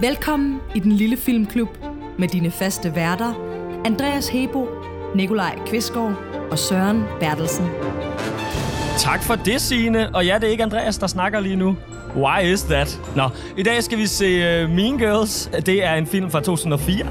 Velkommen 0.00 0.60
i 0.74 0.78
den 0.78 0.92
lille 0.92 1.16
filmklub 1.16 1.68
med 2.18 2.28
dine 2.28 2.50
faste 2.50 2.94
værter, 2.94 3.32
Andreas 3.84 4.28
Hebo, 4.28 4.66
Nikolaj 5.14 5.58
Kvistgaard 5.66 6.14
og 6.50 6.58
Søren 6.58 7.04
Bertelsen. 7.20 7.66
Tak 8.98 9.22
for 9.22 9.34
det, 9.34 9.60
Signe. 9.60 10.14
Og 10.14 10.26
ja, 10.26 10.34
det 10.34 10.44
er 10.44 10.48
ikke 10.48 10.62
Andreas, 10.62 10.98
der 10.98 11.06
snakker 11.06 11.40
lige 11.40 11.56
nu. 11.56 11.76
Why 12.16 12.52
is 12.52 12.62
that? 12.62 13.00
Nå, 13.16 13.28
i 13.56 13.62
dag 13.62 13.82
skal 13.82 13.98
vi 13.98 14.06
se 14.06 14.64
uh, 14.64 14.70
Mean 14.70 14.98
Girls. 14.98 15.50
Det 15.66 15.84
er 15.84 15.94
en 15.94 16.06
film 16.06 16.30
fra 16.30 16.40
2004. 16.40 17.06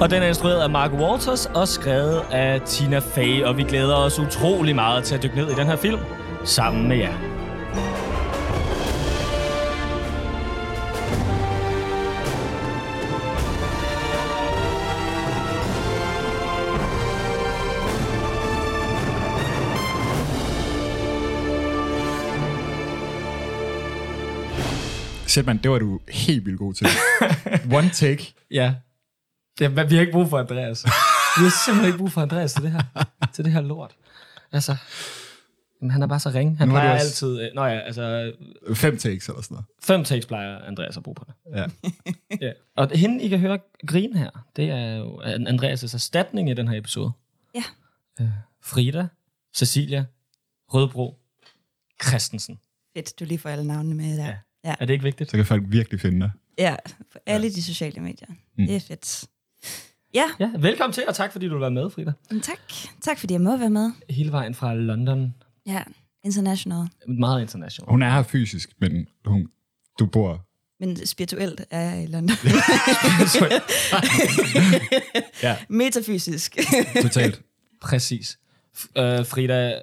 Og 0.00 0.10
den 0.10 0.22
er 0.22 0.26
instrueret 0.26 0.60
af 0.60 0.70
Mark 0.70 0.92
Walters 0.92 1.46
og 1.46 1.68
skrevet 1.68 2.22
af 2.30 2.60
Tina 2.60 2.98
Fey. 2.98 3.42
Og 3.42 3.56
vi 3.56 3.62
glæder 3.62 3.96
os 3.96 4.18
utrolig 4.18 4.74
meget 4.74 5.04
til 5.04 5.14
at 5.14 5.22
dykke 5.22 5.36
ned 5.36 5.50
i 5.50 5.54
den 5.54 5.66
her 5.66 5.76
film 5.76 6.00
sammen 6.44 6.88
med 6.88 6.96
jer. 6.96 7.37
Sætman, 25.28 25.58
det 25.58 25.70
var 25.70 25.78
du 25.78 26.00
helt 26.08 26.46
vildt 26.46 26.58
god 26.58 26.74
til. 26.74 26.86
One 27.72 27.90
take. 27.90 28.34
Ja. 28.50 28.74
Det, 29.58 29.90
vi 29.90 29.94
har 29.94 30.00
ikke 30.00 30.12
brug 30.12 30.28
for 30.28 30.38
Andreas. 30.38 30.84
Vi 30.84 31.42
har 31.42 31.64
simpelthen 31.64 31.86
ikke 31.86 31.98
brug 31.98 32.12
for 32.12 32.20
Andreas 32.20 32.52
til 32.52 32.62
det 32.62 32.70
her, 32.72 32.82
til 33.34 33.44
det 33.44 33.52
her 33.52 33.60
lort. 33.60 33.96
Altså, 34.52 34.76
men 35.80 35.90
han 35.90 36.02
er 36.02 36.06
bare 36.06 36.20
så 36.20 36.30
ringe. 36.30 36.56
Han 36.56 36.68
plejer 36.68 36.94
også- 36.94 37.06
altid... 37.06 37.40
øh, 37.40 37.54
Nå 37.54 37.64
ja, 37.64 37.78
altså... 37.78 38.32
Fem 38.74 38.98
takes 38.98 39.28
eller 39.28 39.42
sådan 39.42 39.54
noget. 39.54 39.66
Fem 39.82 40.04
takes 40.04 40.26
plejer 40.26 40.58
Andreas 40.58 40.96
at 40.96 41.02
bruge 41.02 41.14
på 41.14 41.24
det. 41.26 41.34
Ja. 41.58 41.66
Ja. 42.46 42.52
Og 42.76 42.90
hende, 42.94 43.22
I 43.24 43.28
kan 43.28 43.38
høre 43.38 43.58
grine 43.86 44.18
her, 44.18 44.30
det 44.56 44.70
er 44.70 44.96
jo 44.96 45.20
Andreas' 45.22 45.94
erstatning 45.94 46.50
i 46.50 46.54
den 46.54 46.68
her 46.68 46.78
episode. 46.78 47.12
Ja. 47.54 47.62
Øh, 48.20 48.28
Frida, 48.62 49.08
Cecilia, 49.56 50.04
Rødbro, 50.74 51.18
Christensen. 52.08 52.58
Fedt, 52.96 53.20
du 53.20 53.24
lige 53.24 53.38
får 53.38 53.48
alle 53.48 53.66
navnene 53.66 53.94
med 53.94 54.16
der. 54.18 54.26
Ja. 54.26 54.34
Ja, 54.64 54.68
ja. 54.68 54.74
Er 54.80 54.84
det 54.86 54.92
ikke 54.92 55.02
vigtigt? 55.04 55.30
Så 55.30 55.36
kan 55.36 55.46
folk 55.46 55.62
virkelig 55.66 56.00
finde 56.00 56.20
dig. 56.20 56.30
ja 56.58 56.76
på 57.12 57.18
alle 57.26 57.50
de 57.50 57.62
sociale 57.62 58.00
medier. 58.00 58.28
Mm. 58.58 58.66
Det 58.66 58.76
er 58.76 58.80
fedt. 58.80 59.24
Ja, 60.14 60.24
Ja, 60.40 60.50
velkommen 60.58 60.92
til, 60.92 61.04
og 61.08 61.14
tak 61.14 61.32
fordi 61.32 61.46
du 61.46 61.52
vil 61.54 61.60
være 61.60 61.70
med, 61.70 61.90
Frida. 61.90 62.12
men 62.30 62.40
tak. 62.40 62.58
Tak 63.00 63.18
fordi 63.18 63.32
jeg 63.34 63.40
må 63.40 63.56
være 63.56 63.70
med. 63.70 63.90
Hele 64.10 64.32
vejen 64.32 64.54
fra 64.54 64.74
London. 64.74 65.34
Ja, 65.66 65.82
international. 66.24 66.86
Meget 67.08 67.40
international. 67.42 67.90
Hun 67.90 68.02
er 68.02 68.10
her 68.10 68.22
fysisk, 68.22 68.70
men 68.80 69.06
hun, 69.24 69.48
du 69.98 70.06
bor... 70.06 70.44
Men 70.80 71.06
spirituelt 71.06 71.60
er 71.70 71.80
jeg 71.80 72.02
i 72.02 72.06
London. 72.06 72.36
Ja, 75.42 75.56
Metafysisk. 75.68 76.56
totalt. 77.02 77.42
Præcis. 77.82 78.38
Øh, 78.96 79.26
Frida, 79.26 79.80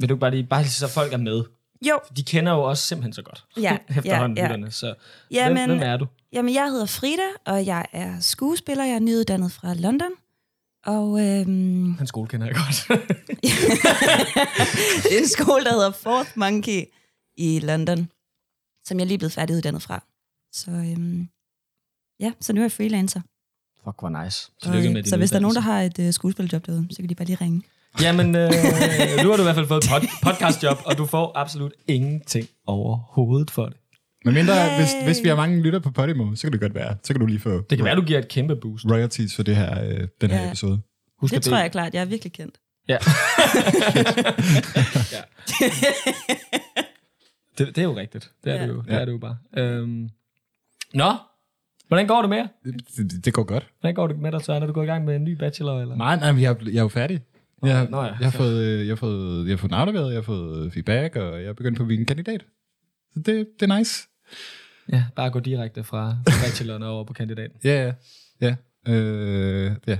vil 0.00 0.08
du 0.08 0.16
bare 0.16 0.30
lige, 0.30 0.44
bare 0.44 0.62
lige 0.62 0.70
så 0.70 0.88
folk 0.88 1.12
er 1.12 1.16
med? 1.16 1.42
Jo, 1.88 2.00
De 2.16 2.22
kender 2.22 2.52
jo 2.52 2.62
også 2.62 2.86
simpelthen 2.86 3.12
så 3.12 3.22
godt. 3.22 3.44
Ja, 3.56 3.78
Efterhånden 3.96 4.36
ja, 4.38 4.42
ja. 4.42 4.48
lytterne. 4.48 4.70
Så 4.72 4.94
Ja, 5.30 5.44
hvem, 5.52 5.68
men- 5.68 5.78
hvem 5.78 5.88
er 5.88 5.96
du? 5.96 6.06
jamen 6.32 6.54
jeg 6.54 6.70
hedder 6.70 6.86
Frida, 6.86 7.22
og 7.46 7.66
jeg 7.66 7.86
er 7.92 8.20
skuespiller. 8.20 8.84
Jeg 8.84 8.94
er 8.94 8.98
nyuddannet 9.00 9.52
fra 9.52 9.74
London. 9.74 10.10
Og 10.86 11.20
øhm, 11.26 11.94
Han 11.98 12.06
skole 12.06 12.28
kender 12.28 12.46
jeg 12.46 12.54
godt. 12.56 12.88
det 15.02 15.14
er 15.14 15.18
en 15.18 15.28
skole, 15.28 15.64
der 15.64 15.72
hedder 15.72 15.90
Fourth 15.90 16.30
Monkey 16.36 16.84
i 17.36 17.60
London, 17.60 18.10
som 18.86 18.98
jeg 18.98 19.06
lige 19.06 19.14
er 19.14 19.18
blevet 19.18 19.32
færdiguddannet 19.32 19.82
fra. 19.82 20.04
Så 20.52 20.70
øhm, 20.70 21.28
ja, 22.20 22.32
så 22.40 22.52
nu 22.52 22.60
er 22.60 22.64
jeg 22.64 22.72
freelancer. 22.72 23.20
Fuck, 23.84 24.00
hvor 24.00 24.24
nice. 24.24 24.50
Og, 24.62 24.96
øh, 24.98 25.04
så 25.06 25.16
hvis 25.16 25.30
der 25.30 25.36
er 25.36 25.40
nogen, 25.40 25.54
der 25.54 25.60
har 25.60 25.82
et 25.82 25.98
øh, 25.98 26.12
skuespiljob 26.12 26.66
derude, 26.66 26.86
så 26.90 26.96
kan 27.02 27.08
de 27.08 27.14
bare 27.14 27.26
lige 27.26 27.38
ringe. 27.40 27.62
Jamen, 28.02 28.36
øh, 28.36 28.50
nu 29.22 29.28
har 29.30 29.36
du 29.36 29.42
i 29.42 29.44
hvert 29.44 29.54
fald 29.54 29.66
fået 29.66 29.84
et 29.84 29.90
pod- 29.90 30.20
podcastjob, 30.22 30.78
og 30.84 30.98
du 30.98 31.06
får 31.06 31.32
absolut 31.34 31.72
ingenting 31.88 32.46
overhovedet 32.66 33.50
for 33.50 33.66
det. 33.66 33.76
Men 34.24 34.34
mindre, 34.34 34.54
Yay! 34.54 34.76
hvis, 34.76 34.88
hvis 35.04 35.22
vi 35.24 35.28
har 35.28 35.36
mange 35.36 35.62
lytter 35.62 35.78
på 35.78 35.90
Podimo, 35.90 36.34
så 36.34 36.42
kan 36.42 36.52
det 36.52 36.60
godt 36.60 36.74
være. 36.74 36.96
Så 37.02 37.12
kan 37.14 37.20
du 37.20 37.26
lige 37.26 37.40
få 37.40 37.50
Det 37.70 37.78
kan 37.78 37.84
være, 37.84 37.96
du 37.96 38.02
giver 38.02 38.18
et 38.18 38.28
kæmpe 38.28 38.56
boost. 38.56 38.84
royalties 38.90 39.36
for 39.36 39.42
det 39.42 39.56
her, 39.56 39.84
øh, 39.84 40.08
den 40.20 40.30
her 40.30 40.40
Ja. 40.42 40.46
episode. 40.48 40.80
Husk 41.20 41.30
Det 41.32 41.36
at 41.38 41.42
tror 41.44 41.56
jeg 41.58 41.72
klart. 41.72 41.94
Jeg 41.94 42.00
er 42.00 42.04
virkelig 42.04 42.32
kendt. 42.32 42.54
Ja. 42.88 42.92
ja. 45.14 45.20
Det, 47.58 47.66
det 47.66 47.78
er 47.78 47.82
jo 47.82 47.96
rigtigt. 47.96 48.30
Det 48.44 48.52
er 48.52 48.56
Ja. 48.56 48.62
det 48.62 48.68
jo. 48.68 48.82
Det 48.82 48.90
Ja. 48.92 48.98
er 48.98 49.04
det 49.04 49.12
jo 49.12 49.18
bare. 49.18 49.36
Øhm. 49.56 50.08
Nå, 50.94 51.12
hvordan 51.88 52.06
går 52.06 52.20
det 52.22 52.28
med 52.28 52.38
jer? 52.38 52.46
Det, 52.96 53.10
det, 53.10 53.24
det 53.24 53.32
går 53.34 53.42
godt. 53.42 53.66
Hvordan 53.80 53.94
går 53.94 54.06
det 54.06 54.18
med 54.18 54.32
dig, 54.32 54.44
Søren? 54.44 54.62
Er 54.62 54.66
du 54.66 54.72
gået 54.72 54.84
i 54.84 54.88
gang 54.88 55.04
med 55.04 55.16
en 55.16 55.24
ny 55.24 55.32
bachelor? 55.38 55.80
Eller? 55.80 55.96
Nej, 55.96 56.16
nej, 56.16 56.32
men 56.32 56.42
jeg, 56.42 56.50
er- 56.50 56.56
jeg 56.64 56.78
er 56.78 56.82
jo 56.82 56.88
færdig. 56.88 57.20
Jeg, 57.62 57.76
har- 57.78 57.88
Nå 57.88 57.98
ja. 58.02 58.04
jeg, 58.06 58.16
har 58.16 58.30
fået, 58.30 58.64
øh, 58.64 58.86
jeg, 58.86 58.90
har 58.90 58.96
fået, 58.96 59.46
jeg 59.46 59.52
har 59.52 59.56
fået 59.56 59.72
afleveret, 59.72 60.08
jeg 60.08 60.16
har 60.16 60.22
fået 60.22 60.72
feedback, 60.72 61.16
og 61.16 61.40
jeg 61.40 61.48
er 61.48 61.52
begyndt 61.52 61.78
på 61.78 61.84
min 61.84 62.06
kandidat. 62.06 62.44
Så 63.14 63.20
det, 63.20 63.46
det 63.60 63.70
er 63.70 63.78
nice. 63.78 64.08
Ja, 64.92 65.04
bare 65.16 65.30
gå 65.30 65.40
direkte 65.40 65.84
fra 65.84 66.16
bacheloren 66.26 66.82
over 66.82 67.04
på 67.04 67.12
kandidaten. 67.12 67.56
Ja, 67.64 67.92
ja. 68.40 68.54
Ja. 68.86 68.92
Øh, 68.92 69.72
ja. 69.86 69.98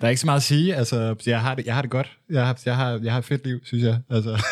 Der 0.00 0.06
er 0.06 0.08
ikke 0.08 0.20
så 0.20 0.26
meget 0.26 0.36
at 0.38 0.42
sige. 0.42 0.74
Altså, 0.74 1.14
jeg 1.26 1.40
har 1.40 1.54
det, 1.54 1.66
jeg 1.66 1.74
har 1.74 1.82
det 1.82 1.90
godt. 1.90 2.12
Jeg 2.30 2.46
har, 2.46 2.60
jeg 2.66 2.76
har, 2.76 3.00
jeg 3.02 3.12
har 3.12 3.18
et 3.18 3.24
fedt 3.24 3.46
liv, 3.46 3.60
synes 3.64 3.84
jeg. 3.84 3.98
Altså. 4.10 4.30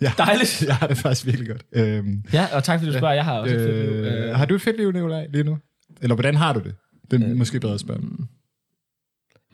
jeg, 0.00 0.12
Dejligt. 0.18 0.62
Jeg 0.66 0.76
har 0.76 0.86
det 0.86 0.96
faktisk 0.98 1.26
virkelig 1.26 1.48
godt. 1.48 1.62
Øhm, 1.72 2.22
Ja, 2.32 2.46
og 2.52 2.64
tak 2.64 2.78
fordi 2.80 2.92
du 2.92 2.98
spørger. 2.98 3.14
Jeg 3.14 3.24
har 3.24 3.38
også 3.38 3.54
et 3.54 3.60
fedt 3.60 3.76
liv. 3.90 3.90
øh, 3.94 4.28
Øh, 4.28 4.34
har 4.36 4.44
du 4.44 4.54
et 4.54 4.62
fedt 4.62 4.76
liv, 4.76 4.92
Nicolaj, 4.92 5.26
lige 5.32 5.44
nu? 5.44 5.58
Eller 6.02 6.14
hvordan 6.14 6.34
har 6.34 6.52
du 6.52 6.60
det? 6.60 6.74
Det 7.10 7.22
er 7.22 7.28
Øh, 7.30 7.36
måske 7.36 7.60
bedre 7.60 7.74
at 7.74 7.80
spørge. 7.80 8.00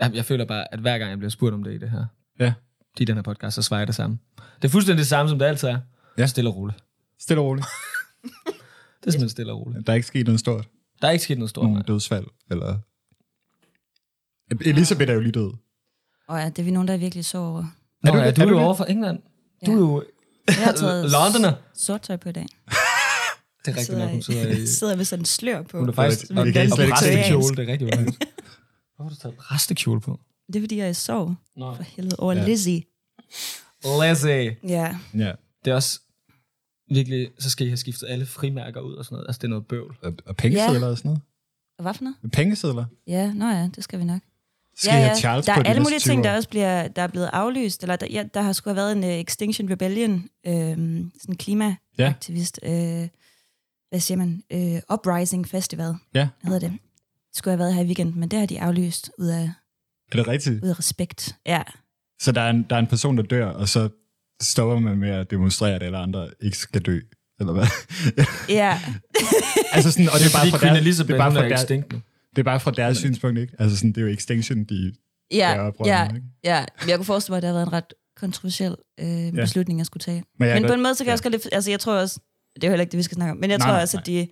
Jeg, 0.00 0.10
jeg 0.14 0.24
føler 0.24 0.44
bare, 0.44 0.74
at 0.74 0.80
hver 0.80 0.98
gang 0.98 1.10
jeg 1.10 1.18
bliver 1.18 1.30
spurgt 1.30 1.54
om 1.54 1.62
det 1.64 1.74
i 1.74 1.78
det 1.78 1.90
her, 1.90 2.04
Ja. 2.40 2.52
i 3.00 3.04
den 3.04 3.14
her 3.14 3.22
podcast, 3.22 3.54
så 3.54 3.62
svarer 3.62 3.80
jeg 3.80 3.86
det 3.86 3.94
samme. 3.94 4.18
Det 4.62 4.68
er 4.68 4.72
fuldstændig 4.72 4.98
det 4.98 5.06
samme, 5.06 5.28
som 5.28 5.38
det 5.38 5.46
altid 5.46 5.68
er. 5.68 5.78
Ja. 6.18 6.26
Stille 6.26 6.50
og 6.50 6.56
roligt. 6.56 6.78
Stille 7.20 7.40
og 7.40 7.46
roligt. 7.46 7.66
Det 9.00 9.08
er 9.08 9.10
simpelthen 9.12 9.28
stille 9.28 9.52
og 9.52 9.60
roligt. 9.66 9.86
Der 9.86 9.92
er 9.92 9.94
ikke 9.94 10.06
sket 10.06 10.26
noget 10.26 10.40
stort. 10.40 10.68
Der 11.02 11.08
er 11.08 11.12
ikke 11.12 11.24
sket 11.24 11.38
noget 11.38 11.50
stort. 11.50 11.64
Nogle 11.66 11.82
dødsfald, 11.82 12.24
eller... 12.50 12.78
Elisabeth 14.60 15.10
er 15.10 15.14
jo 15.14 15.20
lige 15.20 15.32
død. 15.32 15.52
Og 16.28 16.38
ja, 16.38 16.46
det 16.48 16.58
er 16.58 16.62
vi 16.62 16.70
nogen, 16.70 16.88
der 16.88 16.94
er 16.94 16.98
virkelig 16.98 17.24
så 17.24 17.38
over. 17.38 17.64
Nå, 18.02 18.10
du 18.12 18.18
ja, 18.18 18.26
det? 18.26 18.36
du 18.36 18.40
Er 18.40 18.44
er 18.44 18.48
du 18.48 18.52
jo 18.54 18.58
det? 18.58 18.64
over 18.66 18.74
for 18.74 18.84
England. 18.84 19.18
Du 19.66 19.70
er 19.70 19.74
Ja. 19.74 19.80
jo 19.80 20.04
Jeg 20.48 20.54
har 20.64 20.72
taget 20.72 21.10
Londoner. 21.16 21.52
sort 21.74 22.00
tøj 22.02 22.16
på 22.16 22.28
i 22.28 22.32
dag. 22.32 22.46
Det 23.64 23.74
er 23.74 23.76
rigtigt 23.78 23.98
nok, 23.98 24.10
hun 24.10 24.22
sidder 24.22 24.48
i... 24.50 24.66
sidder 24.66 24.96
med 24.96 25.04
sådan 25.04 25.20
en 25.22 25.26
slør 25.26 25.62
på. 25.62 25.78
Hun 25.78 25.88
er 25.88 25.92
faktisk... 25.92 26.30
Vi 26.30 26.36
Og, 26.38 26.46
kan 26.46 26.72
og 26.72 26.76
slet 26.76 26.86
ikke 26.86 26.98
se 26.98 27.06
det. 27.06 27.16
præstekjole, 27.16 27.56
det 27.56 27.68
er 27.68 27.72
rigtigt. 27.72 27.90
Johannes. 27.92 28.18
Hvor 28.96 29.04
har 29.04 29.10
du 29.10 29.16
taget 29.16 29.36
præstekjole 29.36 30.00
på? 30.00 30.20
Det 30.46 30.56
er 30.56 30.60
fordi, 30.60 30.76
jeg 30.76 30.96
sov 30.96 31.34
Nå. 31.56 31.74
for 31.74 31.82
helvede 31.82 32.16
over 32.18 32.32
Ja. 32.32 32.40
ja. 32.40 32.46
Lizzie. 32.46 32.82
Lizzie. 33.84 34.56
Ja, 34.68 34.96
Ja. 35.14 35.32
Det 35.64 35.70
er 35.70 35.74
også 35.74 36.00
virkelig... 36.90 37.30
Så 37.38 37.50
skal 37.50 37.66
I 37.66 37.70
have 37.70 37.76
skiftet 37.76 38.06
alle 38.08 38.26
frimærker 38.26 38.80
ud 38.80 38.94
og 38.94 39.04
sådan 39.04 39.14
noget. 39.16 39.26
Altså, 39.28 39.38
det 39.38 39.44
er 39.44 39.48
noget 39.48 39.66
bøvl. 39.66 39.96
Og, 40.02 40.12
og 40.26 40.36
pengesedler 40.36 40.86
og 40.88 40.98
sådan 40.98 41.08
noget. 41.08 41.22
og 41.78 41.82
hvad 41.82 41.94
for 41.94 42.04
noget? 42.04 42.32
Pengesedler. 42.32 42.84
Ja, 43.06 43.32
nå 43.32 43.48
ja, 43.48 43.68
det 43.76 43.84
skal 43.84 43.98
vi 43.98 44.04
nok. 44.04 44.20
Skal 44.76 44.90
ja, 44.92 44.98
ja. 44.98 45.04
have 45.06 45.16
Charles 45.18 45.46
der 45.46 45.54
på 45.54 45.58
er 45.60 45.62
de 45.62 45.68
alle 45.68 45.82
mulige 45.82 45.98
20 45.98 46.12
ting, 46.12 46.24
der 46.24 46.36
også 46.36 46.48
bliver, 46.48 46.88
der 46.88 47.02
er 47.02 47.06
blevet 47.06 47.30
aflyst. 47.32 47.82
Eller 47.82 47.96
der, 47.96 48.06
ja, 48.10 48.24
der 48.34 48.42
har 48.42 48.52
sgu 48.52 48.70
have 48.70 48.76
været 48.76 48.92
en 48.92 49.04
uh, 49.04 49.10
Extinction 49.10 49.70
Rebellion, 49.70 50.28
øh, 50.46 50.52
sådan 50.54 51.08
en 51.28 51.36
klimaaktivist, 51.36 52.60
øh, 52.62 53.08
hvad 53.90 54.00
siger 54.00 54.16
man, 54.18 54.42
øh, 54.50 54.80
Uprising 54.92 55.48
Festival, 55.48 55.94
Ja. 56.14 56.28
hedder 56.44 56.58
det. 56.58 56.72
Det 57.34 57.38
skulle 57.38 57.52
have 57.52 57.58
været 57.58 57.74
her 57.74 57.82
i 57.82 57.86
weekenden, 57.86 58.20
men 58.20 58.28
det 58.28 58.38
har 58.38 58.46
de 58.46 58.60
aflyst 58.60 59.10
ud 59.18 59.26
af, 59.26 59.50
Er 60.12 60.16
det 60.16 60.28
rigtigt? 60.28 60.64
ud 60.64 60.68
af 60.68 60.78
respekt. 60.78 61.36
Ja, 61.46 61.62
Så 62.22 62.32
der 62.32 62.40
er, 62.40 62.50
en, 62.50 62.66
der 62.70 62.76
er 62.76 62.80
en 62.80 62.86
person, 62.86 63.16
der 63.16 63.22
dør, 63.22 63.46
og 63.46 63.68
så 63.68 63.88
stopper 64.42 64.78
man 64.78 64.98
med 64.98 65.10
at 65.10 65.30
demonstrere, 65.30 65.74
at 65.74 65.82
alle 65.82 65.98
andre 65.98 66.30
ikke 66.40 66.56
skal 66.58 66.80
dø. 66.80 67.00
Eller 67.40 67.52
hvad? 67.52 67.66
ja. 68.48 68.80
altså 69.74 69.90
sådan, 69.90 70.08
og 70.08 70.18
det 70.18 70.26
er 70.34 70.38
bare 70.38 70.50
fra 70.50 70.66
deres, 70.66 70.78
Elizabeth, 70.78 71.08
det 71.08 71.14
er 71.14 71.18
bare 71.18 71.32
fra 71.32 71.44
er 71.44 71.48
deres, 71.48 71.64
det 71.64 72.38
er 72.38 72.42
bare 72.42 72.60
fra 72.60 72.70
deres 72.70 72.98
synspunkt, 72.98 73.38
ikke? 73.38 73.54
Altså 73.58 73.76
sådan, 73.76 73.92
det 73.92 73.98
er 73.98 74.02
jo 74.02 74.12
extinction, 74.12 74.64
de 74.64 74.92
Ja, 75.30 75.70
ja, 75.86 76.04
ikke? 76.08 76.22
ja. 76.44 76.64
Men 76.80 76.88
jeg 76.88 76.96
kunne 76.98 77.04
forestille 77.04 77.32
mig, 77.32 77.36
at 77.36 77.42
det 77.42 77.48
har 77.48 77.54
været 77.54 77.66
en 77.66 77.72
ret 77.72 77.94
kontroversiel 78.16 78.76
øh, 79.00 79.32
beslutning, 79.32 79.78
jeg 79.78 79.86
skulle 79.86 80.00
tage. 80.00 80.24
Men 80.38 80.48
jeg 80.48 80.60
Men 80.60 80.68
på 80.68 80.74
en 80.74 80.82
måde, 80.82 80.94
så 80.94 81.04
kan 81.04 81.06
jeg 81.06 81.12
også 81.12 81.28
lidt, 81.28 81.48
altså 81.52 81.70
jeg 81.70 81.80
tror 81.80 81.94
også, 81.94 82.20
det 82.54 82.64
er 82.64 82.68
jo 82.68 82.72
heller 82.72 82.82
ikke 82.82 82.92
det, 82.92 82.98
vi 82.98 83.02
skal 83.02 83.14
snakke 83.14 83.30
om, 83.30 83.36
men 83.36 83.50
jeg 83.50 83.58
Nej, 83.58 83.66
tror 83.66 83.72
nej, 83.72 83.82
også, 83.82 83.98
at 83.98 84.06
de, 84.06 84.28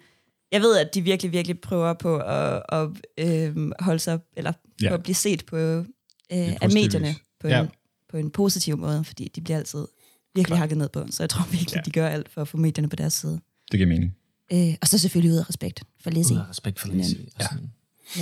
jeg 0.52 0.60
ved, 0.60 0.76
at 0.78 0.94
de 0.94 1.00
virkelig, 1.02 1.32
virkelig 1.32 1.60
prøver 1.60 1.92
på 1.94 2.18
at, 2.18 2.62
at 2.68 2.88
øh, 3.18 3.70
holde 3.80 3.98
sig, 3.98 4.18
eller 4.36 4.52
Ja. 4.82 4.88
på 4.88 4.94
at 4.94 5.02
blive 5.02 5.14
set 5.14 5.46
på, 5.46 5.56
øh, 5.56 5.84
af 6.30 6.70
medierne 6.74 7.14
på, 7.40 7.48
Ja. 7.48 7.60
en, 7.62 7.68
på 8.10 8.16
en 8.16 8.30
positiv 8.30 8.76
måde, 8.78 9.04
fordi 9.04 9.28
de 9.34 9.40
bliver 9.40 9.56
altid 9.58 9.86
virkelig 10.34 10.58
hakket 10.58 10.78
ned 10.78 10.88
på, 10.88 11.06
så 11.10 11.22
jeg 11.22 11.30
tror 11.30 11.44
virkelig, 11.50 11.74
Ja. 11.76 11.80
de 11.80 11.90
gør 11.90 12.08
alt 12.08 12.28
for 12.28 12.40
at 12.42 12.48
få 12.48 12.56
medierne 12.56 12.88
på 12.88 12.96
deres 12.96 13.12
side. 13.12 13.40
Det 13.72 13.78
giver 13.78 13.86
mening. 13.88 14.16
Øh, 14.52 14.74
og 14.80 14.88
så 14.88 14.98
selvfølgelig 14.98 15.32
ud 15.32 15.38
af 15.38 15.48
respekt 15.48 15.82
for 16.00 16.10
Lizzie. 16.10 16.36
Ud 16.36 16.40
af 16.40 16.48
respekt 16.48 16.80
for 16.80 16.88
Lizzie. 16.88 17.18
Men- 17.18 17.28
Ja. 17.40 17.46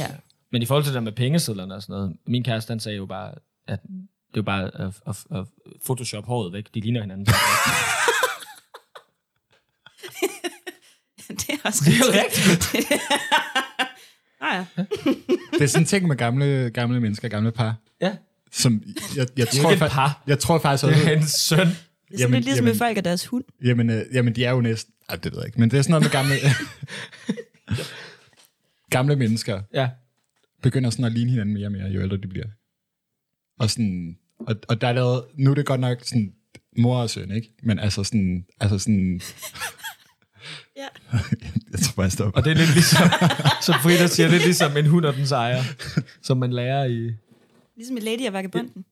Ja. 0.02 0.08
Men 0.52 0.62
i 0.62 0.66
forhold 0.66 0.84
til 0.84 0.88
det 0.90 0.94
der 0.94 1.00
med 1.00 1.12
pengesedlerne 1.12 1.74
og 1.74 1.82
sådan 1.82 1.92
noget, 1.92 2.16
min 2.26 2.44
kæreste, 2.44 2.70
han 2.70 2.80
sagde 2.80 2.96
jo 2.98 3.06
bare, 3.06 3.34
at 3.68 3.80
det 4.34 4.40
er 4.40 4.42
bare 4.44 4.64
at, 4.74 4.92
at, 5.06 5.24
at 5.30 5.44
photoshop 5.84 6.24
håret 6.24 6.52
væk. 6.52 6.74
De 6.74 6.80
ligner 6.80 7.00
hinanden. 7.00 7.26
det 11.46 11.60
også 11.64 11.82
Det 11.84 11.94
er 11.94 12.24
rigtigt. 12.24 12.72
ah, 14.40 14.64
ja. 14.76 14.82
Det 15.52 15.62
er 15.62 15.66
sådan 15.66 15.82
en 15.82 15.86
ting 15.86 16.06
med 16.08 16.16
gamle, 16.16 16.70
gamle 16.74 17.00
mennesker, 17.00 17.28
gamle 17.28 17.52
par, 17.52 17.76
Ja. 18.00 18.12
som 18.52 18.82
jeg, 18.86 18.96
jeg, 19.16 19.26
Det 19.36 19.58
er 19.58 19.62
tror, 19.62 19.70
ikke 19.70 19.86
par. 19.88 20.22
jeg 20.26 20.38
tror 20.38 20.58
faktisk 20.58 20.84
Det 20.84 20.94
også, 20.94 21.10
er 21.10 21.16
en 21.16 21.26
søn. 21.26 21.66
Det 21.66 21.74
er 22.14 22.18
Jamen, 22.18 22.34
lidt 22.34 22.44
ligesom 22.44 22.64
jamen. 22.64 22.72
med 22.72 22.78
folk 22.78 22.96
og 22.98 23.04
deres 23.04 23.26
hund. 23.26 23.44
jamen, 23.64 23.90
øh, 23.90 24.02
jamen 24.12 24.34
de 24.36 24.44
er 24.44 24.50
jo 24.50 24.60
næsten, 24.60 24.94
ej, 25.08 25.16
det 25.16 25.32
ved 25.32 25.38
jeg 25.38 25.46
ikke, 25.46 25.60
men 25.60 25.70
det 25.70 25.78
er 25.78 25.82
sådan 25.82 25.90
noget 25.90 26.04
med 26.04 26.10
gamle, 26.10 26.34
gamle 28.90 29.16
mennesker, 29.16 29.62
Ja. 29.74 29.88
begynder 30.62 30.90
sådan 30.90 31.04
at 31.04 31.12
ligne 31.12 31.30
hinanden 31.30 31.54
mere 31.54 31.66
og 31.66 31.72
mere, 31.72 31.86
jo 31.88 32.02
ældre 32.02 32.16
de 32.16 32.28
bliver. 32.28 32.46
Og, 33.58 33.70
sådan, 33.70 34.16
og, 34.40 34.56
og 34.68 34.80
der 34.80 34.88
er 34.88 34.92
lavet, 34.92 35.24
nu 35.34 35.50
er 35.50 35.54
det 35.54 35.66
godt 35.66 35.80
nok 35.80 35.98
sådan 36.04 36.32
mor 36.78 37.00
og 37.02 37.10
søn, 37.10 37.30
ikke? 37.30 37.52
Men 37.62 37.78
altså 37.78 38.04
sådan, 38.04 38.44
altså 38.60 38.78
sådan, 38.78 39.20
Ja. 40.80 40.88
jeg 41.72 41.80
tror 41.80 41.92
bare, 41.96 42.04
jeg 42.04 42.12
stopper. 42.12 42.40
Og 42.40 42.44
det 42.44 42.50
er 42.50 42.56
lidt 42.56 42.74
ligesom, 42.74 43.08
som 43.66 43.74
Frida 43.82 44.06
siger, 44.06 44.28
det 44.28 44.36
er 44.40 44.44
ligesom 44.44 44.76
en 44.76 44.86
hund 44.86 45.04
og 45.04 45.14
dens 45.14 45.32
ejer, 45.32 45.62
som 46.22 46.36
man 46.38 46.52
lærer 46.52 46.84
i... 46.84 47.10
Ligesom 47.76 47.96
i 47.96 48.00
Lady 48.00 48.26
og 48.26 48.32
Vagabunden. 48.32 48.84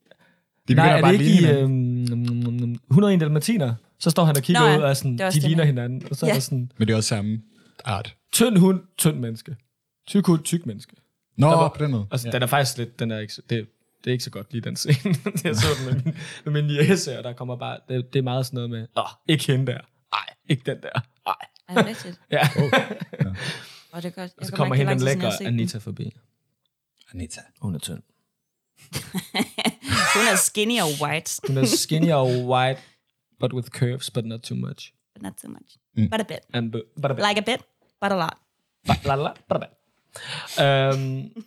De 0.68 0.74
Nej, 0.74 0.96
er 0.96 1.00
bare 1.02 1.12
det 1.12 1.20
ikke 1.20 1.42
i 1.42 1.50
øhm, 1.50 2.72
101 2.90 3.20
dalmatiner? 3.20 3.74
Så 3.98 4.10
står 4.10 4.24
han 4.24 4.36
og 4.36 4.42
kigger 4.42 4.60
Nå 4.62 4.66
ja, 4.68 4.76
ud 4.78 4.82
og 4.82 4.90
er 4.90 4.94
sådan, 4.94 5.12
det 5.12 5.20
er 5.20 5.30
de 5.30 5.40
ligner 5.40 5.64
hinanden. 5.64 6.02
Og 6.10 6.16
så 6.16 6.26
er 6.26 6.30
Ja. 6.30 6.34
der 6.34 6.40
sådan, 6.40 6.72
Men 6.78 6.88
det 6.88 6.92
er 6.92 6.96
også 6.96 7.08
samme 7.08 7.40
art. 7.84 8.14
tynd 8.32 8.58
hund, 8.58 8.80
tynd 8.98 9.18
menneske. 9.18 9.56
Tyk 10.06 10.26
hund, 10.26 10.42
tyk 10.42 10.66
menneske. 10.66 10.96
Nå, 11.36 11.46
Der 11.50 11.56
var- 11.56 11.68
på 11.76 11.84
den 11.84 11.90
måde. 11.90 12.06
Altså, 12.10 12.28
ja. 12.28 12.32
den 12.32 12.42
er 12.42 12.46
faktisk 12.46 12.78
lidt, 12.78 12.98
den 12.98 13.10
er 13.10 13.18
ikke, 13.18 13.32
det, 13.50 13.66
det 14.04 14.10
er 14.10 14.12
ikke 14.12 14.24
så 14.24 14.30
godt 14.30 14.52
lige 14.52 14.62
den 14.62 14.76
scene. 14.76 15.14
jeg 15.44 15.56
så 15.56 15.66
den 15.78 15.94
med 15.94 16.02
min, 16.04 16.14
med 16.44 16.62
min 16.62 16.70
jæse, 16.70 17.18
og 17.18 17.24
der 17.24 17.32
kommer 17.32 17.56
bare, 17.56 17.78
det, 17.88 18.12
det 18.12 18.18
er 18.18 18.22
meget 18.22 18.46
sådan 18.46 18.56
noget 18.56 18.70
med, 18.70 18.86
åh, 18.96 19.04
ikke 19.28 19.46
hende 19.46 19.66
der. 19.66 19.78
Nej, 20.12 20.34
ikke 20.48 20.62
den 20.66 20.76
der. 20.82 21.00
Er 21.68 21.74
det 21.74 21.86
rigtigt? 21.86 22.20
Ja. 22.30 22.48
Og 23.92 24.02
det 24.02 24.08
er 24.08 24.12
godt. 24.12 24.16
Jeg 24.16 24.30
Og 24.38 24.46
så 24.46 24.52
kommer 24.52 24.74
hende 24.74 24.92
den 24.92 25.00
lækre 25.02 25.32
set. 25.38 25.46
Anita 25.46 25.78
forbi. 25.78 26.10
Anita. 27.14 27.40
Hun 27.60 27.74
er 27.74 27.78
tynd. 27.78 28.02
Hun 30.14 30.22
er 30.32 30.36
skinny 30.36 30.80
og 30.80 30.88
white, 31.02 31.40
Hun 31.46 31.56
er 31.58 31.64
skinny 31.64 32.12
og 32.12 32.26
white, 32.26 32.80
but 33.40 33.52
with 33.52 33.68
curves, 33.68 34.10
but 34.10 34.24
not 34.26 34.40
too 34.40 34.56
much. 34.56 34.92
but 35.14 35.22
not 35.22 35.32
so 35.40 35.48
much. 35.48 35.76
Mm. 35.96 36.10
But 36.10 36.20
a 36.20 36.24
bit. 36.24 36.38
And, 36.54 36.72
bu- 36.76 37.00
but 37.02 37.10
a 37.10 37.14
bit. 37.14 37.24
Like 37.28 37.38
a 37.40 37.56
bit, 37.56 37.60
but 38.00 38.12
a 38.12 38.16
lot. 38.16 38.34
La, 38.86 38.94
la, 39.04 39.22
la, 39.22 39.32
but 39.48 39.56
a 39.56 39.66
bit. 39.66 39.70
Øhm, 40.64 41.44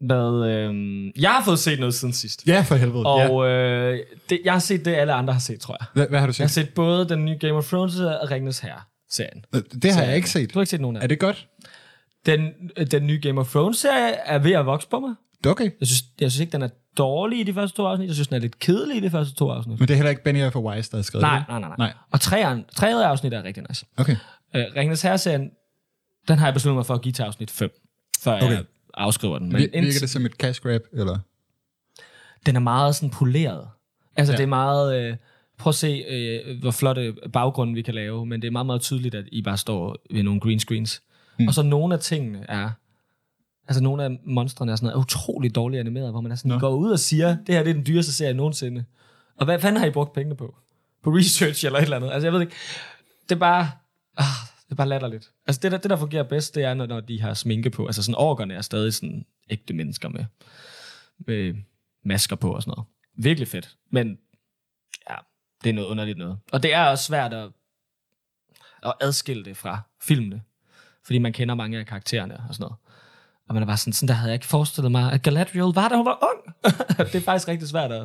hvad, 0.00 0.50
øhm, 0.50 1.06
jeg 1.16 1.30
har 1.30 1.44
fået 1.44 1.58
set 1.58 1.78
noget 1.80 1.94
siden 1.94 2.14
sidst. 2.14 2.46
Ja, 2.46 2.64
for 2.68 2.74
helvede. 2.74 3.08
ja. 3.08 3.28
Og 3.30 3.46
øh, 3.48 3.98
det, 4.30 4.40
jeg 4.44 4.52
har 4.52 4.60
set 4.60 4.84
det, 4.84 4.94
alle 4.94 5.12
andre 5.12 5.32
har 5.32 5.40
set, 5.40 5.60
tror 5.60 5.76
jeg. 5.80 5.86
Hvad, 5.94 6.08
hvad 6.08 6.18
har 6.20 6.26
du 6.26 6.32
Jeg 6.38 6.44
har 6.44 6.48
set? 6.48 6.66
set 6.66 6.74
både 6.74 7.08
den 7.08 7.24
nye 7.24 7.38
Game 7.40 7.52
of 7.52 7.68
Thrones 7.68 7.98
og 8.00 8.30
Ringnes 8.30 8.58
Herre-serien. 8.58 8.82
Øh, 9.20 9.62
Det 9.82 9.92
har 9.94 10.02
jeg 10.02 10.16
ikke 10.16 10.30
set. 10.30 10.54
Du 10.54 10.58
har 10.58 10.62
ikke 10.62 10.70
set 10.70 10.80
nogen 10.80 10.96
af 10.96 11.00
Er 11.00 11.06
dem. 11.06 11.08
det 11.08 11.18
godt? 11.18 11.48
Den, 12.26 12.50
den 12.90 13.06
nye 13.06 13.20
Game 13.22 13.40
of 13.40 13.50
Thrones-serie 13.50 14.12
er 14.14 14.38
ved 14.38 14.52
at 14.52 14.66
vokse 14.66 14.88
på 14.88 15.00
mig. 15.00 15.14
Det 15.38 15.46
er 15.46 15.50
okay. 15.50 15.70
Jeg 15.80 15.86
synes, 15.88 16.02
jeg 16.20 16.30
synes 16.30 16.40
ikke, 16.40 16.52
den 16.52 16.62
er 16.62 16.68
dårlig 16.98 17.40
i 17.40 17.42
de 17.42 17.54
første 17.54 17.76
to 17.76 17.86
afsnit. 17.86 18.06
Jeg 18.06 18.14
synes, 18.14 18.28
den 18.28 18.36
er 18.36 18.40
lidt 18.40 18.58
kedelig 18.58 18.96
i 18.96 19.00
de 19.00 19.10
første 19.10 19.34
to 19.34 19.50
afsnit. 19.50 19.78
Men 19.78 19.88
det 19.88 19.94
er 19.94 19.96
heller 19.96 20.10
ikke 20.10 20.22
Benioff 20.24 20.56
og 20.56 20.64
Weiss, 20.64 20.88
der 20.88 20.96
har 20.98 21.02
skrevet 21.02 21.22
Nej, 21.22 21.38
det? 21.38 21.48
nej, 21.48 21.58
nej, 21.60 21.68
nej. 21.68 21.76
Nej. 21.78 21.92
Og 22.10 22.20
tredje, 22.20 22.64
tredje 22.76 23.06
afsnit 23.06 23.32
er 23.34 23.42
rigtig 23.42 23.64
nice. 23.68 23.86
Okay. 23.96 24.16
Øh, 24.56 24.64
Ringnes 24.76 25.02
Herre-serien, 25.02 25.50
den 26.28 26.38
har 26.38 26.46
jeg 26.46 26.54
besluttet 26.54 26.76
mig 26.76 26.86
for 26.86 26.94
at 26.94 27.02
give 27.02 27.12
til 27.12 27.22
afsnit 27.22 27.50
5, 27.50 27.70
før 28.20 28.36
okay. 28.36 28.50
Jeg 28.50 28.64
afskriver 28.94 29.38
den. 29.38 29.48
Men 29.48 29.56
Virker 29.58 29.78
indtil- 29.78 30.00
det 30.00 30.10
som 30.10 30.26
et 30.26 30.32
cash 30.32 30.60
grab, 30.62 30.80
eller? 30.92 31.18
den 32.46 32.56
er 32.56 32.60
meget 32.60 32.94
sådan 32.94 33.10
poleret. 33.10 33.68
Altså. 34.16 34.32
Ja. 34.32 34.36
det 34.36 34.42
er 34.42 34.46
meget... 34.48 35.02
Øh, 35.10 35.16
prøv 35.62 35.70
at 35.70 35.74
se, 35.74 36.04
øh, 36.08 36.60
hvor 36.60 36.70
flotte 36.70 37.14
baggrunde 37.32 37.74
vi 37.74 37.82
kan 37.82 37.94
lave, 37.94 38.26
men 38.26 38.42
det 38.42 38.48
er 38.48 38.52
meget, 38.52 38.66
meget 38.66 38.80
tydeligt, 38.80 39.14
at 39.14 39.24
I 39.32 39.42
bare 39.42 39.58
står 39.58 39.96
ved 40.10 40.22
nogle 40.22 40.40
green 40.40 40.60
screens. 40.60 41.02
Mm. 41.38 41.48
Og 41.48 41.54
så 41.54 41.62
nogle 41.62 41.94
af 41.94 42.00
tingene 42.00 42.46
er... 42.48 42.70
Altså, 43.68 43.82
nogle 43.82 44.04
af 44.04 44.18
monstrene 44.24 44.72
er 44.72 44.76
sådan 44.76 44.86
noget 44.86 45.04
utroligt 45.04 45.54
dårligt 45.54 45.80
animeret, 45.80 46.10
hvor 46.10 46.20
man 46.20 46.32
er 46.32 46.36
sådan, 46.36 46.48
Nå. 46.48 46.58
går 46.58 46.70
ud 46.70 46.90
og 46.90 46.98
siger, 46.98 47.36
det 47.46 47.54
her 47.54 47.62
det 47.62 47.70
er 47.70 47.74
den 47.74 47.86
dyreste 47.86 48.12
serie 48.12 48.34
nogensinde. 48.34 48.84
Og 49.36 49.44
hvad 49.44 49.60
fanden 49.60 49.80
har 49.80 49.86
I 49.86 49.90
brugt 49.90 50.12
pengene 50.12 50.36
på? 50.36 50.54
På 51.02 51.10
research 51.10 51.66
eller 51.66 51.78
et 51.78 51.82
eller 51.82 51.96
andet? 51.96 52.10
Altså, 52.10 52.26
jeg 52.26 52.32
ved 52.32 52.40
ikke. 52.40 52.52
Det 53.28 53.34
er 53.34 53.38
bare... 53.38 53.70
Ah, 54.16 54.24
det 54.64 54.70
er 54.70 54.74
bare 54.74 54.88
latterligt. 54.88 55.30
Altså, 55.46 55.60
det 55.62 55.72
der, 55.72 55.78
det 55.78 55.90
der 55.90 55.96
fungerer 55.96 56.22
bedst, 56.22 56.54
det 56.54 56.64
er, 56.64 56.74
når, 56.74 56.86
når 56.86 57.00
de 57.00 57.20
har 57.20 57.34
sminke 57.34 57.70
på. 57.70 57.86
Altså, 57.86 58.02
sådan 58.02 58.14
orkerne 58.18 58.54
er 58.54 58.60
stadig 58.60 58.94
sådan 58.94 59.24
ægte 59.50 59.74
mennesker 59.74 60.08
med, 60.08 60.24
med 61.26 61.54
masker 62.04 62.36
på 62.36 62.52
og 62.52 62.62
sådan 62.62 62.74
noget. 62.76 62.88
Virkelig 63.16 63.48
fedt. 63.48 63.76
Men 63.90 64.18
det 65.64 65.70
er 65.70 65.74
noget 65.74 65.88
underligt 65.88 66.18
noget. 66.18 66.38
Og 66.52 66.62
det 66.62 66.74
er 66.74 66.84
også 66.84 67.04
svært 67.04 67.32
at, 67.32 67.50
at 68.82 68.94
adskille 69.00 69.44
det 69.44 69.56
fra 69.56 69.80
filmene. 70.02 70.42
Fordi 71.04 71.18
man 71.18 71.32
kender 71.32 71.54
mange 71.54 71.78
af 71.78 71.86
karaktererne 71.86 72.34
og 72.48 72.54
sådan 72.54 72.64
noget. 72.64 72.76
Og 73.48 73.54
man 73.54 73.62
er 73.62 73.66
bare 73.66 73.76
sådan, 73.76 73.92
sådan 73.92 74.08
der 74.08 74.14
havde 74.14 74.30
jeg 74.30 74.34
ikke 74.34 74.46
forestillet 74.46 74.92
mig, 74.92 75.12
at 75.12 75.22
Galadriel 75.22 75.74
var, 75.74 75.88
da 75.88 75.96
hun 75.96 76.06
var 76.06 76.18
ung. 76.22 76.54
det 77.12 77.14
er 77.14 77.20
faktisk 77.20 77.48
rigtig 77.48 77.68
svært 77.68 77.92
at, 77.92 78.02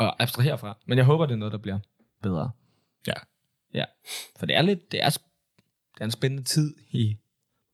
at 0.00 0.14
abstrahere 0.18 0.58
fra. 0.58 0.78
Men 0.86 0.98
jeg 0.98 1.04
håber, 1.04 1.26
det 1.26 1.32
er 1.32 1.38
noget, 1.38 1.52
der 1.52 1.58
bliver 1.58 1.78
bedre. 2.22 2.50
Ja. 3.06 3.12
Ja, 3.74 3.84
for 4.38 4.46
det 4.46 4.56
er 4.56 4.62
lidt, 4.62 4.92
det 4.92 5.04
er, 5.04 5.08
det 5.08 6.00
er 6.00 6.04
en 6.04 6.10
spændende 6.10 6.44
tid 6.44 6.74
i 6.90 7.16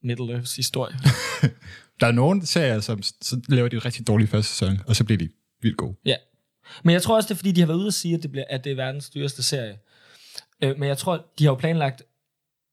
Middle 0.03 0.33
Earths 0.33 0.57
historie. 0.57 0.97
Der 2.01 2.07
er 2.07 2.13
nogen 2.13 2.47
serier, 2.47 2.81
som 2.81 3.03
så 3.03 3.41
laver 3.49 3.69
de 3.69 3.79
rigtig 3.79 4.07
dårlige 4.07 4.29
første 4.29 4.53
sæson, 4.53 4.79
og 4.87 4.97
så 4.97 5.05
bliver 5.05 5.19
de 5.19 5.29
vildt 5.63 5.77
gode. 5.77 5.97
Ja. 6.05 6.17
Men 6.85 6.93
jeg 6.93 7.03
tror 7.03 7.17
også, 7.17 7.27
det 7.27 7.35
er 7.35 7.37
fordi, 7.37 7.53
de 7.53 7.61
har 7.61 7.67
været 7.67 7.79
ude 7.79 7.87
at 7.87 7.95
sige, 7.95 8.15
at 8.15 8.23
det, 8.23 8.31
bliver, 8.31 8.45
at 8.51 8.65
det 8.65 8.73
er 8.73 8.77
verdens 8.77 9.11
dyreste 9.11 9.43
serie. 9.43 9.79
Øh, 10.63 10.79
men 10.79 10.89
jeg 10.89 10.99
tror, 10.99 11.25
de 11.39 11.45
har 11.45 11.51
jo 11.51 11.55
planlagt 11.55 12.03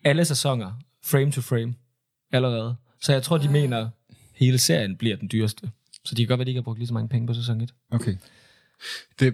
alle 0.04 0.26
sæsoner, 0.26 0.72
frame 1.04 1.32
to 1.32 1.42
frame, 1.42 1.76
allerede. 2.32 2.76
Så 3.02 3.14
jeg 3.14 3.24
tror, 3.24 3.38
de 3.38 3.50
mener, 3.50 3.78
at 3.78 3.88
hele 4.34 4.58
serien 4.58 4.98
bliver 4.98 5.16
den 5.16 5.30
dyreste. 5.32 5.72
Så 6.06 6.16
de 6.16 6.22
kan 6.22 6.28
godt 6.28 6.38
være, 6.38 6.44
at 6.44 6.48
de 6.48 6.52
ikke 6.52 6.60
har 6.60 6.64
brugt 6.64 6.80
lige 6.80 6.88
så 6.88 6.94
mange 6.94 7.10
penge 7.10 7.28
på 7.28 7.34
sæson 7.34 7.62
1. 7.62 7.74
Okay. 7.92 8.16
Det, 9.20 9.34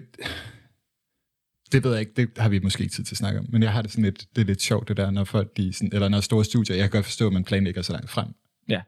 det 1.72 1.84
ved 1.84 1.90
jeg 1.90 2.00
ikke, 2.00 2.12
det 2.16 2.28
har 2.36 2.48
vi 2.48 2.58
måske 2.58 2.82
ikke 2.82 2.94
tid 2.94 3.04
til 3.04 3.14
at 3.14 3.18
snakke 3.18 3.40
om, 3.40 3.46
men 3.48 3.62
jeg 3.62 3.72
har 3.72 3.82
det 3.82 3.90
sådan 3.90 4.04
lidt, 4.04 4.26
det 4.36 4.42
er 4.42 4.46
lidt 4.46 4.62
sjovt 4.62 4.88
det 4.88 4.96
der, 4.96 5.10
når 5.10 5.24
folk 5.24 5.56
de 5.56 5.72
sådan, 5.72 5.90
eller 5.92 6.08
når 6.08 6.20
store 6.20 6.44
studier, 6.44 6.76
jeg 6.76 6.82
kan 6.82 6.90
godt 6.90 7.04
forstå, 7.04 7.26
at 7.26 7.32
man 7.32 7.44
planlægger 7.44 7.82
så 7.82 7.92
langt 7.92 8.10
frem. 8.10 8.28
Ja. 8.68 8.80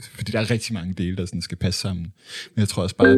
Fordi 0.00 0.32
der 0.32 0.40
er 0.40 0.50
rigtig 0.50 0.74
mange 0.74 0.94
dele, 0.94 1.16
der 1.16 1.26
sådan 1.26 1.42
skal 1.42 1.58
passe 1.58 1.80
sammen. 1.80 2.12
Men 2.54 2.60
jeg 2.60 2.68
tror 2.68 2.82
også 2.82 2.96
bare, 2.96 3.16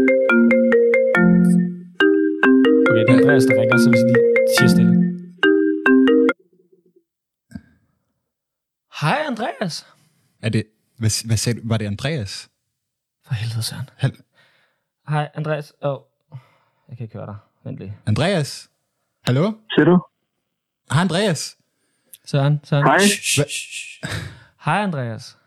Okay, 2.96 3.04
det 3.06 3.14
er 3.14 3.18
Andreas, 3.22 3.44
der 3.44 3.60
ringer, 3.60 3.78
så 3.78 3.90
hvis 3.90 4.00
de 4.08 4.14
siger 4.58 4.68
stille. 4.74 4.92
Hej, 9.00 9.18
Andreas. 9.26 9.86
er 10.42 10.48
det, 10.48 10.64
hvad, 10.98 11.26
hvad 11.26 11.36
sagde 11.36 11.60
du, 11.60 11.68
var 11.68 11.76
det 11.76 11.86
Andreas? 11.86 12.50
For 13.26 13.34
helvede, 13.34 13.62
Søren. 13.62 13.88
Hal- 13.96 14.22
Hej, 15.08 15.28
Andreas. 15.34 15.72
Åh, 15.82 15.92
oh, 15.92 15.98
jeg 16.88 16.96
kan 16.96 17.04
ikke 17.04 17.16
høre 17.18 17.26
dig. 17.26 17.36
Vent 17.64 17.78
lige. 17.78 17.96
Andreas? 18.06 18.70
Hallo? 19.24 19.52
Siger 19.74 19.84
du? 19.84 19.96
Hej 20.92 21.00
Andreas. 21.00 21.58
Søren, 22.24 22.60
Søren. 22.64 22.84
Hej. 22.86 22.98
Hej, 24.64 24.78
Andreas. 24.82 25.38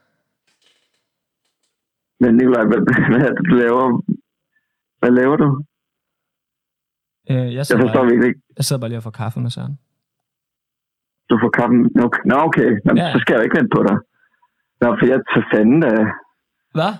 Men 2.20 2.36
Nikolaj, 2.38 2.64
hvad, 2.66 2.78
hvad 3.12 3.22
er 3.28 3.34
det, 3.34 3.46
du 3.50 3.56
laver? 3.56 4.02
Hvad 5.00 5.12
laver 5.12 5.36
du? 5.38 5.64
Øh, 7.30 7.36
jeg, 7.36 7.54
Jeg 7.58 7.66
sidder 7.66 7.82
forstår 7.84 8.04
bare, 8.04 8.14
ikke. 8.30 8.42
jeg 8.58 8.64
sidder 8.66 8.80
bare 8.82 8.90
lige 8.92 9.00
og 9.02 9.08
får 9.10 9.16
kaffe 9.22 9.40
med 9.46 9.52
Søren. 9.58 9.76
Du 11.30 11.36
får 11.44 11.52
kaffen. 11.58 11.80
Nå, 11.98 12.02
okay. 12.08 12.22
Nå, 12.32 12.36
okay. 12.48 12.70
Nå, 12.86 12.92
Ja. 13.02 13.08
så 13.14 13.18
skal 13.24 13.34
jeg 13.36 13.44
ikke 13.48 13.58
vente 13.60 13.72
på 13.78 13.82
dig. 13.88 13.98
Nå, 14.82 14.88
for 15.00 15.06
jeg 15.12 15.20
for 15.34 15.44
fanden 15.54 15.80
da. 15.86 15.92
Hvad? 16.78 16.94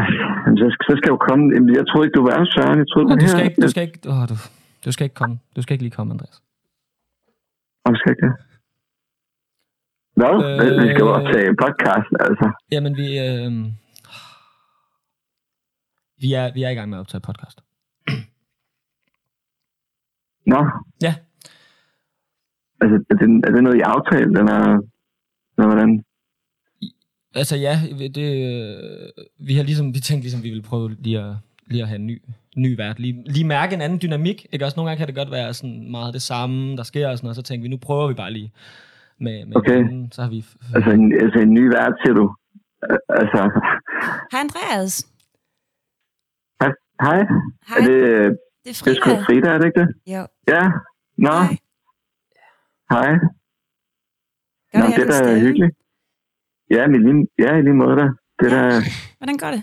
Jamen, 0.44 0.58
Så, 0.60 0.66
så 0.86 0.92
skal 0.98 1.06
jeg 1.10 1.14
jo 1.16 1.22
komme. 1.28 1.44
Jamen, 1.54 1.68
Jeg 1.78 1.84
troede 1.90 2.04
ikke, 2.06 2.16
du 2.18 2.24
var 2.28 2.36
Søren. 2.54 2.78
Jeg 2.82 2.88
troede, 2.92 3.06
Nå, 3.08 3.14
du 3.14 3.20
du 3.24 3.28
skal 3.32 3.42
her. 3.42 3.48
ikke, 3.50 3.60
du 3.64 3.68
skal 3.74 3.82
ikke, 3.88 3.98
åh, 4.12 4.22
du, 4.30 4.34
du 4.84 4.90
skal 4.94 5.04
ikke 5.06 5.18
komme. 5.22 5.34
Du 5.56 5.60
skal 5.62 5.72
ikke 5.74 5.84
lige 5.86 5.96
komme, 5.98 6.10
Andreas. 6.14 6.36
Hvorfor 7.82 7.98
skal 8.00 8.08
jeg 8.10 8.16
ikke 8.18 8.26
det? 8.28 8.34
Hvad? 10.18 10.34
Øh, 10.46 10.82
Vi 10.82 10.86
skal 10.92 11.02
jo 11.06 11.10
optage 11.18 11.48
podcast, 11.64 12.08
altså. 12.26 12.46
Jamen, 12.74 12.92
vi, 13.02 13.08
øh, 13.26 13.50
vi, 16.22 16.28
er, 16.40 16.46
vi 16.56 16.60
er 16.66 16.70
i 16.70 16.74
gang 16.78 16.88
med 16.90 16.98
at 16.98 17.00
optage 17.04 17.20
podcast. 17.30 17.58
Nå, 20.46 20.60
Ja. 21.02 21.14
altså, 22.80 23.04
er 23.10 23.14
det, 23.14 23.44
er 23.46 23.50
det 23.54 23.62
noget, 23.62 23.76
I 23.76 23.80
aftalt, 23.80 24.38
eller, 24.38 24.58
eller 25.56 25.66
hvordan? 25.66 26.04
Altså 27.34 27.56
ja, 27.56 27.78
det, 27.98 28.18
øh, 28.18 29.24
vi 29.46 29.54
har 29.54 29.62
ligesom, 29.62 29.94
vi 29.94 30.00
tænkte 30.00 30.24
ligesom, 30.24 30.42
vi 30.42 30.48
ville 30.48 30.62
prøve 30.62 30.94
lige 30.98 31.20
at, 31.20 31.36
lige 31.66 31.82
at 31.82 31.88
have 31.88 31.98
en 31.98 32.06
ny, 32.06 32.22
ny 32.56 32.76
vært. 32.76 32.98
Lige, 33.00 33.22
lige 33.26 33.46
mærke 33.46 33.74
en 33.74 33.80
anden 33.80 33.98
dynamik. 34.02 34.46
Ikke? 34.52 34.64
Også 34.64 34.76
nogle 34.76 34.88
gange 34.90 34.98
kan 34.98 35.06
det 35.06 35.14
godt 35.16 35.30
være 35.30 35.54
sådan 35.54 35.90
meget 35.90 36.14
det 36.14 36.22
samme, 36.22 36.76
der 36.76 36.82
sker 36.82 37.08
og 37.08 37.16
sådan 37.18 37.26
noget. 37.26 37.36
Så 37.36 37.42
tænkte 37.42 37.62
vi, 37.62 37.68
nu 37.68 37.76
prøver 37.76 38.08
vi 38.08 38.14
bare 38.14 38.32
lige 38.32 38.52
med, 39.20 39.46
med 39.46 39.56
Okay. 39.56 39.76
hinanden. 39.76 40.12
Så 40.12 40.22
har 40.22 40.30
vi... 40.30 40.44
Altså, 40.74 40.90
en, 40.90 41.12
altså 41.22 41.38
en 41.38 41.54
ny 41.54 41.64
vært, 41.68 41.94
siger 42.04 42.14
du? 42.14 42.34
Al- 42.82 43.06
Altså, 43.08 43.40
Hej 44.32 44.40
Andreas. 44.40 45.08
hej. 46.60 46.70
Hej, 47.02 47.18
Er 47.78 47.84
det, 47.88 48.36
det 48.66 48.72
er 48.80 48.84
det 48.84 48.90
er 48.90 48.94
sgu 49.00 49.10
Frida. 49.10 49.22
Frida, 49.26 49.48
er 49.54 49.58
det 49.58 49.66
ikke 49.66 49.80
det? 49.80 49.88
Jo. 50.14 50.22
Ja. 50.54 50.62
Nå, 51.26 51.30
Hej. 51.30 51.56
hej. 52.94 53.12
Gør 54.72 54.78
Nå, 54.80 54.86
det, 54.86 54.96
det 54.96 55.16
er 55.16 55.22
da 55.22 55.38
hyggeligt. 55.46 55.74
Ja, 56.70 56.82
i 56.96 56.98
lige, 57.06 57.28
ja, 57.44 57.50
i 57.58 57.62
lige 57.62 57.74
måde 57.82 57.96
da. 58.00 58.06
Det 58.38 58.46
er 58.52 58.54
da, 58.70 58.80
Hvordan 59.18 59.36
går 59.42 59.50
det? 59.56 59.62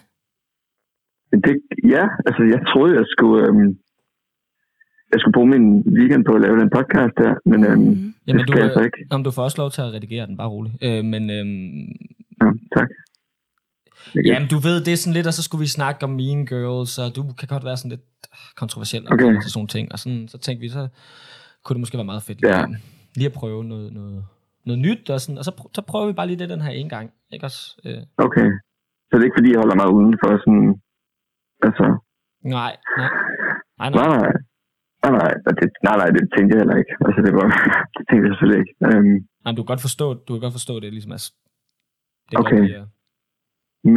det, 1.46 1.54
ja, 1.96 2.04
altså 2.28 2.44
jeg 2.54 2.60
troede, 2.72 2.96
jeg 3.00 3.06
skulle, 3.14 3.48
øhm, 3.48 3.70
jeg 5.12 5.18
skulle 5.20 5.34
bruge 5.38 5.50
min 5.56 5.66
weekend 5.98 6.26
på 6.26 6.34
at 6.36 6.42
lave 6.42 6.60
den 6.62 6.70
podcast 6.78 7.14
der, 7.24 7.34
men 7.46 7.60
øhm, 7.66 7.82
Mm. 7.82 7.96
det 7.96 8.14
Jamen, 8.28 8.46
du, 8.46 8.52
skal 8.54 8.62
jeg 8.64 8.72
så 8.74 8.82
ikke. 8.88 8.98
om 9.12 9.24
du 9.24 9.32
får 9.32 9.44
også 9.44 9.58
lov 9.62 9.72
til 9.72 9.82
at 9.82 9.94
redigere 9.94 10.28
den, 10.28 10.38
bare 10.38 10.48
rolig. 10.50 10.72
Øh, 10.82 11.04
men 11.14 11.24
øhm, 11.30 11.88
Ja, 12.42 12.48
tak. 12.78 12.90
Okay. 14.10 14.26
jamen, 14.26 14.48
du 14.50 14.58
ved, 14.68 14.84
det 14.86 14.94
er 14.94 14.98
sådan 14.98 15.14
lidt, 15.14 15.28
og 15.28 15.34
så 15.34 15.44
skulle 15.44 15.60
vi 15.60 15.68
snakke 15.68 16.04
om 16.04 16.10
Mean 16.10 16.46
Girls, 16.46 17.00
og 17.00 17.16
du 17.16 17.22
kan 17.40 17.48
godt 17.48 17.66
være 17.66 17.78
sådan 17.78 17.90
lidt 17.90 18.02
kontroversiel 18.62 19.04
Okay. 19.14 19.24
sådan 19.24 19.52
nogle 19.56 19.68
ting. 19.76 19.86
Og 19.92 20.00
sådan, 20.00 20.28
så 20.28 20.38
tænkte 20.38 20.62
vi, 20.62 20.70
så 20.70 20.88
kunne 21.64 21.76
det 21.76 21.80
måske 21.84 21.98
være 22.02 22.12
meget 22.12 22.24
fedt 22.24 22.42
lige, 22.42 22.54
Ja. 22.56 22.60
ja. 22.60 22.68
lige 23.16 23.28
at 23.32 23.34
prøve 23.42 23.64
noget, 23.64 23.94
noget, 23.94 24.26
noget 24.66 24.80
nyt, 24.88 25.10
og, 25.10 25.22
sådan, 25.22 25.38
og 25.38 25.46
så, 25.48 25.52
pr- 25.60 25.72
så 25.76 25.82
prøver 25.82 26.08
vi 26.08 26.14
bare 26.14 26.28
lige 26.28 26.40
det 26.40 26.50
den 26.50 26.62
her 26.62 26.72
en 26.72 26.90
gang. 26.90 27.08
Ikke 27.34 27.46
også? 27.46 27.62
Øh, 27.86 28.02
Okay. 28.28 28.48
Så 29.08 29.12
det 29.14 29.22
er 29.22 29.30
ikke 29.30 29.40
fordi, 29.40 29.52
jeg 29.54 29.60
holder 29.64 29.76
mig 29.82 29.88
uden 29.98 30.14
for 30.22 30.30
sådan... 30.44 30.66
Altså, 31.68 31.86
nej, 32.58 32.74
nej. 32.98 33.10
Nej, 33.80 33.90
nej, 33.90 34.08
nej. 34.14 34.18
nej. 34.24 34.34
Nej, 35.20 35.34
det, 35.60 35.68
nej, 35.88 35.96
nej, 36.02 36.10
det 36.16 36.24
tænkte 36.36 36.52
jeg 36.54 36.60
heller 36.62 36.78
ikke. 36.82 36.94
Altså, 37.06 37.20
det 37.26 37.34
var, 37.40 37.48
det 37.96 38.04
tænkte 38.08 38.24
jeg 38.26 38.32
selvfølgelig 38.34 38.62
ikke. 38.64 38.74
Øhm, 38.88 39.16
nej 39.44 39.52
du, 39.56 39.62
kan 39.62 39.72
godt 39.74 39.86
forstå, 39.88 40.06
du 40.26 40.30
kan 40.34 40.42
godt 40.46 40.58
forstå 40.60 40.74
det, 40.84 40.90
ligesom 40.98 41.14
at 41.18 41.24
det 42.30 42.36
Okay. 42.42 42.60
godt 42.64 42.72
at- 42.82 42.88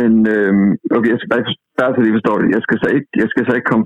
men, 0.01 0.13
øhm, 0.37 0.71
okay, 0.97 1.11
jeg 1.13 1.19
skal 1.21 1.31
bare, 1.35 1.45
bare 1.81 1.93
så 1.95 2.01
lige 2.05 2.17
forstå 2.19 2.33
det. 2.43 2.49
Jeg 2.57 2.63
skal 2.67 2.77
så 2.83 2.89
ikke, 2.97 3.09
jeg 3.23 3.29
skal 3.33 3.43
så 3.49 3.53
ikke 3.59 3.71
komme 3.73 3.85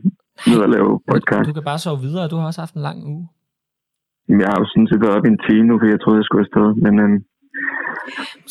ned 0.50 0.58
og 0.66 0.70
lave 0.76 0.90
podcast. 1.10 1.46
Du 1.48 1.52
kan 1.58 1.64
bare 1.70 1.78
sove 1.84 2.00
videre, 2.06 2.28
du 2.32 2.36
har 2.36 2.46
også 2.50 2.60
haft 2.64 2.74
en 2.74 2.82
lang 2.88 2.98
uge. 3.12 3.24
Men 4.28 4.40
jeg 4.40 4.48
har 4.52 4.58
jo 4.62 4.66
sådan 4.72 4.88
set 4.90 5.00
været 5.04 5.14
op 5.16 5.24
i 5.26 5.28
en 5.34 5.40
time 5.48 5.64
nu, 5.70 5.74
fordi 5.78 5.90
jeg 5.94 6.00
troede, 6.00 6.18
jeg 6.20 6.24
skulle 6.28 6.44
afsted. 6.46 6.66
Men, 6.84 6.94
øhm, 7.04 7.18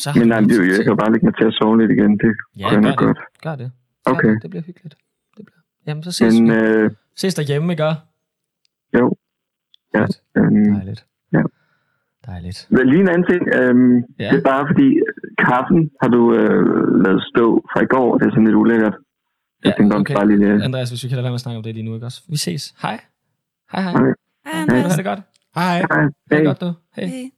Så 0.02 0.08
men 0.18 0.28
nej, 0.32 0.40
det, 0.40 0.52
er 0.52 0.56
jo- 0.64 0.70
jeg 0.76 0.84
kan 0.86 0.96
bare 1.02 1.12
lægge 1.12 1.26
mig 1.28 1.34
til 1.38 1.46
at 1.50 1.54
sove 1.58 1.74
lidt 1.80 1.90
igen. 1.96 2.12
Det 2.24 2.32
Ja, 2.62 2.68
gør 2.74 2.80
det. 2.88 2.96
godt. 3.04 3.18
Gør 3.46 3.56
det. 3.62 3.68
Gør 4.06 4.12
Okay. 4.12 4.28
Det. 4.34 4.42
det 4.42 4.50
bliver 4.50 4.64
hyggeligt. 4.68 4.94
Det 5.36 5.42
bliver. 5.48 5.60
Jamen, 5.86 6.02
så 6.06 6.12
ses 6.12 6.40
Men 6.40 6.50
vi. 6.50 6.54
øh, 6.54 6.90
Ses 7.20 7.34
derhjemme, 7.34 7.72
ikke? 7.72 7.84
jo, 8.98 9.06
ja. 9.96 10.04
Øhm, 10.38 10.74
Dejligt. 10.74 11.02
Ja. 11.36 11.42
Dejligt. 12.26 12.58
Men 12.70 12.84
lige 12.90 13.00
en 13.00 13.08
anden 13.08 13.26
ting. 13.32 13.42
Øhm, 13.60 13.96
Ja. 14.18 14.28
Det 14.32 14.38
er 14.42 14.46
bare 14.52 14.64
fordi, 14.70 14.88
kaffen 15.46 15.80
har 16.02 16.08
du 16.16 16.22
øh, 16.34 16.62
lavet 17.04 17.22
stå 17.32 17.46
fra 17.72 17.80
i 17.86 17.88
går. 17.94 18.18
Det 18.18 18.26
er 18.26 18.30
sådan 18.30 18.44
lidt 18.44 18.56
ulækkert. 18.62 18.96
Jeg 19.64 19.74
tænkte, 19.76 19.94
om 19.94 20.00
okay. 20.00 20.14
bare 20.14 20.28
lige 20.28 20.38
det. 20.54 20.62
Andreas, 20.62 20.88
hvis 20.88 21.02
vi 21.04 21.08
kan 21.08 21.16
lade 21.16 21.22
være 21.22 21.30
med 21.30 21.34
at 21.34 21.40
snakke 21.40 21.56
om 21.56 21.62
det 21.62 21.74
lige 21.74 21.84
nu, 21.84 21.94
ikke 21.94 22.06
også? 22.06 22.22
Vi 22.28 22.36
ses. 22.36 22.74
Hej. 22.82 23.00
Hej, 23.72 23.82
hej. 23.82 23.92
Hej, 23.92 24.00
du 24.00 24.58
Andreas. 24.58 24.82
have 24.82 24.96
det 24.96 25.04
godt? 25.04 25.20
Hej. 25.54 25.78
Hej. 25.78 26.02
Hey. 26.30 26.36
det 26.36 26.44
godt, 26.46 26.60
du. 26.60 26.72
Hej. 26.96 27.06
Hey. 27.06 27.30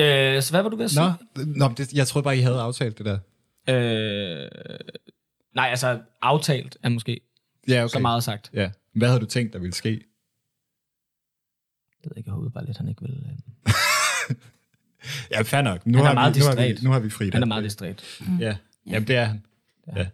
Øh, 0.00 0.42
så 0.42 0.52
hvad 0.52 0.62
var 0.62 0.68
du 0.68 0.76
ved 0.76 0.84
at 0.84 0.90
sige? 0.90 1.02
Nå, 1.36 1.44
nå 1.66 1.74
det, 1.76 1.92
jeg 1.92 2.06
troede 2.06 2.24
bare, 2.24 2.36
I 2.38 2.40
havde 2.40 2.60
aftalt 2.60 2.98
det 2.98 3.06
der. 3.06 3.18
Øh, 3.68 4.48
nej, 5.54 5.66
altså, 5.68 6.00
aftalt 6.22 6.76
er 6.82 6.88
måske 6.88 7.20
Ja, 7.68 7.84
okay. 7.84 7.92
så 7.92 7.98
meget 7.98 8.24
sagt. 8.24 8.50
Ja. 8.54 8.70
Hvad 8.92 9.08
havde 9.08 9.20
du 9.20 9.26
tænkt, 9.26 9.52
der 9.52 9.58
ville 9.58 9.74
ske? 9.74 9.90
Det 9.90 10.00
ved 12.04 12.10
jeg 12.10 12.16
ikke, 12.16 12.28
jeg 12.28 12.34
håbede 12.34 12.50
bare 12.50 12.64
lidt, 12.66 12.76
han 12.76 12.88
ikke 12.88 13.02
vil... 13.02 13.24
Øh. 13.26 14.34
Ja, 15.30 15.42
fair 15.42 15.62
nok. 15.62 15.86
Nu 15.86 15.98
Han 15.98 16.04
er 16.04 16.08
har 16.08 16.14
meget 16.14 16.34
vi, 16.34 16.40
nu 16.40 16.46
har 16.46 16.54
vi, 16.54 16.62
distræt. 16.68 16.82
nu 16.84 16.90
har 16.90 16.98
vi 16.98 17.10
fri 17.10 17.30
Han 17.32 17.42
er 17.42 17.46
meget 17.46 17.64
distræt. 17.64 18.04
Ja, 18.40 18.56
Jamen, 18.86 19.08
det 19.08 19.16
er 19.16 19.24
han. 19.24 19.42
Ja. 19.96 20.06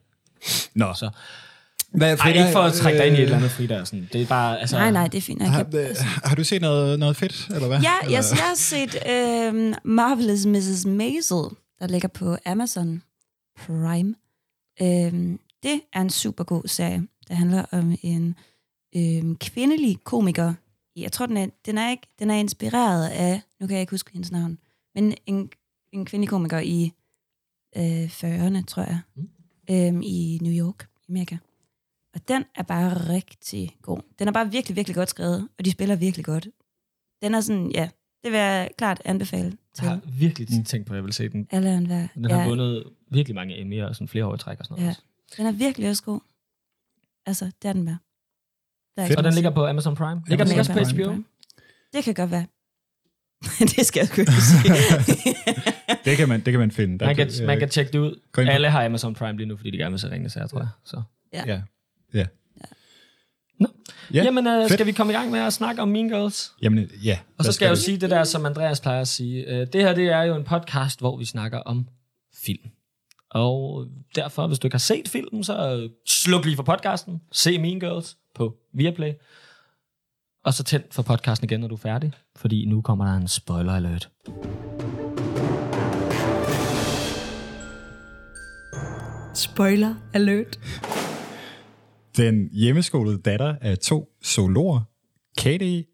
Nå, 0.74 0.94
Så. 0.94 1.10
Hvad, 1.90 2.18
Ej, 2.18 2.28
ikke 2.28 2.52
for 2.52 2.58
at 2.60 2.72
trække 2.72 2.98
dig 2.98 3.06
ind 3.06 3.16
i 3.16 3.18
et 3.18 3.22
eller 3.24 3.36
andet 3.36 3.50
Frida. 3.50 3.84
Sådan. 3.84 4.08
Det 4.12 4.22
er 4.22 4.26
bare, 4.26 4.60
altså... 4.60 4.76
Nej, 4.76 4.90
nej, 4.90 5.08
det 5.08 5.18
er 5.18 5.22
fint. 5.22 5.40
Jeg 5.40 5.50
Har, 5.50 5.62
kan, 5.64 5.78
øh, 5.80 5.96
har 6.24 6.34
du 6.36 6.44
set 6.44 6.62
noget, 6.62 6.98
noget 6.98 7.16
fedt, 7.16 7.48
eller 7.54 7.66
hvad? 7.68 7.80
Ja, 7.80 7.92
eller? 8.04 8.18
yes, 8.18 8.30
jeg 8.30 8.38
har 8.38 8.54
set 8.54 8.94
øh, 9.10 9.74
Marvelous 9.84 10.46
Mrs. 10.46 10.86
Maisel, 10.86 11.44
der 11.80 11.86
ligger 11.86 12.08
på 12.08 12.36
Amazon 12.46 13.02
Prime. 13.58 14.14
Øh, 14.82 15.36
det 15.62 15.80
er 15.92 16.00
en 16.00 16.10
super 16.10 16.44
god 16.44 16.62
serie, 16.66 17.02
der 17.28 17.34
handler 17.34 17.64
om 17.70 17.96
en 18.02 18.34
øh, 18.96 19.36
kvindelig 19.40 19.98
komiker. 20.04 20.54
Jeg 20.96 21.12
tror, 21.12 21.26
den 21.26 21.36
er, 21.36 21.46
den, 21.66 21.78
er 21.78 21.90
ikke, 21.90 22.06
den 22.18 22.30
er 22.30 22.34
inspireret 22.34 23.08
af, 23.08 23.40
nu 23.60 23.66
kan 23.66 23.74
jeg 23.74 23.80
ikke 23.80 23.90
huske 23.90 24.10
hendes 24.12 24.32
navn, 24.32 24.58
men 24.94 25.14
en, 25.26 25.50
en 25.92 26.04
kvindelig 26.04 26.28
komiker 26.28 26.58
i 26.58 26.92
øh, 27.76 28.04
40'erne, 28.04 28.64
tror 28.64 28.82
jeg, 28.82 29.00
øh, 29.70 30.02
i 30.02 30.38
New 30.42 30.66
York, 30.66 30.88
i 31.02 31.04
Amerika. 31.12 31.36
Og 32.14 32.28
den 32.28 32.44
er 32.54 32.62
bare 32.62 33.08
rigtig 33.08 33.76
god. 33.82 33.98
Den 34.18 34.28
er 34.28 34.32
bare 34.32 34.50
virkelig, 34.50 34.76
virkelig 34.76 34.94
godt 34.94 35.10
skrevet, 35.10 35.48
og 35.58 35.64
de 35.64 35.70
spiller 35.70 35.96
virkelig 35.96 36.24
godt. 36.24 36.48
Den 37.22 37.34
er 37.34 37.40
sådan, 37.40 37.70
ja, 37.70 37.88
det 38.24 38.32
vil 38.32 38.38
jeg 38.40 38.70
klart 38.78 39.02
anbefale 39.04 39.44
Jeg 39.44 39.52
til 39.74 39.84
har 39.84 40.00
virkelig 40.18 40.66
tænkt 40.66 40.86
på, 40.86 40.92
at 40.94 40.96
jeg 40.96 41.04
vil 41.04 41.12
se 41.12 41.28
den. 41.28 41.48
alle 41.50 41.76
enhver. 41.76 42.06
Den 42.14 42.30
har 42.30 42.48
vundet 42.48 42.84
virkelig 43.10 43.34
mange 43.34 43.54
Emmy'er 43.54 43.88
og 43.88 43.94
sådan 43.94 44.08
flere 44.08 44.26
år 44.26 44.34
i 44.34 44.38
træk 44.38 44.58
og 44.58 44.64
sådan 44.64 44.82
noget. 44.82 44.96
Ja. 45.38 45.42
Den 45.42 45.46
er 45.46 45.52
virkelig 45.52 45.90
også 45.90 46.02
god. 46.02 46.20
Altså, 47.26 47.44
det 47.62 47.68
er 47.68 47.72
den 47.72 47.84
bare. 47.84 47.98
Der 48.96 49.02
er 49.02 49.16
Og 49.16 49.24
den 49.24 49.34
ligger 49.34 49.50
på 49.50 49.66
Amazon 49.66 49.96
Prime. 49.96 50.22
Ligger 50.26 50.44
den 50.44 50.52
ikke 50.52 50.60
også 50.60 50.72
på 50.72 50.78
HBO? 50.78 51.22
Det 51.92 52.04
kan 52.04 52.14
godt 52.14 52.30
være. 52.30 52.46
det 53.76 53.86
skal 53.86 54.00
jeg 54.00 54.08
sgu 54.08 54.20
ikke 54.20 54.32
sige. 54.32 54.74
Det 56.04 56.16
kan 56.16 56.28
man, 56.28 56.40
det 56.40 56.52
kan 56.52 56.60
man 56.60 56.70
finde. 56.70 56.98
Der 56.98 57.06
Man 57.06 57.16
kan, 57.16 57.30
øh, 57.40 57.46
man 57.46 57.58
kan 57.58 57.68
tjekke 57.68 57.92
det 57.92 57.98
ud. 57.98 58.20
Alle 58.38 58.70
har 58.70 58.84
Amazon 58.84 59.14
Prime 59.14 59.36
lige 59.36 59.46
nu, 59.46 59.56
fordi 59.56 59.70
de 59.70 59.76
gerne 59.76 59.90
vil 59.90 59.98
se 60.00 60.10
Ringende 60.10 60.30
Sager, 60.30 60.46
tror 60.46 60.58
jeg. 60.58 60.68
Så. 60.84 61.02
Ja. 61.32 61.60
ja. 62.14 62.26
Nå. 63.60 63.66
Ja, 64.14 64.24
Jamen, 64.24 64.46
øh, 64.46 64.62
fedt. 64.62 64.72
skal 64.72 64.86
vi 64.86 64.92
komme 64.92 65.12
i 65.12 65.16
gang 65.16 65.30
med 65.30 65.40
at 65.40 65.52
snakke 65.52 65.82
om 65.82 65.88
Mean 65.88 66.08
Girls? 66.08 66.52
Jamen, 66.62 66.90
ja. 67.04 67.18
Og 67.38 67.44
så 67.44 67.52
skal 67.52 67.66
jeg 67.66 67.70
jo 67.70 67.76
sige 67.76 67.96
det 67.98 68.10
der, 68.10 68.24
som 68.24 68.46
Andreas 68.46 68.80
plejer 68.80 69.00
at 69.00 69.08
sige. 69.08 69.44
Øh, 69.48 69.66
Det 69.72 69.80
her, 69.82 69.94
det 69.94 70.04
er 70.08 70.22
jo 70.22 70.36
en 70.36 70.44
podcast, 70.44 71.00
hvor 71.00 71.16
vi 71.16 71.24
snakker 71.24 71.58
om 71.58 71.88
film. 72.44 72.62
Og 73.30 73.86
derfor, 74.14 74.46
hvis 74.46 74.58
du 74.58 74.66
ikke 74.66 74.74
har 74.74 74.78
set 74.78 75.08
filmen, 75.08 75.44
så 75.44 75.76
øh, 75.82 75.90
sluk 76.08 76.44
lige 76.44 76.56
for 76.56 76.62
podcasten. 76.62 77.20
Se 77.32 77.58
Mean 77.58 77.80
Girls 77.80 78.16
på 78.34 78.54
Viaplay. 78.74 79.12
Og 80.44 80.54
så 80.54 80.64
tænd 80.64 80.84
for 80.90 81.02
podcasten 81.02 81.44
igen, 81.50 81.60
når 81.60 81.68
du 81.68 81.74
er 81.74 81.78
færdig. 81.78 82.12
Fordi 82.36 82.66
nu 82.66 82.80
kommer 82.80 83.04
der 83.04 83.16
en 83.16 83.28
spoiler 83.28 83.72
alert. 83.72 84.08
Spoiler 89.34 89.94
alert. 90.14 90.58
Den 92.16 92.48
hjemmeskolede 92.52 93.18
datter 93.18 93.54
af 93.60 93.78
to 93.78 94.08
zoologer, 94.24 94.80
Katie, 95.38 95.84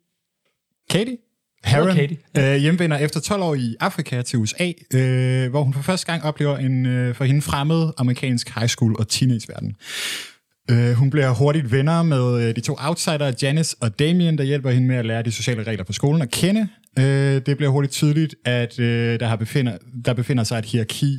Katie? 0.90 1.16
Harren, 1.64 1.96
Katie, 1.96 2.18
øh, 2.38 2.56
hjemvender 2.56 2.98
efter 2.98 3.20
12 3.20 3.42
år 3.42 3.54
i 3.54 3.76
Afrika 3.80 4.22
til 4.22 4.38
USA, 4.38 4.72
øh, 4.94 5.50
hvor 5.50 5.62
hun 5.62 5.74
for 5.74 5.82
første 5.82 6.06
gang 6.06 6.24
oplever 6.24 6.58
en 6.58 6.86
øh, 6.86 7.14
for 7.14 7.24
hende 7.24 7.42
fremmed 7.42 7.92
amerikansk 7.98 8.54
high 8.54 8.68
school 8.68 8.96
og 8.98 9.08
teenageverden. 9.08 9.76
Øh, 10.70 10.92
hun 10.92 11.10
bliver 11.10 11.30
hurtigt 11.30 11.72
venner 11.72 12.02
med 12.02 12.42
øh, 12.42 12.56
de 12.56 12.60
to 12.60 12.76
outsiders, 12.78 13.42
Janice 13.42 13.76
og 13.80 13.98
Damien, 13.98 14.38
der 14.38 14.44
hjælper 14.44 14.70
hende 14.70 14.88
med 14.88 14.96
at 14.96 15.06
lære 15.06 15.22
de 15.22 15.32
sociale 15.32 15.62
regler 15.62 15.84
på 15.84 15.92
skolen 15.92 16.22
at 16.22 16.30
kende. 16.30 16.68
Øh, 16.98 17.40
det 17.46 17.56
bliver 17.56 17.70
hurtigt 17.70 17.92
tydeligt, 17.92 18.34
at 18.44 18.78
øh, 18.78 19.20
der, 19.20 19.26
har 19.26 19.36
befinder, 19.36 19.78
der 20.04 20.14
befinder 20.14 20.44
sig 20.44 20.58
et 20.58 20.64
hierarki 20.64 21.16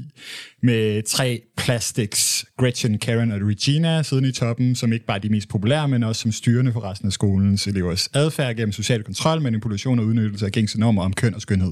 med 0.63 1.03
tre 1.03 1.41
plastics, 1.57 2.45
Gretchen, 2.57 2.97
Karen 2.97 3.31
og 3.31 3.39
Regina, 3.47 4.03
siden 4.03 4.25
i 4.25 4.31
toppen, 4.31 4.75
som 4.75 4.93
ikke 4.93 5.05
bare 5.05 5.17
er 5.17 5.21
de 5.21 5.29
mest 5.29 5.49
populære, 5.49 5.87
men 5.87 6.03
også 6.03 6.21
som 6.21 6.31
styrende 6.31 6.73
for 6.73 6.89
resten 6.89 7.07
af 7.07 7.13
skolens 7.13 7.67
elevers 7.67 8.09
adfærd 8.13 8.55
gennem 8.55 8.71
social 8.71 9.03
kontrol, 9.03 9.41
manipulation 9.41 9.99
og 9.99 10.05
udnyttelse 10.05 10.45
af 10.45 10.51
gængse 10.51 10.79
normer 10.79 11.03
om 11.03 11.13
køn 11.13 11.35
og 11.35 11.41
skønhed. 11.41 11.71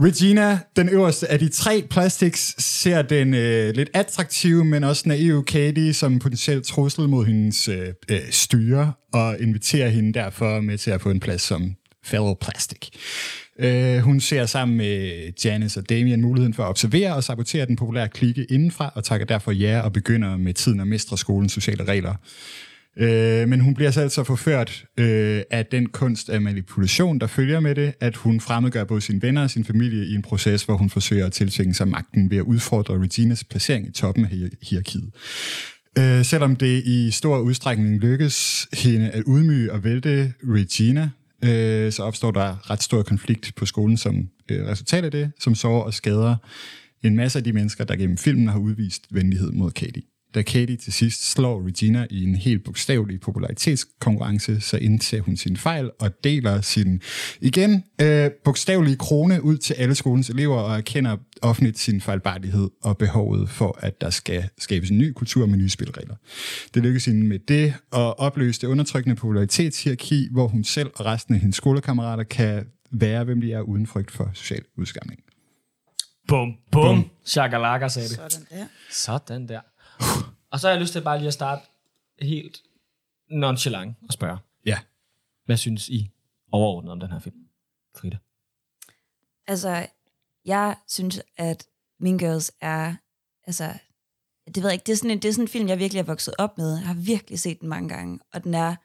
Regina, 0.00 0.58
den 0.76 0.88
øverste 0.88 1.30
af 1.30 1.38
de 1.38 1.48
tre 1.48 1.84
plastics, 1.90 2.64
ser 2.64 3.02
den 3.02 3.34
øh, 3.34 3.74
lidt 3.74 3.90
attraktive, 3.94 4.64
men 4.64 4.84
også 4.84 5.02
naive 5.06 5.44
Katie 5.44 5.94
som 5.94 6.18
potentiel 6.18 6.62
trussel 6.64 7.08
mod 7.08 7.26
hendes 7.26 7.68
øh, 7.68 7.88
øh, 8.08 8.20
styre, 8.30 8.92
og 9.12 9.36
inviterer 9.40 9.88
hende 9.88 10.12
derfor 10.12 10.60
med 10.60 10.78
til 10.78 10.90
at 10.90 11.00
få 11.00 11.10
en 11.10 11.20
plads 11.20 11.42
som 11.42 11.74
fellow 12.04 12.34
plastic. 12.34 12.88
Øh, 13.58 13.98
hun 13.98 14.20
ser 14.20 14.46
sammen 14.46 14.76
med 14.76 15.32
Janice 15.44 15.80
og 15.80 15.88
Damien 15.88 16.20
muligheden 16.20 16.54
for 16.54 16.62
at 16.62 16.68
observere 16.68 17.14
og 17.14 17.24
sabotere 17.24 17.66
den 17.66 17.76
populære 17.76 18.08
klikke 18.08 18.44
indenfra, 18.50 18.92
og 18.94 19.04
takker 19.04 19.26
derfor 19.26 19.52
ja 19.52 19.80
og 19.80 19.92
begynder 19.92 20.36
med 20.36 20.54
tiden 20.54 20.80
at 20.80 20.86
mestre 20.86 21.18
skolens 21.18 21.52
sociale 21.52 21.84
regler. 21.84 22.14
Øh, 22.96 23.48
men 23.48 23.60
hun 23.60 23.74
bliver 23.74 23.90
så 23.90 24.00
altså 24.00 24.24
forført 24.24 24.84
øh, 24.98 25.42
af 25.50 25.66
den 25.66 25.86
kunst 25.86 26.30
af 26.30 26.40
manipulation, 26.40 27.18
der 27.18 27.26
følger 27.26 27.60
med 27.60 27.74
det, 27.74 27.94
at 28.00 28.16
hun 28.16 28.40
fremmedgør 28.40 28.84
både 28.84 29.00
sine 29.00 29.22
venner 29.22 29.42
og 29.42 29.50
sin 29.50 29.64
familie 29.64 30.06
i 30.06 30.14
en 30.14 30.22
proces, 30.22 30.62
hvor 30.64 30.76
hun 30.76 30.90
forsøger 30.90 31.26
at 31.26 31.32
tiltvinge 31.32 31.74
sig 31.74 31.88
magten 31.88 32.30
ved 32.30 32.38
at 32.38 32.42
udfordre 32.42 32.98
Reginas 32.98 33.44
placering 33.44 33.88
i 33.88 33.92
toppen 33.92 34.24
af 34.24 34.30
hier- 34.30 34.50
hierarkiet. 34.62 35.10
Øh, 35.98 36.24
selvom 36.24 36.56
det 36.56 36.84
i 36.84 37.10
stor 37.10 37.38
udstrækning 37.38 38.00
lykkes 38.00 38.66
hende 38.72 39.10
at 39.10 39.22
udmyge 39.22 39.72
og 39.72 39.84
vælte 39.84 40.32
Regina, 40.42 41.10
øh, 41.44 41.92
så 41.92 42.02
opstår 42.02 42.30
der 42.30 42.70
ret 42.70 42.82
stor 42.82 43.02
konflikt 43.02 43.52
på 43.56 43.66
skolen 43.66 43.96
som 43.96 44.28
øh, 44.50 44.66
resultat 44.66 45.04
af 45.04 45.10
det, 45.10 45.32
som 45.40 45.54
sår 45.54 45.82
og 45.82 45.94
skader 45.94 46.36
en 47.02 47.16
masse 47.16 47.38
af 47.38 47.44
de 47.44 47.52
mennesker, 47.52 47.84
der 47.84 47.96
gennem 47.96 48.18
filmen 48.18 48.48
har 48.48 48.58
udvist 48.58 49.06
venlighed 49.10 49.52
mod 49.52 49.70
Katie. 49.70 50.02
Da 50.34 50.42
Katie 50.42 50.76
til 50.76 50.92
sidst 50.92 51.30
slår 51.30 51.66
Regina 51.66 52.06
i 52.10 52.24
en 52.24 52.34
helt 52.34 52.64
bogstavelig 52.64 53.20
popularitetskonkurrence, 53.20 54.60
så 54.60 54.76
indser 54.76 55.20
hun 55.20 55.36
sin 55.36 55.56
fejl 55.56 55.90
og 56.00 56.24
deler 56.24 56.60
sin, 56.60 57.02
igen, 57.40 57.84
øh, 58.00 58.30
bogstavelige 58.44 58.96
krone 58.96 59.42
ud 59.42 59.58
til 59.58 59.74
alle 59.74 59.94
skolens 59.94 60.30
elever 60.30 60.56
og 60.56 60.76
erkender 60.76 61.16
offentligt 61.42 61.78
sin 61.78 62.00
fejlbarlighed 62.00 62.70
og 62.82 62.98
behovet 62.98 63.50
for, 63.50 63.78
at 63.80 64.00
der 64.00 64.10
skal 64.10 64.48
skabes 64.58 64.90
en 64.90 64.98
ny 64.98 65.12
kultur 65.12 65.46
med 65.46 65.58
nye 65.58 65.70
spilregler. 65.70 66.16
Det 66.74 66.82
lykkes 66.82 67.04
hende 67.04 67.26
med 67.26 67.38
det 67.38 67.74
at 67.92 68.18
opløse 68.18 68.60
det 68.60 68.66
undertrykkende 68.66 69.16
popularitetshierarki, 69.16 70.28
hvor 70.32 70.48
hun 70.48 70.64
selv 70.64 70.90
og 70.94 71.04
resten 71.04 71.34
af 71.34 71.40
hendes 71.40 71.56
skolekammerater 71.56 72.24
kan 72.24 72.66
være, 72.90 73.24
hvem 73.24 73.40
de 73.40 73.52
er, 73.52 73.60
uden 73.60 73.86
frygt 73.86 74.10
for 74.10 74.30
social 74.34 74.62
udskamning. 74.78 75.20
Bum, 76.28 76.52
bum. 76.72 77.10
Shakalaka 77.24 77.88
sagde 77.88 78.08
det. 78.08 78.16
Sådan 78.16 78.46
der. 78.50 78.66
Sådan 78.90 79.48
der. 79.48 79.60
Og 80.50 80.60
så 80.60 80.66
har 80.66 80.72
jeg 80.74 80.80
lyst 80.80 80.92
til 80.92 81.02
bare 81.02 81.18
lige 81.18 81.28
at 81.28 81.34
starte 81.34 81.62
helt 82.20 82.62
nonchalant 83.30 83.96
og 84.08 84.12
spørge. 84.12 84.38
Ja. 84.66 84.78
Hvad 85.44 85.56
synes 85.56 85.88
I 85.88 86.10
overordnet 86.52 86.92
om 86.92 87.00
den 87.00 87.10
her 87.10 87.18
film? 87.18 87.36
Frida. 87.96 88.18
Altså, 89.46 89.86
jeg 90.44 90.76
synes, 90.88 91.22
at 91.36 91.66
Mean 92.00 92.18
Girls 92.18 92.52
er, 92.60 92.94
altså, 93.46 93.74
det 94.46 94.56
ved 94.56 94.64
jeg 94.64 94.72
ikke, 94.72 94.84
det 94.86 94.92
er 94.92 94.96
sådan 94.96 95.10
en, 95.10 95.18
det 95.22 95.28
er 95.28 95.32
sådan 95.32 95.44
en 95.44 95.48
film, 95.48 95.68
jeg 95.68 95.78
virkelig 95.78 96.00
er 96.00 96.04
vokset 96.04 96.34
op 96.38 96.58
med. 96.58 96.76
Jeg 96.76 96.86
har 96.86 96.94
virkelig 96.94 97.40
set 97.40 97.60
den 97.60 97.68
mange 97.68 97.88
gange, 97.88 98.20
og 98.32 98.44
den 98.44 98.54
er 98.54 98.76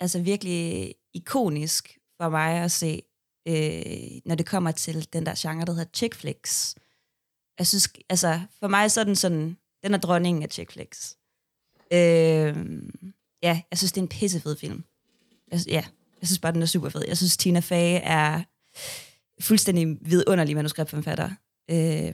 altså 0.00 0.22
virkelig 0.22 0.94
ikonisk 1.14 1.98
for 2.16 2.28
mig 2.28 2.62
at 2.62 2.72
se, 2.72 3.02
øh, 3.48 4.20
når 4.24 4.34
det 4.34 4.46
kommer 4.46 4.70
til 4.70 5.12
den 5.12 5.26
der 5.26 5.34
genre, 5.36 5.64
der 5.64 5.72
hedder 5.72 5.90
chick 5.94 6.14
flicks. 6.14 6.74
Jeg 7.58 7.66
synes, 7.66 7.92
altså, 8.08 8.40
for 8.60 8.68
mig 8.68 8.90
så 8.90 9.00
er 9.00 9.04
den 9.04 9.16
sådan, 9.16 9.56
den 9.86 9.94
er 9.94 9.98
dronningen 9.98 10.42
af 10.42 10.48
chick 10.50 10.72
flicks. 10.72 11.16
Øh, 11.92 12.56
ja, 13.42 13.62
jeg 13.70 13.78
synes, 13.78 13.92
det 13.92 14.00
er 14.00 14.02
en 14.02 14.08
pissefed 14.08 14.56
film. 14.56 14.84
Jeg, 15.52 15.60
ja, 15.66 15.84
jeg 16.20 16.28
synes 16.28 16.38
bare, 16.38 16.52
den 16.52 16.62
er 16.62 16.66
super 16.66 16.88
fed. 16.88 17.02
Jeg 17.08 17.16
synes, 17.16 17.36
Tina 17.36 17.60
Fey 17.60 18.00
er 18.02 18.42
fuldstændig 19.42 19.98
vidunderlig 20.00 20.56
manuskriptforfatter. 20.56 21.30
Øh, 21.70 22.12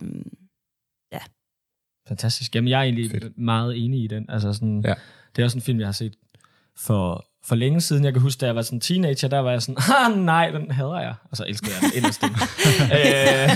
Fantastisk. 2.09 2.55
Jamen, 2.55 2.69
jeg 2.69 2.79
er 2.79 2.83
egentlig. 2.83 3.11
Fedt. 3.11 3.39
meget 3.39 3.85
enig 3.85 4.05
i 4.05 4.07
den. 4.07 4.31
Altså 4.31 4.53
sådan, 4.53 4.83
Ja. 4.85 4.95
Det 5.37 5.43
er 5.43 5.45
også 5.45 5.59
en 5.59 5.63
film, 5.63 5.79
jeg 5.81 5.87
har 5.87 5.93
set 5.93 6.17
for, 6.77 7.27
for 7.45 7.55
længe 7.55 7.81
siden. 7.81 8.05
Jeg 8.05 8.13
kan 8.13 8.23
huske, 8.23 8.41
da 8.41 8.47
jeg 8.47 8.55
var 8.57 8.63
sådan 8.63 8.81
teenager, 8.81 9.29
der 9.29 9.39
var 9.39 9.51
jeg 9.51 9.63
sådan, 9.63 9.77
ah 10.07 10.19
nej, 10.25 10.51
den 10.51 10.71
hader 10.71 11.01
jeg. 11.01 11.15
Og 11.31 11.37
så 11.37 11.45
elsker 11.49 11.69
jeg 11.73 11.81
den 11.81 11.97
inderst 11.99 12.23
inde. 12.23 12.35
øh, 12.97 13.51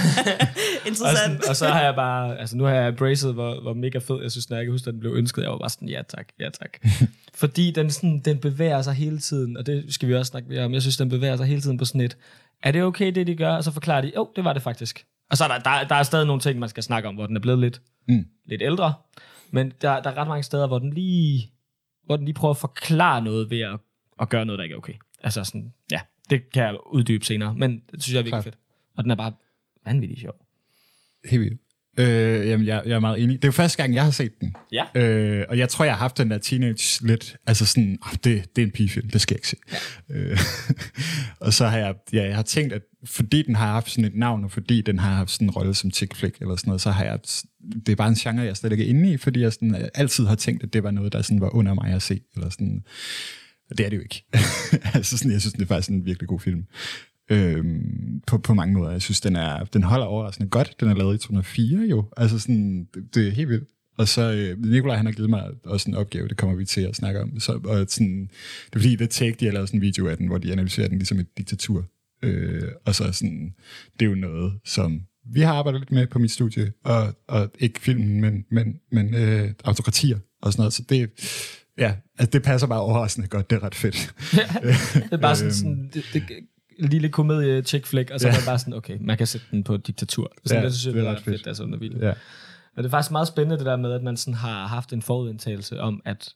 og, 0.83 0.87
interessant. 0.89 1.19
sådan, 1.19 1.41
og 1.49 1.57
så 1.57 1.69
har 1.69 1.83
jeg 1.83 1.95
bare, 1.95 2.39
altså 2.39 2.57
nu 2.57 2.65
har 2.65 2.73
jeg 2.75 2.89
embraced, 2.89 3.33
hvor, 3.33 3.61
hvor 3.63 3.75
mega 3.75 3.99
fed 3.99 4.23
jeg 4.23 4.31
synes, 4.31 4.51
når 4.51 4.57
jeg 4.57 4.67
kan 4.67 4.73
huske, 4.73 4.89
at 4.89 4.93
den 4.93 5.01
blev 5.01 5.13
ønsket. 5.15 5.43
Jeg 5.43 5.51
var 5.51 5.59
bare 5.59 5.71
sådan, 5.71 5.89
ja 5.89 6.03
tak, 6.09 6.27
ja 6.41 6.49
tak. 6.51 6.71
Fordi 7.35 7.71
den, 7.71 7.91
sådan, 7.91 8.19
den 8.25 8.39
bevæger 8.39 8.83
sig 8.83 8.95
hele 8.95 9.19
tiden, 9.19 9.57
og 9.57 9.67
det 9.67 9.85
skal 9.95 10.09
vi 10.09 10.15
også 10.15 10.31
snakke 10.31 10.49
mere 10.49 10.65
om. 10.65 10.73
Jeg 10.75 10.83
synes, 10.83 10.97
den 10.97 11.09
bevæger 11.09 11.37
sig 11.37 11.47
hele 11.47 11.61
tiden 11.61 11.79
på 11.79 11.85
sådan 11.85 12.01
et, 12.01 12.17
er 12.63 12.73
det 12.73 12.83
okay, 12.83 13.13
det 13.15 13.27
de 13.27 13.37
gør? 13.37 13.51
Og 13.51 13.65
så 13.65 13.71
forklarer 13.73 14.01
de, 14.01 14.13
jo, 14.17 14.29
det 14.37 14.45
var 14.45 14.53
det 14.53 14.63
faktisk. 14.63 15.05
Og 15.31 15.37
så 15.37 15.45
er 15.45 15.49
der, 15.49 15.59
der, 15.59 15.89
der 15.89 15.95
er 15.95 16.03
stadig 16.03 16.27
nogle 16.27 16.41
ting, 16.43 16.59
man 16.59 16.69
skal 16.69 16.83
snakke 16.83 17.09
om, 17.09 17.15
hvor 17.15 17.27
den 17.27 17.37
er 17.37 17.41
blevet 17.41 17.59
lidt, 17.61 17.81
Mm. 18.09 18.25
lidt 18.47 18.63
ældre. 18.63 18.95
Men 19.51 19.73
der, 19.83 20.01
der 20.03 20.11
er 20.11 20.17
ret 20.17 20.29
mange 20.29 20.43
steder, 20.43 20.67
hvor 20.67 20.79
den 20.79 20.93
lige, 20.93 21.51
hvor 22.07 22.17
den 22.17 22.25
lige 22.25 22.35
prøver 22.35 22.55
at 22.55 22.61
forklare 22.61 23.23
noget 23.23 23.51
ved 23.51 23.61
at, 23.61 23.79
at 24.21 24.29
gøre 24.29 24.45
noget, 24.45 24.59
der 24.59 24.63
ikke 24.63 24.73
er 24.73 24.79
okay. 24.79 24.95
Altså 25.23 25.45
sådan, 25.45 25.73
ja, 25.91 26.01
det 26.31 26.53
kan 26.53 26.63
jeg 26.63 26.77
uddybe 26.87 27.25
senere, 27.25 27.55
men 27.55 27.83
det 27.93 28.03
synes 28.03 28.15
jeg 28.15 28.19
er 28.19 28.23
virkelig 28.23 28.33
Klart. 28.33 28.45
fedt. 28.45 28.59
Og 28.97 29.05
den 29.05 29.11
er 29.11 29.15
bare 29.15 29.33
vanvittig 29.85 30.19
sjov. 30.19 30.35
Helt 31.25 31.43
vildt. 31.43 31.61
Øh, 31.99 32.49
jamen, 32.49 32.67
jeg, 32.67 32.83
jeg 32.87 32.95
er 32.95 32.99
meget 33.01 33.23
enig. 33.23 33.37
Det 33.37 33.45
er 33.45 33.49
jo 33.49 33.53
første 33.53 33.83
gang, 33.83 33.95
jeg 33.95 34.05
har 34.05 34.11
set 34.11 34.41
den. 34.41 34.55
Ja. 34.73 34.85
Øh, 34.95 35.47
og 35.49 35.59
jeg 35.59 35.69
tror, 35.69 35.85
jeg 35.85 35.95
har 35.95 35.99
haft 35.99 36.19
den 36.19 36.31
der 36.31 36.39
teenage 36.39 37.07
lidt, 37.07 37.37
altså 37.47 37.67
sådan, 37.67 37.99
oh, 38.03 38.13
det, 38.25 38.57
det 38.57 38.63
er 38.63 38.67
en 38.67 38.73
pigefilm, 38.73 39.11
det 39.11 39.21
skal 39.21 39.35
jeg 39.35 39.39
ikke 39.39 39.49
se. 39.49 39.57
Ja. 40.09 40.15
Øh, 40.17 40.39
og 41.47 41.53
så 41.53 41.67
har 41.67 41.79
jeg, 41.79 41.95
ja, 42.13 42.25
jeg 42.25 42.37
har 42.37 42.43
tænkt, 42.43 42.73
at 42.73 42.83
fordi 43.07 43.43
den 43.43 43.55
har 43.55 43.67
haft 43.67 43.91
sådan 43.91 44.05
et 44.05 44.15
navn, 44.15 44.45
og 44.45 44.51
fordi 44.51 44.81
den 44.81 44.99
har 44.99 45.15
haft 45.15 45.31
sådan 45.31 45.47
en 45.47 45.51
rolle 45.51 45.75
som 45.75 45.91
chick 45.91 46.17
flick 46.17 46.37
eller 46.41 46.57
sådan 46.57 46.69
noget, 46.69 46.81
så 46.81 46.91
har 46.91 47.05
jeg, 47.05 47.19
det 47.87 47.93
er 47.93 47.97
bare 47.97 48.09
en 48.09 48.15
genre, 48.15 48.43
jeg 48.43 48.57
slet 48.57 48.73
ikke 48.73 48.85
er 48.85 48.89
inde 48.89 49.13
i, 49.13 49.17
fordi 49.17 49.41
jeg 49.41 49.53
sådan, 49.53 49.75
øh, 49.75 49.89
altid 49.95 50.27
har 50.27 50.35
tænkt, 50.35 50.63
at 50.63 50.73
det 50.73 50.83
var 50.83 50.91
noget, 50.91 51.13
der 51.13 51.23
sådan 51.23 51.41
var 51.41 51.55
under 51.55 51.75
mig 51.75 51.93
at 51.93 52.03
se, 52.03 52.21
eller 52.35 52.51
sådan, 52.51 52.85
og 53.71 53.79
det 53.79 53.87
er 53.87 53.91
det 53.91 53.97
jo 53.97 54.03
ikke. 54.03 54.25
altså 54.95 55.19
sådan, 55.19 55.33
jeg 55.33 55.41
synes, 55.41 55.53
det 55.53 55.63
er 55.63 55.67
faktisk 55.67 55.91
en 55.91 56.07
virkelig 56.07 56.29
god 56.29 56.41
film. 56.41 56.65
Øhm, 57.31 58.21
på, 58.27 58.39
på 58.39 58.55
mange 58.55 58.75
måder. 58.75 58.91
Jeg 58.91 59.03
synes, 59.03 59.21
den, 59.21 59.37
er, 59.37 59.65
den 59.65 59.83
holder 59.83 60.07
overraskende 60.07 60.51
godt. 60.51 60.81
Den 60.81 60.89
er 60.89 60.95
lavet 60.95 61.15
i 61.15 61.19
2004 61.19 61.87
jo. 61.91 62.05
Altså 62.17 62.39
sådan, 62.39 62.89
det, 62.95 63.15
det 63.15 63.29
er 63.29 63.31
helt 63.31 63.49
vildt. 63.49 63.69
Og 63.99 64.09
så 64.09 64.33
øh, 64.33 64.65
Nikolaj, 64.65 64.97
han 64.97 65.07
har 65.07 65.13
givet 65.13 65.31
mig 65.31 65.51
også 65.65 65.91
en 65.91 65.97
opgave, 65.97 66.29
det 66.29 66.37
kommer 66.37 66.57
vi 66.57 66.65
til 66.65 66.81
at 66.81 66.97
snakke 66.97 67.23
om. 67.23 67.41
Så, 67.41 67.53
og 67.53 67.87
sådan, 67.89 68.31
det 68.67 68.77
er 68.77 68.81
fordi, 68.81 68.97
det 68.97 69.11
take, 69.11 69.37
de 69.41 69.45
har 69.45 69.53
lavet 69.53 69.69
sådan 69.69 69.79
en 69.79 69.83
video 69.83 70.09
af 70.09 70.17
den, 70.17 70.27
hvor 70.27 70.39
de 70.39 70.53
analyserer 70.53 70.89
den 70.89 70.99
ligesom 70.99 71.19
et 71.19 71.39
diktatur. 71.39 71.85
Øh, 72.23 72.63
og 72.85 72.95
så 72.95 73.13
sådan, 73.13 73.55
det 74.01 74.07
er 74.07 74.11
jo 74.11 74.15
noget, 74.17 74.53
som 74.65 75.01
vi 75.33 75.41
har 75.41 75.55
arbejdet 75.55 75.81
lidt 75.81 75.93
med 75.93 76.07
på 76.07 76.19
mit 76.19 76.31
studie, 76.31 76.73
og, 76.85 77.15
og 77.29 77.51
ikke 77.59 77.81
filmen, 77.81 78.21
men, 78.21 78.45
men, 78.51 78.75
men 78.93 79.15
øh, 79.15 79.51
autokratier 79.65 80.19
og 80.43 80.53
sådan 80.53 80.61
noget. 80.61 80.73
Så 80.73 80.83
det, 80.89 81.11
ja, 81.79 81.95
altså 82.19 82.31
det 82.33 82.43
passer 82.43 82.67
bare 82.69 82.81
overraskende 82.81 83.29
godt. 83.29 83.51
Det 83.51 83.57
er 83.57 83.63
ret 83.63 83.75
fedt. 83.75 84.15
Det 85.03 85.13
er 85.13 85.17
bare 85.17 85.37
sådan, 85.37 85.53
sådan 85.53 85.91
det, 85.95 86.05
det, 86.13 86.23
en 86.79 86.89
lille 86.89 87.09
komedie 87.09 87.63
chick 87.63 87.87
flick, 87.87 88.11
og 88.11 88.21
så 88.21 88.29
Ja. 88.29 88.33
er 88.35 88.39
man 88.39 88.47
bare 88.47 88.59
sådan, 88.59 88.75
okay, 88.75 88.99
man 89.01 89.17
kan 89.19 89.27
sætte 89.27 89.47
den 89.51 89.65
på 89.65 89.75
et 89.75 89.87
diktatur. 89.87 90.33
Sådan, 90.45 90.57
Ja, 90.57 90.61
ja, 90.61 90.67
det 90.67 90.75
synes 90.75 90.87
jeg, 90.87 90.95
det 90.95 91.01
er 91.01 91.03
det 91.05 91.11
ret 91.11 91.17
ret 91.17 91.25
fedt. 91.25 91.37
fedt. 91.37 91.47
Altså, 91.47 91.63
under 91.65 91.79
vildt. 91.79 92.03
ja. 92.03 92.13
Men 92.77 92.83
det 92.83 92.87
er 92.87 92.91
faktisk 92.91 93.13
meget 93.13 93.29
spændende, 93.29 93.57
det 93.59 93.67
der 93.67 93.77
med, 93.77 93.93
at 93.93 94.03
man 94.03 94.17
sådan 94.17 94.35
har 94.35 94.67
haft 94.67 94.93
en 94.93 95.03
forudindtagelse 95.03 95.81
om, 95.81 96.03
at, 96.05 96.29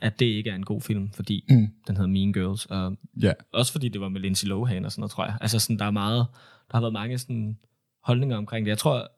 at 0.00 0.18
det 0.20 0.26
ikke 0.26 0.50
er 0.50 0.54
en 0.54 0.64
god 0.64 0.80
film, 0.80 1.10
fordi 1.12 1.44
Mm. 1.50 1.68
den 1.86 1.96
hedder 1.96 2.10
Mean 2.10 2.32
Girls, 2.32 2.66
og 2.66 2.96
ja. 3.22 3.32
også 3.52 3.72
fordi 3.72 3.88
det 3.88 4.00
var 4.00 4.08
med 4.08 4.20
Lindsay 4.20 4.48
Lohan 4.48 4.84
og 4.84 4.92
sådan 4.92 5.00
noget, 5.00 5.10
tror 5.10 5.24
jeg. 5.24 5.38
Altså 5.40 5.58
sådan, 5.58 5.78
der 5.78 5.84
er 5.84 5.90
meget, 5.90 6.26
der 6.70 6.76
har 6.76 6.80
været 6.80 6.92
mange 6.92 7.18
sådan 7.18 7.58
holdninger 8.02 8.36
omkring 8.36 8.66
det. 8.66 8.70
Jeg 8.70 8.78
tror, 8.78 9.10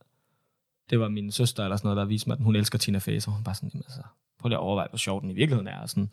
det 0.91 1.01
var 1.01 1.09
min 1.09 1.31
søster 1.33 1.64
eller 1.64 1.77
sådan 1.77 1.87
noget, 1.87 1.97
der 1.97 2.05
viste 2.05 2.29
mig, 2.29 2.35
at 2.38 2.45
hun 2.45 2.57
elsker 2.57 2.79
Tina 2.79 2.99
Fey, 2.99 3.19
så 3.19 3.31
hun 3.31 3.45
bare 3.45 3.55
sådan, 3.55 3.71
"Jamen, 3.75 3.85
altså, 3.87 4.03
prøv 4.38 4.49
lige 4.49 4.57
at 4.57 4.61
overveje, 4.62 4.88
hvor 4.91 4.97
sjov 4.99 5.21
den 5.23 5.31
i 5.31 5.35
virkeligheden 5.35 5.69
er. 5.69 5.79
Og 5.79 5.91
sådan. 5.91 6.09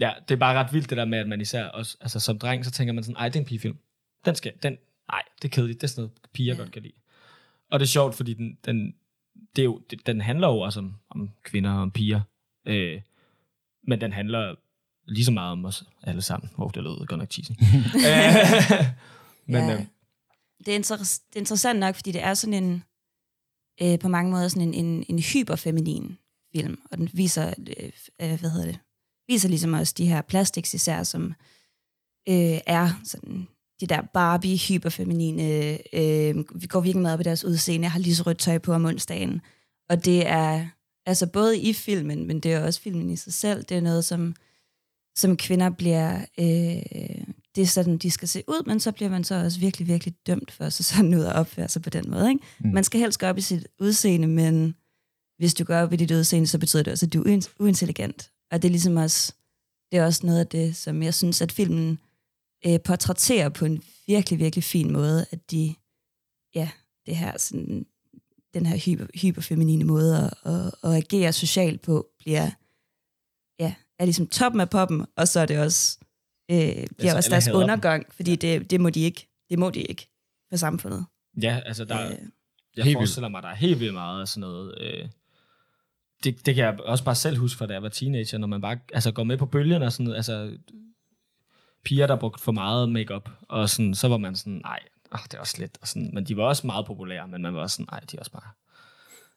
Ja, 0.00 0.12
det 0.28 0.34
er 0.34 0.38
bare 0.38 0.58
ret 0.64 0.72
vildt 0.72 0.90
det 0.90 0.98
der 0.98 1.04
med, 1.04 1.18
at 1.18 1.28
man 1.28 1.40
især 1.40 1.64
også, 1.64 1.96
altså 2.00 2.20
som 2.20 2.38
dreng, 2.38 2.64
så 2.64 2.70
tænker 2.70 2.92
man 2.92 3.04
sådan, 3.04 3.16
ej, 3.16 3.28
det 3.28 3.36
er 3.36 3.40
en 3.40 3.46
pigefilm. 3.46 3.76
Den 4.24 4.34
skal, 4.34 4.52
den, 4.62 4.76
nej, 5.12 5.22
det 5.42 5.48
er 5.48 5.52
kedeligt, 5.52 5.80
det 5.80 5.86
er 5.86 5.88
sådan 5.88 6.02
noget, 6.02 6.12
piger 6.32 6.54
Ja. 6.54 6.60
godt 6.60 6.72
kan 6.72 6.82
lide. 6.82 6.92
Og 7.70 7.80
det 7.80 7.86
er 7.86 7.88
sjovt, 7.88 8.14
fordi 8.14 8.34
den, 8.34 8.58
den, 8.64 8.94
det 9.56 9.62
er 9.62 9.64
jo, 9.64 9.82
det, 9.90 10.06
den 10.06 10.20
handler 10.20 10.48
jo 10.48 10.58
også 10.60 10.80
om, 10.80 10.94
om 11.10 11.30
kvinder 11.42 11.70
og 11.72 11.80
om 11.82 11.90
piger. 11.90 12.20
Øh, 12.66 13.00
men 13.86 14.00
den 14.00 14.12
handler 14.12 14.54
lige 15.08 15.24
så 15.24 15.32
meget 15.32 15.52
om 15.52 15.64
os 15.64 15.84
alle 16.02 16.22
sammen. 16.22 16.50
Hvor 16.56 16.68
det 16.68 16.82
lød 16.82 17.06
godt 17.06 17.18
nok 17.18 17.30
cheesy. 17.30 17.50
Men 19.52 19.68
ja. 19.68 19.74
øh, 19.74 19.84
det, 20.66 20.74
er 20.74 20.78
inter- 20.78 21.22
det 21.28 21.36
er 21.36 21.40
interessant 21.40 21.78
nok, 21.78 21.94
fordi 21.94 22.12
det 22.12 22.22
er 22.22 22.34
sådan 22.34 22.64
en, 22.64 22.84
øh, 23.82 23.98
på 23.98 24.08
mange 24.08 24.30
måder 24.30 24.48
sådan 24.48 24.68
en, 24.68 24.84
en, 24.84 25.04
en 25.08 25.18
hyperfeminin 25.18 26.18
film, 26.52 26.78
og 26.90 26.98
den 26.98 27.10
viser, 27.12 27.54
øh, 27.58 27.90
øh, 28.20 28.40
hvad 28.40 28.50
hedder 28.50 28.66
det, 28.66 28.78
viser 29.28 29.48
ligesom 29.48 29.72
også 29.72 29.94
de 29.98 30.06
her 30.06 30.22
plastics 30.22 30.74
især, 30.74 31.02
som 31.02 31.34
øh, 32.28 32.58
er 32.66 33.00
sådan 33.04 33.48
de 33.80 33.86
der 33.86 34.02
Barbie 34.14 34.58
hyperfeminine, 34.58 35.42
øh, 35.94 36.44
vi 36.54 36.66
går 36.66 36.80
virkelig 36.80 37.02
meget 37.02 37.14
op 37.14 37.20
i 37.20 37.24
deres 37.24 37.44
udseende, 37.44 37.88
har 37.88 37.98
lige 37.98 38.16
så 38.16 38.22
rødt 38.22 38.38
tøj 38.38 38.58
på 38.58 38.72
om 38.72 38.84
onsdagen, 38.84 39.40
og 39.88 40.04
det 40.04 40.26
er 40.26 40.66
altså 41.08 41.26
både 41.26 41.58
i 41.58 41.72
filmen, 41.72 42.26
men 42.26 42.40
det 42.40 42.52
er 42.52 42.64
også 42.64 42.80
filmen 42.80 43.10
i 43.10 43.16
sig 43.16 43.32
selv, 43.32 43.64
det 43.64 43.76
er 43.76 43.80
noget, 43.80 44.04
som, 44.04 44.34
som 45.16 45.36
kvinder 45.36 45.70
bliver, 45.70 46.18
øh, 46.38 47.24
det 47.54 47.62
er 47.62 47.66
sådan, 47.66 47.98
de 47.98 48.10
skal 48.10 48.28
se 48.28 48.42
ud, 48.48 48.66
men 48.66 48.80
så 48.80 48.92
bliver 48.92 49.10
man 49.10 49.24
så 49.24 49.34
også 49.34 49.60
virkelig, 49.60 49.88
virkelig 49.88 50.14
dømt 50.26 50.50
for 50.50 50.68
sig 50.68 50.84
sådan 50.84 51.14
ud 51.14 51.24
at 51.24 51.32
opføre 51.32 51.68
sig 51.68 51.82
på 51.82 51.90
den 51.90 52.10
måde. 52.10 52.28
Ikke? 52.28 52.40
Mm. 52.60 52.70
Man 52.70 52.84
skal 52.84 53.00
helst 53.00 53.18
gå 53.18 53.26
op 53.26 53.38
i 53.38 53.40
sit 53.40 53.68
udseende, 53.80 54.28
men 54.28 54.74
hvis 55.38 55.54
du 55.54 55.64
går 55.64 55.76
op 55.76 55.92
i 55.92 55.96
dit 55.96 56.10
udseende, 56.10 56.46
så 56.46 56.58
betyder 56.58 56.82
det 56.82 56.92
også, 56.92 57.06
at 57.06 57.12
du 57.12 57.22
er 57.22 57.36
uin- 57.36 57.54
uintelligent. 57.60 58.30
Og 58.50 58.62
det 58.62 58.68
er 58.68 58.72
ligesom 58.72 58.96
også, 58.96 59.34
det 59.90 59.98
er 59.98 60.04
også 60.04 60.26
noget 60.26 60.40
af 60.40 60.46
det, 60.46 60.76
som 60.76 61.02
jeg 61.02 61.14
synes, 61.14 61.42
at 61.42 61.52
filmen 61.52 61.98
øh, 62.66 62.80
portrætterer 62.80 63.48
på 63.48 63.64
en 63.64 63.82
virkelig, 64.06 64.38
virkelig 64.38 64.64
fin 64.64 64.92
måde, 64.92 65.26
at 65.30 65.50
de, 65.50 65.74
ja, 66.54 66.70
det 67.06 67.16
her 67.16 67.38
sådan, 67.38 67.86
den 68.54 68.66
her 68.66 68.76
hyper, 68.76 69.06
hyperfeminine 69.14 69.84
måde 69.84 70.16
at, 70.16 70.52
at, 70.52 70.74
at 70.82 70.96
agere 70.96 71.32
socialt 71.32 71.82
på, 71.82 72.06
bliver, 72.18 72.50
ja, 73.58 73.74
er 73.98 74.04
ligesom 74.04 74.26
toppen 74.26 74.60
af 74.60 74.70
poppen, 74.70 75.06
og 75.16 75.28
så 75.28 75.40
er 75.40 75.46
det 75.46 75.58
også, 75.58 75.98
øh, 76.50 76.56
bliver 76.56 76.84
Altså, 76.98 77.16
også 77.16 77.30
deres 77.30 77.44
hader 77.44 77.58
dem. 77.58 77.62
undergang, 77.62 78.06
fordi 78.10 78.36
det, 78.36 78.70
det 78.70 78.80
må 78.80 78.90
de 78.90 79.00
ikke, 79.00 79.28
det 79.50 79.58
må 79.58 79.70
de 79.70 79.80
ikke 79.82 80.08
for 80.50 80.56
samfundet. 80.56 81.06
ja, 81.42 81.60
altså 81.66 81.84
der, 81.84 82.06
Øh, 82.06 82.16
jeg 82.76 82.84
Helt 82.84 82.96
forestiller 82.96 83.28
mig, 83.28 83.42
der 83.42 83.48
er 83.48 83.54
helt 83.54 83.80
vildt 83.80 83.94
meget 83.94 84.20
af 84.20 84.28
sådan 84.28 84.40
noget... 84.40 84.74
Øh, 84.80 85.08
det, 86.24 86.46
det 86.46 86.54
kan 86.54 86.64
jeg 86.64 86.80
også 86.80 87.04
bare 87.04 87.14
selv 87.14 87.38
huske 87.38 87.58
fra 87.58 87.66
da 87.66 87.72
jeg 87.72 87.82
var 87.82 87.88
teenager, 87.88 88.38
når 88.38 88.46
man 88.46 88.60
bare 88.60 88.78
altså, 88.92 89.12
går 89.12 89.24
med 89.24 89.36
på 89.36 89.46
bølgerne 89.46 89.86
og 89.86 89.92
sådan 89.92 90.04
noget. 90.04 90.16
Altså, 90.16 90.58
piger, 91.84 92.06
der 92.06 92.16
brugte 92.16 92.42
for 92.42 92.52
meget 92.52 92.88
makeup 92.88 93.30
og 93.48 93.68
sådan, 93.70 93.94
så 93.94 94.08
var 94.08 94.16
man 94.16 94.36
sådan, 94.36 94.60
nej, 94.64 94.80
oh, 95.12 95.20
det 95.24 95.34
er 95.34 95.38
også 95.40 95.56
lidt. 95.58 95.78
Og 95.80 95.88
sådan, 95.88 96.10
men 96.12 96.24
de 96.24 96.36
var 96.36 96.44
også 96.44 96.66
meget 96.66 96.86
populære, 96.86 97.28
men 97.28 97.42
man 97.42 97.54
var 97.54 97.60
også 97.60 97.74
sådan, 97.74 97.86
nej, 97.92 98.00
de 98.00 98.16
er 98.16 98.20
også 98.20 98.32
bare... 98.32 98.50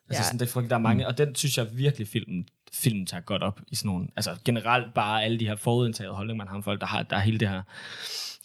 Altså 0.09 0.21
Ja. 0.21 0.25
sådan, 0.25 0.39
det, 0.39 0.45
er 0.45 0.51
fordi, 0.51 0.67
der 0.67 0.75
er 0.75 0.79
mange, 0.79 1.07
og 1.07 1.17
den 1.17 1.35
synes 1.35 1.57
jeg 1.57 1.67
virkelig, 1.77 2.07
filmen, 2.07 2.47
filmen 2.73 3.05
tager 3.05 3.21
godt 3.21 3.43
op 3.43 3.59
i 3.67 3.75
sådan 3.75 3.89
nogle, 3.89 4.07
altså 4.15 4.35
generelt 4.45 4.93
bare 4.93 5.23
alle 5.23 5.39
de 5.39 5.47
her 5.47 5.55
forudindtagede 5.55 6.13
holdninger, 6.13 6.37
man 6.37 6.47
har 6.47 6.55
om 6.55 6.63
folk, 6.63 6.81
der 6.81 6.87
har, 6.87 7.03
der 7.03 7.15
er 7.15 7.19
hele 7.19 7.37
det 7.39 7.49
her 7.49 7.61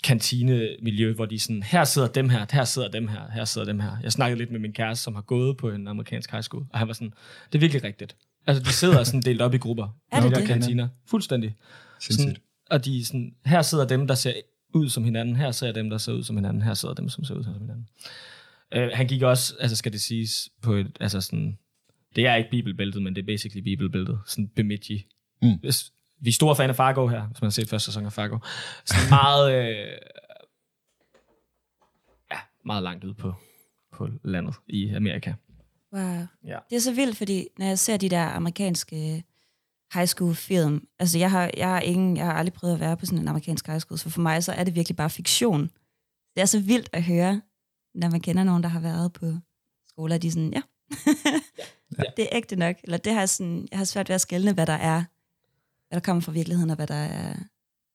kantine-miljø, 0.05 1.13
hvor 1.15 1.27
de 1.27 1.39
sådan, 1.39 1.63
her 1.63 1.85
sidder 1.85 2.09
dem 2.09 2.29
her, 2.29 2.47
her 2.51 2.65
sidder 2.65 2.89
dem 2.89 3.09
her, 3.09 3.31
her 3.31 3.45
sidder 3.45 3.67
dem 3.67 3.81
her. 3.81 3.97
Jeg 4.03 4.13
snakkede 4.13 4.39
lidt 4.39 4.51
med 4.51 4.61
min 4.61 4.73
kæreste, 4.73 5.05
som 5.05 5.15
har 5.15 5.23
gået 5.23 5.57
på 5.57 5.71
en 5.71 5.89
amerikansk 5.89 6.31
high 6.31 6.43
school, 6.43 6.67
og 6.73 6.79
han 6.79 6.89
var 6.89 6.95
sådan, 6.95 7.13
det 7.53 7.59
er 7.59 7.61
virkelig 7.61 7.85
rigtigt. 7.85 8.17
Altså, 8.47 8.63
de 8.63 8.73
sidder 8.73 9.05
sådan 9.05 9.23
delt 9.23 9.43
op 9.43 9.55
i 9.55 9.59
grupper. 9.59 9.89
Er 10.13 10.21
det 10.21 10.31
de 10.31 10.35
der 10.35 10.41
det? 10.41 10.49
kantiner. 10.49 10.89
Fuldstændig. 11.07 11.55
Sådan, 12.01 12.37
og 12.71 12.85
de 12.85 13.05
sådan, 13.05 13.35
her 13.47 13.63
sidder 13.63 13.87
dem, 13.87 14.07
der 14.07 14.15
ser 14.15 14.33
ud 14.77 14.89
som 14.89 15.05
hinanden, 15.05 15.37
her 15.37 15.51
ser 15.51 15.73
dem, 15.73 15.91
der 15.91 15.99
ser 15.99 16.13
ud 16.13 16.23
som 16.23 16.37
hinanden, 16.37 16.63
her 16.63 16.75
sidder 16.75 16.95
dem, 16.95 17.09
som 17.09 17.25
ser 17.25 17.35
ud 17.35 17.45
som 17.45 17.53
hinanden. 17.53 17.89
Uh, 18.77 18.83
han 18.95 19.07
gik 19.07 19.23
også, 19.23 19.55
altså 19.61 19.77
skal 19.77 19.93
det 19.93 20.01
siges, 20.01 20.49
på 20.63 20.73
et, 20.73 20.97
altså 21.01 21.21
sådan, 21.21 21.59
det 22.17 22.27
er 22.27 22.35
ikke 22.35 22.51
bibelbæltet, 22.51 23.03
men 23.03 23.17
det 23.17 23.23
er 23.23 23.27
basically 23.27 23.63
bibelbæltet, 23.63 24.21
sådan 24.27 24.49
Bemidji. 24.49 25.07
Mm. 25.43 25.59
Hvis, 25.61 25.93
vi 26.21 26.29
er 26.29 26.33
store 26.33 26.57
fan 26.57 26.71
af 26.71 26.77
Fargo 26.77 27.07
her, 27.07 27.27
hvis 27.27 27.41
man 27.41 27.47
har 27.47 27.51
set 27.51 27.69
første 27.69 27.87
sæson 27.87 28.07
af 28.07 28.13
Fargo. 28.13 28.39
Sådan 28.85 29.11
meget, 29.11 29.55
øh, 29.55 29.99
ja, 32.33 32.39
meget 32.65 32.83
langt 32.83 33.05
ud 33.05 33.15
på, 33.15 33.35
på 33.93 34.09
landet 34.25 34.55
i 34.69 34.89
Amerika. 34.89 35.33
Wow. 35.93 36.27
Ja. 36.45 36.59
Det 36.71 36.77
er 36.77 36.81
så 36.81 36.95
vildt, 36.95 37.17
fordi 37.17 37.49
når 37.59 37.67
jeg 37.67 37.79
ser 37.79 37.97
de 37.97 38.09
der 38.09 38.23
amerikanske 38.23 39.25
high 39.95 40.07
school 40.07 40.35
film, 40.35 40.87
altså 40.99 41.19
jeg 41.19 41.31
har, 41.31 41.51
jeg 41.57 41.69
har, 41.69 41.81
ingen, 41.81 42.17
jeg 42.17 42.25
har 42.25 42.33
aldrig 42.33 42.53
prøvet 42.53 42.75
at 42.75 42.81
være 42.81 42.97
på 42.97 43.07
sådan 43.07 43.19
en 43.19 43.29
amerikansk 43.29 43.67
high 43.67 43.81
school, 43.81 43.99
så 43.99 44.11
for 44.11 44.21
mig 44.21 44.45
så 44.45 44.53
er 44.53 44.65
det 44.65 44.75
virkelig 44.75 44.97
bare 44.97 45.11
fiktion. 45.11 45.63
Det 46.35 46.43
er 46.43 46.47
så 46.47 46.61
vildt 46.61 46.89
at 46.93 47.03
høre, 47.03 47.41
når 47.95 48.11
man 48.11 48.21
kender 48.21 48.45
nogen, 48.45 48.63
der 48.63 48.69
har 48.69 48.81
været 48.81 49.13
på 49.13 49.33
skoler, 49.89 50.19
de 50.19 50.27
er 50.27 50.31
sådan, 50.31 50.53
ja, 50.53 50.63
Ja. 51.99 52.03
det 52.17 52.23
er 52.23 52.29
ægte 52.33 52.57
nok. 52.57 52.77
Eller 52.85 52.99
det 52.99 53.13
har 53.13 53.21
jeg, 53.21 53.29
sådan, 53.29 53.69
jeg 53.71 53.79
har 53.79 53.85
svært 53.85 54.09
ved 54.09 54.15
at 54.15 54.21
skelne, 54.21 54.53
hvad 54.53 54.67
der 54.67 54.73
er, 54.73 55.05
hvad 55.89 56.01
der 56.01 56.05
kommer 56.05 56.21
fra 56.21 56.33
virkeligheden, 56.33 56.71
og 56.71 56.77
hvad 56.77 56.87
der 56.87 56.95
er 56.95 57.37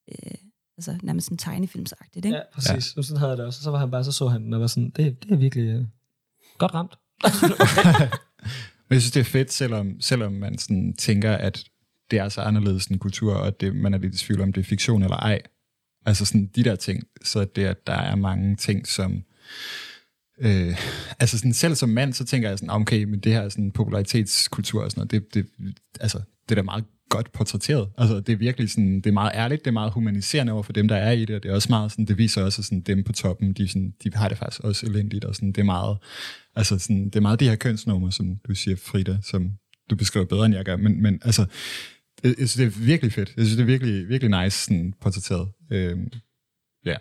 øh, 0.08 0.34
altså 0.78 0.98
nærmest 1.02 1.24
sådan 1.24 1.38
tegnefilmsagtigt, 1.38 2.24
ikke? 2.26 2.36
Ja, 2.36 2.42
præcis. 2.54 2.96
Ja. 2.96 3.02
Sådan 3.02 3.18
havde 3.18 3.30
jeg 3.30 3.38
det 3.38 3.46
også. 3.46 3.58
Og 3.58 3.62
så 3.62 3.70
var 3.70 3.78
han 3.78 3.90
bare, 3.90 4.04
så 4.04 4.12
så 4.12 4.28
han 4.28 4.42
den 4.42 4.54
og 4.54 4.60
var 4.60 4.66
sådan, 4.66 4.90
det, 4.90 5.22
det 5.22 5.32
er 5.32 5.36
virkelig 5.36 5.68
øh, 5.68 5.84
godt 6.58 6.74
ramt. 6.74 6.98
Men 8.88 8.94
jeg 8.94 9.02
synes, 9.02 9.12
det 9.12 9.20
er 9.20 9.24
fedt, 9.24 9.52
selvom, 9.52 10.00
selvom 10.00 10.32
man 10.32 10.58
sådan 10.58 10.92
tænker, 10.92 11.32
at 11.32 11.64
det 12.10 12.18
er 12.18 12.28
så 12.28 12.40
anderledes 12.40 12.86
en 12.86 12.98
kultur, 12.98 13.34
og 13.34 13.60
det, 13.60 13.76
man 13.76 13.94
er 13.94 13.98
lidt 13.98 14.14
i 14.14 14.18
tvivl 14.18 14.40
om, 14.40 14.52
det 14.52 14.60
er 14.60 14.64
fiktion 14.64 15.02
eller 15.02 15.16
ej. 15.16 15.42
Altså 16.06 16.24
sådan 16.24 16.50
de 16.56 16.64
der 16.64 16.76
ting, 16.76 17.02
så 17.24 17.44
det, 17.44 17.64
at 17.64 17.86
der 17.86 17.92
er 17.92 18.14
mange 18.14 18.56
ting, 18.56 18.88
som... 18.88 19.22
Øh, 20.40 20.76
altså 21.20 21.38
sådan, 21.38 21.52
selv 21.52 21.74
som 21.74 21.88
mand, 21.88 22.12
så 22.12 22.24
tænker 22.24 22.48
jeg 22.48 22.58
sådan, 22.58 22.70
okay, 22.70 23.04
men 23.04 23.20
det 23.20 23.32
her 23.32 23.40
er 23.40 23.48
sådan 23.48 23.72
popularitetskultur 23.72 24.84
og 24.84 24.90
sådan 24.90 25.00
noget, 25.00 25.10
det, 25.10 25.34
det, 25.34 25.46
altså, 26.00 26.18
det 26.18 26.50
er 26.50 26.54
da 26.54 26.62
meget 26.62 26.84
godt 27.08 27.32
portrætteret. 27.32 27.88
Altså, 27.98 28.20
det 28.20 28.32
er 28.32 28.36
virkelig 28.36 28.70
sådan, 28.70 28.96
det 28.96 29.06
er 29.06 29.12
meget 29.12 29.32
ærligt, 29.34 29.64
det 29.64 29.68
er 29.68 29.72
meget 29.72 29.92
humaniserende 29.92 30.52
over 30.52 30.62
for 30.62 30.72
dem, 30.72 30.88
der 30.88 30.96
er 30.96 31.10
i 31.10 31.24
det, 31.24 31.36
og 31.36 31.42
det 31.42 31.50
er 31.50 31.54
også 31.54 31.68
meget 31.70 31.90
sådan, 31.90 32.04
det 32.04 32.18
viser 32.18 32.42
også, 32.42 32.60
at 32.60 32.64
sådan, 32.64 32.80
dem 32.80 33.04
på 33.04 33.12
toppen, 33.12 33.52
de, 33.52 33.68
sådan, 33.68 33.94
de 34.04 34.10
har 34.14 34.28
det 34.28 34.38
faktisk 34.38 34.64
også 34.64 34.86
elendigt, 34.86 35.24
og 35.24 35.34
sådan, 35.34 35.52
det 35.52 35.58
er 35.58 35.64
meget, 35.64 35.98
altså 36.56 36.78
sådan, 36.78 37.04
det 37.04 37.16
er 37.16 37.20
meget 37.20 37.40
de 37.40 37.48
her 37.48 37.56
kønsnumre, 37.56 38.12
som 38.12 38.36
du 38.48 38.54
siger, 38.54 38.76
Frida, 38.76 39.18
som 39.22 39.50
du 39.92 39.96
beskriver 39.96 40.26
bedre, 40.26 40.46
end 40.46 40.54
jeg 40.54 40.64
gør, 40.64 40.76
men, 40.76 41.02
men 41.02 41.20
altså, 41.24 41.46
jeg, 42.22 42.34
jeg 42.38 42.48
synes, 42.48 42.54
det 42.54 42.66
er 42.82 42.86
virkelig 42.86 43.12
fedt. 43.12 43.28
Jeg 43.36 43.44
synes, 43.44 43.56
det 43.56 43.62
er 43.62 43.66
virkelig, 43.66 44.08
virkelig 44.08 44.42
nice 44.42 44.64
sådan, 44.64 44.94
portrætteret. 45.00 45.48
Øhm, 45.70 46.12
ja. 46.84 46.96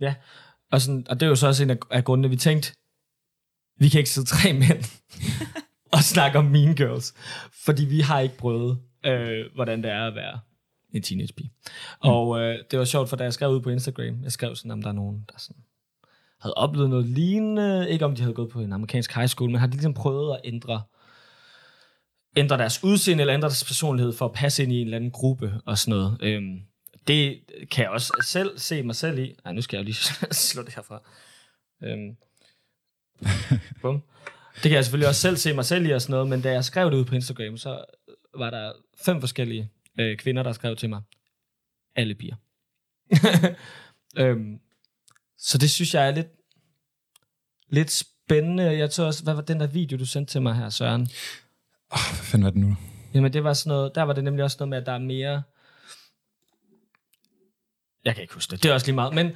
Ja, 0.00 0.14
og, 0.72 0.80
sådan, 0.80 1.06
og 1.08 1.20
det 1.20 1.26
er 1.26 1.30
jo 1.30 1.36
så 1.36 1.46
også 1.46 1.62
en 1.62 1.70
af, 1.70 1.76
af 1.90 2.04
grundene, 2.04 2.30
vi 2.30 2.36
tænkte, 2.36 2.72
vi 3.78 3.88
kan 3.88 3.98
ikke 3.98 4.10
sidde 4.10 4.26
tre 4.26 4.52
mænd 4.52 5.00
og 5.96 6.02
snakke 6.02 6.38
om 6.38 6.44
Mean 6.44 6.74
Girls, 6.74 7.14
fordi 7.64 7.84
vi 7.84 8.00
har 8.00 8.20
ikke 8.20 8.36
prøvet, 8.36 8.78
øh, 9.06 9.44
hvordan 9.54 9.82
det 9.82 9.90
er 9.90 10.06
at 10.06 10.14
være 10.14 10.40
en 10.92 11.02
teenagepige. 11.02 11.50
Mm. 12.04 12.10
Og 12.10 12.40
øh, 12.40 12.58
det 12.70 12.78
var 12.78 12.84
sjovt, 12.84 13.08
for 13.08 13.16
da 13.16 13.24
jeg 13.24 13.32
skrev 13.32 13.50
ud 13.50 13.60
på 13.60 13.70
Instagram, 13.70 14.22
jeg 14.22 14.32
skrev 14.32 14.56
sådan, 14.56 14.70
om 14.70 14.82
der 14.82 14.88
er 14.88 14.92
nogen, 14.92 15.24
der 15.32 15.38
sådan, 15.38 15.62
havde 16.40 16.54
oplevet 16.54 16.90
noget 16.90 17.06
lignende, 17.06 17.90
ikke 17.90 18.04
om 18.04 18.14
de 18.14 18.22
havde 18.22 18.34
gået 18.34 18.50
på 18.50 18.60
en 18.60 18.72
amerikansk 18.72 19.14
high 19.14 19.28
school, 19.28 19.50
men 19.50 19.60
har 19.60 19.66
de 19.66 19.72
ligesom 19.72 19.94
prøvet 19.94 20.34
at 20.34 20.40
ændre 20.44 20.82
ændre 22.36 22.58
deres 22.58 22.84
udseende 22.84 23.22
eller 23.22 23.34
ændre 23.34 23.48
deres 23.48 23.64
personlighed 23.64 24.12
for 24.12 24.24
at 24.24 24.32
passe 24.32 24.62
ind 24.62 24.72
i 24.72 24.80
en 24.80 24.86
eller 24.86 24.96
anden 24.96 25.10
gruppe 25.10 25.60
og 25.66 25.78
sådan 25.78 25.98
noget. 25.98 26.18
Øhm, 26.22 26.60
det 27.06 27.40
kan 27.70 27.82
jeg 27.82 27.90
også 27.90 28.12
selv 28.26 28.58
se 28.58 28.82
mig 28.82 28.96
selv 28.96 29.18
i. 29.18 29.34
Nej, 29.44 29.52
nu 29.52 29.62
skal 29.62 29.76
jeg 29.76 29.82
jo 29.82 29.84
lige 29.84 30.34
slå 30.50 30.62
det 30.62 30.74
herfra. 30.74 31.02
Øhm. 31.82 32.16
Bum. 33.82 34.02
Det 34.54 34.62
kan 34.62 34.72
jeg 34.72 34.84
selvfølgelig 34.84 35.08
også 35.08 35.20
selv 35.20 35.36
se 35.36 35.52
mig 35.52 35.64
selv 35.64 35.86
i 35.86 35.90
og 35.90 36.02
sådan 36.02 36.12
noget, 36.12 36.28
men 36.28 36.42
da 36.42 36.52
jeg 36.52 36.64
skrev 36.64 36.90
det 36.90 36.96
ud 36.96 37.04
på 37.04 37.14
Instagram, 37.14 37.56
så 37.56 37.84
var 38.34 38.50
der 38.50 38.72
fem 39.04 39.20
forskellige 39.20 39.70
øh, 40.00 40.16
kvinder, 40.16 40.42
der 40.42 40.52
skrev 40.52 40.76
til 40.76 40.88
mig. 40.88 41.02
Alle 41.96 42.14
piger. 42.14 42.36
øhm, 44.22 44.60
så 45.38 45.58
det 45.58 45.70
synes 45.70 45.94
jeg 45.94 46.06
er 46.08 46.10
lidt, 46.10 46.28
lidt 47.68 47.90
spændende. 47.90 48.64
Jeg 48.64 48.90
tror 48.90 49.04
også, 49.04 49.24
hvad 49.24 49.34
var 49.34 49.42
den 49.42 49.60
der 49.60 49.66
video, 49.66 49.98
du 49.98 50.06
sendte 50.06 50.32
til 50.32 50.42
mig 50.42 50.56
her, 50.56 50.70
Søren? 50.70 51.08
Oh, 51.90 52.16
hvad 52.16 52.24
fanden 52.24 52.44
var 52.44 52.50
det 52.50 52.60
nu? 52.60 52.76
Jamen, 53.14 53.32
det 53.32 53.44
var 53.44 53.52
sådan 53.52 53.68
noget, 53.68 53.94
der 53.94 54.02
var 54.02 54.12
det 54.12 54.24
nemlig 54.24 54.44
også 54.44 54.56
noget 54.60 54.68
med, 54.68 54.78
at 54.78 54.86
der 54.86 54.92
er 54.92 54.98
mere... 54.98 55.42
Jeg 58.04 58.14
kan 58.14 58.22
ikke 58.22 58.34
huske 58.34 58.50
det. 58.50 58.62
Det 58.62 58.68
er 58.68 58.74
også 58.74 58.86
lige 58.86 58.94
meget, 58.94 59.14
men... 59.14 59.26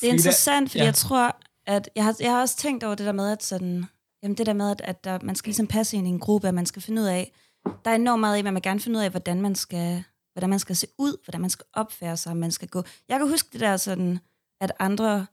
Det 0.00 0.08
er 0.08 0.12
interessant, 0.12 0.70
fordi 0.70 0.78
ja. 0.78 0.84
jeg 0.84 0.94
tror, 0.94 1.36
at 1.66 1.88
jeg 1.96 2.04
har, 2.04 2.16
jeg 2.20 2.30
har 2.30 2.40
også 2.40 2.56
tænkt 2.56 2.84
over 2.84 2.94
det 2.94 3.06
der 3.06 3.12
med, 3.12 3.32
at 3.32 3.42
sådan, 3.42 3.84
jamen 4.22 4.36
det 4.36 4.46
der 4.46 4.52
med, 4.52 4.70
at, 4.70 4.80
at 4.80 5.04
der, 5.04 5.18
man 5.22 5.34
skal 5.34 5.48
ligesom 5.48 5.66
passe 5.66 5.96
ind 5.96 6.06
i 6.06 6.10
en 6.10 6.20
gruppe, 6.20 6.48
at 6.48 6.54
man 6.54 6.66
skal 6.66 6.82
finde 6.82 7.02
ud 7.02 7.06
af, 7.06 7.32
der 7.84 7.90
er 7.90 7.94
enormt 7.94 8.20
meget 8.20 8.36
i, 8.36 8.38
at 8.38 8.52
man 8.52 8.62
gerne 8.62 8.80
finde 8.80 8.98
ud 8.98 9.04
af, 9.04 9.10
hvordan 9.10 9.42
man 9.42 9.54
skal, 9.54 10.04
hvordan 10.32 10.50
man 10.50 10.58
skal 10.58 10.76
se 10.76 10.86
ud, 10.98 11.16
hvordan 11.24 11.40
man 11.40 11.50
skal 11.50 11.66
opføre 11.72 12.16
sig, 12.16 12.36
man 12.36 12.50
skal 12.50 12.68
gå. 12.68 12.82
Jeg 13.08 13.18
kan 13.18 13.28
huske 13.28 13.48
det 13.52 13.60
der 13.60 13.76
sådan, 13.76 14.18
at 14.60 14.72
andre 14.78 15.26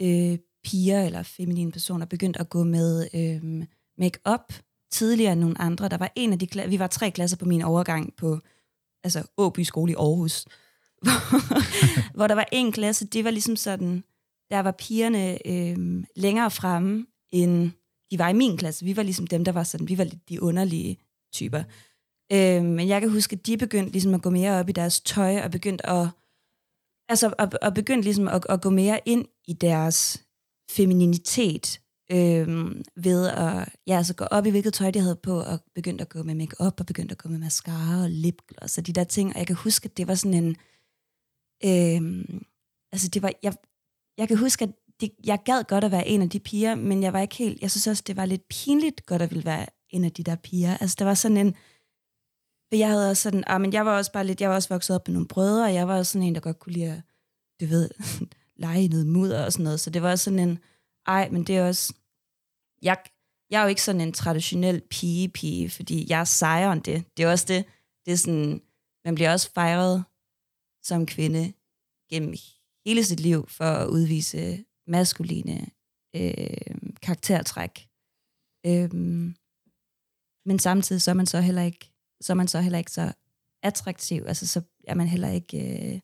øh, 0.00 0.38
piger 0.64 1.02
eller 1.02 1.22
feminine 1.22 1.72
personer 1.72 2.06
begyndte 2.06 2.40
at 2.40 2.48
gå 2.48 2.64
med 2.64 3.08
øh, 3.14 3.66
make-up 3.98 4.52
tidligere 4.92 5.32
end 5.32 5.40
nogle 5.40 5.60
andre. 5.60 5.88
Der 5.88 5.96
var 5.96 6.12
en 6.16 6.32
af 6.32 6.38
de 6.38 6.48
kla- 6.54 6.66
vi 6.66 6.78
var 6.78 6.86
tre 6.86 7.10
klasser 7.10 7.36
på 7.36 7.44
min 7.44 7.62
overgang 7.62 8.16
på 8.16 8.40
altså 9.04 9.22
Åby 9.36 9.60
skole 9.60 9.92
i 9.92 9.94
Aarhus, 9.94 10.46
hvor 12.16 12.26
der 12.26 12.34
var 12.34 12.48
en 12.52 12.72
klasse, 12.72 13.06
det 13.06 13.24
var 13.24 13.30
ligesom 13.30 13.56
sådan, 13.56 14.04
der 14.50 14.60
var 14.60 14.70
pigerne 14.70 15.46
øh, 15.46 16.04
længere 16.16 16.50
fremme, 16.50 17.06
end 17.32 17.70
de 18.10 18.18
var 18.18 18.28
i 18.28 18.32
min 18.32 18.56
klasse. 18.56 18.84
Vi 18.84 18.96
var 18.96 19.02
ligesom 19.02 19.26
dem, 19.26 19.44
der 19.44 19.52
var 19.52 19.62
sådan, 19.62 19.88
vi 19.88 19.98
var 19.98 20.04
lidt 20.04 20.28
de 20.28 20.42
underlige 20.42 20.98
typer. 21.32 21.62
Øh, 22.32 22.64
men 22.64 22.88
jeg 22.88 23.00
kan 23.00 23.10
huske, 23.10 23.36
at 23.36 23.46
de 23.46 23.56
begyndte 23.56 23.92
ligesom 23.92 24.14
at 24.14 24.22
gå 24.22 24.30
mere 24.30 24.60
op 24.60 24.68
i 24.68 24.72
deres 24.72 25.00
tøj, 25.00 25.40
og 25.40 25.50
begyndte 25.50 25.86
at, 25.86 26.08
altså, 27.08 27.34
og, 27.38 27.48
og 27.62 27.74
begyndte 27.74 28.04
ligesom 28.04 28.28
at, 28.28 28.46
at 28.48 28.60
gå 28.60 28.70
mere 28.70 29.00
ind 29.04 29.24
i 29.46 29.52
deres 29.52 30.22
femininitet, 30.70 31.80
øh, 32.10 32.70
ved 32.96 33.28
at 33.28 33.68
ja, 33.86 33.96
altså 33.96 34.14
gå 34.14 34.24
op 34.24 34.46
i, 34.46 34.50
hvilket 34.50 34.74
tøj 34.74 34.90
de 34.90 35.00
havde 35.00 35.16
på, 35.22 35.40
og 35.40 35.58
begyndte 35.74 36.02
at 36.02 36.08
gå 36.08 36.22
med 36.22 36.34
makeup 36.34 36.80
og 36.80 36.86
begyndte 36.86 37.12
at 37.12 37.18
gå 37.18 37.28
med 37.28 37.38
mascara 37.38 38.02
og 38.02 38.10
lipgloss 38.10 38.78
og 38.78 38.86
de 38.86 38.92
der 38.92 39.04
ting. 39.04 39.32
Og 39.32 39.38
jeg 39.38 39.46
kan 39.46 39.56
huske, 39.56 39.86
at 39.86 39.96
det 39.96 40.08
var 40.08 40.14
sådan 40.14 40.44
en... 40.44 40.56
Øh, 41.64 42.24
altså, 42.92 43.08
det 43.08 43.22
var... 43.22 43.32
Jeg, 43.42 43.54
jeg 44.18 44.28
kan 44.28 44.38
huske, 44.38 44.62
at 44.62 44.70
det, 45.00 45.10
jeg 45.24 45.38
gad 45.44 45.64
godt 45.64 45.84
at 45.84 45.90
være 45.90 46.08
en 46.08 46.22
af 46.22 46.30
de 46.30 46.40
piger, 46.40 46.74
men 46.74 47.02
jeg 47.02 47.12
var 47.12 47.20
ikke 47.20 47.36
helt... 47.36 47.62
Jeg 47.62 47.70
synes 47.70 47.86
også, 47.86 48.02
det 48.06 48.16
var 48.16 48.24
lidt 48.24 48.48
pinligt 48.48 49.06
godt 49.06 49.22
at 49.22 49.30
ville 49.30 49.44
være 49.44 49.66
en 49.90 50.04
af 50.04 50.12
de 50.12 50.22
der 50.22 50.36
piger. 50.36 50.76
Altså, 50.76 50.96
der 50.98 51.04
var 51.04 51.14
sådan 51.14 51.36
en... 51.36 51.54
For 52.68 52.76
jeg 52.76 52.88
havde 52.88 53.10
også 53.10 53.22
sådan... 53.22 53.44
Ah, 53.46 53.60
men 53.60 53.72
jeg 53.72 53.86
var 53.86 53.96
også 53.96 54.12
bare 54.12 54.26
lidt... 54.26 54.40
Jeg 54.40 54.48
var 54.48 54.54
også 54.54 54.68
vokset 54.68 54.96
op 54.96 55.08
med 55.08 55.12
nogle 55.12 55.28
brødre, 55.28 55.64
og 55.64 55.74
jeg 55.74 55.88
var 55.88 55.98
også 55.98 56.12
sådan 56.12 56.28
en, 56.28 56.34
der 56.34 56.40
godt 56.40 56.58
kunne 56.58 56.72
lide 56.72 56.92
at, 56.92 57.02
du 57.60 57.66
ved, 57.66 57.90
lege 58.62 58.84
i 58.84 58.88
noget 58.88 59.06
mudder 59.06 59.44
og 59.44 59.52
sådan 59.52 59.64
noget. 59.64 59.80
Så 59.80 59.90
det 59.90 60.02
var 60.02 60.10
også 60.10 60.24
sådan 60.24 60.38
en... 60.38 60.58
Ej, 61.06 61.28
men 61.30 61.44
det 61.44 61.56
er 61.56 61.66
også... 61.66 61.94
Jeg, 62.82 62.96
jeg 63.50 63.58
er 63.58 63.62
jo 63.62 63.68
ikke 63.68 63.82
sådan 63.82 64.00
en 64.00 64.12
traditionel 64.12 64.80
pige-pige, 64.90 65.70
fordi 65.70 66.06
jeg 66.08 66.20
er 66.20 66.24
sejere 66.24 66.72
end 66.72 66.82
det. 66.82 67.16
Det 67.16 67.24
er 67.24 67.30
også 67.30 67.46
det. 67.48 67.64
Det 68.06 68.12
er 68.12 68.16
sådan... 68.16 68.62
Man 69.04 69.14
bliver 69.14 69.32
også 69.32 69.52
fejret 69.52 70.04
som 70.82 71.06
kvinde 71.06 71.52
gennem 72.10 72.34
hele 72.86 73.04
sit 73.04 73.20
liv 73.20 73.48
for 73.48 73.64
at 73.64 73.88
udvise 73.88 74.64
maskuline 74.86 75.66
øh, 76.16 76.76
karaktertræk. 77.02 77.88
Øhm, 78.66 79.36
men 80.46 80.58
samtidig 80.58 81.02
så 81.02 81.10
er 81.10 81.14
man 81.14 81.26
så 81.26 81.40
heller 81.40 81.62
ikke 81.62 81.92
så 82.22 82.32
er 82.32 82.34
man 82.34 82.48
så 82.48 82.60
heller 82.60 82.78
ikke 82.78 82.90
så 82.90 83.12
attraktiv. 83.62 84.24
Altså 84.26 84.46
så 84.46 84.62
er 84.88 84.94
man 84.94 85.08
heller 85.08 85.28
ikke 85.28 85.58
øh, 85.58 86.00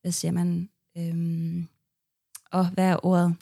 hvad 0.00 0.12
siger 0.12 0.32
man 0.32 0.70
øhm, 0.98 1.68
og 2.50 2.70
hvad 2.70 2.84
er 2.84 3.06
ordet? 3.06 3.36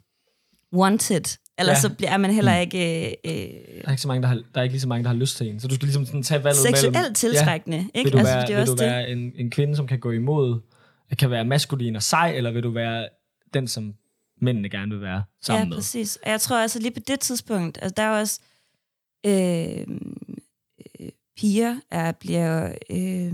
Wanted. 0.73 1.37
Eller 1.57 1.71
Ja. 1.71 1.75
ja. 1.77 1.81
så 1.81 1.95
bliver 1.95 2.17
man 2.17 2.31
heller 2.31 2.57
ikke 2.57 3.05
øh, 3.05 3.11
øh, 3.25 3.31
Der 3.31 3.87
er, 3.87 3.91
ikke 3.91 4.01
så 4.01 4.07
mange, 4.07 4.21
der, 4.21 4.27
har, 4.27 4.35
der 4.35 4.59
er 4.59 4.63
ikke 4.63 4.73
lige 4.73 4.81
så 4.81 4.87
mange, 4.87 5.03
der 5.03 5.09
har 5.09 5.15
lyst 5.15 5.37
til 5.37 5.47
en. 5.49 5.59
Så 5.59 5.67
du 5.67 5.75
skal 5.75 5.85
ligesom 5.85 6.05
sådan 6.05 6.23
tage 6.23 6.43
valget 6.43 6.63
mellem... 6.63 6.75
seksuelt 6.75 7.17
tiltrækkende. 7.17 7.77
Ja. 7.77 7.83
ikke? 7.93 8.03
Vil 8.03 8.13
du 8.13 8.17
altså, 8.17 8.33
være, 8.33 8.41
det 8.47 8.53
er 8.53 8.55
vil 8.55 8.61
også 8.61 8.73
du 8.73 8.83
det. 8.83 8.87
være 8.87 9.09
en, 9.09 9.31
en 9.35 9.51
kvinde, 9.51 9.75
som 9.75 9.87
kan 9.87 9.99
gå 9.99 10.11
imod, 10.11 10.59
kan 11.19 11.31
være 11.31 11.45
maskulin 11.45 11.95
og 11.95 12.03
sej, 12.03 12.31
eller 12.35 12.51
vil 12.51 12.63
du 12.63 12.69
være 12.71 13.09
den, 13.53 13.67
som 13.67 13.93
mændene 14.41 14.69
gerne 14.69 14.91
vil 14.91 15.01
være 15.01 15.23
sammen 15.41 15.63
ja, 15.65 15.69
med? 15.69 15.77
præcis. 15.77 16.15
Og 16.25 16.29
jeg 16.31 16.41
tror 16.41 16.57
altså 16.57 16.79
lige 16.79 16.91
på 16.91 16.99
det 17.07 17.19
tidspunkt, 17.19 17.79
altså 17.81 17.93
der 17.97 18.03
er 18.03 18.19
også, 18.19 18.39
øh, 19.25 19.87
øh, 20.99 21.09
piger 21.37 21.75
er, 21.91 22.11
bliver, 22.11 22.65
øh, 22.89 23.33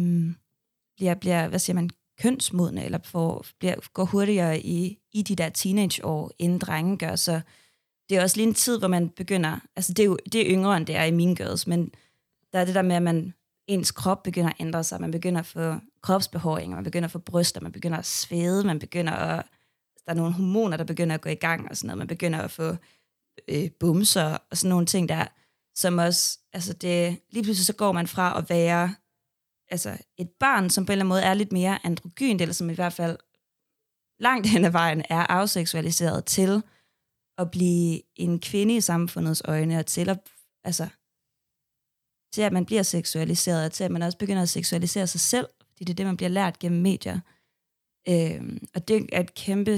bliver, 0.97 1.13
bliver, 1.13 1.47
hvad 1.47 1.59
siger 1.59 1.75
man, 1.75 1.89
kønsmodne, 2.21 2.85
eller 2.85 2.99
får, 3.03 3.45
bliver, 3.59 3.75
går 3.93 4.05
hurtigere 4.05 4.59
i, 4.59 4.97
i 5.13 5.21
de 5.21 5.35
der 5.35 5.49
teenageår, 5.49 6.31
inden 6.39 6.59
drenge 6.59 6.97
gør, 6.97 7.15
så 7.15 7.41
det 8.09 8.17
er 8.17 8.21
også 8.21 8.37
lige 8.37 8.47
en 8.47 8.53
tid, 8.53 8.79
hvor 8.79 8.87
man 8.87 9.09
begynder, 9.09 9.59
altså 9.75 9.93
det 9.93 10.03
er 10.03 10.07
jo 10.07 10.17
det 10.31 10.41
er 10.41 10.51
yngre, 10.51 10.77
end 10.77 10.85
det 10.85 10.95
er 10.95 11.03
i 11.03 11.11
mine 11.11 11.35
Girls, 11.35 11.67
men 11.67 11.91
der 12.53 12.59
er 12.59 12.65
det 12.65 12.75
der 12.75 12.81
med, 12.81 12.95
at 12.95 13.01
man, 13.01 13.33
ens 13.67 13.91
krop 13.91 14.23
begynder 14.23 14.49
at 14.49 14.55
ændre 14.59 14.83
sig, 14.83 15.01
man 15.01 15.11
begynder 15.11 15.39
at 15.39 15.45
få 15.45 15.75
kropsbehåring, 16.01 16.73
man 16.73 16.83
begynder 16.83 17.07
at 17.07 17.11
få 17.11 17.19
bryster, 17.19 17.61
man 17.61 17.71
begynder 17.71 17.97
at 17.97 18.05
svede, 18.05 18.63
man 18.63 18.79
begynder 18.79 19.13
at, 19.13 19.37
altså, 19.37 20.03
der 20.05 20.11
er 20.11 20.15
nogle 20.15 20.33
hormoner, 20.33 20.77
der 20.77 20.83
begynder 20.83 21.15
at 21.15 21.21
gå 21.21 21.29
i 21.29 21.35
gang, 21.35 21.69
og 21.69 21.77
sådan 21.77 21.87
noget, 21.87 21.97
man 21.97 22.07
begynder 22.07 22.39
at 22.41 22.51
få 22.51 22.75
øh, 23.47 23.71
bumser, 23.79 24.37
og 24.51 24.57
sådan 24.57 24.69
nogle 24.69 24.85
ting 24.85 25.09
der, 25.09 25.25
som 25.75 25.97
også, 25.97 26.39
altså 26.53 26.73
det, 26.73 27.19
lige 27.31 27.43
pludselig 27.43 27.65
så 27.65 27.73
går 27.73 27.91
man 27.91 28.07
fra 28.07 28.37
at 28.37 28.49
være 28.49 28.95
altså 29.69 29.97
et 30.17 30.29
barn, 30.39 30.69
som 30.69 30.85
på 30.85 30.91
en 30.91 30.93
eller 30.93 31.01
anden 31.01 31.09
måde 31.09 31.21
er 31.21 31.33
lidt 31.33 31.51
mere 31.51 31.85
androgynt, 31.85 32.41
eller 32.41 32.53
som 32.53 32.69
i 32.69 32.73
hvert 32.73 32.93
fald 32.93 33.17
langt 34.19 34.47
hen 34.47 34.65
ad 34.65 34.69
vejen 34.69 35.03
er 35.09 35.31
afseksualiseret 35.31 36.25
til 36.25 36.63
at 37.37 37.51
blive 37.51 38.01
en 38.15 38.39
kvinde 38.39 38.75
i 38.75 38.81
samfundets 38.81 39.41
øjne, 39.45 39.79
og 39.79 39.85
til 39.85 40.09
at, 40.09 40.19
altså, 40.63 40.87
til 42.33 42.41
at 42.41 42.53
man 42.53 42.65
bliver 42.65 42.83
seksualiseret, 42.83 43.65
og 43.65 43.71
til 43.71 43.83
at 43.83 43.91
man 43.91 44.01
også 44.01 44.17
begynder 44.17 44.41
at 44.41 44.49
seksualisere 44.49 45.07
sig 45.07 45.21
selv, 45.21 45.47
fordi 45.59 45.83
det 45.83 45.93
er 45.93 45.95
det, 45.95 46.05
man 46.05 46.17
bliver 46.17 46.29
lært 46.29 46.59
gennem 46.59 46.81
medier. 46.81 47.19
Øhm, 48.09 48.67
og 48.75 48.87
det 48.87 49.09
er 49.11 49.19
et 49.19 49.33
kæmpe, 49.33 49.71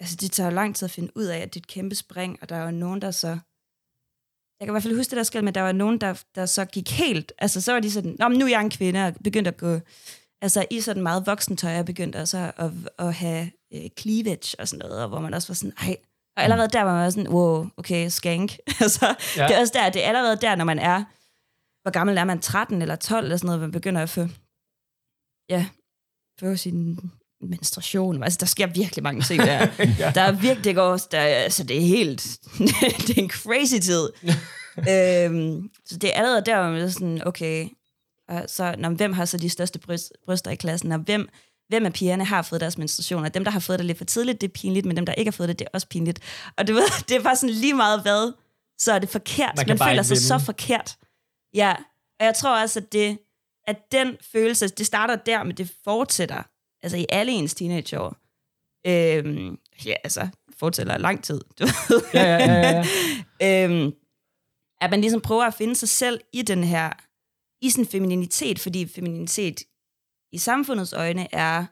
altså 0.00 0.16
det 0.20 0.32
tager 0.32 0.50
jo 0.50 0.54
lang 0.54 0.76
tid 0.76 0.84
at 0.84 0.90
finde 0.90 1.16
ud 1.16 1.24
af, 1.24 1.38
at 1.38 1.54
det 1.54 1.60
er 1.60 1.64
et 1.64 1.66
kæmpe 1.66 1.94
spring, 1.94 2.38
og 2.42 2.48
der 2.48 2.56
er 2.56 2.64
jo 2.64 2.70
nogen, 2.70 3.02
der 3.02 3.10
så, 3.10 3.38
jeg 4.60 4.66
kan 4.66 4.72
i 4.72 4.74
hvert 4.74 4.82
fald 4.82 4.96
huske 4.96 5.10
det 5.10 5.16
der 5.16 5.22
skæld, 5.22 5.42
men 5.42 5.54
der 5.54 5.60
var 5.60 5.72
nogen, 5.72 5.98
der, 5.98 6.22
der 6.34 6.46
så 6.46 6.64
gik 6.64 6.90
helt, 6.90 7.32
altså 7.38 7.60
så 7.60 7.72
var 7.72 7.80
de 7.80 7.90
sådan, 7.90 8.16
Nå, 8.18 8.28
men 8.28 8.38
nu 8.38 8.44
er 8.44 8.50
jeg 8.50 8.60
en 8.60 8.70
kvinde, 8.70 9.06
og 9.06 9.14
begyndte 9.24 9.48
at 9.48 9.56
gå, 9.56 9.78
altså 10.42 10.66
i 10.70 10.80
sådan 10.80 11.02
meget 11.02 11.26
voksentøj, 11.26 11.78
og 11.78 11.84
begyndte 11.84 12.16
også 12.16 12.52
at, 12.56 12.70
at 12.98 13.14
have 13.14 13.50
øh, 13.74 13.90
cleavage 13.98 14.56
og 14.58 14.68
sådan 14.68 14.86
noget, 14.86 15.02
og 15.02 15.08
hvor 15.08 15.20
man 15.20 15.34
også 15.34 15.48
var 15.48 15.54
sådan, 15.54 15.72
ej, 15.80 15.96
og 16.36 16.42
allerede 16.42 16.68
der 16.68 16.82
var 16.82 16.94
man 16.94 17.12
sådan, 17.12 17.32
wow, 17.32 17.66
okay, 17.76 18.08
skank. 18.08 18.56
altså, 18.80 19.06
ja. 19.36 19.46
Det 19.46 19.56
er 19.56 19.60
også 19.60 19.72
der, 19.76 19.90
det 19.90 20.04
er 20.04 20.08
allerede 20.08 20.36
der, 20.36 20.54
når 20.54 20.64
man 20.64 20.78
er, 20.78 21.04
hvor 21.82 21.90
gammel 21.90 22.18
er 22.18 22.24
man, 22.24 22.40
13 22.40 22.82
eller 22.82 22.96
12 22.96 23.24
eller 23.24 23.36
sådan 23.36 23.46
noget, 23.46 23.60
man 23.60 23.72
begynder 23.72 24.02
at 24.02 24.10
få, 24.10 24.28
ja, 25.48 25.66
få 26.40 26.56
sin 26.56 26.98
menstruation. 27.42 28.22
Altså, 28.22 28.36
der 28.40 28.46
sker 28.46 28.66
virkelig 28.66 29.02
mange 29.02 29.22
ting 29.22 29.42
der. 29.42 29.66
ja. 29.98 30.12
Der 30.14 30.20
er 30.20 30.32
virkelig, 30.32 30.64
det 30.64 30.74
går, 30.74 30.96
der, 30.96 31.20
altså, 31.20 31.64
det 31.64 31.76
er 31.76 31.80
helt, 31.80 32.38
det 33.06 33.18
er 33.18 33.22
en 33.22 33.30
crazy 33.30 33.78
tid. 33.82 34.08
øhm, 34.90 35.70
så 35.86 35.96
det 35.96 36.10
er 36.10 36.14
allerede 36.14 36.42
der, 36.46 36.62
hvor 36.62 36.70
man 36.70 36.80
er 36.80 36.88
sådan, 36.88 37.26
okay, 37.26 37.68
så, 38.46 38.74
når, 38.78 38.90
hvem 38.90 39.12
har 39.12 39.24
så 39.24 39.36
de 39.36 39.48
største 39.48 39.78
bryst, 39.78 40.12
bryster 40.24 40.50
i 40.50 40.54
klassen, 40.54 40.92
og 40.92 40.98
hvem, 40.98 41.28
hvem 41.68 41.86
af 41.86 41.92
pigerne 41.92 42.24
har 42.24 42.42
fået 42.42 42.60
deres 42.60 42.78
menstruation, 42.78 43.24
og 43.24 43.34
dem, 43.34 43.44
der 43.44 43.50
har 43.50 43.60
fået 43.60 43.78
det 43.78 43.86
lidt 43.86 43.98
for 43.98 44.04
tidligt, 44.04 44.40
det 44.40 44.48
er 44.48 44.52
pinligt, 44.52 44.86
men 44.86 44.96
dem, 44.96 45.06
der 45.06 45.12
ikke 45.12 45.30
har 45.30 45.36
fået 45.36 45.48
det, 45.48 45.58
det 45.58 45.64
er 45.64 45.70
også 45.74 45.86
pinligt. 45.88 46.20
Og 46.56 46.66
det, 46.66 46.76
det 47.08 47.16
er 47.16 47.22
bare 47.22 47.36
sådan 47.36 47.54
lige 47.54 47.74
meget 47.74 48.02
hvad, 48.02 48.32
så 48.78 48.92
er 48.92 48.98
det 48.98 49.08
forkert. 49.08 49.52
Man, 49.56 49.66
man 49.68 49.78
føler 49.78 50.02
sig 50.02 50.14
vinde. 50.14 50.26
så 50.26 50.38
forkert. 50.38 50.96
Ja, 51.54 51.74
og 52.20 52.26
jeg 52.26 52.34
tror 52.34 52.62
også, 52.62 52.80
at, 52.80 52.92
det, 52.92 53.18
at 53.66 53.76
den 53.92 54.16
følelse, 54.32 54.68
det 54.68 54.86
starter 54.86 55.16
der, 55.16 55.44
men 55.44 55.56
det 55.56 55.72
fortsætter, 55.84 56.42
altså 56.82 56.96
i 56.96 57.06
alle 57.08 57.32
ens 57.32 57.54
teenageår. 57.54 58.16
Øhm, 58.86 59.58
ja, 59.84 59.94
altså, 60.04 60.28
fortsætter 60.58 60.98
lang 60.98 61.24
tid. 61.24 61.40
Du 61.58 61.64
ved. 61.64 62.02
Ja, 62.14 62.22
ja, 62.22 62.44
ja. 62.44 62.84
ja. 63.40 63.64
øhm, 63.64 63.92
at 64.80 64.90
man 64.90 65.00
ligesom 65.00 65.20
prøver 65.20 65.44
at 65.44 65.54
finde 65.54 65.74
sig 65.74 65.88
selv 65.88 66.20
i 66.32 66.42
den 66.42 66.64
her, 66.64 66.92
i 67.62 67.70
sin 67.70 67.86
femininitet, 67.86 68.58
fordi 68.58 68.86
femininitet 68.86 69.62
i 70.32 70.38
samfundets 70.38 70.92
øjne 70.92 71.34
er 71.34 71.66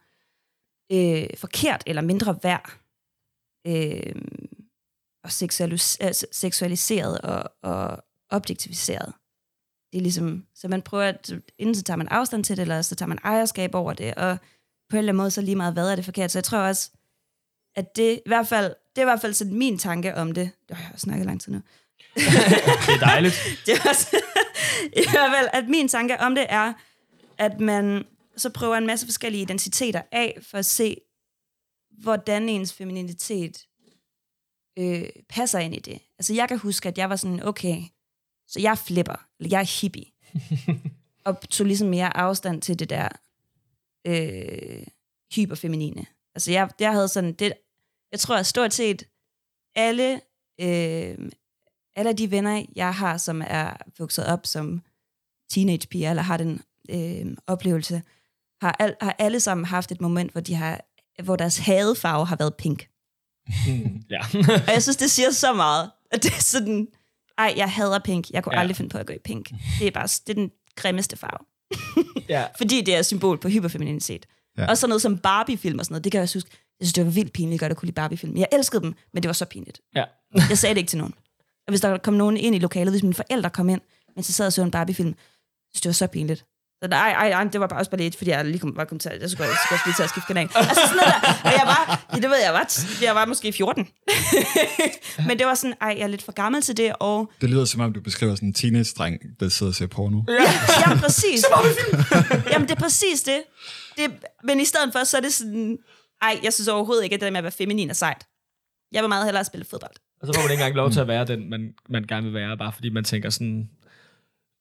øh, 0.93 1.37
forkert 1.37 1.83
eller 1.87 2.03
mindre 2.03 2.39
værd, 2.43 2.79
øh, 3.67 4.23
og 5.25 5.31
seksualis- 5.31 5.97
altså, 6.01 6.27
seksualiseret 6.33 7.21
og, 7.21 7.53
og 7.63 8.05
objektiviseret. 8.31 9.13
Det 9.93 9.99
er 9.99 10.03
ligesom, 10.03 10.47
så 10.55 10.69
man 10.69 10.83
prøver, 10.83 11.05
at 11.05 11.33
enten 11.59 11.75
så 11.75 11.83
tager 11.83 11.97
man 11.97 12.09
afstand 12.09 12.45
til 12.45 12.57
det, 12.57 12.63
eller 12.63 12.83
så 12.83 12.95
tager 12.95 13.09
man 13.09 13.19
ejerskab 13.25 13.75
over 13.75 13.93
det, 13.93 14.15
og 14.15 14.39
på 14.91 14.97
en 14.97 14.99
eller 14.99 15.13
anden 15.13 15.17
måde 15.17 15.31
så 15.31 15.41
lige 15.41 15.57
meget, 15.57 15.73
hvad 15.73 15.91
er 15.91 15.97
det 15.97 16.05
forkert. 16.05 16.31
Så 16.31 16.39
jeg 16.39 16.45
tror 16.45 16.59
også, 16.59 16.91
at 17.75 17.97
det 17.97 18.21
i 18.27 18.29
hvert 18.29 18.49
fald, 18.49 18.65
det 18.65 18.99
er 18.99 19.03
i 19.03 19.05
hvert 19.05 19.21
fald 19.21 19.35
sådan 19.35 19.55
min 19.55 19.79
tanke 19.79 20.15
om 20.15 20.33
det. 20.33 20.51
Det 20.69 20.77
har 20.77 20.91
jeg 20.91 21.01
snakket 21.01 21.27
lang 21.27 21.41
tid 21.41 21.53
nu. 21.53 21.59
det 22.87 22.95
er 22.95 22.99
dejligt. 23.01 23.35
det 23.67 23.75
er 23.75 23.89
også, 23.89 24.17
I 24.97 25.03
hvert 25.11 25.33
fald, 25.37 25.49
at 25.53 25.69
min 25.69 25.89
tanke 25.89 26.21
om 26.21 26.35
det 26.35 26.47
er, 26.49 26.73
at 27.39 27.61
man 27.61 28.05
så 28.37 28.51
prøver 28.51 28.77
en 28.77 28.87
masse 28.87 29.07
forskellige 29.07 29.43
identiteter 29.43 30.03
af, 30.13 30.39
for 30.43 30.59
at 30.59 30.67
se, 30.67 30.97
hvordan 31.91 32.49
ens 32.49 32.73
femininitet 32.73 33.67
øh, 34.79 35.09
passer 35.29 35.59
ind 35.59 35.75
i 35.75 35.79
det. 35.79 35.99
Altså 36.19 36.35
jeg 36.35 36.49
kan 36.49 36.59
huske, 36.59 36.89
at 36.89 36.99
jeg 36.99 37.11
var 37.11 37.17
sådan, 37.17 37.43
okay, 37.43 37.83
så 38.49 38.61
jeg 38.61 38.79
flipper, 38.79 39.27
eller 39.41 39.49
jeg 39.51 39.61
er 39.61 39.81
hippie. 39.81 40.05
og 41.27 41.49
tog 41.49 41.67
ligesom 41.67 41.89
mere 41.89 42.17
afstand 42.17 42.63
til 42.63 42.79
det 42.79 42.91
der 42.91 43.09
øh, 44.09 44.87
hyperfeminine. 45.35 46.07
Altså 46.35 46.53
jeg, 46.53 46.71
jeg 46.81 46.93
havde 46.93 47.09
sådan, 47.09 47.33
det, 47.33 47.53
jeg 48.13 48.21
tror 48.21 48.37
at 48.37 48.47
stort 48.47 48.75
set 48.75 49.05
alle, 49.75 50.21
øh, 50.61 51.19
alle 51.97 52.13
de 52.13 52.31
venner, 52.31 52.67
jeg 52.77 52.95
har, 52.95 53.17
som 53.17 53.43
er 53.47 53.77
vokset 53.99 54.27
op 54.27 54.47
som 54.47 54.83
teenagepiger, 55.51 56.11
eller 56.11 56.23
har 56.23 56.37
den 56.37 56.63
øh, 56.91 57.37
oplevelse, 57.47 58.03
har, 58.61 58.77
al, 58.79 58.97
har 59.01 59.17
alle 59.19 59.41
sammen 59.41 59.65
haft 59.65 59.93
et 59.93 60.01
moment, 60.01 60.33
hvor, 60.33 60.41
de 60.41 60.55
har, 60.55 60.81
hvor 61.23 61.37
deres 61.37 61.59
hadefarve 61.59 62.27
har 62.27 62.37
været 62.37 62.55
pink. 62.57 62.89
Ja. 64.11 64.21
og 64.67 64.73
jeg 64.73 64.83
synes, 64.83 64.97
det 64.97 65.11
siger 65.11 65.31
så 65.31 65.53
meget, 65.53 65.91
at 66.11 66.23
det 66.23 66.33
er 66.33 66.43
sådan, 66.43 66.89
ej, 67.39 67.55
jeg 67.57 67.73
hader 67.73 67.99
pink. 67.99 68.31
Jeg 68.31 68.45
kunne 68.45 68.55
ja. 68.55 68.61
aldrig 68.61 68.77
finde 68.77 68.91
på 68.91 68.99
at 68.99 69.07
gå 69.07 69.13
i 69.13 69.19
pink. 69.25 69.51
Det 69.79 69.87
er 69.87 69.91
bare 69.91 70.07
det 70.07 70.29
er 70.29 70.35
den 70.35 70.51
grimmeste 70.77 71.17
farve. 71.17 71.47
Ja. 72.29 72.45
Fordi 72.59 72.81
det 72.81 72.95
er 72.95 73.03
symbol 73.03 73.39
på 73.39 73.49
hyperfemininitet. 73.49 74.27
Ja. 74.59 74.67
Og 74.67 74.79
sådan 74.79 74.89
noget 74.89 75.03
som 75.03 75.19
Barbie-film 75.19 75.79
og 75.79 75.85
sådan 75.85 75.93
noget, 75.93 76.05
det 76.05 76.13
kan 76.13 76.19
jeg 76.19 76.23
også 76.23 76.39
huske. 76.39 76.51
Jeg 76.81 76.87
synes, 76.87 76.93
det 76.93 77.05
var 77.05 77.11
vildt 77.11 77.33
pinligt 77.33 77.63
at 77.63 77.77
kunne 77.77 77.87
lide 77.87 77.95
Barbie-film. 77.95 78.37
Jeg 78.37 78.49
elskede 78.53 78.83
dem, 78.83 78.95
men 79.13 79.23
det 79.23 79.29
var 79.29 79.33
så 79.33 79.45
pinligt. 79.45 79.81
Ja. 79.95 80.05
jeg 80.51 80.59
sagde 80.59 80.75
det 80.75 80.81
ikke 80.81 80.89
til 80.89 80.99
nogen. 80.99 81.15
Og 81.67 81.71
hvis 81.71 81.81
der 81.81 81.99
kom 81.99 82.15
nogen 82.15 82.37
ind 82.37 82.57
i 82.57 82.59
lokalet, 82.59 82.93
hvis 82.93 83.03
mine 83.03 83.15
forældre 83.15 83.51
kom 83.51 83.69
ind, 83.69 83.81
mens 84.17 84.29
jeg 84.29 84.35
sad 84.35 84.47
og 84.47 84.53
så 84.53 84.63
en 84.63 84.71
Barbie-film, 84.71 85.15
synes 85.71 85.81
det 85.81 85.89
var 85.89 85.93
så 85.93 86.07
pinligt. 86.07 86.45
Så 86.83 86.89
nej, 86.89 87.11
ej, 87.13 87.31
ej, 87.31 87.45
det 87.45 87.61
var 87.61 87.67
bare 87.67 87.79
også 87.79 87.91
bare 87.91 88.01
lidt, 88.01 88.17
fordi 88.17 88.31
jeg 88.31 88.45
lige 88.45 88.59
kom, 88.59 88.77
var 88.77 88.85
kommet 88.85 89.03
til, 89.03 89.13
jeg 89.21 89.31
skulle, 89.31 89.49
jeg 89.49 89.57
skulle 89.65 89.81
lige 89.87 89.95
til 89.95 90.03
at 90.03 90.09
skifte 90.11 90.27
kanal. 90.27 90.49
Altså 90.55 90.75
sådan 90.75 90.97
noget 90.97 91.15
der. 91.23 91.29
Og 91.45 91.53
jeg 91.59 91.67
var, 91.73 92.07
ja, 92.13 92.17
det 92.17 92.31
ved 92.31 92.41
jeg, 92.45 92.53
var, 92.53 92.65
jeg 93.03 93.15
var 93.15 93.25
måske 93.25 93.53
14. 93.53 93.89
Men 95.29 95.39
det 95.39 95.47
var 95.47 95.55
sådan, 95.55 95.75
ej, 95.81 95.95
jeg 95.99 96.05
er 96.05 96.07
lidt 96.07 96.23
for 96.23 96.33
gammel 96.33 96.63
til 96.63 96.77
det, 96.77 96.93
og... 97.01 97.33
Det 97.41 97.51
lyder 97.51 97.65
som 97.65 97.81
om, 97.81 97.93
du 97.93 98.01
beskriver 98.01 98.35
sådan 98.35 98.49
en 98.49 98.55
teenage-dreng, 98.55 99.19
der 99.41 99.49
sidder 99.49 99.71
og 99.71 99.75
ser 99.75 99.87
porno. 99.87 100.23
Ja, 100.29 100.35
ja 100.91 100.97
præcis. 101.01 101.45
Jamen, 102.53 102.69
det 102.69 102.75
er 102.77 102.81
præcis 102.81 103.23
det. 103.23 103.43
det. 103.97 104.11
Men 104.45 104.61
i 104.61 104.65
stedet 104.65 104.93
for, 104.93 105.05
så 105.05 105.17
er 105.17 105.21
det 105.21 105.33
sådan, 105.33 105.79
ej, 106.23 106.41
jeg 106.43 106.53
synes 106.53 106.69
overhovedet 106.69 107.05
ikke, 107.05 107.15
at 107.15 107.21
det 107.21 107.27
der 107.27 107.31
med 107.31 107.39
at 107.39 107.45
være 107.45 107.53
feminin 107.53 107.91
er 107.91 107.95
sejt. 107.95 108.27
Jeg 108.93 109.03
vil 109.03 109.09
meget 109.09 109.25
hellere 109.25 109.45
spille 109.45 109.65
fodbold. 109.65 109.95
Og 110.21 110.27
så 110.27 110.33
får 110.35 110.43
man 110.43 110.51
ikke 110.51 110.63
engang 110.63 110.77
lov 110.77 110.91
til 110.91 111.01
at 111.01 111.09
være 111.09 111.25
den, 111.25 111.51
man, 111.51 111.75
man 111.89 112.05
gerne 112.05 112.25
vil 112.27 112.35
være, 112.35 112.57
bare 112.59 112.73
fordi 112.73 112.91
man 112.91 113.05
tænker 113.05 113.31
sådan, 113.31 113.71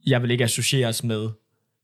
jeg 0.05 0.21
vil 0.21 0.31
ikke 0.31 0.43
associeres 0.43 1.03
med 1.03 1.29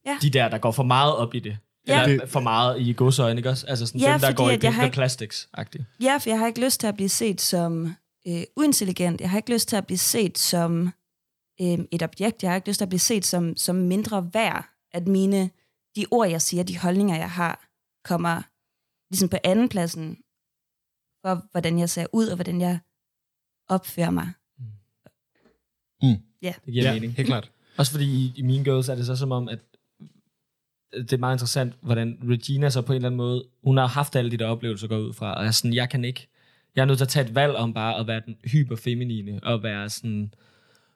ja. 0.06 0.18
de 0.22 0.30
der, 0.30 0.48
der 0.48 0.58
går 0.58 0.70
for 0.70 0.82
meget 0.82 1.16
op 1.16 1.34
i 1.34 1.40
det. 1.40 1.58
Ja. 1.88 2.04
Eller 2.04 2.26
for 2.26 2.40
meget 2.40 2.80
i 2.80 2.92
godsøjne, 2.92 3.38
ikke 3.38 3.50
også? 3.50 3.66
Altså 3.66 3.86
sådan 3.86 4.00
ja, 4.00 4.12
dem, 4.12 4.20
der 4.20 4.32
går 4.32 4.50
i 4.50 4.58
Pink 4.58 4.92
plastics 4.92 5.48
-agtigt. 5.58 5.82
Ja, 6.02 6.16
for 6.16 6.30
jeg 6.30 6.38
har 6.38 6.46
ikke 6.46 6.64
lyst 6.64 6.80
til 6.80 6.86
at 6.86 6.94
blive 6.94 7.08
set 7.08 7.40
som 7.40 7.94
øh, 8.26 8.42
uintelligent. 8.56 9.20
Jeg 9.20 9.30
har 9.30 9.38
ikke 9.38 9.52
lyst 9.52 9.68
til 9.68 9.76
at 9.76 9.86
blive 9.86 9.98
set 9.98 10.38
som 10.38 10.92
øh, 11.60 11.78
et 11.90 12.02
objekt. 12.02 12.42
Jeg 12.42 12.50
har 12.50 12.56
ikke 12.56 12.68
lyst 12.68 12.78
til 12.78 12.84
at 12.84 12.88
blive 12.88 13.00
set 13.00 13.24
som, 13.24 13.56
som 13.56 13.76
mindre 13.76 14.30
værd. 14.32 14.68
At 14.92 15.06
mine, 15.06 15.50
de 15.96 16.06
ord, 16.10 16.28
jeg 16.28 16.42
siger, 16.42 16.62
de 16.62 16.78
holdninger, 16.78 17.16
jeg 17.16 17.30
har, 17.30 17.68
kommer 18.04 18.42
ligesom 19.10 19.28
på 19.28 19.36
anden 19.44 19.68
pladsen 19.68 20.16
for, 21.24 21.48
hvordan 21.50 21.78
jeg 21.78 21.90
ser 21.90 22.06
ud, 22.12 22.28
og 22.28 22.34
hvordan 22.34 22.60
jeg 22.60 22.78
opfører 23.68 24.10
mig. 24.10 24.32
Mm. 26.02 26.22
Ja. 26.42 26.54
Det 26.64 26.72
giver 26.72 26.84
ja, 26.84 26.92
mening. 26.92 27.12
helt 27.12 27.26
klart. 27.26 27.50
Også 27.78 27.92
fordi 27.92 28.04
i, 28.04 28.32
i 28.36 28.42
Mean 28.42 28.64
Girls 28.64 28.88
er 28.88 28.94
det 28.94 29.06
så 29.06 29.16
som 29.16 29.32
om, 29.32 29.48
at 29.48 29.58
det 30.96 31.12
er 31.12 31.16
meget 31.16 31.34
interessant, 31.34 31.74
hvordan 31.80 32.18
Regina 32.28 32.70
så 32.70 32.82
på 32.82 32.92
en 32.92 32.96
eller 32.96 33.08
anden 33.08 33.16
måde, 33.16 33.44
hun 33.64 33.76
har 33.76 33.86
haft 33.86 34.16
alle 34.16 34.30
de 34.30 34.36
der 34.36 34.46
oplevelser 34.46 34.88
går 34.88 34.98
ud 34.98 35.12
fra, 35.12 35.34
og 35.34 35.42
jeg 35.42 35.48
er 35.48 35.52
sådan, 35.52 35.74
jeg 35.74 35.90
kan 35.90 36.04
ikke, 36.04 36.28
jeg 36.76 36.82
er 36.82 36.86
nødt 36.86 36.98
til 36.98 37.04
at 37.04 37.08
tage 37.08 37.26
et 37.26 37.34
valg 37.34 37.56
om 37.56 37.74
bare 37.74 37.98
at 37.98 38.06
være 38.06 38.22
den 38.26 38.36
hyperfeminine, 38.44 39.40
og 39.42 39.62
være 39.62 39.88
sådan, 39.88 40.34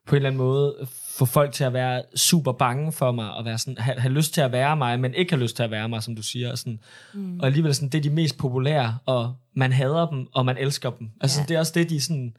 på 0.06 0.14
en 0.14 0.16
eller 0.16 0.28
anden 0.28 0.38
måde, 0.38 0.74
få 1.18 1.24
folk 1.24 1.52
til 1.52 1.64
at 1.64 1.72
være 1.72 2.02
super 2.16 2.52
bange 2.52 2.92
for 2.92 3.12
mig, 3.12 3.34
og 3.34 3.44
være 3.44 3.58
sådan, 3.58 3.78
have, 3.78 4.00
have 4.00 4.12
lyst 4.12 4.34
til 4.34 4.40
at 4.40 4.52
være 4.52 4.76
mig, 4.76 5.00
men 5.00 5.14
ikke 5.14 5.32
have 5.32 5.42
lyst 5.42 5.56
til 5.56 5.62
at 5.62 5.70
være 5.70 5.88
mig, 5.88 6.02
som 6.02 6.16
du 6.16 6.22
siger. 6.22 6.50
Og, 6.50 6.58
sådan. 6.58 6.80
Mm. 7.14 7.40
og 7.40 7.46
alligevel 7.46 7.74
sådan, 7.74 7.88
det 7.88 7.98
er 7.98 8.02
de 8.02 8.10
mest 8.10 8.38
populære, 8.38 8.98
og 9.06 9.34
man 9.54 9.72
hader 9.72 10.06
dem, 10.06 10.26
og 10.32 10.46
man 10.46 10.58
elsker 10.58 10.90
dem. 10.90 11.10
Altså, 11.20 11.38
yeah. 11.38 11.48
det 11.48 11.54
er 11.54 11.58
også 11.58 11.72
det, 11.74 11.90
de 11.90 12.00
sådan, 12.00 12.36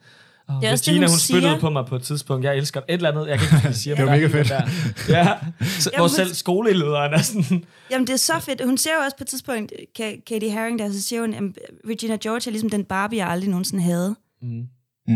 Oh, 0.50 0.56
Det 0.62 0.68
er 0.68 0.72
også 0.72 0.84
det, 0.86 0.92
Regina, 0.92 1.06
hun 1.06 1.12
hun 1.12 1.20
spyttede 1.20 1.60
på 1.60 1.70
mig 1.70 1.86
på 1.86 1.96
et 1.96 2.02
tidspunkt. 2.04 2.46
Jeg 2.46 2.58
elsker 2.58 2.80
et 2.82 2.94
eller 2.94 3.12
andet. 3.12 3.28
Jeg 3.28 3.40
kan 3.40 3.48
ikke 3.48 3.68
huske, 3.68 3.74
siger. 3.74 3.96
Det 3.96 4.06
var 4.06 4.12
der 4.16 4.28
mega 4.28 4.38
er 4.38 4.44
en 4.44 4.48
Der. 4.50 4.68
Ja, 5.18 5.34
så, 5.84 5.92
hvor 5.98 6.08
selv 6.08 6.34
skolelederen 6.34 7.14
er 7.14 7.22
sådan... 7.22 7.64
Jamen, 7.92 8.08
det 8.08 8.14
er 8.14 8.18
så 8.18 8.40
fedt. 8.40 8.66
Hun 8.66 8.78
siger 8.78 8.94
jo 8.94 9.02
også 9.02 9.18
på 9.18 9.24
et 9.24 9.28
tidspunkt, 9.28 9.74
Ka- 10.00 10.24
Katie 10.28 10.52
Haring, 10.52 10.80
der 10.80 10.92
så 10.92 11.02
siger 11.04 11.22
hun, 11.22 11.34
at 11.34 11.44
Regina 11.90 12.16
George 12.16 12.42
er 12.48 12.52
ligesom 12.52 12.70
den 12.70 12.86
Barbie, 12.86 13.20
jeg 13.20 13.28
aldrig 13.30 13.50
nogensinde 13.50 13.84
havde. 13.84 14.16
Mm. 14.42 14.68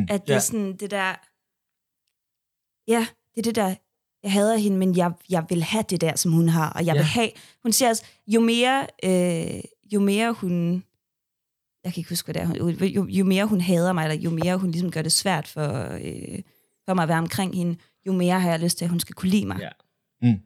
At 0.10 0.22
det 0.22 0.30
er 0.30 0.34
Ja. 0.34 0.40
sådan 0.40 0.76
det 0.78 0.92
der... 0.92 1.16
Ja, 2.88 3.06
det 3.36 3.38
er 3.38 3.44
det 3.44 3.56
der... 3.56 3.76
Jeg 4.24 4.32
hader 4.32 4.58
hende, 4.58 4.78
men 4.78 4.98
jeg, 4.98 5.12
jeg 5.30 5.46
vil 5.50 5.64
have 5.64 5.84
det 5.90 6.02
der, 6.02 6.16
som 6.16 6.32
hun 6.32 6.50
har. 6.50 6.70
Og 6.70 6.86
jeg 6.86 6.96
Ja. 6.96 7.00
vil 7.02 7.06
have... 7.08 7.30
Hun 7.64 7.72
siger 7.72 7.90
altså, 7.90 8.04
jo 8.28 8.40
mere, 8.42 8.88
øh, 9.06 9.62
jo 9.94 10.00
mere 10.00 10.32
hun... 10.32 10.84
Jeg 11.84 11.94
kan 11.94 12.00
ikke 12.02 12.10
huske, 12.10 12.26
hvad 12.26 12.34
det 12.34 12.42
er. 12.42 12.46
hun- 12.64 12.74
Jo, 12.84 13.08
jo 13.08 13.26
mere 13.26 13.46
hun 13.46 13.62
hader 13.62 13.94
mig, 13.94 14.04
eller 14.04 14.16
jo 14.24 14.30
mere 14.30 14.58
hun 14.58 14.72
ligesom 14.72 14.92
gør 14.92 15.02
det 15.02 15.12
svært 15.14 15.48
for, 15.48 15.90
øh, 16.02 16.40
for 16.86 16.94
mig 16.94 17.04
at 17.04 17.10
være 17.10 17.18
omkring 17.18 17.56
hende, 17.56 17.78
jo 18.08 18.12
mere 18.14 18.40
har 18.40 18.50
jeg 18.50 18.60
lyst 18.60 18.78
til, 18.78 18.86
at 18.86 18.90
hun 18.90 19.00
skal 19.00 19.16
kunne 19.16 19.30
lide 19.30 19.46
mig. 19.46 19.60
Ja. 19.60 19.70
Mm. 20.22 20.40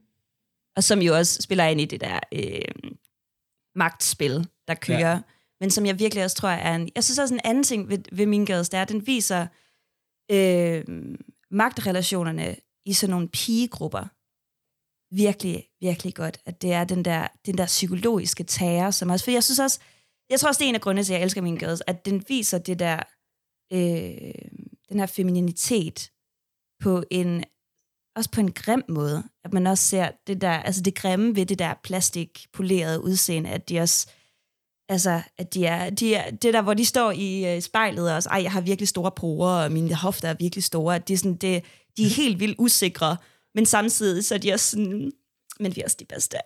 Og 0.76 0.84
som 0.84 1.00
jo 1.00 1.16
også 1.18 1.42
spiller 1.42 1.66
ind 1.66 1.82
i 1.82 1.86
det 1.86 2.02
der 2.02 2.20
øh, 2.34 2.92
magtspil, 3.76 4.48
der 4.68 4.74
kører. 4.76 5.10
Ja. 5.12 5.22
Men 5.60 5.72
som 5.72 5.86
jeg 5.86 6.00
virkelig 6.00 6.24
også 6.24 6.36
tror 6.38 6.50
er 6.50 6.76
en... 6.76 6.90
Jeg 6.96 7.04
synes 7.04 7.20
også 7.20 7.34
en 7.34 7.40
anden 7.44 7.64
ting 7.64 7.90
ved, 7.90 7.98
ved 8.12 8.26
Mean 8.26 8.46
Girls, 8.46 8.70
det 8.70 8.78
er, 8.78 8.82
at 8.82 8.90
den 8.90 9.08
viser 9.08 9.48
øh, 10.32 10.84
magtrelationerne 11.52 12.56
i 12.86 12.94
sådan 12.94 13.12
nogle 13.12 13.28
pigegrupper 13.28 14.08
virkelig, 15.16 15.64
virkelig 15.82 16.14
godt. 16.16 16.38
At 16.46 16.62
det 16.62 16.74
er 16.74 16.84
den 16.84 17.06
der, 17.06 17.28
den 17.46 17.58
der 17.58 17.66
psykologiske 17.66 18.44
terror, 18.44 18.92
som 18.92 19.10
også... 19.10 19.26
For 19.26 19.32
jeg 19.32 19.44
synes 19.44 19.60
også... 19.60 19.80
Jeg 20.30 20.40
tror 20.40 20.50
også, 20.50 20.60
det 20.60 20.66
er 20.66 20.70
en 20.70 20.76
af 20.76 20.82
grundene 20.82 21.04
til, 21.04 21.14
at 21.14 21.20
jeg 21.20 21.24
elsker 21.24 21.42
Mean 21.42 21.58
Girls, 21.58 21.82
at 21.88 22.06
den 22.06 22.24
viser 22.28 22.58
det 22.58 22.80
der... 22.80 23.00
Øh, 23.74 24.68
den 24.90 25.00
her 25.00 25.06
femininitet 25.06 26.12
på 26.84 27.04
en 27.12 27.44
også 28.16 28.30
på 28.32 28.42
en 28.42 28.52
grim 28.52 28.84
måde, 28.90 29.24
at 29.44 29.54
man 29.54 29.68
også 29.68 29.84
ser 29.84 30.12
det 30.28 30.42
der, 30.42 30.52
altså 30.52 30.82
det 30.82 30.96
grimme 30.96 31.36
ved 31.36 31.46
det 31.46 31.60
der 31.60 31.74
plastikpolerede 31.84 33.04
udseende, 33.04 33.50
at 33.50 33.70
de 33.70 33.80
også, 33.80 34.08
altså, 34.90 35.22
at 35.38 35.54
de 35.54 35.66
er, 35.66 35.90
de 35.90 36.16
er 36.16 36.32
det 36.32 36.54
der, 36.54 36.62
hvor 36.62 36.74
de 36.74 36.86
står 36.86 37.12
i 37.12 37.56
øh, 37.56 37.62
spejlet 37.62 38.10
og 38.10 38.16
også, 38.16 38.30
ej, 38.30 38.44
jeg 38.44 38.52
har 38.52 38.62
virkelig 38.62 38.88
store 38.88 39.12
porer, 39.12 39.64
og 39.64 39.72
mine 39.72 39.96
hofter 39.96 40.30
er 40.30 40.36
virkelig 40.40 40.64
store, 40.64 40.96
at 40.96 41.08
de 41.08 41.14
er, 41.14 41.18
sådan, 41.18 41.36
det, 41.36 41.64
de 41.98 42.04
er 42.06 42.10
helt 42.10 42.40
vildt 42.40 42.56
usikre, 42.60 43.18
men 43.56 43.66
samtidig 43.66 44.26
så 44.26 44.36
er 44.36 44.40
de 44.40 44.54
også 44.54 44.70
sådan, 44.70 45.12
men 45.60 45.76
vi 45.76 45.82
er 45.82 45.86
også 45.86 45.98
de 46.00 46.06
bedste. 46.06 46.38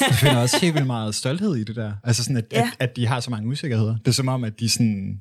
Jeg 0.00 0.14
finder 0.20 0.36
også 0.36 0.58
helt 0.60 0.74
vildt 0.74 0.86
meget 0.86 1.14
stolthed 1.14 1.56
i 1.56 1.64
det 1.64 1.76
der. 1.76 1.92
Altså 2.04 2.22
sådan, 2.24 2.36
at, 2.36 2.44
Ja. 2.52 2.58
ja. 2.58 2.70
at, 2.78 2.88
at 2.90 2.96
de 2.96 3.06
har 3.06 3.20
så 3.20 3.30
mange 3.30 3.48
usikkerheder. 3.48 3.96
Det 3.98 4.08
er 4.08 4.12
som 4.12 4.28
om, 4.28 4.44
at 4.44 4.60
de 4.60 4.68
sådan... 4.68 5.20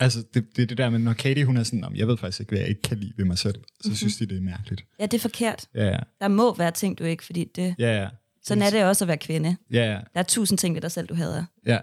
Altså, 0.00 0.22
det, 0.34 0.56
det 0.56 0.62
er 0.62 0.66
det 0.66 0.78
der 0.78 0.90
med, 0.90 0.98
når 0.98 1.12
Katie, 1.12 1.44
hun 1.44 1.56
er 1.56 1.62
sådan, 1.62 1.78
"Nå, 1.80 1.90
jeg 1.94 2.08
ved 2.08 2.16
faktisk 2.16 2.40
ikke, 2.40 2.50
hvad 2.50 2.58
jeg 2.58 2.68
ikke 2.68 2.82
kan 2.82 2.98
lide 2.98 3.12
ved 3.16 3.24
mig 3.24 3.38
selv. 3.38 3.54
Så 3.54 3.60
Mhm. 3.60 3.70
mm-hmm. 3.84 3.96
synes 3.96 4.16
de, 4.16 4.26
det 4.26 4.36
er 4.36 4.40
mærkeligt. 4.40 4.84
ja, 5.00 5.06
det 5.06 5.14
er 5.14 5.20
forkert. 5.20 5.66
Ja, 5.74 5.84
ja. 5.86 5.98
Der 6.20 6.28
må 6.28 6.54
være 6.56 6.70
ting, 6.70 6.98
du 6.98 7.04
ikke, 7.04 7.24
fordi 7.24 7.44
det, 7.56 7.74
Ja, 7.78 8.00
ja. 8.02 8.08
sådan 8.44 8.62
er 8.62 8.70
det 8.70 8.84
også 8.84 9.04
at 9.04 9.08
være 9.08 9.16
kvinde. 9.16 9.56
Ja, 9.72 9.84
ja. 9.92 9.98
Der 10.14 10.20
er 10.20 10.22
tusind 10.22 10.58
ting 10.58 10.74
ved 10.74 10.82
dig 10.82 10.92
selv, 10.92 11.06
du 11.08 11.14
hader. 11.14 11.44
ja. 11.66 11.78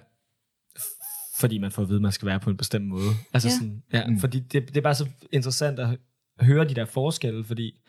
Fordi 1.37 1.57
man 1.57 1.71
får 1.71 1.81
at 1.81 1.87
vide, 1.89 1.97
at 1.97 2.01
man 2.01 2.11
skal 2.11 2.25
være 2.25 2.39
på 2.39 2.49
en 2.49 2.57
bestemt 2.57 2.85
måde. 2.87 3.09
Altså 3.33 3.47
Ja. 3.47 3.53
ja. 3.53 3.57
sådan, 3.57 3.83
ja, 3.93 4.07
mm. 4.07 4.19
fordi 4.19 4.39
det, 4.39 4.67
det 4.67 4.77
er 4.77 4.81
bare 4.81 4.95
så 4.95 5.05
interessant 5.31 5.79
at 5.79 5.87
høre 6.41 6.67
de 6.69 6.73
der 6.75 6.85
forskelle, 6.85 7.43
fordi 7.43 7.79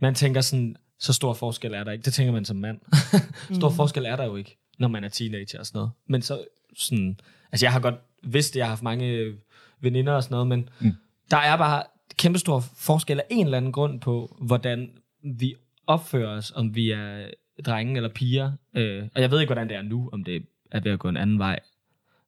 man 0.00 0.14
tænker 0.14 0.40
sådan, 0.40 0.76
så 0.98 1.12
stor 1.12 1.34
forskel 1.34 1.74
er 1.74 1.84
der 1.84 1.92
ikke. 1.92 2.04
Det 2.04 2.14
tænker 2.14 2.32
man 2.32 2.44
som 2.44 2.56
mand. 2.56 2.80
stor 3.58 3.68
mm. 3.68 3.76
forskel 3.76 4.04
er 4.04 4.16
der 4.16 4.24
jo 4.24 4.36
ikke, 4.36 4.58
når 4.78 4.88
man 4.88 5.04
er 5.04 5.08
teenager 5.08 5.58
og 5.58 5.66
sådan 5.66 5.78
noget. 5.78 5.90
Men 6.06 6.22
så 6.22 6.44
sådan, 6.76 7.20
altså 7.52 7.66
jeg 7.66 7.72
har 7.72 7.80
godt 7.80 7.94
vidst, 8.22 8.52
at 8.52 8.56
jeg 8.56 8.66
har 8.66 8.70
haft 8.70 8.82
mange 8.82 9.34
veninder 9.80 10.12
og 10.12 10.22
sådan 10.22 10.34
noget, 10.34 10.46
men 10.46 10.68
mm. 10.80 10.92
der 11.30 11.36
er 11.36 11.56
bare 11.56 11.82
kæmpestor 12.16 12.60
forskel 12.76 13.20
af 13.20 13.24
en 13.30 13.44
eller 13.44 13.58
anden 13.58 13.72
grund 13.72 14.00
på, 14.00 14.36
hvordan 14.40 14.90
vi 15.22 15.54
opfører 15.86 16.36
os, 16.36 16.52
om 16.56 16.74
vi 16.74 16.90
er 16.90 17.26
drenge 17.66 17.96
eller 17.96 18.08
piger. 18.08 18.52
Øh, 18.74 19.08
og 19.14 19.20
jeg 19.20 19.30
ved 19.30 19.40
ikke, 19.40 19.48
hvordan 19.48 19.68
det 19.68 19.76
er 19.76 19.82
nu, 19.82 20.10
om 20.12 20.24
det 20.24 20.46
er 20.70 20.80
ved 20.80 20.92
at 20.92 20.98
gå 20.98 21.08
en 21.08 21.16
anden 21.16 21.38
vej 21.38 21.60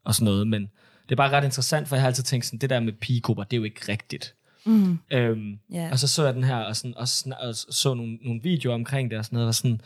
og 0.05 0.15
sådan 0.15 0.25
noget, 0.25 0.47
men 0.47 0.63
det 1.03 1.13
er 1.13 1.17
bare 1.17 1.31
ret 1.31 1.45
interessant, 1.45 1.89
for 1.89 1.97
jeg 1.97 2.03
har 2.03 2.07
altid 2.07 2.25
tænkt 2.25 2.47
sådan, 2.47 2.59
det 2.59 2.71
der 2.71 2.81
med 2.81 2.93
pigegrupper, 2.93 3.45
det 3.45 3.53
er 3.53 3.59
jo 3.59 3.65
ikke 3.65 3.81
rigtigt. 3.89 4.35
Mm. 4.67 4.99
Øhm, 5.13 5.59
Ja. 5.73 5.89
Og 5.93 5.99
så 5.99 6.09
så 6.09 6.25
jeg 6.25 6.35
den 6.35 6.45
her, 6.45 6.57
og, 6.57 6.77
sådan, 6.77 6.95
og, 6.95 7.09
og 7.39 7.55
så 7.55 7.95
nogle, 7.95 8.15
nogle 8.15 8.41
videoer 8.43 8.75
omkring 8.75 9.11
det, 9.11 9.19
og 9.19 9.25
sådan 9.25 9.37
noget, 9.37 9.49
og 9.49 9.55
sådan, 9.55 9.81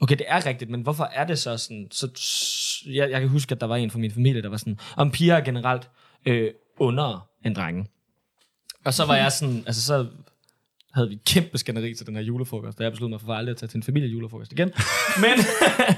okay, 0.00 0.16
det 0.16 0.26
er 0.28 0.46
rigtigt, 0.46 0.70
men 0.70 0.82
hvorfor 0.82 1.04
er 1.04 1.26
det 1.26 1.38
så 1.38 1.56
sådan, 1.56 1.88
så, 1.90 2.08
jeg, 2.86 3.10
jeg 3.10 3.20
kan 3.20 3.28
huske, 3.28 3.52
at 3.52 3.60
der 3.60 3.66
var 3.66 3.76
en 3.76 3.90
fra 3.90 3.98
min 3.98 4.10
familie, 4.10 4.42
der 4.42 4.48
var 4.48 4.56
sådan, 4.56 4.78
om 4.96 5.10
piger 5.10 5.34
er 5.34 5.44
generelt 5.44 5.90
øh, 6.26 6.50
under 6.78 7.28
en 7.44 7.54
drenge. 7.54 7.86
Og 8.84 8.94
så 8.94 9.04
var 9.04 9.16
jeg 9.16 9.32
sådan, 9.32 9.62
altså 9.66 9.82
så 9.82 10.06
havde 10.94 11.08
vi 11.08 11.14
et 11.14 11.24
kæmpe 11.24 11.58
skænderi 11.58 11.94
til 11.94 12.06
den 12.06 12.16
her 12.16 12.22
julefrokost, 12.22 12.78
og 12.78 12.84
jeg 12.84 12.92
besluttede 12.92 13.10
mig 13.14 13.20
for 13.20 13.34
aldrig 13.34 13.50
at 13.52 13.56
tage 13.56 13.68
til 13.68 13.76
en 13.76 13.82
familie 13.82 14.08
julefrokost 14.08 14.52
igen. 14.52 14.72
Men, 15.24 15.38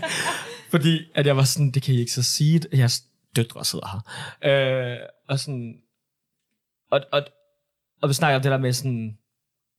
fordi 0.73 1.01
at 1.15 1.27
jeg 1.27 1.37
var 1.37 1.45
sådan, 1.45 1.71
det 1.71 1.83
kan 1.83 1.95
I 1.95 1.99
ikke 1.99 2.13
så 2.13 2.23
sige, 2.23 2.61
jeres 2.73 3.05
døtre 3.37 3.65
sidder 3.65 4.03
her. 4.43 4.93
Øh, 4.93 4.99
og 5.29 5.39
sådan, 5.39 5.75
og, 6.91 7.01
og, 7.13 7.23
og 8.03 8.09
vi 8.09 8.15
snakker 8.15 8.37
om 8.37 8.43
det 8.43 8.51
der 8.51 8.59
med 8.59 8.73
sådan, 8.73 9.19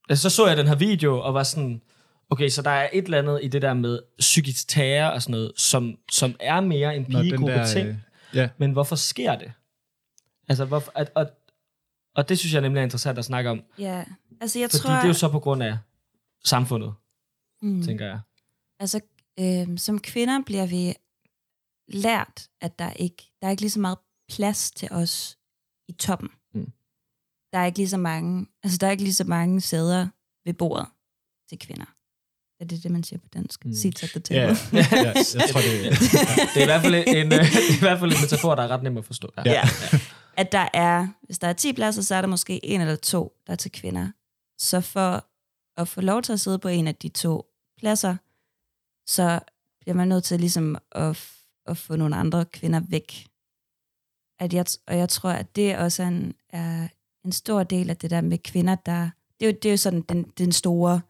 altså, 0.10 0.30
så 0.30 0.36
så 0.36 0.48
jeg 0.48 0.58
den 0.58 0.68
her 0.68 0.76
video, 0.76 1.20
og 1.20 1.34
var 1.34 1.44
sådan, 1.44 1.82
okay, 2.30 2.50
så 2.50 2.62
der 2.62 2.70
er 2.70 2.90
et 2.94 3.06
eller 3.06 3.20
andet 3.20 3.40
i 3.44 3.48
det 3.48 3.62
der 3.62 3.74
med 3.74 4.00
psykisk 4.20 4.68
terror 4.68 5.10
og 5.10 5.22
sådan 5.22 5.32
noget, 5.32 5.52
som, 5.56 5.98
som 6.12 6.36
er 6.40 6.60
mere 6.60 6.96
en 6.96 7.06
pigegruppe 7.06 7.54
der, 7.54 7.66
ting. 7.66 7.88
øh, 7.88 7.96
Ja, 8.34 8.50
Men 8.58 8.72
hvorfor 8.72 8.96
sker 8.96 9.36
det? 9.36 9.52
Altså, 10.50 10.66
hvorfor, 10.66 10.92
at, 10.96 11.12
og, 11.16 11.30
og 12.16 12.30
det 12.30 12.40
synes 12.40 12.54
jeg 12.54 12.62
nemlig 12.62 12.80
er 12.80 12.84
interessant 12.84 13.20
at 13.20 13.26
snakke 13.26 13.50
om, 13.50 13.64
Ja, 13.80 14.06
altså 14.42 14.60
jeg 14.60 14.70
fordi 14.70 14.84
tror... 14.84 14.94
det 14.94 15.04
er 15.04 15.08
jo 15.08 15.14
så 15.14 15.30
på 15.30 15.40
grund 15.40 15.64
af 15.64 15.78
samfundet, 16.46 16.94
mm. 17.62 17.84
tænker 17.84 18.06
jeg. 18.06 18.20
Altså, 18.80 19.02
øh, 19.40 19.78
som 19.78 20.00
kvinder 20.00 20.42
bliver 20.46 20.66
vi 20.66 20.94
lært, 21.88 22.48
at 22.62 22.80
der 22.80 22.92
ikke 22.92 23.32
der 23.42 23.48
er 23.48 23.52
ikke 23.52 23.62
lige 23.62 23.72
så 23.72 23.80
meget 23.80 23.98
plads 24.30 24.72
til 24.72 24.88
os 24.92 25.38
i 25.88 25.92
toppen. 25.92 26.30
Der 27.54 27.60
er 27.60 27.66
ikke 27.66 27.78
lige 27.78 27.90
så 27.90 27.98
mange, 27.98 28.48
altså 28.64 28.78
der 28.78 28.88
er 28.88 28.92
ikke 28.92 29.04
lige 29.04 29.14
så 29.14 29.24
mange 29.24 29.62
sæder 29.62 30.08
ved 30.46 30.54
bordet 30.54 30.86
til 31.50 31.60
kvinder. 31.60 31.86
Er 32.60 32.66
det 32.66 32.84
det, 32.84 32.92
man 32.92 33.04
siger 33.04 33.20
på 33.20 33.28
dansk? 33.34 33.66
Mm. 33.66 33.74
Seats 33.74 34.04
at 34.04 34.10
the 34.10 34.20
table. 34.20 34.58
ja, 34.74 34.78
ja, 34.92 35.14
jeg 35.14 35.50
tror, 35.52 35.60
det 35.62 35.88
er... 35.88 35.92
Det 36.54 36.58
er 36.58 36.62
i 36.62 36.66
hvert 36.66 36.82
fald 36.82 36.96
en, 36.96 37.34
øh, 37.34 37.46
i 37.78 37.80
hvert 37.80 38.00
fald 38.00 38.12
en 38.12 38.18
metafor, 38.22 38.56
der 38.56 38.64
er 38.64 38.68
ret 38.68 38.84
nem 38.84 38.98
at 38.98 39.06
forstå. 39.06 39.30
Ja. 39.38 39.52
Ja. 39.52 39.64
At 40.38 40.52
der 40.52 40.68
er, 40.74 41.08
hvis 41.24 41.40
der 41.40 41.48
er 41.48 41.54
10 41.54 41.74
pladser, 41.74 42.02
så 42.02 42.16
er 42.16 42.22
der 42.22 42.28
måske 42.28 42.66
en 42.66 42.82
eller 42.82 42.96
to, 42.96 43.34
der 43.48 43.54
er 43.54 43.58
til 43.58 43.72
kvinder. 43.72 44.12
Så 44.58 44.82
for 44.82 45.26
at 45.82 45.88
få 45.88 46.02
lov 46.02 46.22
til 46.22 46.34
at 46.34 46.40
sidde 46.40 46.60
på 46.60 46.68
en 46.68 46.88
af 46.88 46.96
de 46.96 47.10
to 47.10 47.46
pladser, 47.80 48.16
så 49.08 49.40
bliver 49.82 49.96
man 49.96 50.08
nødt 50.08 50.24
til 50.24 50.40
ligesom 50.40 50.78
at, 50.92 51.18
f- 51.18 51.64
at 51.66 51.78
få 51.78 51.96
nogle 51.96 52.16
andre 52.16 52.46
kvinder 52.46 52.82
væk. 52.90 53.28
At 54.40 54.54
jeg, 54.54 54.66
og 54.88 54.98
jeg 54.98 55.10
tror, 55.10 55.30
at 55.30 55.56
det 55.56 55.78
også 55.78 56.04
er 56.04 56.08
en, 56.08 56.34
er 56.50 56.88
en 57.26 57.32
stor 57.32 57.64
del 57.64 57.90
af 57.90 57.98
det 57.98 58.10
der 58.10 58.22
med 58.22 58.38
kvinder, 58.38 58.76
der... 58.76 59.10
Det 59.40 59.48
er 59.48 59.52
jo, 59.52 59.58
det 59.64 59.70
er 59.70 59.74
jo 59.74 59.78
sådan 59.78 60.02
den, 60.02 60.24
den 60.38 60.52
store 60.52 61.02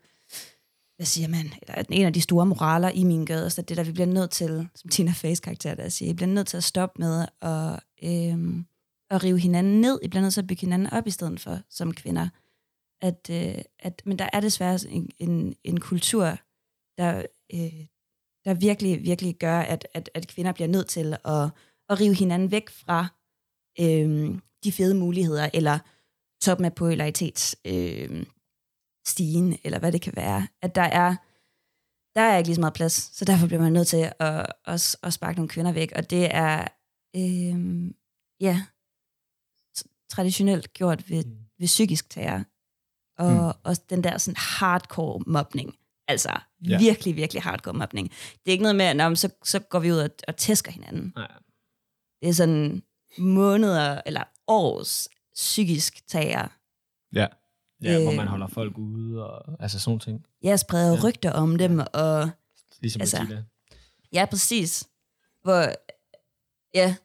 hvad 1.02 1.06
siger 1.06 1.28
man, 1.28 1.54
eller 1.62 1.84
en 1.90 2.06
af 2.06 2.14
de 2.14 2.22
store 2.22 2.46
moraler 2.46 2.90
i 2.90 3.04
min 3.04 3.26
gade, 3.26 3.50
så 3.50 3.62
det 3.62 3.78
der, 3.78 3.84
vi 3.84 3.92
bliver 3.92 4.08
nødt 4.08 4.32
til, 4.32 4.70
som 4.76 4.90
Tina 4.90 5.12
Fey's 5.12 5.40
karakter 5.40 5.76
der 5.76 5.90
siger, 5.90 6.10
vi 6.10 6.16
bliver 6.16 6.30
nødt 6.30 6.48
til 6.48 6.58
at 6.58 6.64
stoppe 6.64 7.02
med 7.02 7.26
at, 7.42 7.80
øhm, 8.04 8.66
at 9.10 9.24
rive 9.24 9.40
hinanden 9.40 9.82
ned, 9.82 10.00
I 10.02 10.08
bliver 10.08 10.22
nødt 10.22 10.34
til 10.34 10.42
at 10.42 10.48
bygge 10.48 10.62
hinanden 10.62 10.90
op 10.94 11.08
i 11.08 11.12
stedet 11.12 11.40
for, 11.40 11.60
som 11.70 11.94
kvinder. 11.94 12.30
At, 13.02 13.30
øh, 13.32 13.64
at, 13.80 14.02
men 14.06 14.20
der 14.20 14.30
er 14.34 14.40
desværre 14.40 14.80
en, 14.90 15.10
en, 15.20 15.56
en 15.64 15.80
kultur, 15.80 16.38
der, 16.98 17.26
øh, 17.54 17.86
der 18.46 18.54
virkelig, 18.54 19.04
virkelig 19.04 19.36
gør, 19.36 19.60
at, 19.60 19.88
at, 19.94 20.10
at 20.14 20.28
kvinder 20.28 20.52
bliver 20.52 20.68
nødt 20.68 20.88
til 20.88 21.14
at, 21.26 21.50
at 21.90 22.00
rive 22.00 22.16
hinanden 22.16 22.52
væk 22.52 22.70
fra 22.70 23.08
øh, 23.80 24.40
de 24.64 24.72
fede 24.72 24.96
muligheder, 24.96 25.50
eller 25.54 25.80
toppen 26.42 26.66
af 26.66 26.76
popularitets 26.76 27.56
øh, 27.66 28.26
eller 29.64 29.80
hvad 29.80 29.92
det 29.92 30.02
kan 30.02 30.14
være. 30.16 30.48
At 30.62 30.76
der 30.76 30.82
er, 30.82 31.16
der 32.16 32.22
er 32.22 32.38
ikke 32.38 32.48
lige 32.48 32.56
så 32.56 32.62
meget 32.62 32.74
plads, 32.74 32.94
så 33.18 33.26
derfor 33.26 33.48
bliver 33.48 33.62
man 33.62 33.74
nødt 33.74 33.88
til 33.88 34.12
at, 34.20 34.46
at, 34.66 34.96
at 35.04 35.14
sparke 35.14 35.36
nogle 35.38 35.50
kvinder 35.50 35.72
væk, 35.72 35.92
og 35.96 36.10
det 36.10 36.36
er, 36.36 36.68
øh, 37.16 37.92
ja, 38.40 38.66
traditionelt 40.12 40.74
gjort 40.74 41.10
ved, 41.10 41.24
ved 41.60 41.68
psykisk 41.68 42.10
terror, 42.10 42.44
og 43.18 43.32
mm. 43.56 43.62
også 43.64 43.82
den 43.90 44.04
der 44.04 44.18
sådan 44.18 44.36
hardcore 44.38 45.24
mobning. 45.28 45.76
Altså 46.08 46.40
Ja. 46.68 46.78
virkelig, 46.80 47.16
virkelig 47.16 47.44
hardcore 47.44 47.74
mobning. 47.74 48.10
Det 48.10 48.42
er 48.48 48.52
ikke 48.52 48.62
noget 48.62 48.76
med, 48.76 48.86
at 48.86 48.96
"Nå, 48.96 49.08
men 49.10 49.16
så, 49.16 49.30
så 49.44 49.60
går 49.60 49.80
vi 49.80 49.92
ud 49.92 49.98
og, 49.98 50.10
og 50.28 50.36
tæsker 50.38 50.72
hinanden. 50.72 51.14
Nej. 51.16 51.32
Det 52.22 52.30
er 52.30 52.34
sådan 52.34 52.84
måneder 53.18 54.02
eller 54.06 54.24
års 54.48 55.08
psykisk 55.36 56.08
terror. 56.08 56.52
Ja. 57.14 57.28
Ja, 57.84 58.02
hvor 58.02 58.12
Øh. 58.12 58.18
man 58.18 58.28
holder 58.28 58.48
folk 58.48 58.78
ude, 58.78 59.26
og 59.30 59.58
altså 59.60 59.80
sådan 59.80 60.00
ting. 60.00 60.26
Jeg 60.44 60.60
spreder 60.60 60.94
ja. 60.96 61.04
rygter 61.04 61.32
om 61.32 61.58
dem, 61.58 61.82
og 61.94 62.30
Ligesom 62.82 63.02
Altså, 63.02 63.38
ja, 64.14 64.26
præcis. 64.26 64.84
Hvor, 65.44 65.66
ja, 66.76 66.96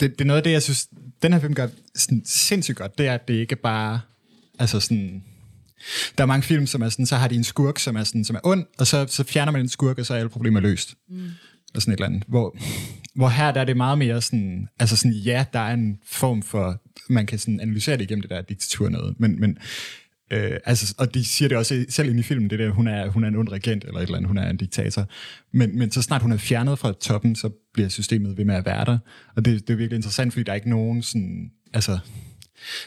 det, 0.00 0.10
det 0.10 0.20
er 0.20 0.24
noget 0.24 0.36
af 0.36 0.42
det, 0.44 0.52
jeg 0.52 0.62
synes, 0.62 0.88
den 1.22 1.32
her 1.32 1.40
film 1.40 1.54
gør 1.54 1.68
sådan 1.94 2.22
sindssygt 2.24 2.76
godt, 2.78 2.98
det 2.98 3.06
er, 3.06 3.14
at 3.14 3.28
det 3.28 3.34
ikke 3.34 3.56
bare, 3.56 4.00
altså 4.58 4.80
sådan, 4.80 5.24
der 6.18 6.24
er 6.24 6.26
mange 6.26 6.42
film, 6.42 6.66
som 6.66 6.82
er 6.82 6.88
sådan, 6.88 7.06
så 7.06 7.16
har 7.16 7.28
de 7.28 7.34
en 7.34 7.44
skurk, 7.44 7.78
som 7.78 7.96
er, 7.96 8.04
sådan, 8.04 8.24
som 8.24 8.36
er 8.36 8.40
ond, 8.44 8.66
og 8.78 8.86
så, 8.86 9.06
så 9.08 9.24
fjerner 9.24 9.52
man 9.52 9.60
den 9.60 9.68
skurk, 9.68 9.98
og 9.98 10.06
så 10.06 10.14
er 10.14 10.18
alle 10.18 10.28
problemer 10.28 10.60
løst. 10.60 10.94
Mm. 11.08 11.30
Og 11.74 11.82
sådan 11.82 11.92
et 11.92 11.96
eller 11.96 12.06
andet. 12.06 12.22
Hvor, 12.28 12.56
hvor 13.14 13.28
her 13.28 13.52
der 13.52 13.60
er 13.60 13.64
det 13.64 13.76
meget 13.76 13.98
mere 13.98 14.22
sådan, 14.22 14.68
altså 14.78 14.96
sådan, 14.96 15.12
ja, 15.12 15.44
der 15.52 15.58
er 15.58 15.74
en 15.74 15.98
form 16.06 16.42
for, 16.42 16.82
man 17.08 17.26
kan 17.26 17.38
sådan 17.38 17.60
analysere 17.60 17.96
det 17.96 18.02
igennem 18.02 18.22
det 18.22 18.30
der 18.30 18.42
diktatur 18.42 18.88
noget, 18.88 19.20
men, 19.20 19.40
men 19.40 19.58
Øh, 20.30 20.56
altså, 20.64 20.94
og 20.98 21.14
de 21.14 21.24
siger 21.24 21.48
det 21.48 21.58
også 21.58 21.84
selv 21.88 22.08
ind 22.10 22.20
i 22.20 22.22
filmen, 22.22 22.50
det 22.50 22.58
der, 22.58 22.70
hun 22.70 22.88
er, 22.88 23.08
hun 23.08 23.24
er 23.24 23.28
en 23.28 23.36
ond 23.36 23.48
regent, 23.48 23.84
eller 23.84 23.98
et 23.98 24.02
eller 24.02 24.16
andet, 24.16 24.28
hun 24.28 24.38
er 24.38 24.50
en 24.50 24.56
diktator. 24.56 25.08
Men, 25.52 25.78
men 25.78 25.90
så 25.90 26.02
snart 26.02 26.22
hun 26.22 26.32
er 26.32 26.36
fjernet 26.36 26.78
fra 26.78 26.92
toppen, 27.00 27.36
så 27.36 27.50
bliver 27.74 27.88
systemet 27.88 28.38
ved 28.38 28.44
med 28.44 28.54
at 28.54 28.66
være 28.66 28.84
der. 28.84 28.98
Og 29.36 29.44
det, 29.44 29.68
det 29.68 29.72
er 29.72 29.76
virkelig 29.76 29.96
interessant, 29.96 30.32
fordi 30.32 30.42
der 30.42 30.52
er 30.52 30.56
ikke 30.56 30.70
nogen 30.70 31.02
sådan, 31.02 31.50
altså, 31.74 31.98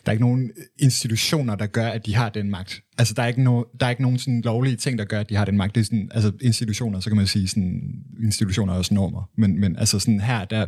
der 0.05 0.09
er 0.09 0.11
ikke 0.11 0.23
nogen 0.23 0.51
øh, 0.57 0.63
institutioner, 0.79 1.55
der 1.55 1.65
gør, 1.65 1.87
at 1.87 2.05
de 2.05 2.15
har 2.15 2.29
den 2.29 2.49
magt. 2.49 2.81
Altså, 2.97 3.13
der 3.13 3.23
er 3.23 3.27
ikke, 3.27 3.43
no, 3.43 3.63
der 3.79 3.85
er 3.85 3.89
ikke 3.89 4.01
nogen 4.01 4.17
sådan 4.17 4.41
lovlige 4.41 4.75
ting, 4.75 4.97
der 4.97 5.05
gør, 5.05 5.19
at 5.19 5.29
de 5.29 5.35
har 5.35 5.45
den 5.45 5.57
magt. 5.57 5.75
Det 5.75 5.81
er 5.81 5.85
sådan, 5.85 6.09
altså, 6.13 6.31
institutioner, 6.41 6.99
så 6.99 7.09
kan 7.09 7.17
man 7.17 7.27
sige, 7.27 7.47
sådan, 7.47 7.81
institutioner 8.23 8.73
er 8.73 8.77
også 8.77 8.93
normer. 8.93 9.29
Men, 9.37 9.59
men 9.59 9.75
altså 9.77 9.99
sådan 9.99 10.19
her, 10.19 10.45
der, 10.45 10.65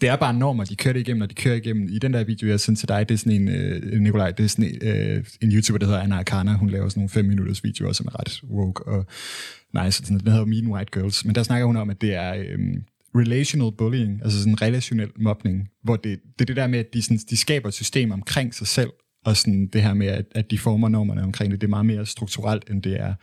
det 0.00 0.08
er 0.08 0.16
bare 0.16 0.34
normer, 0.34 0.64
de 0.64 0.76
kører 0.76 0.92
det 0.92 1.00
igennem, 1.00 1.22
og 1.22 1.30
de 1.30 1.34
kører 1.34 1.54
igennem. 1.54 1.88
I 1.90 1.98
den 1.98 2.12
der 2.12 2.24
video, 2.24 2.48
jeg 2.48 2.60
sendte 2.60 2.82
til 2.82 2.88
dig, 2.88 3.08
det 3.08 3.14
er 3.14 3.18
sådan 3.18 3.32
en, 3.32 3.48
øh, 3.48 4.00
Nikolaj, 4.00 4.30
det 4.30 4.44
er 4.44 4.48
sådan 4.48 4.64
en, 4.64 4.88
øh, 4.88 5.24
en 5.42 5.52
YouTuber, 5.52 5.78
der 5.78 5.86
hedder 5.86 6.00
Anna 6.00 6.16
Arcana. 6.16 6.52
Hun 6.52 6.70
laver 6.70 6.88
sådan 6.88 7.00
nogle 7.00 7.10
5 7.10 7.24
minutters 7.24 7.64
videoer, 7.64 7.92
som 7.92 8.06
er 8.06 8.20
ret 8.20 8.42
woke 8.50 8.86
og 8.86 9.06
nice. 9.84 9.96
Sådan, 9.96 10.18
den 10.18 10.28
hedder 10.28 10.44
Mean 10.44 10.66
White 10.66 11.00
Girls. 11.00 11.24
Men 11.24 11.34
der 11.34 11.42
snakker 11.42 11.66
hun 11.66 11.76
om, 11.76 11.90
at 11.90 12.00
det 12.00 12.14
er... 12.14 12.34
Øh, 12.34 12.58
relational 13.16 13.72
bullying, 13.72 14.20
altså 14.22 14.38
sådan 14.38 14.62
relationel 14.62 15.10
mobning, 15.16 15.68
hvor 15.82 15.96
det, 15.96 16.20
det 16.38 16.40
er 16.40 16.44
det 16.44 16.56
der 16.56 16.66
med, 16.66 16.78
at 16.78 16.94
de, 16.94 17.02
sådan, 17.02 17.18
de 17.30 17.36
skaber 17.36 17.68
et 17.68 17.74
system 17.74 18.10
omkring 18.10 18.54
sig 18.54 18.66
selv, 18.66 18.90
og 19.24 19.36
sådan 19.36 19.66
det 19.66 19.82
her 19.82 19.94
med, 19.94 20.06
at, 20.06 20.26
at 20.30 20.50
de 20.50 20.58
former 20.58 20.88
normerne 20.88 21.22
omkring 21.22 21.50
det, 21.52 21.60
det 21.60 21.66
er 21.66 21.70
meget 21.70 21.86
mere 21.86 22.06
strukturelt, 22.06 22.70
end 22.70 22.82
det 22.82 23.00
er, 23.00 23.14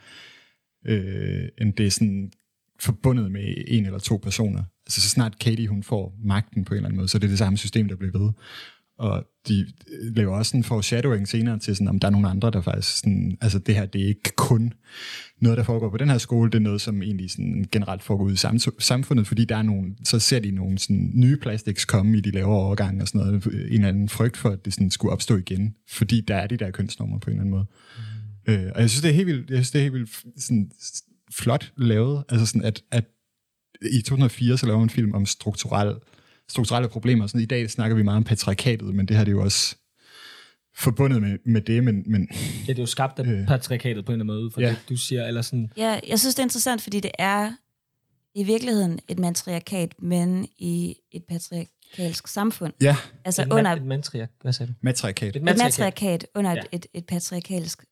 øh, 0.86 1.48
end 1.60 1.72
det 1.72 1.86
er 1.86 1.90
sådan 1.90 2.32
forbundet 2.80 3.32
med 3.32 3.54
en 3.66 3.86
eller 3.86 3.98
to 3.98 4.16
personer. 4.16 4.64
Altså 4.86 5.00
så 5.00 5.08
snart 5.08 5.38
Katie 5.38 5.68
hun 5.68 5.82
får 5.82 6.14
magten 6.24 6.64
på 6.64 6.74
en 6.74 6.76
eller 6.76 6.88
anden 6.88 6.96
måde, 6.96 7.08
så 7.08 7.18
det 7.18 7.24
er 7.24 7.28
det 7.28 7.38
samme 7.38 7.58
system, 7.58 7.88
der 7.88 7.96
bliver 7.96 8.18
ved. 8.18 8.32
Og 8.98 9.24
de 9.48 9.66
laver 10.16 10.36
også 10.36 10.56
en 10.56 10.64
foreshadowing 10.64 11.28
senere 11.28 11.58
til, 11.58 11.76
sådan, 11.76 11.88
om 11.88 11.98
der 11.98 12.08
er 12.08 12.12
nogle 12.12 12.28
andre, 12.28 12.50
der 12.50 12.60
faktisk... 12.60 12.96
Sådan, 12.96 13.38
altså 13.40 13.58
det 13.58 13.74
her, 13.74 13.86
det 13.86 14.02
er 14.02 14.06
ikke 14.06 14.32
kun 14.36 14.72
noget, 15.40 15.58
der 15.58 15.64
foregår 15.64 15.90
på 15.90 15.96
den 15.96 16.10
her 16.10 16.18
skole, 16.18 16.50
det 16.50 16.58
er 16.58 16.62
noget, 16.62 16.80
som 16.80 17.02
egentlig 17.02 17.30
sådan 17.30 17.66
generelt 17.72 18.02
foregår 18.02 18.24
ud 18.24 18.32
i 18.32 18.36
samfundet, 18.78 19.26
fordi 19.26 19.44
der 19.44 19.56
er 19.56 19.62
nogle, 19.62 19.94
så 20.04 20.18
ser 20.18 20.38
de 20.38 20.50
nogle 20.50 20.78
sådan, 20.78 21.10
nye 21.14 21.36
plastics 21.36 21.84
komme 21.84 22.18
i 22.18 22.20
de 22.20 22.30
lavere 22.30 22.60
overgange 22.60 23.02
og 23.02 23.08
sådan 23.08 23.26
noget, 23.26 23.44
en 23.44 23.72
eller 23.72 23.88
anden 23.88 24.08
frygt 24.08 24.36
for, 24.36 24.50
at 24.50 24.64
det 24.64 24.74
sådan, 24.74 24.90
skulle 24.90 25.12
opstå 25.12 25.36
igen, 25.36 25.74
fordi 25.88 26.20
der 26.20 26.36
er 26.36 26.46
de 26.46 26.56
der 26.56 26.70
kønsnormer 26.70 27.18
på 27.18 27.30
en 27.30 27.36
eller 27.36 27.40
anden 27.40 27.54
måde. 27.54 27.66
Mm. 28.46 28.52
Øh, 28.52 28.72
og 28.74 28.80
jeg 28.80 28.90
synes, 28.90 29.02
det 29.02 29.10
er 29.10 29.14
helt 29.14 29.26
vildt, 29.26 29.50
jeg 29.50 29.56
synes, 29.56 29.70
det 29.70 29.78
er 29.78 29.82
helt 29.82 29.94
vildt 29.94 30.24
sådan, 30.36 30.70
flot 31.32 31.72
lavet, 31.76 32.24
altså 32.28 32.46
sådan, 32.46 32.64
at, 32.64 32.82
at 32.90 33.04
i 33.92 34.02
2004 34.02 34.58
så 34.58 34.66
laver 34.66 34.78
man 34.78 34.86
en 34.86 34.90
film 34.90 35.14
om 35.14 35.26
strukturel 35.26 35.94
strukturelle 36.48 36.88
problemer. 36.88 37.26
Sådan, 37.26 37.40
I 37.40 37.44
dag 37.44 37.70
snakker 37.70 37.96
vi 37.96 38.02
meget 38.02 38.16
om 38.16 38.24
patriarkatet, 38.24 38.94
men 38.94 39.08
det 39.08 39.16
her 39.16 39.24
det 39.24 39.32
er 39.32 39.36
jo 39.36 39.42
også 39.42 39.76
forbundet 40.74 41.22
med, 41.22 41.38
med 41.44 41.60
det, 41.60 41.84
men... 41.84 42.02
men 42.06 42.28
ja, 42.32 42.72
det 42.72 42.78
er 42.78 42.82
jo 42.82 42.86
skabt 42.86 43.18
af 43.18 43.24
øh, 43.24 43.46
patriarkatet 43.46 44.04
på 44.04 44.12
en 44.12 44.20
eller 44.20 44.32
anden 44.32 44.42
måde, 44.42 44.50
for 44.50 44.60
ja. 44.60 44.68
det, 44.68 44.78
du 44.88 44.96
siger, 44.96 45.26
eller 45.26 45.42
sådan... 45.42 45.72
Ja, 45.76 46.00
jeg 46.08 46.18
synes, 46.18 46.34
det 46.34 46.38
er 46.38 46.44
interessant, 46.44 46.82
fordi 46.82 47.00
det 47.00 47.10
er 47.18 47.52
i 48.34 48.44
virkeligheden 48.44 49.00
et 49.08 49.18
matriarkat, 49.18 49.94
men 49.98 50.48
i 50.58 50.96
et 51.12 51.24
patriarkalsk 51.28 52.28
samfund. 52.28 52.72
Ja. 52.80 52.96
Altså 53.24 53.42
et 53.42 53.52
under... 53.52 53.72
et 53.72 53.82
matriark, 53.82 54.30
hvad 54.42 54.52
sagde 54.52 54.72
du? 54.72 54.76
Matriarkat. 54.80 55.36
Et 55.36 55.42
matriarkat, 55.42 55.66
et 55.66 55.78
matriarkat 55.78 56.26
under 56.34 56.50
ja. 56.50 56.58
et, 56.58 56.66
et, 56.72 56.86
et 56.94 57.06
patriarkalsk 57.06 57.84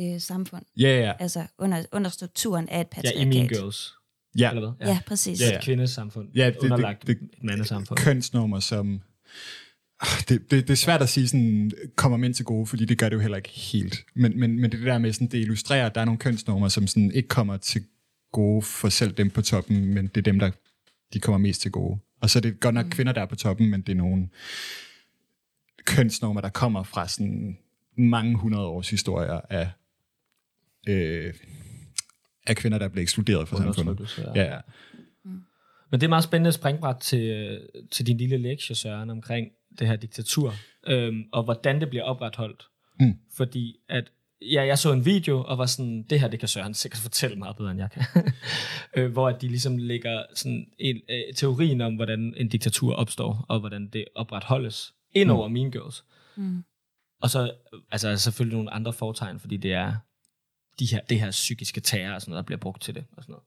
øh, 0.00 0.20
samfund. 0.20 0.62
Ja, 0.76 0.88
ja, 0.88 1.00
ja. 1.00 1.12
Altså 1.18 1.46
under, 1.58 1.84
under 1.92 2.10
strukturen 2.10 2.68
af 2.68 2.80
et 2.80 2.88
patriarkat. 2.88 3.20
Ja, 3.20 3.24
i 3.24 3.28
Mean 3.28 3.48
Girls. 3.48 3.92
Ja. 4.38 4.50
Eller 4.50 4.60
hvad? 4.60 4.86
Ja, 4.86 4.92
ja 4.92 5.00
præcis. 5.06 5.40
Ja, 5.40 5.46
ja. 5.46 5.56
Et 5.56 5.64
kvindesamfund. 5.64 6.28
Ja, 6.34 6.46
det, 6.46 6.56
underlagt 6.56 7.06
det, 7.06 7.20
det, 7.20 7.28
et 7.32 7.44
mandesamfund. 7.44 7.98
Kønsnummer, 7.98 8.60
som... 8.60 9.00
Ah, 10.00 10.20
det, 10.28 10.50
det, 10.50 10.68
det 10.68 10.70
er 10.70 10.76
svært 10.76 11.02
at 11.02 11.08
sige, 11.08 11.28
sådan, 11.28 11.70
kommer 11.96 12.18
mænd 12.18 12.34
til 12.34 12.44
gode, 12.44 12.66
fordi 12.66 12.84
det 12.84 12.98
gør 12.98 13.08
det 13.08 13.16
jo 13.16 13.20
heller 13.20 13.36
ikke 13.36 13.48
helt. 13.48 14.04
Men, 14.14 14.40
men, 14.40 14.60
men 14.60 14.72
det 14.72 14.82
der 14.82 14.98
med, 14.98 15.12
sådan, 15.12 15.26
det 15.26 15.38
illustrerer, 15.38 15.86
at 15.86 15.94
der 15.94 16.00
er 16.00 16.04
nogle 16.04 16.18
kønsnormer, 16.18 16.68
som 16.68 16.86
sådan, 16.86 17.10
ikke 17.10 17.28
kommer 17.28 17.56
til 17.56 17.84
gode 18.32 18.62
for 18.62 18.88
selv 18.88 19.12
dem 19.12 19.30
på 19.30 19.42
toppen, 19.42 19.84
men 19.94 20.06
det 20.06 20.16
er 20.16 20.22
dem, 20.22 20.38
der 20.38 20.50
de 21.12 21.20
kommer 21.20 21.38
mest 21.38 21.60
til 21.60 21.70
gode. 21.70 21.98
Og 22.20 22.30
så 22.30 22.38
er 22.38 22.40
det 22.40 22.60
godt 22.60 22.74
nok 22.74 22.86
mm. 22.86 22.90
kvinder, 22.90 23.12
der 23.12 23.20
er 23.20 23.26
på 23.26 23.36
toppen, 23.36 23.70
men 23.70 23.80
det 23.80 23.92
er 23.92 23.96
nogle 23.96 24.28
kønsnormer, 25.84 26.40
der 26.40 26.48
kommer 26.48 26.82
fra 26.82 27.08
sådan 27.08 27.58
mange 27.98 28.36
hundrede 28.36 28.66
års 28.66 28.90
historier 28.90 29.40
af 29.50 29.70
øh, 30.88 31.34
af 32.46 32.56
kvinder, 32.56 32.78
der 32.78 32.88
bliver 32.88 33.02
ekskluderet 33.02 33.48
fra 33.48 33.56
samfundet. 33.56 34.18
Ja. 34.34 34.42
ja. 34.42 34.58
Mm. 35.24 35.42
Men 35.90 36.00
det 36.00 36.06
er 36.06 36.08
meget 36.08 36.24
spændende 36.24 36.52
springbræt 36.52 36.96
til, 36.96 37.60
til 37.90 38.06
din 38.06 38.16
lille 38.16 38.36
lektie, 38.36 38.76
Søren, 38.76 39.10
omkring 39.10 39.48
det 39.78 39.86
her 39.86 39.96
diktatur, 39.96 40.54
øhm, 40.86 41.24
og 41.32 41.42
hvordan 41.42 41.80
det 41.80 41.90
bliver 41.90 42.04
opretholdt. 42.04 42.66
Mm. 43.00 43.14
Fordi 43.36 43.76
at, 43.88 44.10
ja, 44.42 44.66
jeg 44.66 44.78
så 44.78 44.92
en 44.92 45.04
video, 45.04 45.44
og 45.44 45.58
var 45.58 45.66
sådan, 45.66 46.02
det 46.02 46.20
her, 46.20 46.28
det 46.28 46.38
kan 46.38 46.48
Søren 46.48 46.74
sikkert 46.74 47.00
fortælle 47.00 47.36
meget 47.36 47.56
bedre, 47.56 47.70
end 47.70 47.80
jeg 47.80 47.90
kan. 47.90 48.02
øh, 48.96 49.12
hvor 49.12 49.28
at 49.28 49.42
de 49.42 49.48
ligesom 49.48 49.78
lægger 49.78 50.22
sådan 50.34 50.66
en, 50.78 51.00
øh, 51.10 51.34
teorien 51.34 51.80
om, 51.80 51.94
hvordan 51.94 52.34
en 52.36 52.48
diktatur 52.48 52.94
opstår, 52.94 53.46
og 53.48 53.60
hvordan 53.60 53.88
det 53.88 54.04
opretholdes, 54.14 54.94
ind 55.12 55.30
over 55.30 55.48
mm. 55.48 55.54
Mean 55.54 55.70
Girls. 55.70 56.04
Mm. 56.36 56.64
Og 57.20 57.30
så 57.30 57.52
altså, 57.90 58.16
selvfølgelig 58.16 58.56
nogle 58.56 58.70
andre 58.70 58.92
fortegn, 58.92 59.40
fordi 59.40 59.56
det 59.56 59.72
er 59.72 59.94
de 60.78 60.86
her, 60.86 61.00
det 61.10 61.20
her 61.20 61.30
psykiske 61.30 61.80
terror 61.80 62.14
og 62.14 62.20
sådan 62.20 62.30
noget, 62.30 62.42
der 62.42 62.46
bliver 62.46 62.58
brugt 62.58 62.82
til 62.82 62.94
det. 62.94 63.04
Og 63.16 63.22
sådan 63.22 63.32
noget. 63.32 63.44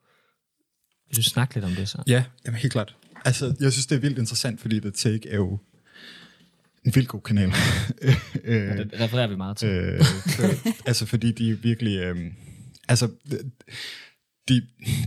Vil 1.10 1.18
du 1.18 1.24
snakke 1.24 1.56
lidt 1.56 1.66
om 1.66 1.72
det 1.72 1.90
så? 1.90 2.04
Ja, 2.08 2.24
jamen, 2.46 2.60
helt 2.60 2.72
klart. 2.72 2.96
Altså, 3.26 3.56
jeg 3.60 3.72
synes, 3.72 3.88
det 3.88 3.96
er 3.96 4.00
vildt 4.00 4.18
interessant, 4.18 4.62
fordi 4.62 4.80
The 4.80 4.92
Take 4.92 5.30
er 5.30 5.36
jo 5.36 5.60
en 6.86 6.96
vildt 6.96 7.10
god 7.10 7.22
kanal. 7.22 7.50
ja, 8.46 8.78
det 8.78 9.00
refererer 9.00 9.28
vi 9.28 9.36
meget 9.36 9.58
til. 9.58 9.70
Øh, 9.70 10.02
altså, 10.88 11.06
fordi 11.06 11.32
de 11.32 11.52
er 11.52 11.56
virkelig... 11.56 11.98
Øh, 11.98 12.32
altså, 12.88 13.10
de, 14.50 14.62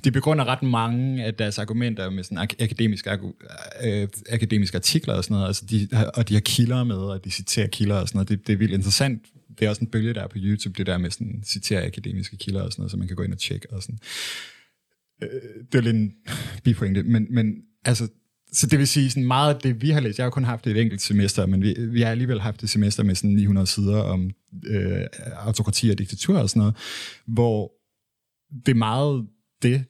de 0.04 0.10
begrunder 0.10 0.44
ret 0.44 0.62
mange 0.62 1.24
af 1.24 1.34
deres 1.34 1.58
argumenter 1.58 2.10
med 2.10 2.24
sådan 2.24 2.38
ak- 2.38 2.62
akademiske, 2.62 3.18
øh, 3.82 4.08
akademiske 4.30 4.76
artikler 4.76 5.14
og 5.14 5.24
sådan 5.24 5.34
noget, 5.34 5.46
altså 5.46 5.64
de, 5.66 5.88
og 6.14 6.28
de 6.28 6.34
har 6.34 6.40
kilder 6.40 6.84
med, 6.84 6.96
og 6.96 7.24
de 7.24 7.30
citerer 7.30 7.66
kilder 7.66 7.96
og 7.96 8.08
sådan 8.08 8.16
noget. 8.18 8.28
Det, 8.28 8.46
det 8.46 8.52
er 8.52 8.56
vildt 8.56 8.74
interessant. 8.74 9.22
Det 9.58 9.64
er 9.64 9.68
også 9.68 9.80
en 9.80 9.90
bølge, 9.90 10.14
der 10.14 10.22
er 10.22 10.28
på 10.28 10.38
YouTube, 10.38 10.78
det 10.78 10.86
der 10.86 10.98
med 10.98 11.10
sådan 11.10 11.42
citere 11.46 11.84
akademiske 11.84 12.36
kilder 12.36 12.62
og 12.62 12.72
sådan 12.72 12.80
noget, 12.80 12.90
så 12.90 12.96
man 12.96 13.06
kan 13.06 13.16
gå 13.16 13.22
ind 13.22 13.32
og 13.32 13.38
tjekke 13.38 13.72
og 13.72 13.82
sådan. 13.82 13.98
Øh, 15.22 15.64
det 15.72 15.78
er 15.78 15.82
lidt 15.82 15.96
en 15.96 16.12
bipointe, 16.64 17.02
men, 17.02 17.26
men 17.30 17.54
altså, 17.84 18.08
så 18.52 18.66
det 18.66 18.78
vil 18.78 18.88
sige, 18.88 19.10
sådan 19.10 19.26
meget 19.26 19.54
af 19.54 19.60
det, 19.60 19.82
vi 19.82 19.90
har 19.90 20.00
læst, 20.00 20.18
jeg 20.18 20.24
har 20.24 20.30
kun 20.30 20.44
haft 20.44 20.66
et 20.66 20.76
enkelt 20.76 21.02
semester, 21.02 21.46
men 21.46 21.62
vi, 21.62 21.74
vi 21.78 22.00
har 22.00 22.10
alligevel 22.10 22.40
haft 22.40 22.62
et 22.62 22.70
semester 22.70 23.02
med 23.02 23.14
sådan 23.14 23.30
900 23.30 23.66
sider 23.66 23.98
om 23.98 24.30
øh, 24.66 25.06
autokrati 25.36 25.90
og 25.90 25.98
diktatur 25.98 26.38
og 26.38 26.50
sådan 26.50 26.60
noget, 26.60 26.76
hvor 27.26 27.72
det 28.66 28.72
er 28.72 28.76
meget 28.76 29.26
det, 29.62 29.84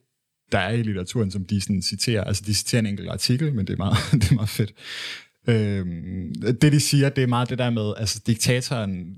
der 0.51 0.59
er 0.59 0.71
i 0.71 0.83
litteraturen, 0.83 1.31
som 1.31 1.45
de 1.45 1.61
sådan 1.61 1.81
citerer. 1.81 2.23
Altså, 2.23 2.43
de 2.45 2.53
citerer 2.53 2.79
en 2.79 2.85
enkelt 2.85 3.09
artikel, 3.09 3.53
men 3.53 3.67
det 3.67 3.73
er 3.73 3.77
meget, 3.77 3.97
det 4.21 4.31
er 4.31 4.35
meget 4.35 4.49
fedt. 4.49 4.73
Øhm, 5.47 6.33
det, 6.61 6.71
de 6.71 6.79
siger, 6.79 7.09
det 7.09 7.23
er 7.23 7.27
meget 7.27 7.49
det 7.49 7.57
der 7.57 7.69
med, 7.69 7.93
altså, 7.97 8.21
diktatoren 8.27 9.17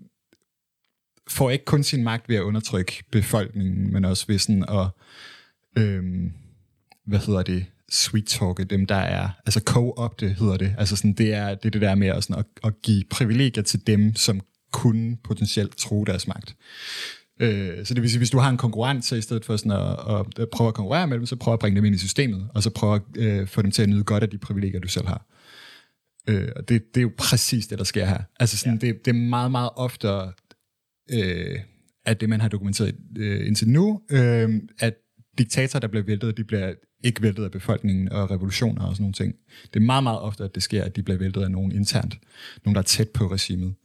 får 1.28 1.49
ikke 1.49 1.65
kun 1.65 1.84
sin 1.84 2.03
magt 2.03 2.30
ved 2.30 2.36
at 2.36 2.41
undertrykke 2.41 3.03
befolkningen, 3.11 3.93
men 3.93 4.05
også 4.05 4.26
ved 4.28 4.39
sådan 4.39 4.65
at, 4.69 4.88
øhm, 5.84 6.32
hvad 7.05 7.19
hedder 7.19 7.43
det, 7.43 7.65
sweet 7.89 8.26
talke 8.28 8.63
dem, 8.63 8.86
der 8.86 8.95
er, 8.95 9.30
altså 9.45 9.59
co-opte 9.59 10.30
hedder 10.30 10.57
det, 10.57 10.76
altså 10.78 10.95
sådan, 10.95 11.13
det 11.13 11.34
er 11.34 11.55
det, 11.55 11.65
er 11.65 11.69
det 11.69 11.82
der 11.82 11.95
med 11.95 12.07
at, 12.07 12.23
sådan, 12.23 12.39
at, 12.39 12.45
at 12.63 12.82
give 12.82 13.03
privilegier 13.09 13.63
til 13.63 13.88
dem, 13.88 14.15
som 14.15 14.41
kunne 14.71 15.17
potentielt 15.23 15.78
tro 15.78 16.03
deres 16.03 16.28
magt. 16.28 16.55
Øh, 17.39 17.86
så 17.86 17.93
det 17.93 18.01
vil 18.01 18.09
sige, 18.09 18.17
hvis 18.17 18.30
du 18.30 18.38
har 18.38 18.49
en 18.49 18.57
konkurrent, 18.57 19.05
så 19.05 19.15
i 19.15 19.21
stedet 19.21 19.45
for 19.45 19.57
sådan 19.57 19.71
at, 19.71 20.26
at 20.39 20.49
prøve 20.49 20.67
at 20.67 20.73
konkurrere 20.73 21.07
med 21.07 21.17
dem, 21.17 21.26
så 21.26 21.36
prøve 21.36 21.53
at 21.53 21.59
bringe 21.59 21.76
dem 21.76 21.86
ind 21.86 21.95
i 21.95 21.97
systemet, 21.97 22.49
og 22.53 22.63
så 22.63 22.69
prøve 22.69 22.95
at 22.95 23.01
øh, 23.17 23.47
få 23.47 23.61
dem 23.61 23.71
til 23.71 23.82
at 23.82 23.89
nyde 23.89 24.03
godt 24.03 24.23
af 24.23 24.30
de 24.30 24.38
privilegier, 24.38 24.80
du 24.80 24.88
selv 24.88 25.07
har. 25.07 25.26
Øh, 26.30 26.49
og 26.55 26.69
det, 26.69 26.95
det 26.95 26.99
er 26.99 27.01
jo 27.01 27.11
præcis 27.17 27.67
det, 27.67 27.78
der 27.78 27.84
sker 27.84 28.05
her. 28.05 28.19
Altså 28.39 28.57
sådan, 28.57 28.80
ja. 28.82 28.88
det, 28.88 29.05
det 29.05 29.11
er 29.11 29.19
meget, 29.19 29.51
meget 29.51 29.69
ofte, 29.76 30.07
øh, 31.12 31.60
at 32.06 32.22
det, 32.22 32.30
man 32.30 32.41
har 32.41 32.47
dokumenteret 32.47 32.95
øh, 33.18 33.47
indtil 33.47 33.70
nu, 33.70 34.01
øh, 34.12 34.62
at 34.80 34.93
diktatorer, 35.38 35.80
der 35.80 35.88
bliver 35.88 36.06
væltet, 36.06 36.38
de 36.38 36.43
bliver 36.43 36.74
ikke 37.03 37.22
væltet 37.22 37.43
af 37.43 37.51
befolkningen 37.51 38.12
og 38.12 38.32
revolutioner 38.32 38.86
og 38.86 38.95
sådan 38.95 39.03
nogle 39.03 39.14
ting. 39.14 39.36
Det 39.74 39.80
er 39.80 39.86
meget, 39.86 40.03
meget 40.03 40.20
ofte, 40.20 40.43
at 40.43 40.56
det 40.56 40.64
sker, 40.64 40.84
at 40.84 40.95
de 40.95 41.03
bliver 41.03 41.18
væltet 41.18 41.43
af 41.43 41.51
nogen 41.51 41.72
internt. 41.72 42.20
Nogen, 42.66 42.76
der 42.76 42.82
er 42.82 42.86
tæt 42.86 43.10
på 43.10 43.28
regimet. 43.28 43.76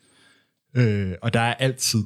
Øh, 0.77 1.15
og 1.23 1.33
der 1.33 1.41
er 1.41 1.55
altid 1.55 2.05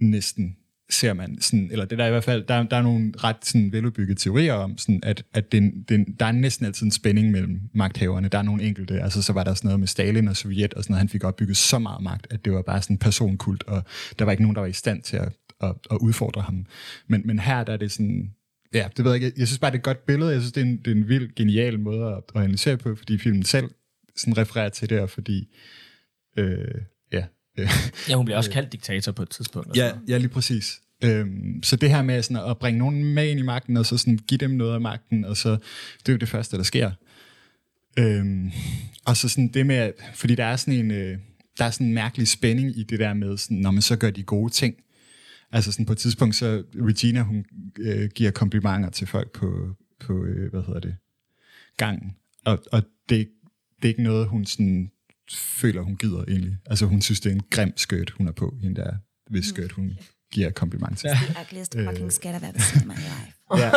næsten 0.00 0.56
ser 0.92 1.12
man 1.12 1.40
sådan, 1.40 1.68
eller 1.72 1.84
det 1.84 1.98
der 1.98 2.04
er 2.04 2.08
i 2.08 2.10
hvert 2.10 2.24
fald, 2.24 2.44
der, 2.44 2.62
der 2.62 2.76
er 2.76 2.82
nogle 2.82 3.12
ret 3.16 3.36
sådan, 3.42 3.72
veludbyggede 3.72 4.20
teorier 4.20 4.52
om, 4.52 4.78
sådan, 4.78 5.00
at, 5.02 5.24
at 5.32 5.52
den, 5.52 5.82
den, 5.82 6.04
der 6.20 6.26
er 6.26 6.32
næsten 6.32 6.66
altid 6.66 6.86
en 6.86 6.92
spænding 6.92 7.30
mellem 7.30 7.60
magthaverne. 7.74 8.28
Der 8.28 8.38
er 8.38 8.42
nogle 8.42 8.62
enkelte, 8.62 9.00
altså 9.00 9.22
så 9.22 9.32
var 9.32 9.44
der 9.44 9.54
sådan 9.54 9.68
noget 9.68 9.80
med 9.80 9.88
Stalin 9.88 10.28
og 10.28 10.36
Sovjet, 10.36 10.74
og 10.74 10.82
sådan 10.82 10.92
noget, 10.92 10.98
han 10.98 11.08
fik 11.08 11.24
opbygget 11.24 11.56
så 11.56 11.78
meget 11.78 12.02
magt, 12.02 12.26
at 12.30 12.44
det 12.44 12.52
var 12.52 12.62
bare 12.62 12.82
sådan 12.82 12.94
en 12.94 12.98
personkult, 12.98 13.62
og 13.62 13.82
der 14.18 14.24
var 14.24 14.32
ikke 14.32 14.42
nogen, 14.42 14.54
der 14.54 14.60
var 14.60 14.68
i 14.68 14.72
stand 14.72 15.02
til 15.02 15.16
at, 15.16 15.32
at, 15.60 15.74
at 15.90 15.96
udfordre 16.00 16.42
ham. 16.42 16.66
Men, 17.06 17.22
men 17.24 17.38
her 17.38 17.64
der 17.64 17.72
er 17.72 17.76
det 17.76 17.92
sådan, 17.92 18.30
ja, 18.74 18.88
det 18.96 19.04
ved 19.04 19.12
jeg 19.12 19.22
ikke, 19.22 19.38
jeg 19.38 19.46
synes 19.46 19.58
bare, 19.58 19.70
det 19.70 19.76
er 19.76 19.80
et 19.80 19.84
godt 19.84 20.06
billede, 20.06 20.32
jeg 20.32 20.40
synes, 20.40 20.52
det 20.52 20.60
er 20.60 20.64
en, 20.64 20.76
det 20.76 20.86
er 20.86 20.94
en 20.94 21.08
vild, 21.08 21.34
genial 21.34 21.80
måde 21.80 22.06
at, 22.06 22.22
at 22.34 22.42
analysere 22.42 22.76
på, 22.76 22.94
fordi 22.94 23.18
filmen 23.18 23.42
selv 23.42 23.70
sådan 24.16 24.36
refererer 24.36 24.68
til 24.68 24.90
det, 24.90 25.00
og 25.00 25.10
fordi, 25.10 25.48
øh, 26.36 26.74
ja, 27.12 27.24
Ja, 28.08 28.14
hun 28.14 28.24
bliver 28.24 28.36
også 28.36 28.50
kaldt 28.50 28.72
diktator 28.72 29.12
på 29.12 29.22
et 29.22 29.30
tidspunkt. 29.30 29.76
Ja, 29.76 29.92
ja 30.08 30.18
lige 30.18 30.28
præcis. 30.28 30.81
Øhm, 31.04 31.62
så 31.62 31.76
det 31.76 31.90
her 31.90 32.02
med 32.02 32.22
sådan 32.22 32.50
at 32.50 32.58
bringe 32.58 32.78
nogen 32.78 33.04
med 33.04 33.30
ind 33.30 33.40
i 33.40 33.42
magten, 33.42 33.76
og 33.76 33.86
så 33.86 33.98
sådan 33.98 34.18
give 34.18 34.38
dem 34.38 34.50
noget 34.50 34.74
af 34.74 34.80
magten, 34.80 35.24
og 35.24 35.36
så, 35.36 35.50
det 35.98 36.08
er 36.08 36.12
jo 36.12 36.18
det 36.18 36.28
første, 36.28 36.56
der 36.56 36.62
sker. 36.62 36.90
Øhm, 37.98 38.50
og 39.04 39.16
så 39.16 39.28
sådan 39.28 39.48
det 39.48 39.66
med, 39.66 39.92
fordi 40.14 40.34
der 40.34 40.44
er 40.44 40.56
sådan 40.56 40.74
en, 40.74 40.90
øh, 40.90 41.18
der 41.58 41.64
er 41.64 41.70
sådan 41.70 41.86
en 41.86 41.94
mærkelig 41.94 42.28
spænding 42.28 42.78
i 42.78 42.82
det 42.82 42.98
der 42.98 43.14
med, 43.14 43.36
sådan, 43.36 43.56
når 43.56 43.70
man 43.70 43.82
så 43.82 43.96
gør 43.96 44.10
de 44.10 44.22
gode 44.22 44.52
ting. 44.52 44.74
Altså 45.52 45.72
sådan 45.72 45.86
på 45.86 45.92
et 45.92 45.98
tidspunkt, 45.98 46.34
så 46.34 46.62
Regina, 46.74 47.22
hun 47.22 47.44
øh, 47.78 48.10
giver 48.14 48.30
komplimenter 48.30 48.90
til 48.90 49.06
folk 49.06 49.32
på, 49.32 49.76
på 50.00 50.24
øh, 50.24 50.50
hvad 50.50 50.62
hedder 50.62 50.80
det, 50.80 50.96
gangen. 51.76 52.16
Og, 52.44 52.58
og 52.72 52.82
det, 53.08 53.28
det 53.76 53.84
er 53.84 53.88
ikke 53.88 54.02
noget, 54.02 54.26
hun 54.26 54.44
sådan 54.44 54.90
føler, 55.32 55.82
hun 55.82 55.96
gider 55.96 56.24
egentlig. 56.28 56.56
Altså 56.66 56.86
hun 56.86 57.02
synes, 57.02 57.20
det 57.20 57.30
er 57.30 57.34
en 57.34 57.42
grim 57.50 57.72
skørt, 57.76 58.10
hun 58.10 58.28
er 58.28 58.32
på, 58.32 58.58
hende 58.62 58.80
der 58.80 58.92
hvis 59.30 59.46
skørt, 59.46 59.72
hun 59.72 59.98
giver 60.32 60.50
kompliment 60.50 60.98
til. 60.98 61.10
The 61.10 61.36
ugliest 61.46 61.76
fucking 61.88 62.12
skat 62.12 62.42
seen 62.62 62.82
in 62.82 62.88
my 62.88 62.94
life. 63.12 63.32
Ja. 63.56 63.70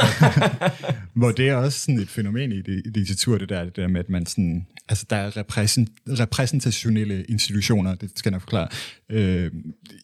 Hvor 1.20 1.32
det 1.32 1.49
er 1.49 1.56
også 1.56 1.80
sådan 1.80 1.99
et 1.99 2.10
fænomen 2.10 2.51
i 2.51 2.62
det, 2.62 2.82
i 2.86 2.89
diktatur, 2.89 3.38
det 3.38 3.49
der, 3.49 3.64
det 3.64 3.76
der 3.76 3.88
med, 3.88 3.99
at 3.99 4.10
man 4.10 4.26
sådan, 4.26 4.68
altså 4.89 5.06
der 5.10 5.16
er 5.16 5.38
repræsent, 5.38 5.89
repræsentationelle 6.08 7.24
institutioner, 7.24 7.95
det 7.95 8.12
skal 8.16 8.30
jeg 8.30 8.36
nok 8.36 8.41
forklare, 8.41 8.68
øh, 9.10 9.51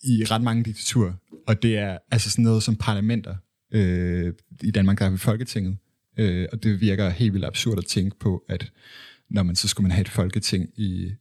i 0.04 0.24
ret 0.24 0.42
mange 0.42 0.64
diktaturer, 0.64 1.14
og 1.48 1.64
det 1.64 1.78
er 1.78 1.98
altså 2.12 2.30
sådan 2.30 2.44
noget 2.44 2.64
som 2.64 2.76
parlamenter, 2.76 3.36
øh, 3.74 4.34
i 4.64 4.72
Danmark 4.72 5.00
der 5.00 5.06
er 5.06 5.10
vi 5.10 5.18
Folketinget, 5.18 5.78
øh, 6.18 6.48
og 6.52 6.64
det 6.64 6.82
virker 6.82 7.10
helt 7.10 7.34
vildt 7.34 7.46
absurd 7.46 7.78
at 7.78 7.86
tænke 7.86 8.20
på, 8.20 8.44
at 8.50 8.72
når 9.30 9.44
man 9.44 9.56
så 9.56 9.68
skulle 9.68 9.86
man 9.86 9.92
have 9.92 10.02
et 10.02 10.10
folketing 10.10 10.70
i, 10.80 11.12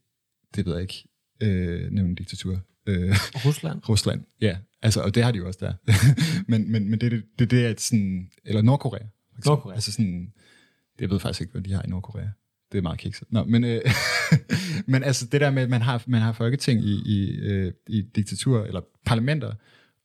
det 0.57 0.66
ved 0.66 0.72
jeg 0.72 0.83
ikke, 0.83 1.05
øh, 1.43 1.91
nævne 1.93 2.14
diktatur, 2.14 2.61
øh, 2.87 3.16
Rusland. 3.47 3.81
Rusland, 3.89 4.24
ja. 4.41 4.57
Altså, 4.83 5.01
og 5.01 5.14
det 5.14 5.24
har 5.24 5.33
de 5.33 5.39
jo 5.39 5.47
også 5.47 5.59
der. 5.61 5.72
men, 6.51 6.72
men, 6.72 6.91
men 6.91 7.01
det 7.01 7.07
er 7.07 7.11
det, 7.11 7.24
det, 7.39 7.51
det, 7.51 7.64
at 7.64 7.81
sådan, 7.81 8.31
eller 8.45 8.62
Nordkorea. 8.62 9.07
Nordkorea. 9.47 9.74
Altså 9.74 9.93
sådan, 9.93 10.33
jeg 11.01 11.11
ved 11.11 11.20
faktisk 11.20 11.41
ikke, 11.41 11.53
hvad 11.53 11.62
de 11.62 11.72
har 11.72 11.83
i 11.83 11.89
Nordkorea. 11.89 12.28
Det 12.72 12.78
er 12.78 12.83
meget 12.83 12.99
kikset. 12.99 13.28
Nå, 13.31 13.45
men, 13.45 13.64
øh, 13.64 13.81
men 14.93 15.03
altså 15.03 15.26
det 15.26 15.41
der 15.41 15.51
med, 15.51 15.62
at 15.62 15.70
man 15.70 15.83
har, 15.83 16.03
man 16.07 16.20
har 16.20 16.33
folketing 16.33 16.85
i, 16.85 17.03
i, 17.07 17.39
øh, 17.39 17.72
i 17.89 18.03
diktatur, 18.03 18.64
eller 18.64 18.81
parlamenter, 19.07 19.53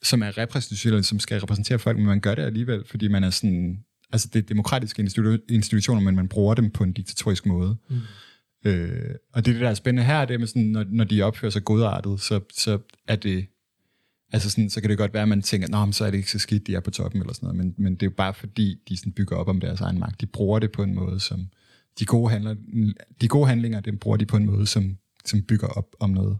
som 0.03 0.23
er 0.23 0.38
repræsentationelle, 0.38 1.03
som 1.03 1.19
skal 1.19 1.39
repræsentere 1.39 1.80
folk, 1.80 1.97
men 1.97 2.05
man 2.05 2.19
gør 2.19 2.36
det 2.36 2.43
alligevel, 2.43 2.84
fordi 2.86 3.07
man 3.07 3.23
er 3.23 3.30
sådan, 3.30 3.80
altså 4.11 4.30
det 4.34 4.39
er 4.39 4.47
demokratiske 4.47 5.01
institu- 5.01 5.45
institutioner, 5.49 6.01
men 6.01 6.15
man 6.15 6.28
bruger 6.28 6.53
dem 6.53 6.71
på 6.71 6.84
en 6.84 6.93
diktatorisk 6.93 7.45
måde. 7.45 7.78
Mm. 7.89 7.95
Øh, 8.66 9.16
og 9.34 9.45
det, 9.45 9.53
det, 9.53 9.61
der 9.61 9.70
er 9.70 9.74
spændende 9.74 10.03
her, 10.03 10.26
det 10.26 10.34
er 10.34 10.38
med 10.38 10.47
sådan, 10.47 10.63
når, 10.63 10.86
når 10.89 11.03
de 11.03 11.22
opfører 11.22 11.51
sig 11.51 11.63
godartet, 11.63 12.22
så, 12.22 12.39
så 12.53 12.80
er 13.07 13.16
det, 13.16 13.45
altså 14.32 14.49
sådan, 14.49 14.70
så 14.70 14.82
kan 14.82 14.89
det 14.89 14.97
godt 14.97 15.13
være, 15.13 15.24
at 15.24 15.30
man 15.30 15.41
tænker, 15.41 15.68
Nå, 15.68 15.86
men 15.86 15.93
så 15.93 16.05
er 16.05 16.11
det 16.11 16.18
ikke 16.18 16.32
så 16.32 16.39
skidt, 16.39 16.68
de 16.68 16.76
er 16.76 16.80
på 16.80 16.91
toppen, 16.91 17.22
eller 17.22 17.34
sådan 17.34 17.47
noget, 17.47 17.57
men, 17.66 17.76
men 17.78 17.93
det 17.93 18.03
er 18.03 18.07
jo 18.07 18.13
bare 18.18 18.34
fordi, 18.34 18.76
de 18.89 18.97
sådan 18.97 19.13
bygger 19.13 19.36
op 19.36 19.47
om 19.47 19.59
deres 19.59 19.82
egen 19.82 19.99
magt. 19.99 20.22
De 20.22 20.26
bruger 20.26 20.59
det 20.59 20.72
på 20.72 20.84
en 20.84 20.95
måde, 20.95 21.20
som, 21.20 21.47
de 21.99 22.05
gode, 22.05 22.30
handler, 22.32 22.55
de 23.22 23.28
gode 23.28 23.47
handlinger, 23.47 23.80
dem 23.80 23.97
bruger 23.97 24.18
de 24.18 24.26
på 24.26 24.38
en 24.38 24.45
måde, 24.45 24.68
som, 24.68 24.97
som 25.26 25.41
bygger 25.41 25.68
op 25.68 25.95
om 25.99 26.09
noget. 26.09 26.38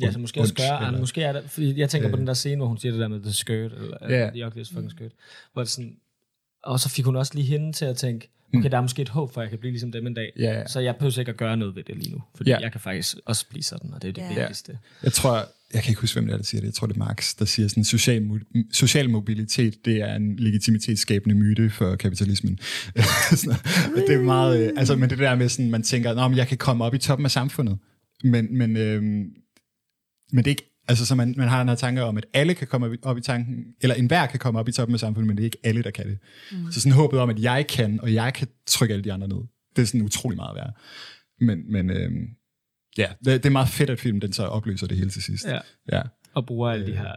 Ja, 0.00 0.12
så 0.12 0.18
måske 0.18 0.40
også 0.40 0.54
gøre, 0.54 0.86
eller- 0.86 1.00
måske 1.00 1.22
er 1.22 1.32
der, 1.32 1.42
fordi 1.48 1.78
jeg 1.78 1.90
tænker 1.90 2.08
på 2.08 2.12
Øh. 2.14 2.18
den 2.18 2.26
der 2.26 2.34
scene, 2.34 2.56
hvor 2.56 2.66
hun 2.66 2.78
siger 2.78 2.92
det 2.92 3.00
der 3.00 3.08
med 3.08 3.22
the 3.22 3.32
skirt, 3.32 3.72
eller 3.72 4.10
yeah. 4.10 4.32
the 4.32 4.46
ugliest 4.46 4.72
fucking 4.72 4.90
skirt, 4.90 5.12
hvor 5.52 5.62
det 5.62 5.70
sådan, 5.70 5.96
og 6.64 6.80
så 6.80 6.88
fik 6.88 7.04
hun 7.04 7.16
også 7.16 7.34
lige 7.34 7.46
hende 7.46 7.72
til 7.72 7.84
at 7.84 7.96
tænke, 7.96 8.30
okay, 8.58 8.70
der 8.70 8.76
er 8.76 8.80
måske 8.80 9.02
et 9.02 9.08
håb 9.08 9.32
for, 9.34 9.40
at 9.40 9.44
jeg 9.44 9.50
kan 9.50 9.58
blive 9.58 9.72
ligesom 9.72 9.92
dem 9.92 10.06
en 10.06 10.14
dag. 10.14 10.32
Ja, 10.38 10.58
ja. 10.58 10.66
Så 10.66 10.80
jeg 10.80 10.96
behøver 10.96 11.18
ikke 11.18 11.30
at 11.30 11.36
gøre 11.36 11.56
noget 11.56 11.76
ved 11.76 11.82
det 11.84 11.96
lige 11.96 12.12
nu, 12.12 12.22
fordi 12.34 12.50
Ja. 12.50 12.58
jeg 12.58 12.72
kan 12.72 12.80
faktisk 12.80 13.16
også 13.26 13.48
blive 13.48 13.62
sådan, 13.62 13.94
og 13.94 14.02
det 14.02 14.08
er 14.08 14.12
det 14.12 14.22
Ja. 14.22 14.38
vigtigste. 14.40 14.78
Jeg 15.02 15.12
tror, 15.12 15.36
jeg 15.74 15.82
kan 15.82 15.90
ikke 15.90 16.00
huske, 16.00 16.14
hvem 16.14 16.26
det 16.26 16.32
er, 16.32 16.36
der 16.36 16.44
siger 16.44 16.60
det. 16.60 16.66
Jeg 16.66 16.74
tror, 16.74 16.86
det 16.86 16.94
er 16.94 16.98
Marx, 16.98 17.34
der 17.38 17.44
siger 17.44 17.68
sådan, 17.68 17.84
social, 17.84 18.22
mo- 18.22 18.62
social 18.72 19.10
mobilitet, 19.10 19.84
det 19.84 19.96
er 19.96 20.14
en 20.16 20.36
legitimitetsskabende 20.36 21.34
myte 21.34 21.70
for 21.70 21.96
kapitalismen. 21.96 22.58
Det 24.06 24.14
er 24.14 24.22
meget, 24.22 24.60
øh, 24.66 24.72
altså, 24.76 24.96
men 24.96 25.10
det 25.10 25.18
der 25.18 25.34
med 25.34 25.48
sådan, 25.48 25.70
man 25.70 25.82
tænker, 25.82 26.14
Nå, 26.14 26.28
men 26.28 26.38
jeg 26.38 26.48
kan 26.48 26.58
komme 26.58 26.84
op 26.84 26.94
i 26.94 26.98
toppen 26.98 27.24
af 27.24 27.30
samfundet. 27.30 27.78
Men, 28.24 28.58
men, 28.58 28.76
øhm, 28.76 29.02
men 30.32 30.44
det 30.44 30.46
er 30.46 30.50
ikke, 30.50 30.71
altså 30.92 31.06
så 31.06 31.14
man, 31.14 31.34
man 31.36 31.48
har 31.48 31.58
den 31.58 31.68
her 31.68 31.76
tanke 31.76 32.02
om, 32.02 32.16
at 32.16 32.26
alle 32.32 32.54
kan 32.54 32.66
komme 32.66 32.86
op 32.86 32.94
i, 32.94 32.96
op 33.02 33.18
i 33.18 33.20
tanken, 33.20 33.74
eller 33.80 33.94
enhver 33.94 34.26
kan 34.26 34.38
komme 34.38 34.60
op 34.60 34.68
i 34.68 34.72
toppen 34.72 34.94
af 34.94 35.00
samfundet, 35.00 35.26
men 35.26 35.36
det 35.36 35.42
er 35.42 35.44
ikke 35.44 35.58
alle, 35.62 35.82
der 35.82 35.90
kan 35.90 36.06
det. 36.06 36.18
Mm. 36.52 36.72
Så 36.72 36.80
sådan 36.80 36.92
håbet 36.92 37.20
om, 37.20 37.30
at 37.30 37.38
jeg 37.42 37.66
kan, 37.66 38.00
og 38.00 38.14
jeg 38.14 38.34
kan 38.34 38.48
trykke 38.66 38.92
alle 38.94 39.04
de 39.04 39.12
andre 39.12 39.28
ned. 39.28 39.40
Det 39.76 39.82
er 39.82 39.86
sådan 39.86 40.02
utrolig 40.02 40.36
meget 40.36 40.56
værd. 40.56 40.74
Men, 41.40 41.72
men 41.72 41.90
øhm, 41.90 42.28
ja, 42.98 43.12
det, 43.24 43.42
det 43.42 43.46
er 43.46 43.50
meget 43.50 43.68
fedt, 43.68 43.90
at 43.90 44.00
filmen 44.00 44.22
den 44.22 44.32
så 44.32 44.44
opløser 44.44 44.86
det 44.86 44.96
hele 44.96 45.10
til 45.10 45.22
sidst. 45.22 45.44
Ja. 45.46 45.58
ja. 45.92 46.02
Og 46.34 46.46
bruger 46.46 46.70
alle 46.70 46.86
de 46.86 46.96
her 46.96 47.14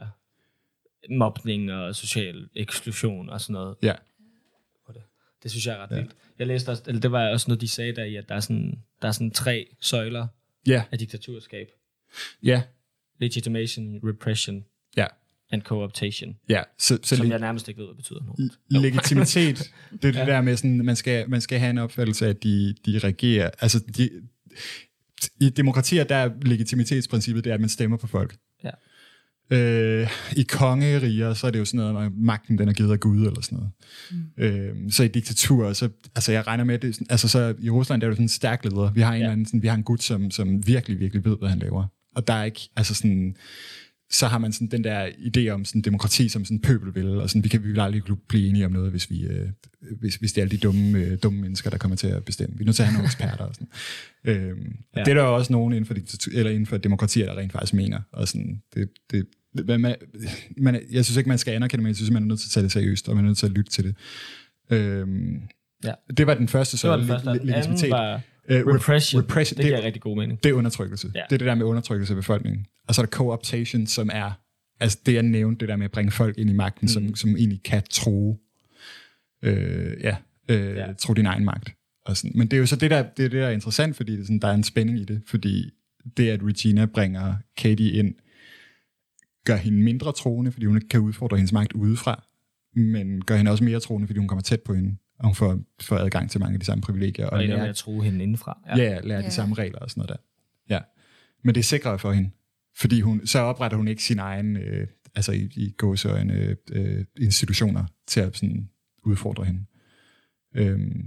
mobning 1.09 1.71
og 1.71 1.95
social 1.95 2.47
eksklusion 2.55 3.30
og 3.30 3.41
sådan 3.41 3.53
noget. 3.53 3.76
Ja. 3.84 3.93
det. 4.93 5.01
Det 5.43 5.51
synes 5.51 5.65
jeg 5.67 5.76
er 5.76 5.84
ret 5.84 5.91
ja. 5.91 5.95
vildt. 5.95 6.15
Jeg 6.39 6.47
læste 6.47 6.69
også, 6.69 6.84
eller 6.88 7.01
det 7.01 7.11
var 7.11 7.30
også 7.30 7.45
noget, 7.47 7.61
de 7.61 7.67
sagde 7.67 7.95
der 7.95 8.03
i, 8.03 8.15
at 8.15 8.30
der 8.30 8.36
er 8.36 8.39
sådan, 8.39 8.80
der 9.01 9.07
er 9.07 9.11
sådan 9.11 9.32
tre 9.32 9.67
søjler 9.82 10.28
Ja, 10.67 10.84
af 10.91 10.99
diktaturskab. 10.99 11.67
ja, 12.43 12.61
Legitimation, 13.20 13.99
repression 14.03 14.63
ja, 14.97 15.05
and 15.51 15.61
co-optation. 15.61 16.36
ja. 16.49 16.61
Så, 16.80 16.99
så 17.03 17.16
Som 17.16 17.26
le- 17.26 17.32
jeg 17.32 17.39
nærmest 17.39 17.68
ikke 17.68 17.80
ved, 17.80 17.88
hvad 17.88 17.95
betyder 17.95 18.20
nu. 18.26 18.36
legitimitet, 18.82 19.72
det 20.01 20.05
er 20.07 20.11
det 20.11 20.28
der 20.28 20.41
med, 20.41 20.57
sådan, 20.57 20.86
man 20.86 20.95
skal, 20.95 21.30
man 21.30 21.41
skal 21.41 21.59
have 21.59 21.70
en 21.70 21.78
opfattelse 21.78 22.26
af, 22.26 22.30
at 22.30 22.43
de, 22.43 22.76
de 22.86 22.99
regerer. 22.99 23.49
Altså, 23.59 23.80
de, 23.97 24.09
i 25.41 25.49
demokratier, 25.49 26.03
der 26.03 26.16
er 26.16 26.30
legitimitetsprincippet, 26.41 27.43
det 27.43 27.49
er, 27.49 27.53
at 27.53 27.59
man 27.59 27.70
stemmer 27.70 27.97
på 27.97 28.07
folk. 28.07 28.36
Ja. 28.63 28.70
Øh, 29.51 30.09
I 30.36 30.43
kongeriger, 30.43 31.34
så 31.34 31.47
er 31.47 31.51
det 31.51 31.59
jo 31.59 31.66
sådan 31.66 31.78
noget, 31.93 32.05
at 32.05 32.11
magten 32.18 32.57
den 32.57 32.70
er 32.70 32.74
givet 32.74 32.91
af 32.91 32.99
Gud, 32.99 33.18
eller 33.28 33.41
sådan 33.41 33.57
noget. 33.57 33.72
Mm. 34.11 34.43
Øh, 34.43 34.91
så 34.91 35.03
i 35.03 35.07
diktaturer, 35.07 35.74
så, 35.74 35.89
altså 36.16 36.32
jeg 36.32 36.47
regner 36.47 36.63
med, 36.63 36.76
at 36.76 36.82
det, 36.82 36.89
er 36.89 36.93
sådan- 36.93 37.07
altså 37.09 37.28
så 37.28 37.55
i 37.59 37.70
Rusland, 37.70 38.01
der 38.01 38.07
er 38.07 38.09
jo 38.09 38.13
sådan 38.16 38.26
en 38.26 38.30
stærk 38.30 38.66
leder. 38.66 38.91
Vi 38.93 39.01
har 39.01 39.13
en, 39.13 39.20
Ja. 39.22 39.26
ja. 39.26 39.32
anden, 39.32 39.45
sådan, 39.45 39.61
vi 39.63 39.68
har 39.68 39.76
en 39.76 39.84
gut, 39.84 40.03
som, 40.03 40.32
som 40.32 40.68
virkelig, 40.68 40.99
virkelig 40.99 41.26
ved, 41.26 41.38
hvad 41.38 41.49
han 41.49 41.59
laver. 41.59 41.88
Og 42.16 42.28
der 42.28 42.34
er 42.34 42.43
ikke, 42.43 42.70
altså 42.76 42.95
sådan, 42.95 43.36
så 44.11 44.28
har 44.28 44.38
man 44.38 44.53
sådan 44.53 44.68
den 44.68 44.84
der 44.84 45.07
idé 45.07 45.49
om 45.49 45.66
sådan 45.66 45.82
demokrati 45.82 46.30
som 46.30 46.45
sådan 46.45 46.59
pøbel 46.59 46.95
vil, 46.95 47.07
og 47.07 47.30
sådan, 47.30 47.43
vi 47.43 47.49
kan 47.49 47.63
vi 47.63 47.68
vil 47.72 47.80
aldrig 47.80 48.01
blive 48.28 48.47
enige 48.49 48.66
om 48.66 48.72
noget, 48.72 48.91
hvis, 48.91 49.09
vi, 49.09 49.24
øh, 49.26 49.49
hvis, 49.99 50.16
hvis 50.16 50.34
det 50.34 50.38
er 50.41 50.45
alle 50.45 50.51
de 50.51 50.57
dumme, 50.61 50.99
øh, 50.99 51.18
dumme 51.24 51.41
mennesker, 51.41 51.70
der 51.70 51.78
kommer 51.78 51.95
til 51.97 52.07
at 52.07 52.26
bestemme. 52.26 52.57
Vi 52.57 52.63
er 52.63 52.66
nødt 52.66 52.76
til 52.76 52.84
at 52.84 52.88
have 52.88 52.93
nogle 52.93 53.05
eksperter. 53.07 53.43
Og 53.45 53.55
sådan. 53.55 53.68
Øhm, 54.26 54.76
Ja. 54.95 54.99
Det 55.03 55.07
er 55.11 55.13
der 55.13 55.24
jo 55.24 55.36
også 55.36 55.51
nogen 55.53 55.74
inden 55.74 55.86
for, 55.86 55.95
eller 56.34 56.51
inden 56.51 56.66
for 56.66 56.78
demokratier, 56.78 57.26
der 57.26 57.38
rent 57.38 57.51
faktisk 57.51 57.74
mener. 57.74 58.01
Og 58.11 58.28
sådan, 58.28 58.61
det, 58.76 58.89
det, 59.11 59.26
man, 59.68 59.82
man, 59.82 59.95
man, 60.57 60.82
jeg 60.91 61.05
synes 61.05 61.18
ikke, 61.18 61.28
man 61.30 61.38
skal 61.38 61.51
anerkende, 61.53 61.84
men 61.84 61.88
jeg 61.88 61.95
synes, 61.95 62.11
man 62.11 62.24
er 62.24 62.28
nødt 62.28 62.39
til 62.39 62.47
at 62.47 62.51
tage 62.51 62.63
det 62.63 62.72
seriøst, 62.72 63.09
og 63.09 63.16
man 63.16 63.26
er 63.26 63.30
nødt 63.30 63.38
til 63.38 63.45
at 63.45 63.51
lytte 63.51 63.72
til 63.72 63.84
det. 63.84 63.95
Øhm, 64.70 65.41
Ja. 65.84 65.91
Det 66.18 66.28
var 66.28 66.34
den 66.34 66.47
første, 66.47 66.78
så 66.78 66.88
Det 66.88 66.91
var 66.91 66.97
den 66.97 67.07
første. 67.07 67.26
le- 67.26 67.32
og 67.32 67.39
Den 67.39 67.49
anden 67.49 67.55
legitimitet. 67.61 67.89
var 67.91 68.22
Øh, 68.50 68.62
rep- 68.62 68.76
repression. 68.76 69.22
repression. 69.22 69.58
Det 69.58 69.64
Det- 69.64 69.72
giver 69.72 69.86
rigtig 69.86 70.02
god 70.02 70.18
mening. 70.18 70.43
det 70.43 70.50
er 70.50 70.54
undertrykkelse. 70.54 71.12
Ja. 71.16 71.22
Det 71.30 71.36
er 71.36 71.38
det 71.38 71.48
der 71.48 71.56
med 71.56 71.66
undertrykkelse 71.66 72.14
af 72.14 72.16
befolkningen. 72.16 72.66
Og 72.88 72.96
så 72.96 73.02
er 73.02 73.06
der 73.06 73.12
co-optation, 73.18 73.88
som 73.88 74.10
er, 74.14 74.32
altså 74.80 75.00
det 75.06 75.14
jeg 75.14 75.24
nævnte, 75.24 75.60
det 75.60 75.70
der 75.70 75.76
med 75.76 75.86
at 75.86 75.91
bringe 75.91 76.12
folk 76.12 76.38
ind 76.38 76.50
i 76.50 76.54
magten, 76.54 76.86
mm. 76.86 76.88
som, 76.88 77.16
som 77.16 77.30
egentlig 77.38 77.64
kan 77.64 77.84
tro, 77.89 78.39
øh, 79.43 79.98
ja, 80.04 80.16
øh, 80.50 80.76
Ja. 80.76 80.88
ja. 80.88 80.93
tro 80.93 81.14
din 81.14 81.26
egen 81.26 81.46
magt. 81.46 81.70
Og 82.06 82.18
sådan. 82.18 82.32
Men 82.38 82.48
det 82.48 82.58
er 82.58 82.60
jo 82.60 82.66
så 82.66 82.76
det, 82.76 82.91
der, 82.91 83.02
det, 83.04 83.26
er 83.26 83.30
det, 83.30 83.32
der 83.41 83.48
er 83.48 83.52
interessant, 83.52 83.96
fordi 83.96 84.12
det 84.12 84.20
er 84.20 84.24
sådan, 84.24 84.39
der 84.39 84.48
er 84.48 84.54
en 84.54 84.64
spænding 84.64 85.00
i 85.00 85.04
det, 85.04 85.22
fordi 85.28 85.72
det, 86.18 86.30
at 86.30 86.43
Regina 86.43 86.86
bringer 86.86 87.34
Katie 87.58 87.91
ind, 87.91 88.16
gør 89.46 89.56
hende 89.56 89.78
mindre 89.84 90.12
troende, 90.14 90.52
fordi 90.52 90.66
hun 90.66 90.76
ikke 90.78 90.89
kan 90.89 91.00
udfordre 91.00 91.38
hendes 91.38 91.52
magt 91.54 91.74
udefra, 91.74 92.24
men 92.76 93.22
gør 93.26 93.36
hende 93.36 93.52
også 93.52 93.64
mere 93.64 93.80
troende, 93.80 94.08
fordi 94.08 94.20
hun 94.20 94.28
kommer 94.28 94.41
tæt 94.43 94.62
på 94.62 94.74
hende, 94.74 94.96
og 95.20 95.26
hun 95.26 95.36
får, 95.36 95.59
får 95.82 95.97
adgang 95.97 96.32
til 96.32 96.39
mange 96.39 96.53
af 96.53 96.59
de 96.59 96.66
samme 96.66 96.82
privilegier. 96.82 97.28
Og 97.28 97.43
ender 97.43 97.55
lærer- 97.57 97.70
at 97.70 97.76
true 97.76 98.03
hende 98.03 98.24
indenfra. 98.24 98.59
Ja, 98.78 98.84
ja 98.84 98.99
lære 99.03 99.20
Ja. 99.20 99.26
de 99.26 99.32
samme 99.32 99.55
regler 99.55 99.80
og 99.80 99.89
sådan 99.89 100.01
noget 100.01 100.09
der. 100.09 100.76
Ja. 100.76 100.80
Men 101.43 101.55
det 101.55 101.61
er 101.61 101.63
sikrere 101.63 101.99
for 101.99 102.11
hende, 102.11 102.30
fordi 102.78 103.01
hun, 103.01 103.28
så 103.28 103.39
opretter 103.39 103.78
hun 103.78 103.88
ikke 103.88 104.03
sin 104.03 104.20
egen, 104.20 104.57
øh, 104.57 104.88
altså 105.16 105.32
i, 105.32 105.49
i 105.55 105.74
gåseøjne, 105.78 106.55
øh, 106.72 107.05
institutioner 107.20 107.86
til 108.07 108.20
at 108.20 108.38
sådan, 108.38 108.70
udfordre 109.03 109.45
hende. 109.45 109.66
Øhm, 110.55 111.05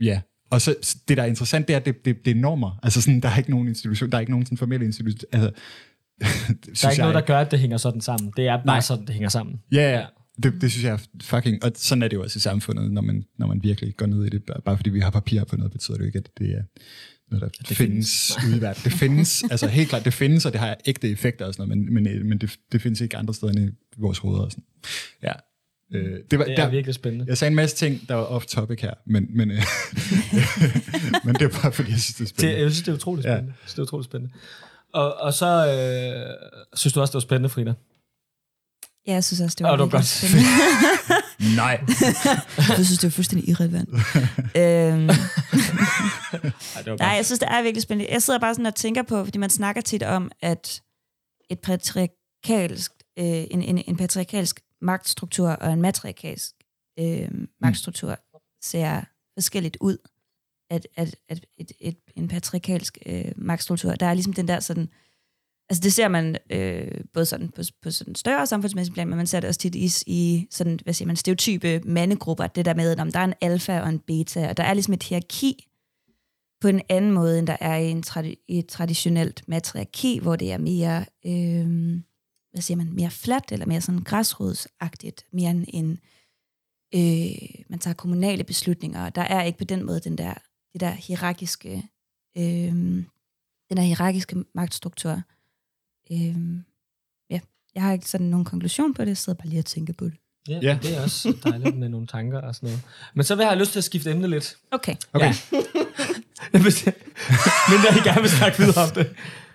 ja, 0.00 0.20
og 0.50 0.60
så 0.60 0.98
det, 1.08 1.16
der 1.16 1.22
er 1.22 1.26
interessant, 1.26 1.68
det 1.68 1.74
er, 1.74 1.80
at 1.80 1.86
det, 1.86 2.04
det, 2.04 2.24
det 2.24 2.30
er 2.30 2.34
normer. 2.34 2.78
Altså 2.82 3.02
sådan, 3.02 3.20
der 3.20 3.28
er 3.28 3.36
ikke 3.38 3.50
nogen 3.50 3.68
institution, 3.68 4.10
der 4.10 4.16
er 4.16 4.20
ikke 4.20 4.32
nogen 4.32 4.46
sådan 4.46 4.58
formelle 4.58 4.86
institution. 4.86 5.20
Altså, 5.32 5.50
Der 6.82 6.86
er 6.86 6.90
ikke 6.90 7.00
noget, 7.00 7.14
der 7.14 7.20
gør, 7.20 7.38
at 7.38 7.50
det 7.50 7.58
hænger 7.58 7.76
sådan 7.76 8.00
sammen. 8.00 8.32
Det 8.36 8.46
er 8.46 8.56
bare 8.56 8.66
Nej. 8.66 8.80
sådan, 8.80 9.06
det 9.06 9.14
hænger 9.14 9.28
sammen. 9.28 9.60
Ja, 9.72 9.98
ja. 9.98 10.06
Det, 10.42 10.54
det 10.60 10.70
synes 10.72 10.84
jeg 10.84 10.92
er 10.92 10.98
fucking... 11.22 11.64
Og 11.64 11.72
sådan 11.74 12.02
er 12.02 12.08
det 12.08 12.16
jo 12.16 12.22
også 12.22 12.36
i 12.36 12.40
samfundet, 12.40 12.92
når 12.92 13.02
man, 13.02 13.24
når 13.38 13.46
man 13.46 13.62
virkelig 13.62 13.96
går 13.96 14.06
ned 14.06 14.24
i 14.24 14.28
det. 14.28 14.42
Bare- 14.64 14.76
fordi 14.76 14.90
vi 14.90 15.00
har 15.00 15.10
papir 15.10 15.44
på 15.44 15.56
noget, 15.56 15.72
betyder 15.72 15.96
det 15.96 16.00
jo 16.02 16.06
ikke, 16.06 16.18
at 16.18 16.28
det 16.38 16.50
er 16.50 16.62
noget, 17.30 17.42
der 17.42 17.48
det 17.68 17.76
findes, 17.76 18.32
findes. 18.36 18.48
ude 18.48 18.56
i 18.58 18.60
verden. 18.60 18.82
Det 18.84 18.92
findes, 18.92 19.44
altså 19.50 19.66
helt 19.66 19.88
klart, 19.88 20.04
det 20.04 20.14
findes, 20.14 20.46
og 20.46 20.52
det 20.52 20.60
har 20.60 20.76
ægte 20.86 21.10
effekter 21.10 21.46
og 21.46 21.54
sådan 21.54 21.68
noget, 21.68 21.84
men, 21.92 22.04
men, 22.04 22.28
men 22.28 22.38
det, 22.38 22.58
det 22.72 22.82
findes 22.82 23.00
ikke 23.00 23.16
andre 23.16 23.34
steder 23.34 23.52
end 23.52 23.70
i 23.70 23.72
vores 23.98 24.18
hoveder. 24.18 24.42
Og 24.44 24.50
sådan. 24.50 24.64
Ja. 25.22 25.32
Øh, 25.94 26.18
det 26.30 26.38
var, 26.38 26.44
Det 26.44 26.52
er 26.52 26.56
der, 26.64 26.70
virkelig 26.70 26.94
spændende. 26.94 27.24
jeg 27.28 27.38
sagde 27.38 27.50
en 27.50 27.56
masse 27.56 27.76
ting, 27.76 28.08
der 28.08 28.14
var 28.14 28.24
off-topic 28.40 28.80
her, 28.82 28.94
men, 29.06 29.26
men, 29.36 29.50
øh, 29.50 29.56
men 31.24 31.34
det 31.34 31.42
er 31.42 31.60
bare 31.62 31.72
fordi, 31.72 31.90
jeg 31.90 31.98
synes, 32.00 32.14
det 32.14 32.20
er 32.20 32.24
Det, 32.24 32.28
spændende. 32.28 32.62
jeg 32.62 32.70
synes, 32.70 32.82
det 32.84 32.92
er 32.92 32.96
utroligt 32.96 33.24
spændende. 33.24 33.52
Ja. 33.66 33.70
Det 33.72 33.78
er 33.78 33.82
utroligt 33.82 34.04
spændende. 34.10 34.34
Og, 34.94 35.14
og 35.20 35.34
så 35.34 35.46
øh, 35.46 36.34
synes 36.76 36.92
du 36.94 37.00
også, 37.00 37.10
det 37.10 37.14
var 37.14 37.20
spændende, 37.20 37.48
Frida? 37.48 37.72
Ja, 39.06 39.12
jeg 39.12 39.24
synes 39.24 39.40
også, 39.40 39.54
det 39.58 39.64
var 39.64 39.72
Åh, 39.72 39.78
det 39.78 39.92
var 39.92 39.98
godt. 39.98 40.24
Nej. 41.56 41.80
Jeg 42.78 42.84
synes, 42.84 42.98
det 42.98 43.02
var 43.02 43.10
fuldstændig 43.10 43.48
irrelevant. 43.48 43.88
øhm, 44.56 45.08
Ej, 46.76 46.96
nej, 46.98 47.08
jeg 47.08 47.26
synes, 47.26 47.38
det 47.38 47.48
er 47.50 47.62
virkelig 47.62 47.82
spændende. 47.82 48.12
Jeg 48.12 48.22
sidder 48.22 48.40
bare 48.40 48.54
sådan 48.54 48.66
og 48.66 48.74
tænker 48.74 49.02
på, 49.02 49.24
fordi 49.24 49.38
man 49.38 49.50
snakker 49.50 49.82
tit 49.82 50.02
om, 50.02 50.30
at 50.42 50.82
et 51.50 51.58
patriarkalsk, 51.58 52.92
øh, 53.18 53.24
en, 53.26 53.62
en, 53.62 53.82
en 53.86 53.96
patriarkalsk 53.96 54.60
magtstruktur 54.82 55.48
og 55.48 55.72
en 55.72 55.80
matriarkalsk 55.82 56.54
øh, 56.98 57.28
magtstruktur 57.60 58.18
ser 58.62 59.00
forskelligt 59.34 59.76
ud. 59.80 59.96
At, 60.70 60.86
at, 60.96 61.16
at 61.28 61.46
et, 61.58 61.72
et, 61.80 61.96
en 62.16 62.28
patriarkalsk 62.28 62.98
øh, 63.06 63.24
magtstruktur, 63.36 63.92
der 63.92 64.06
er 64.06 64.14
ligesom 64.14 64.32
den 64.32 64.48
der 64.48 64.60
sådan, 64.60 64.88
altså 65.70 65.82
det 65.82 65.92
ser 65.92 66.08
man 66.08 66.36
øh, 66.50 67.00
både 67.12 67.26
sådan 67.26 67.48
på, 67.48 67.62
på 67.82 67.90
sådan 67.90 68.14
større 68.14 68.46
samfundsmæssig 68.46 68.94
plan, 68.94 69.08
men 69.08 69.16
man 69.16 69.26
ser 69.26 69.40
det 69.40 69.48
også 69.48 69.60
tit 69.60 69.74
i, 69.74 69.90
i 70.06 70.46
sådan, 70.50 70.78
hvad 70.82 70.94
siger 70.94 71.06
man, 71.06 71.16
stereotype 71.16 71.80
mandegrupper, 71.84 72.46
det 72.46 72.64
der 72.64 72.74
med, 72.74 72.90
at 72.90 73.00
om 73.00 73.12
der 73.12 73.18
er 73.18 73.24
en 73.24 73.34
alfa 73.40 73.80
og 73.80 73.88
en 73.88 73.98
beta, 73.98 74.48
og 74.48 74.56
der 74.56 74.64
er 74.64 74.74
ligesom 74.74 74.94
et 74.94 75.02
hierarki 75.02 75.68
på 76.60 76.68
en 76.68 76.82
anden 76.88 77.12
måde, 77.12 77.38
end 77.38 77.46
der 77.46 77.56
er 77.60 77.76
i, 77.76 77.90
en 77.90 78.02
tradi- 78.06 78.44
i 78.48 78.58
et 78.58 78.66
traditionelt 78.66 79.48
matriarki, 79.48 80.18
hvor 80.18 80.36
det 80.36 80.52
er 80.52 80.58
mere, 80.58 81.04
øh, 81.26 82.00
hvad 82.52 82.62
siger 82.62 82.76
man, 82.76 82.92
mere 82.92 83.10
fladt, 83.10 83.52
eller 83.52 83.66
mere 83.66 83.80
sådan 83.80 84.02
græsrodsagtigt, 84.02 85.26
mere 85.32 85.50
end 85.50 85.64
en, 85.68 85.98
øh, 86.94 87.64
man 87.68 87.78
tager 87.78 87.94
kommunale 87.94 88.44
beslutninger, 88.44 89.04
og 89.04 89.14
der 89.14 89.22
er 89.22 89.42
ikke 89.42 89.58
på 89.58 89.64
den 89.64 89.86
måde 89.86 90.00
den 90.00 90.18
der, 90.18 90.34
det 90.72 90.80
der 90.80 90.90
hierarkiske, 90.90 91.82
øh, 92.36 92.72
den 93.68 93.76
der 93.76 93.82
hierarkiske 93.82 94.44
magtstruktur. 94.54 95.22
Øh, 96.12 96.36
ja, 97.30 97.40
jeg 97.74 97.82
har 97.82 97.92
ikke 97.92 98.08
sådan 98.08 98.26
nogen 98.26 98.44
konklusion 98.44 98.94
på 98.94 99.02
det, 99.02 99.08
jeg 99.08 99.16
sidder 99.16 99.36
bare 99.36 99.48
lige 99.48 99.58
og 99.60 99.64
tænker 99.64 99.92
på 99.92 100.04
det. 100.04 100.14
Ja, 100.48 100.58
Ja. 100.62 100.78
det 100.82 100.96
er 100.96 101.02
også 101.02 101.36
dejligt 101.44 101.76
med 101.78 101.88
nogle 101.88 102.06
tanker 102.06 102.40
og 102.40 102.54
sådan 102.54 102.66
noget. 102.66 102.82
Men 103.14 103.24
så 103.24 103.34
vil 103.34 103.42
jeg 103.42 103.50
have 103.50 103.58
lyst 103.60 103.72
til 103.72 103.78
at 103.80 103.84
skifte 103.84 104.10
emne 104.10 104.28
lidt. 104.28 104.56
Okay. 104.70 104.94
Okay. 105.12 105.26
Ja. 105.52 105.58
Men 106.52 106.62
jeg 107.84 108.02
gerne 108.04 108.20
vil 108.20 108.30
snakke 108.30 108.58
videre 108.58 108.82
om 108.88 108.90
det. 108.94 109.14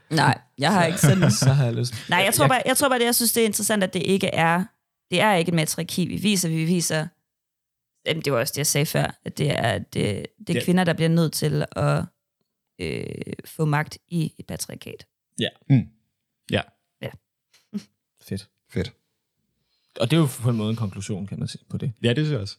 Nej, 0.09 0.41
jeg 0.57 0.73
har 0.73 0.85
ikke 0.85 0.99
sådan... 0.99 1.31
Så 1.45 1.49
har 1.53 1.65
jeg 1.65 1.73
lyst. 1.73 1.93
Nej, 2.09 2.19
jeg 2.19 2.33
tror, 2.33 2.47
bare, 2.47 2.61
jeg 2.65 2.77
tror 2.77 2.89
bare, 2.89 2.99
det, 2.99 3.05
jeg 3.05 3.15
synes, 3.15 3.33
det 3.33 3.41
er 3.41 3.45
interessant, 3.45 3.83
at 3.83 3.93
det 3.93 4.03
ikke 4.03 4.27
er, 4.27 4.63
det 5.11 5.21
er 5.21 5.33
ikke 5.35 5.49
et 5.49 5.55
matriarki, 5.55 6.05
vi 6.07 6.15
viser. 6.15 6.49
Vi 6.49 6.65
viser, 6.65 7.07
jamen, 8.05 8.23
det 8.23 8.33
var 8.33 8.39
også 8.39 8.51
det, 8.51 8.57
jeg 8.57 8.67
sagde 8.67 8.85
før, 8.85 9.19
at 9.25 9.37
det 9.37 9.51
er, 9.51 9.77
det, 9.77 10.25
det 10.47 10.49
er 10.49 10.53
ja. 10.59 10.63
kvinder, 10.65 10.83
der 10.83 10.93
bliver 10.93 11.09
nødt 11.09 11.33
til 11.33 11.65
at 11.71 12.03
øh, 12.81 13.03
få 13.45 13.65
magt 13.65 13.97
i 14.07 14.33
et 14.39 14.45
patriarkat. 14.45 15.05
Ja. 15.39 15.47
Mm. 15.69 15.85
Ja. 16.51 16.61
Fedt. 18.27 18.47
Fedt. 18.73 18.93
Og 19.99 20.11
det 20.11 20.17
er 20.17 20.21
jo 20.21 20.27
på 20.41 20.49
en 20.49 20.57
måde 20.57 20.69
en 20.69 20.75
konklusion, 20.75 21.27
kan 21.27 21.39
man 21.39 21.47
sige, 21.47 21.61
på 21.69 21.77
det. 21.77 21.91
Ja, 22.03 22.09
det 22.09 22.17
synes 22.17 22.31
jeg 22.31 22.39
også. 22.39 22.57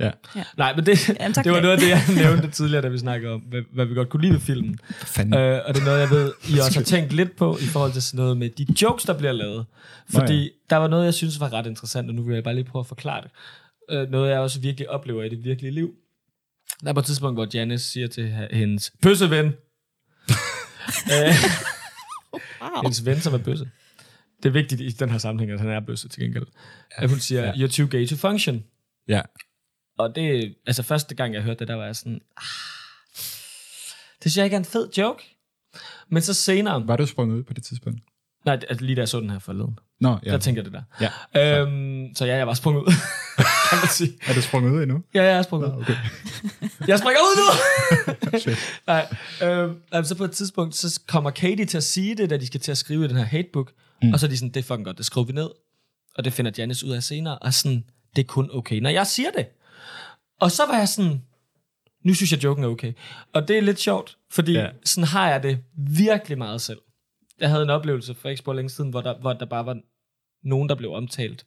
Ja. 0.00 0.10
Nej, 0.56 0.76
men 0.76 0.86
det, 0.86 1.08
Jamen, 1.20 1.34
det 1.34 1.52
var 1.52 1.60
noget 1.60 1.74
af 1.74 1.78
det, 1.78 1.88
jeg 1.88 2.02
nævnte 2.24 2.50
tidligere, 2.50 2.82
da 2.82 2.88
vi 2.88 2.98
snakkede 2.98 3.32
om, 3.32 3.40
hvad, 3.40 3.62
hvad 3.72 3.86
vi 3.86 3.94
godt 3.94 4.08
kunne 4.08 4.22
lide 4.22 4.32
ved 4.32 4.40
filmen. 4.40 4.78
Øh, 5.18 5.60
og 5.66 5.74
det 5.74 5.80
er 5.80 5.84
noget, 5.84 6.00
jeg 6.00 6.10
ved, 6.10 6.32
I 6.48 6.58
også 6.58 6.78
har 6.78 6.84
tænkt 6.84 7.12
lidt 7.12 7.36
på 7.36 7.58
i 7.58 7.66
forhold 7.66 7.92
til 7.92 8.02
sådan 8.02 8.18
noget 8.18 8.36
med 8.36 8.50
de 8.50 8.66
jokes, 8.82 9.04
der 9.04 9.18
bliver 9.18 9.32
lavet. 9.32 9.66
Fordi 10.10 10.38
Nå 10.38 10.42
ja. 10.42 10.48
der 10.70 10.76
var 10.76 10.88
noget, 10.88 11.04
jeg 11.04 11.14
synes 11.14 11.40
var 11.40 11.52
ret 11.52 11.66
interessant, 11.66 12.08
og 12.08 12.14
nu 12.14 12.22
vil 12.22 12.34
jeg 12.34 12.44
bare 12.44 12.54
lige 12.54 12.64
prøve 12.64 12.80
at 12.80 12.86
forklare 12.86 13.22
det. 13.22 13.30
Øh, 13.90 14.10
noget, 14.10 14.30
jeg 14.30 14.38
også 14.38 14.60
virkelig 14.60 14.90
oplever 14.90 15.22
i 15.22 15.28
det 15.28 15.44
virkelige 15.44 15.72
liv. 15.72 15.94
Der 16.82 16.88
er 16.88 16.92
på 16.92 17.00
et 17.00 17.06
tidspunkt, 17.06 17.36
hvor 17.36 17.46
Janice 17.54 17.84
siger 17.84 18.08
til 18.08 18.48
hendes 18.52 18.92
bøsseven, 19.02 19.46
øh, 21.14 21.34
hendes 22.82 23.04
ven, 23.06 23.20
som 23.20 23.34
er 23.34 23.38
bøsse. 23.38 23.70
Det 24.42 24.48
er 24.48 24.52
vigtigt 24.52 24.80
i 24.80 24.88
den 24.88 25.10
her 25.10 25.18
sammenhæng, 25.18 25.50
at 25.52 25.60
han 25.60 25.68
er 25.70 25.80
bøsse 25.80 26.08
til 26.08 26.22
gengæld. 26.22 26.46
At 26.90 27.10
hun 27.10 27.18
siger, 27.18 27.42
Ja. 27.44 27.52
you're 27.52 27.76
too 27.76 27.86
gay 27.90 28.06
to 28.08 28.16
function. 28.16 28.64
Ja. 29.08 29.22
Og 29.98 30.14
det, 30.14 30.54
altså 30.66 30.82
første 30.82 31.14
gang, 31.14 31.34
jeg 31.34 31.42
hørte 31.42 31.58
det, 31.58 31.68
der 31.68 31.74
var 31.74 31.84
jeg 31.84 31.96
sådan, 31.96 32.20
ah, 32.36 32.42
det 34.22 34.32
synes 34.32 34.36
jeg 34.36 34.44
ikke 34.44 34.54
er 34.54 34.58
en 34.58 34.64
fed 34.64 34.88
joke. 34.98 35.36
Men 36.08 36.22
så 36.22 36.34
senere, 36.34 36.86
Var 36.86 36.96
du 36.96 37.06
sprunget 37.06 37.36
ud 37.36 37.42
på 37.42 37.52
det 37.54 37.64
tidspunkt? 37.64 38.00
nej, 38.44 38.60
altså 38.68 38.84
lige 38.84 38.96
da 38.96 39.00
jeg 39.00 39.08
så 39.08 39.20
den 39.20 39.30
her 39.30 39.38
forleden, 39.38 39.78
Nå, 40.00 40.18
ja. 40.24 40.30
der 40.30 40.38
tænker 40.38 40.62
jeg 40.62 40.72
det 40.72 40.82
der. 41.00 41.08
ja. 41.34 41.60
Øhm, 41.60 42.14
så 42.14 42.26
ja, 42.26 42.36
jeg 42.36 42.46
var 42.46 42.54
sprunget 42.54 42.82
ud, 42.82 42.86
kan 43.70 43.78
man 43.82 43.88
sige. 43.88 44.12
Er 44.26 44.34
du 44.34 44.40
sprunget 44.40 44.72
ud 44.72 44.82
endnu? 44.82 45.02
Ja, 45.14 45.22
jeg 45.22 45.38
er 45.38 45.42
sprunget 45.42 45.74
ud. 45.76 45.80
Okay. 45.80 45.96
Jeg 46.88 46.98
springer 46.98 47.20
ud 47.20 47.36
nu! 47.40 48.52
Nej, 48.92 49.06
øhm, 49.42 49.76
altså 49.92 50.14
på 50.14 50.24
et 50.24 50.30
tidspunkt, 50.30 50.76
så 50.76 51.00
kommer 51.08 51.30
Katie 51.30 51.64
til 51.64 51.76
at 51.76 51.84
sige 51.84 52.14
det, 52.14 52.30
da 52.30 52.36
de 52.36 52.46
skal 52.46 52.60
til 52.60 52.70
at 52.70 52.78
skrive 52.78 53.04
i 53.04 53.08
den 53.08 53.16
her 53.16 53.24
hatebook, 53.24 53.72
mm. 54.02 54.12
og 54.12 54.20
så 54.20 54.26
er 54.26 54.30
de 54.30 54.36
sådan, 54.36 54.48
det 54.48 54.60
er 54.60 54.64
fucking 54.64 54.84
godt, 54.84 54.98
det 54.98 55.06
skriver 55.06 55.26
vi 55.26 55.32
ned. 55.32 55.48
Og 56.16 56.24
det 56.24 56.32
finder 56.32 56.50
Janice 56.58 56.86
ud 56.86 56.90
af 56.92 57.02
senere, 57.02 57.38
og 57.38 57.54
sådan, 57.54 57.84
det 58.16 58.22
er 58.22 58.26
kun 58.26 58.50
okay, 58.52 58.76
når 58.76 58.90
jeg 58.90 59.06
siger 59.06 59.30
det. 59.30 59.46
Og 60.40 60.50
så 60.50 60.66
var 60.66 60.78
jeg 60.78 60.88
sådan, 60.88 61.22
nu 62.04 62.14
synes 62.14 62.32
jeg, 62.32 62.44
joken 62.44 62.64
er 62.64 62.68
okay. 62.68 62.92
Og 63.34 63.48
det 63.48 63.58
er 63.58 63.62
lidt 63.62 63.80
sjovt, 63.80 64.16
fordi 64.30 64.52
ja. 64.52 64.66
sådan 64.84 65.08
har 65.08 65.30
jeg 65.30 65.42
det 65.42 65.58
virkelig 65.76 66.38
meget 66.38 66.60
selv. 66.60 66.78
Jeg 67.40 67.50
havde 67.50 67.62
en 67.62 67.70
oplevelse 67.70 68.14
for 68.14 68.28
ikke 68.28 68.42
så 68.44 68.52
længe 68.52 68.70
siden, 68.70 68.90
hvor 68.90 69.00
der, 69.00 69.18
hvor 69.18 69.32
der 69.32 69.46
bare 69.46 69.66
var 69.66 69.80
nogen, 70.42 70.68
der 70.68 70.74
blev 70.74 70.92
omtalt 70.92 71.46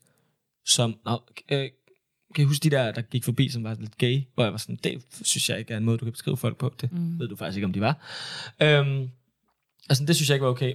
som, 0.65 0.99
Nå, 1.05 1.21
øh, 1.49 1.69
kan 2.35 2.43
I 2.43 2.47
huske 2.47 2.63
de 2.63 2.75
der, 2.75 2.91
der 2.91 3.01
gik 3.01 3.23
forbi, 3.23 3.49
som 3.49 3.63
var 3.63 3.73
lidt 3.73 3.97
gay? 3.97 4.21
Hvor 4.33 4.43
jeg 4.43 4.51
var 4.51 4.57
sådan, 4.57 4.79
det 4.83 5.03
synes 5.21 5.49
jeg 5.49 5.59
ikke 5.59 5.73
er 5.73 5.77
en 5.77 5.83
måde, 5.83 5.97
du 5.97 6.05
kan 6.05 6.11
beskrive 6.11 6.37
folk 6.37 6.57
på. 6.57 6.73
Det 6.81 6.91
mm. 6.91 7.19
ved 7.19 7.27
du 7.27 7.35
faktisk 7.35 7.57
ikke, 7.57 7.65
om 7.65 7.73
de 7.73 7.81
var. 7.81 7.97
Øhm, 8.61 9.09
altså, 9.89 10.05
det 10.05 10.15
synes 10.15 10.29
jeg 10.29 10.35
ikke 10.35 10.45
var 10.45 10.51
okay. 10.51 10.73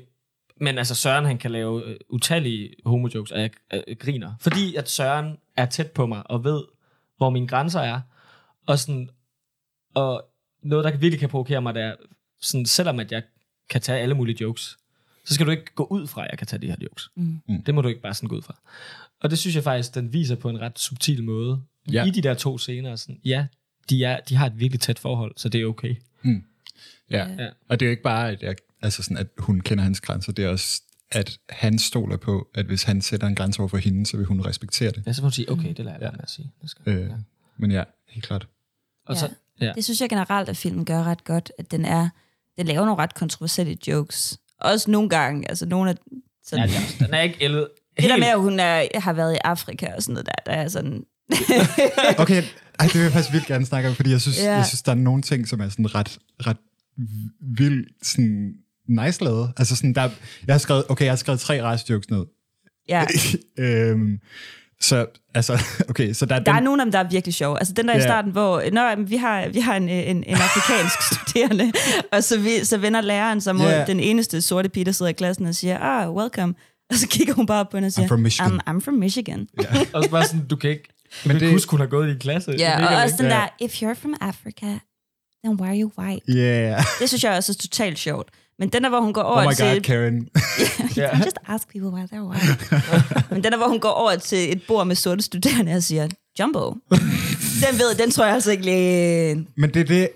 Men 0.61 0.79
altså, 0.79 0.95
Søren, 0.95 1.25
han 1.25 1.39
kan 1.39 1.51
lave 1.51 1.85
øh, 1.85 1.97
utallige 2.09 2.75
homojokes, 2.85 3.33
og 3.33 3.41
jeg 3.41 3.51
øh, 3.73 3.97
griner. 3.97 4.33
Fordi 4.41 4.75
at 4.75 4.89
Søren 4.89 5.37
er 5.57 5.67
tæt 5.67 5.91
på 5.91 6.07
mig, 6.07 6.31
og 6.31 6.45
ved, 6.45 6.65
hvor 7.17 7.31
mine 7.31 7.49
grænser 7.49 7.81
er. 7.81 8.01
Og 8.67 8.79
sådan, 8.79 9.11
og 9.95 10.25
noget, 10.63 10.85
der 10.85 10.91
virkelig 10.91 11.21
kan 11.21 11.29
provokere 11.29 11.63
mig, 11.63 11.75
det 11.75 11.83
er, 11.83 11.95
sådan, 12.41 12.67
selvom 12.67 13.01
at 13.01 13.13
jeg 13.13 13.23
kan 13.71 13.81
tage 13.81 14.01
alle 14.01 14.15
mulige 14.15 14.37
jokes, 14.41 14.79
så 15.29 15.35
skal 15.35 15.47
du 15.47 15.51
ikke 15.51 15.75
gå 15.75 15.85
ud 15.91 16.07
fra, 16.07 16.25
at 16.25 16.31
jeg 16.31 16.39
kan 16.39 16.47
tage 16.47 16.63
de 16.63 16.67
her 16.67 16.77
jokes. 16.83 17.11
Mm. 17.17 17.41
Mm. 17.49 17.63
Det 17.63 17.75
må 17.75 17.83
du 17.83 17.89
ikke 17.89 18.01
bare 18.01 18.15
sådan 18.15 18.29
gå 18.29 18.37
ud 18.37 18.43
fra. 18.43 18.61
Og 19.21 19.31
det 19.31 19.39
synes 19.39 19.55
jeg 19.57 19.65
faktisk, 19.65 19.95
den 19.95 20.13
viser 20.13 20.35
på 20.37 20.49
en 20.49 20.61
ret 20.61 20.79
subtil 20.79 21.25
måde. 21.25 21.63
Ja. 21.89 21.93
Ja. 21.93 22.05
I 22.05 22.11
de 22.11 22.23
der 22.23 22.35
to 22.35 22.59
scener, 22.59 22.97
sådan, 22.97 23.21
ja, 23.25 23.47
de, 23.91 24.05
er, 24.05 24.21
de 24.21 24.37
har 24.37 24.47
et 24.47 24.61
virkelig 24.61 24.81
tæt 24.81 24.99
forhold, 24.99 25.33
så 25.37 25.49
det 25.49 25.61
er 25.61 25.67
okay. 25.67 25.95
Ja. 27.11 27.29
Ja. 27.39 27.49
Og 27.69 27.81
det 27.81 27.87
er 27.87 27.89
jo 27.89 27.91
ikke 27.91 28.03
bare, 28.03 28.31
at, 28.31 28.43
jeg, 28.43 28.57
altså 28.83 29.03
sådan, 29.03 29.17
at 29.17 29.27
hun 29.39 29.61
kender 29.61 29.85
hans 29.85 30.01
grænser, 30.01 30.33
det 30.33 30.45
er 30.45 30.49
også, 30.49 30.83
at 31.11 31.39
han 31.49 31.79
stoler 31.79 32.17
på, 32.17 32.49
at 32.55 32.67
hvis 32.67 32.83
han 32.83 33.03
sætter 33.03 33.27
en 33.27 33.35
grænse 33.35 33.61
over 33.61 33.69
for 33.69 33.77
hende, 33.77 34.07
så 34.07 34.17
vil 34.17 34.27
hun 34.27 34.41
respektere 34.47 34.91
det. 34.91 35.03
Ja, 35.07 35.13
så 35.13 35.23
må 35.23 35.29
du 35.29 35.35
sige, 35.35 35.51
okay, 35.53 35.69
det 35.69 35.79
lader 35.79 35.91
jeg 35.91 36.01
være 36.01 36.13
med 36.13 36.21
at 36.23 36.31
sige. 36.31 36.51
Det 36.63 36.71
skal, 36.71 36.83
Øh, 36.93 37.09
ja. 37.11 37.15
Men 37.57 37.71
ja, 37.71 37.85
helt 38.09 38.25
klart. 38.27 38.49
Og 39.07 39.15
Ja. 39.15 39.21
så, 39.21 39.31
ja. 39.61 39.73
Det 39.75 39.85
synes 39.85 40.01
jeg 40.01 40.09
generelt, 40.09 40.49
at 40.49 40.57
filmen 40.57 40.85
gør 40.85 41.03
ret 41.03 41.25
godt, 41.25 41.53
at 41.59 41.71
den 41.71 41.85
er, 41.85 42.09
den 42.59 42.67
laver 42.67 42.85
nogle 42.87 43.03
ret 43.03 43.15
kontroversielle 43.15 43.77
jokes. 43.89 44.39
Også 44.61 44.91
nogle 44.91 45.09
gange, 45.09 45.49
altså 45.49 45.67
nogle 45.67 45.91
af 45.91 45.97
sådan, 46.45 46.69
ja, 46.69 46.75
ja, 46.75 47.05
den 47.07 47.15
er 47.15 47.21
ikke 47.21 47.37
ældet. 47.41 47.69
det 48.01 48.11
der 48.11 48.17
med, 48.17 48.27
at 48.27 48.41
hun 48.41 48.61
er, 48.61 49.01
har 49.01 49.13
været 49.13 49.35
i 49.35 49.39
Afrika 49.45 49.87
og 49.97 50.03
sådan 50.03 50.13
noget 50.13 50.27
der, 50.27 50.53
der 50.53 50.59
er 50.59 50.69
sådan, 50.69 51.05
Okay, 52.19 52.43
ej, 52.79 52.87
det 52.87 52.95
vil 52.95 53.03
jeg 53.03 53.13
faktisk 53.13 53.33
vildt 53.33 53.47
gerne 53.47 53.67
snakke 53.67 53.89
om, 53.89 53.95
fordi 53.95 54.11
jeg 54.11 54.21
synes, 54.21 54.39
Ja. 54.43 54.55
jeg 54.57 54.67
synes 54.67 54.83
der 54.83 54.93
er 54.93 54.97
nogle 54.97 55.23
ting, 55.23 55.49
som 55.49 55.61
er 55.61 55.69
sådan 55.69 55.95
ret, 55.95 56.19
ret 56.47 56.57
vildt 57.57 57.89
sådan 58.07 58.55
nice 58.89 59.25
lavet. 59.25 59.53
Altså 59.57 59.77
sådan, 59.77 59.95
der, 59.95 60.11
jeg 60.47 60.55
har 60.55 60.59
skrevet, 60.59 60.85
okay, 60.89 61.05
jeg 61.05 61.13
har 61.13 61.17
skrevet 61.17 61.41
tre 61.41 61.63
race-jokes 61.63 62.07
ned. 62.11 62.25
ja. 62.89 63.05
øhm, 63.65 64.19
så, 64.81 65.07
altså, 65.35 65.59
okay, 65.91 66.13
så 66.13 66.27
der, 66.27 66.39
Der 66.39 66.53
er 66.53 66.57
den, 66.57 66.65
nogle 66.65 66.83
af 66.83 66.87
dem, 66.87 66.93
der 66.93 66.99
er 66.99 67.09
virkelig 67.09 67.35
sjove. 67.35 67.59
Altså 67.59 67.75
den 67.75 67.89
der 67.89 67.95
Ja. 67.95 67.99
i 67.99 68.03
starten, 68.03 68.33
hvor 68.33 68.63
Nå, 68.73 69.03
vi 69.05 69.17
har, 69.17 69.49
vi 69.49 69.61
har 69.61 69.77
en, 69.77 69.89
en, 69.89 70.17
en 70.17 70.25
afrikansk 70.35 71.03
studerende, 71.13 71.73
og 72.13 72.25
så, 72.25 72.39
vi, 72.41 72.65
så 72.65 72.79
vender 72.79 73.01
læreren 73.01 73.41
sig 73.41 73.57
mod 73.57 73.67
Ja. 73.71 73.85
den 73.85 74.01
eneste 74.01 74.43
sorte 74.43 74.69
pige, 74.69 74.85
der 74.85 74.93
sidder 74.93 75.11
i 75.11 75.13
klassen 75.13 75.47
og 75.47 75.55
siger, 75.55 75.79
ah, 75.79 76.11
welcome. 76.15 76.55
Og 76.91 76.97
så 76.97 77.09
kigger 77.09 77.35
hun 77.35 77.47
bare 77.47 77.61
op 77.61 77.69
på 77.71 77.77
hende 77.77 77.87
og 77.87 77.93
siger, 77.93 78.09
from 78.09 78.21
Michigan. 78.21 78.61
I'm, 78.61 78.71
I'm 78.71 78.81
from 78.81 78.95
Michigan. 78.95 79.49
Og 79.95 80.05
så 80.05 80.11
bare 80.11 80.25
sådan, 80.27 80.47
du 80.47 80.57
kan 80.57 80.71
ikke, 80.71 80.89
du 81.25 81.29
Men 81.29 81.41
det- 81.41 81.51
huske, 81.53 81.71
hun 81.71 81.81
har 81.81 81.87
gået 81.87 82.07
i 82.07 82.11
din 82.11 82.19
klasse. 82.19 82.51
Er 82.51 82.55
Ja, 82.59 82.79
mega 82.79 82.97
og 82.97 83.03
også 83.03 83.15
den 83.19 83.25
der, 83.31 83.49
if 83.61 83.83
you're 83.83 83.95
from 83.95 84.15
Africa, 84.21 84.67
then 85.45 85.61
why 85.61 85.69
are 85.69 85.81
you 85.81 85.91
white? 85.99 86.25
yeah. 86.29 86.83
Det 87.01 87.09
synes 87.09 87.25
jeg 87.25 87.33
også 87.37 87.53
er 87.53 87.57
totalt 87.61 87.99
sjovt. 87.99 88.29
Men 88.59 88.69
den 88.69 88.83
der, 88.83 88.89
hvor 88.89 89.01
hun 89.01 89.13
går 89.13 89.23
over 89.23 89.39
Oh 89.39 89.47
my 89.49 89.55
til... 89.55 89.67
god, 89.67 89.81
Karen. 89.81 90.17
You 90.97 91.09
can 91.11 91.23
just 91.25 91.39
ask 91.47 91.69
people 91.69 91.91
why 91.91 92.01
they're 92.01 92.27
white. 92.31 93.31
Men 93.35 93.45
den 93.45 93.53
der, 93.53 93.59
hvor 93.59 93.69
hun 93.69 93.81
går 93.81 93.89
over 93.89 94.17
til 94.17 94.53
et 94.53 94.63
bord 94.69 94.87
med 94.87 94.97
sorte 94.97 95.23
studerende 95.23 95.73
og 95.73 95.83
siger, 95.83 96.09
Jumbo. 96.41 96.75
den 97.65 97.79
ved, 97.79 97.95
den 97.95 98.11
tror 98.11 98.25
jeg 98.25 98.35
altså 98.35 98.51
ikke 98.51 98.65
lige... 98.65 99.47
Men 99.57 99.75
det 99.75 99.81
er 99.81 99.85
det, 99.85 100.09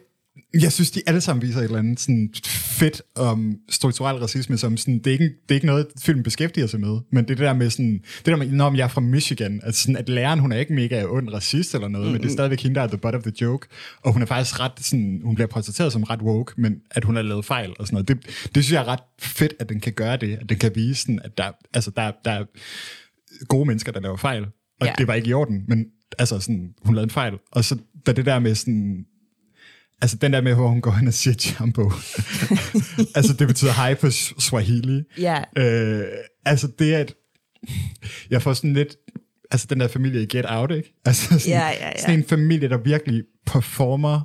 jeg 0.60 0.72
synes, 0.72 0.90
de 0.90 1.02
alle 1.06 1.20
sammen 1.20 1.42
viser 1.42 1.58
et 1.58 1.64
eller 1.64 1.78
andet 1.78 2.00
sådan 2.00 2.30
fedt 2.46 3.02
om 3.14 3.56
strukturel 3.70 4.16
racisme, 4.16 4.58
som 4.58 4.76
sådan, 4.76 4.98
det, 4.98 5.06
er 5.06 5.12
ikke, 5.12 5.24
det 5.24 5.50
er 5.50 5.54
ikke 5.54 5.66
noget, 5.66 5.86
filmen 6.02 6.22
beskæftiger 6.22 6.66
sig 6.66 6.80
med, 6.80 6.98
men 7.10 7.28
det 7.28 7.28
det 7.28 7.38
der 7.38 7.52
med 7.54 7.70
sådan, 7.70 8.00
det 8.18 8.26
der 8.26 8.36
med, 8.36 8.46
når 8.46 8.76
jeg 8.76 8.84
er 8.84 8.88
fra 8.88 9.00
Michigan, 9.00 9.60
at, 9.62 9.74
sådan, 9.74 9.96
at 9.96 10.08
læreren, 10.08 10.38
hun 10.38 10.52
er 10.52 10.56
ikke 10.56 10.72
mega 10.72 11.04
ond 11.04 11.28
racist 11.28 11.74
eller 11.74 11.88
noget, 11.88 12.04
mm-hmm. 12.04 12.12
men 12.12 12.22
det 12.22 12.28
er 12.28 12.32
stadigvæk 12.32 12.60
hende, 12.60 12.74
der 12.74 12.80
er 12.82 12.86
the 12.86 12.98
butt 12.98 13.14
of 13.14 13.22
the 13.22 13.32
joke, 13.40 13.68
og 14.02 14.12
hun 14.12 14.22
er 14.22 14.26
faktisk 14.26 14.60
ret 14.60 14.72
sådan, 14.80 15.20
hun 15.24 15.34
bliver 15.34 15.48
portrætteret 15.48 15.92
som 15.92 16.02
ret 16.02 16.22
woke, 16.22 16.52
men 16.56 16.76
at 16.90 17.04
hun 17.04 17.16
har 17.16 17.22
lavet 17.22 17.44
fejl 17.44 17.70
og 17.78 17.86
sådan 17.86 17.94
noget. 17.94 18.08
Det, 18.08 18.46
det 18.54 18.64
synes 18.64 18.72
jeg 18.72 18.80
er 18.80 18.88
ret 18.88 19.02
fedt, 19.20 19.54
at 19.60 19.68
den 19.68 19.80
kan 19.80 19.92
gøre 19.92 20.16
det, 20.16 20.38
at 20.40 20.48
den 20.48 20.58
kan 20.58 20.72
vise 20.74 21.00
sådan, 21.02 21.20
at 21.24 21.38
der, 21.38 21.50
altså, 21.74 21.90
der, 21.96 22.12
der 22.24 22.30
er 22.30 22.44
gode 23.44 23.66
mennesker, 23.66 23.92
der 23.92 24.00
laver 24.00 24.16
fejl, 24.16 24.42
og 24.80 24.86
Ja. 24.86 24.92
det 24.98 25.06
var 25.06 25.14
ikke 25.14 25.28
i 25.28 25.32
orden, 25.32 25.64
men 25.68 25.86
altså 26.18 26.40
sådan, 26.40 26.74
hun 26.84 26.94
lavede 26.94 27.06
en 27.06 27.10
fejl, 27.10 27.34
og 27.52 27.64
så 27.64 27.76
der 28.06 28.12
det 28.12 28.26
der 28.26 28.38
med 28.38 28.54
sådan, 28.54 29.06
Altså 30.02 30.16
den 30.16 30.32
der 30.32 30.40
med, 30.40 30.54
hvor 30.54 30.68
hun 30.68 30.80
går 30.80 30.90
hen 30.90 31.08
og 31.08 31.14
siger 31.14 31.56
jumbo. 31.60 31.82
altså 33.16 33.32
det 33.38 33.46
betyder 33.48 33.72
hej 33.72 33.94
på 33.94 34.10
Swahili. 34.10 35.02
Ja, 35.18 35.42
Øh, 35.58 36.04
altså 36.44 36.68
det 36.78 36.94
er 36.94 36.98
et... 36.98 37.14
Jeg 38.30 38.42
får 38.42 38.52
sådan 38.52 38.72
lidt... 38.74 38.96
Altså 39.50 39.66
den 39.70 39.80
der 39.80 39.88
familie 39.88 40.22
i 40.22 40.26
Get 40.26 40.44
Out, 40.48 40.70
ikke? 40.70 40.94
Altså 41.04 41.24
sådan, 41.28 41.48
Ja, 41.48 41.68
ja, 41.68 41.88
ja. 41.88 42.00
sådan 42.00 42.18
en 42.18 42.24
familie, 42.24 42.68
der 42.68 42.76
virkelig 42.78 43.22
performer 43.46 44.20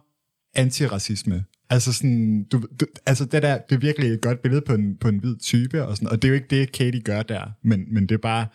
antiracisme. 0.55 1.43
Altså 1.69 1.93
sådan, 1.93 2.43
du, 2.51 2.63
du, 2.79 2.85
altså 3.05 3.25
det 3.25 3.41
der, 3.43 3.57
det 3.69 3.75
er 3.75 3.79
virkelig 3.79 4.13
et 4.13 4.21
godt 4.21 4.41
billede 4.41 4.61
på 4.67 4.73
en, 4.73 4.97
på 5.01 5.07
en 5.07 5.17
hvid 5.17 5.35
type, 5.43 5.83
og, 5.85 5.97
sådan, 5.97 6.09
og 6.09 6.21
det 6.21 6.27
er 6.27 6.29
jo 6.29 6.35
ikke 6.35 6.47
det, 6.49 6.71
Katie 6.71 7.01
gør 7.01 7.23
der, 7.23 7.41
men, 7.63 7.93
men 7.93 8.03
det 8.03 8.15
er 8.15 8.19
bare, 8.21 8.47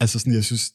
altså 0.00 0.18
sådan, 0.18 0.34
jeg 0.34 0.44
synes, 0.44 0.72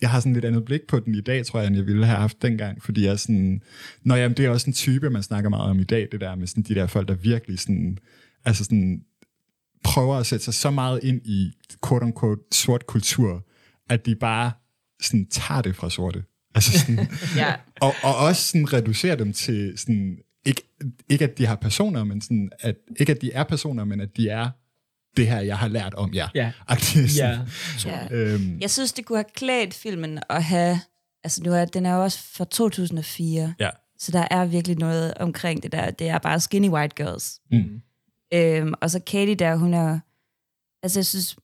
jeg 0.00 0.10
har 0.10 0.20
sådan 0.20 0.32
lidt 0.32 0.44
andet 0.44 0.64
blik 0.64 0.80
på 0.88 1.00
den 1.00 1.14
i 1.14 1.20
dag, 1.20 1.46
tror 1.46 1.60
jeg, 1.60 1.66
end 1.66 1.76
jeg 1.76 1.86
ville 1.86 2.06
have 2.06 2.18
haft 2.18 2.42
dengang, 2.42 2.82
fordi 2.82 3.04
jeg 3.04 3.18
sådan, 3.18 3.62
når 4.02 4.16
jamen, 4.16 4.36
det 4.36 4.44
er 4.44 4.50
også 4.50 4.66
en 4.66 4.72
type, 4.72 5.10
man 5.10 5.22
snakker 5.22 5.50
meget 5.50 5.70
om 5.70 5.78
i 5.78 5.84
dag, 5.84 6.08
det 6.12 6.20
der 6.20 6.34
med 6.34 6.46
sådan 6.46 6.62
de 6.62 6.74
der 6.74 6.86
folk, 6.86 7.08
der 7.08 7.14
virkelig 7.14 7.58
sådan, 7.58 7.98
altså 8.44 8.64
sådan, 8.64 9.02
prøver 9.84 10.16
at 10.16 10.26
sætte 10.26 10.44
sig 10.44 10.54
så 10.54 10.70
meget 10.70 11.00
ind 11.02 11.20
i 11.24 11.52
quote-unquote 11.86 12.48
sort 12.52 12.86
kultur, 12.86 13.46
at 13.88 14.06
de 14.06 14.14
bare 14.14 14.52
sådan 15.02 15.26
tager 15.26 15.62
det 15.62 15.76
fra 15.76 15.90
sorte. 15.90 16.24
Altså 16.54 16.78
sådan, 16.78 17.08
ja. 17.36 17.54
og, 17.80 17.94
og 18.02 18.16
også 18.16 18.48
sådan 18.48 18.72
reducere 18.72 19.16
dem 19.16 19.32
til 19.32 19.72
sådan, 19.76 20.18
ikke, 20.46 20.62
ikke 21.08 21.24
at 21.24 21.38
de 21.38 21.46
har 21.46 21.56
personer, 21.56 22.04
men 22.04 22.20
sådan, 22.20 22.50
at, 22.60 22.76
ikke 23.00 23.12
at 23.12 23.22
de 23.22 23.32
er 23.32 23.44
personer, 23.44 23.84
men 23.84 24.00
at 24.00 24.16
de 24.16 24.28
er 24.28 24.50
det 25.16 25.26
her, 25.26 25.40
jeg 25.40 25.58
har 25.58 25.68
lært 25.68 25.94
om 25.94 26.14
jer. 26.14 26.28
Ja. 26.34 26.52
Agtigt, 26.68 27.10
sådan. 27.10 27.46
Ja. 27.84 27.90
ja. 27.90 28.08
Øhm, 28.10 28.58
Jeg 28.60 28.70
synes, 28.70 28.92
det 28.92 29.04
kunne 29.04 29.18
have 29.18 29.24
klædt 29.34 29.74
filmen 29.74 30.18
at 30.30 30.44
have... 30.44 30.80
Altså, 31.24 31.42
nu 31.42 31.52
er, 31.52 31.64
den 31.64 31.86
er 31.86 31.94
jo 31.94 32.02
også 32.02 32.18
fra 32.36 32.44
2004, 32.44 33.54
ja. 33.60 33.70
så 33.98 34.12
der 34.12 34.28
er 34.30 34.44
virkelig 34.44 34.78
noget 34.78 35.14
omkring 35.14 35.62
det 35.62 35.72
der. 35.72 35.90
Det 35.90 36.08
er 36.08 36.18
bare 36.18 36.40
skinny 36.40 36.68
white 36.68 36.94
girls. 36.96 37.40
Mm. 37.50 37.80
Øhm, 38.34 38.74
og 38.80 38.90
så 38.90 39.00
Katie 39.00 39.34
der, 39.34 39.56
hun 39.56 39.74
er... 39.74 39.98
Altså, 40.82 40.98
jeg 40.98 41.06
synes... 41.06 41.36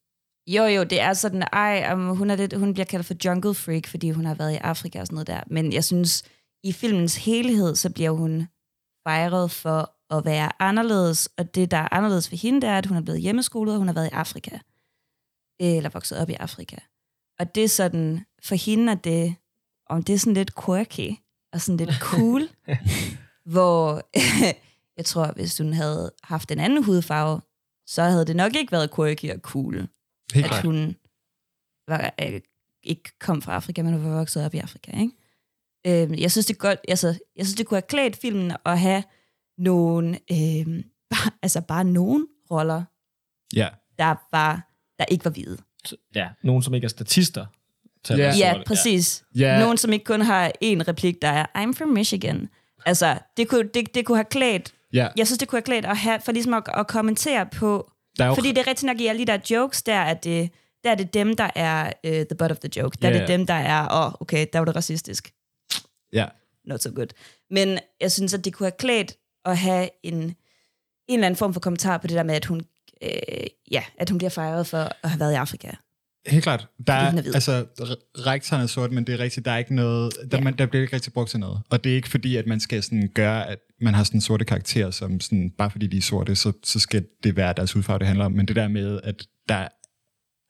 Jo, 0.46 0.64
jo, 0.64 0.84
det 0.84 1.00
er 1.00 1.12
sådan, 1.12 1.42
ej, 1.52 1.92
um, 1.92 2.16
hun, 2.16 2.30
er 2.30 2.36
lidt, 2.36 2.52
hun 2.58 2.72
bliver 2.72 2.86
kaldt 2.86 3.06
for 3.06 3.14
jungle 3.24 3.54
freak, 3.54 3.86
fordi 3.86 4.10
hun 4.10 4.24
har 4.24 4.34
været 4.34 4.52
i 4.52 4.56
Afrika 4.56 5.00
og 5.00 5.06
sådan 5.06 5.14
noget 5.14 5.26
der. 5.26 5.40
Men 5.46 5.72
jeg 5.72 5.84
synes, 5.84 6.24
i 6.64 6.72
filmens 6.72 7.16
helhed, 7.16 7.76
så 7.76 7.90
bliver 7.90 8.10
hun 8.10 8.48
fejret 9.08 9.50
for 9.50 9.97
at 10.10 10.24
være 10.24 10.62
anderledes. 10.62 11.28
Og 11.38 11.54
det, 11.54 11.70
der 11.70 11.76
er 11.76 11.94
anderledes 11.94 12.28
for 12.28 12.36
hende, 12.36 12.60
det 12.60 12.68
er, 12.68 12.78
at 12.78 12.86
hun 12.86 12.96
er 12.96 13.00
blevet 13.00 13.20
hjemmeskolet, 13.20 13.74
og 13.74 13.78
hun 13.78 13.86
har 13.88 13.94
været 13.94 14.06
i 14.06 14.14
Afrika. 14.14 14.58
Eller 15.60 15.90
vokset 15.90 16.18
op 16.18 16.30
i 16.30 16.34
Afrika. 16.34 16.76
Og 17.38 17.54
det 17.54 17.64
er 17.64 17.68
sådan, 17.68 18.24
for 18.42 18.54
hende 18.54 18.92
er 18.92 18.96
det, 18.96 19.34
om 19.86 20.02
det 20.02 20.14
er 20.14 20.18
sådan 20.18 20.34
lidt 20.34 20.64
quirky, 20.64 21.16
og 21.52 21.60
sådan 21.60 21.76
lidt 21.76 21.98
cool, 22.10 22.48
hvor 23.44 24.02
jeg 24.98 25.04
tror, 25.04 25.32
hvis 25.32 25.58
hun 25.58 25.72
havde 25.72 26.12
haft 26.22 26.50
en 26.50 26.60
anden 26.60 26.84
hudfarve, 26.84 27.40
så 27.86 28.02
havde 28.02 28.24
det 28.24 28.36
nok 28.36 28.56
ikke 28.56 28.72
været 28.72 28.94
quirky 28.94 29.32
og 29.32 29.38
cool, 29.40 29.88
Helt 30.32 30.44
at 30.44 30.50
klart. 30.50 30.64
hun 30.64 30.96
var, 31.88 32.14
øh, 32.22 32.40
ikke 32.82 33.18
kom 33.18 33.42
fra 33.42 33.54
Afrika, 33.54 33.82
men 33.82 34.04
var 34.04 34.18
vokset 34.18 34.44
op 34.44 34.54
i 34.54 34.58
Afrika. 34.58 34.92
Ikke? 35.00 35.12
Øh, 35.86 36.22
jeg 36.22 36.32
synes, 36.32 36.46
det 36.46 36.58
godt, 36.58 36.78
altså, 36.88 37.18
jeg 37.36 37.46
synes, 37.46 37.56
det 37.56 37.66
kunne 37.66 37.76
have 37.76 37.88
klædt 37.88 38.16
filmen 38.16 38.52
at 38.64 38.78
have 38.78 39.02
nogle, 39.58 40.18
øh, 40.32 40.66
bare, 41.10 41.30
altså 41.42 41.60
bare 41.60 41.84
nogle 41.84 42.26
roller, 42.50 42.82
Ja. 43.54 43.68
der 43.98 44.14
var, 44.32 44.68
der 44.98 45.04
ikke 45.04 45.24
var 45.24 45.30
hvide. 45.30 45.58
ja, 46.14 46.28
nogen 46.42 46.62
som 46.62 46.74
ikke 46.74 46.84
er 46.84 46.88
statister. 46.88 47.46
At 48.10 48.18
Ja. 48.18 48.32
Ja, 48.38 48.62
præcis. 48.66 49.24
Ja. 49.36 49.60
Nogen, 49.60 49.76
som 49.78 49.92
ikke 49.92 50.04
kun 50.04 50.20
har 50.20 50.48
én 50.48 50.88
replik, 50.88 51.22
der 51.22 51.28
er, 51.28 51.46
I'm 51.46 51.72
from 51.78 51.88
Michigan. 51.88 52.48
Altså, 52.86 53.18
det 53.36 53.48
kunne, 53.48 53.68
det, 53.74 53.94
det 53.94 54.06
kunne 54.06 54.18
have 54.18 54.24
klædt, 54.24 54.74
ja. 54.92 55.08
jeg 55.16 55.26
synes, 55.26 55.38
det 55.38 55.48
kunne 55.48 55.56
have 55.56 55.62
klædt 55.64 55.84
at 55.84 55.96
have, 55.96 56.20
for 56.20 56.32
ligesom 56.32 56.54
at, 56.54 56.62
at 56.74 56.86
kommentere 56.86 57.46
på, 57.46 57.90
Der 58.18 58.24
er 58.24 58.28
jo, 58.28 58.34
fordi 58.34 58.48
det 58.48 58.58
er 58.58 58.66
rigtigt 58.66 58.86
nok 58.86 59.00
i 59.00 59.06
alle 59.06 59.26
de 59.26 59.32
der 59.32 59.38
jokes, 59.50 59.82
der 59.82 59.94
er 59.94 60.14
det, 60.14 60.50
der 60.84 60.90
er 60.90 60.94
det 60.94 61.14
dem, 61.14 61.36
der 61.36 61.50
er 61.54 61.92
uh, 62.06 62.10
the 62.12 62.34
butt 62.38 62.52
of 62.52 62.58
the 62.58 62.70
joke. 62.76 62.98
Der 63.02 63.08
Ja, 63.08 63.14
er 63.14 63.18
det 63.18 63.28
dem, 63.28 63.46
der 63.46 63.54
er, 63.54 63.88
åh, 63.92 64.06
oh, 64.06 64.12
okay, 64.20 64.46
der 64.52 64.58
var 64.58 64.64
det 64.64 64.76
racistisk. 64.76 65.32
ja. 66.12 66.26
Not 66.64 66.82
so 66.82 66.90
good. 66.94 67.06
Men 67.50 67.78
jeg 68.00 68.12
synes, 68.12 68.34
at 68.34 68.44
det 68.44 68.54
kunne 68.54 68.66
have 68.66 68.76
klædt 68.78 69.16
at 69.44 69.58
have 69.58 69.88
en, 70.02 70.14
en 70.14 70.34
eller 71.08 71.26
anden 71.26 71.38
form 71.38 71.52
for 71.52 71.60
kommentar 71.60 71.98
på 71.98 72.06
det 72.06 72.16
der 72.16 72.22
med, 72.22 72.34
at 72.34 72.44
hun, 72.44 72.62
øh, 73.02 73.10
ja, 73.70 73.82
at 73.98 74.10
hun 74.10 74.18
bliver 74.18 74.30
fejret 74.30 74.66
for 74.66 74.78
at 75.02 75.10
have 75.10 75.20
været 75.20 75.32
i 75.32 75.36
Afrika. 75.36 75.70
Helt 76.26 76.42
klart. 76.42 76.68
Der 76.86 76.92
er, 76.92 77.12
er 77.12 77.16
altså, 77.34 77.66
re- 77.80 78.22
rektoren 78.26 78.62
er 78.62 78.66
sort, 78.66 78.92
men 78.92 79.04
det 79.04 79.14
er 79.14 79.18
rigtigt, 79.18 79.44
der 79.46 79.52
er 79.52 79.58
ikke 79.58 79.74
noget, 79.74 80.12
der, 80.30 80.38
Ja. 80.38 80.44
man, 80.44 80.58
der 80.58 80.66
bliver 80.66 80.82
ikke 80.82 80.94
rigtig 80.96 81.12
brugt 81.12 81.30
til 81.30 81.40
noget. 81.40 81.60
Og 81.70 81.84
det 81.84 81.92
er 81.92 81.96
ikke 81.96 82.08
fordi, 82.08 82.36
at 82.36 82.46
man 82.46 82.60
skal 82.60 82.82
sådan 82.82 83.10
gøre, 83.14 83.48
at 83.48 83.58
man 83.80 83.94
har 83.94 84.04
sådan 84.04 84.20
sorte 84.20 84.44
karakterer, 84.44 84.90
som 84.90 85.20
sådan, 85.20 85.50
bare 85.58 85.70
fordi 85.70 85.86
de 85.86 85.96
er 85.96 86.02
sorte, 86.02 86.36
så, 86.36 86.52
så 86.64 86.78
skal 86.78 87.06
det 87.24 87.36
være 87.36 87.52
deres 87.56 87.72
hudfarve, 87.72 87.98
det 87.98 88.06
handler 88.06 88.24
om. 88.24 88.32
Men 88.32 88.48
det 88.48 88.56
der 88.56 88.68
med, 88.68 89.00
at 89.04 89.26
der 89.48 89.68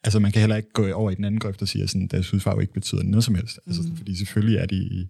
altså 0.05 0.19
man 0.19 0.33
kan 0.33 0.41
heller 0.41 0.57
ikke 0.57 0.73
gå 0.73 0.93
over 0.93 1.11
i 1.11 1.15
den 1.15 1.25
anden 1.25 1.41
grøft 1.41 1.63
og 1.63 1.69
sige, 1.69 1.83
at 1.83 1.91
sådan, 1.91 2.07
deres 2.07 2.31
hudfarve 2.31 2.61
ikke 2.63 2.73
betyder 2.73 3.03
noget 3.03 3.25
som 3.25 3.35
helst. 3.35 3.59
Altså, 3.67 3.83
sådan, 3.83 3.97
fordi 3.97 4.17
selvfølgelig 4.17 4.59
er 4.59 4.67
de 4.67 5.09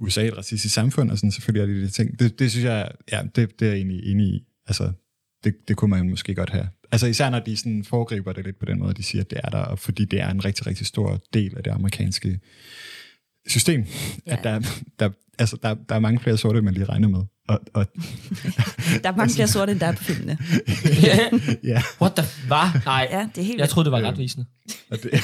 USA 0.00 0.26
et 0.26 0.36
racistisk 0.36 0.74
samfund, 0.74 1.10
og 1.10 1.18
sådan, 1.18 1.30
selvfølgelig 1.32 1.74
er 1.74 1.80
de 1.80 1.86
de 1.86 1.90
ting. 1.90 2.18
Det, 2.18 2.38
det 2.38 2.50
synes 2.50 2.64
jeg, 2.64 2.88
ja, 3.12 3.22
det, 3.36 3.60
det 3.60 3.66
er 3.66 3.70
jeg 3.70 3.76
egentlig 3.76 4.12
enig 4.12 4.26
i. 4.26 4.44
Altså, 4.66 4.92
det, 5.44 5.54
det 5.68 5.76
kunne 5.76 5.90
man 5.90 6.10
måske 6.10 6.34
godt 6.34 6.50
have. 6.50 6.68
Altså 6.92 7.06
især 7.06 7.30
når 7.30 7.38
de 7.38 7.56
sådan 7.56 7.84
foregriber 7.84 8.32
det 8.32 8.44
lidt 8.44 8.58
på 8.58 8.64
den 8.66 8.78
måde, 8.78 8.94
de 8.94 9.02
siger, 9.02 9.22
at 9.22 9.30
det 9.30 9.40
er 9.44 9.48
der, 9.50 9.58
og 9.58 9.78
fordi 9.78 10.04
det 10.04 10.20
er 10.20 10.30
en 10.30 10.44
rigtig, 10.44 10.66
rigtig 10.66 10.86
stor 10.86 11.20
del 11.34 11.56
af 11.56 11.62
det 11.64 11.70
amerikanske 11.70 12.40
system, 13.48 13.84
Ja. 14.26 14.32
at 14.36 14.44
der, 14.44 14.60
der, 14.98 15.10
altså, 15.38 15.56
der, 15.62 15.74
der 15.88 15.94
er 15.94 15.98
mange 15.98 16.20
flere 16.20 16.36
sorte, 16.36 16.62
man 16.62 16.74
lige 16.74 16.84
regner 16.84 17.08
med. 17.08 17.20
Og, 17.48 17.60
og, 17.74 17.86
Der 19.02 19.08
er 19.12 19.16
mange 19.16 19.34
flere 19.34 19.48
sorte, 19.48 19.72
end 19.72 19.80
der 19.80 19.86
er 19.86 19.92
på 19.92 20.04
filmene. 20.04 20.38
ja, 21.72 21.82
What 22.00 22.12
the... 22.16 22.24
Hvad? 22.46 22.80
Nej, 22.84 23.08
Ja, 23.10 23.28
det 23.34 23.40
er 23.40 23.44
helt 23.46 23.60
jeg 23.60 23.68
troede, 23.68 23.84
det 23.84 23.92
var 23.92 24.08
retvisende. 24.10 24.46
og 24.90 24.98
det, 25.02 25.10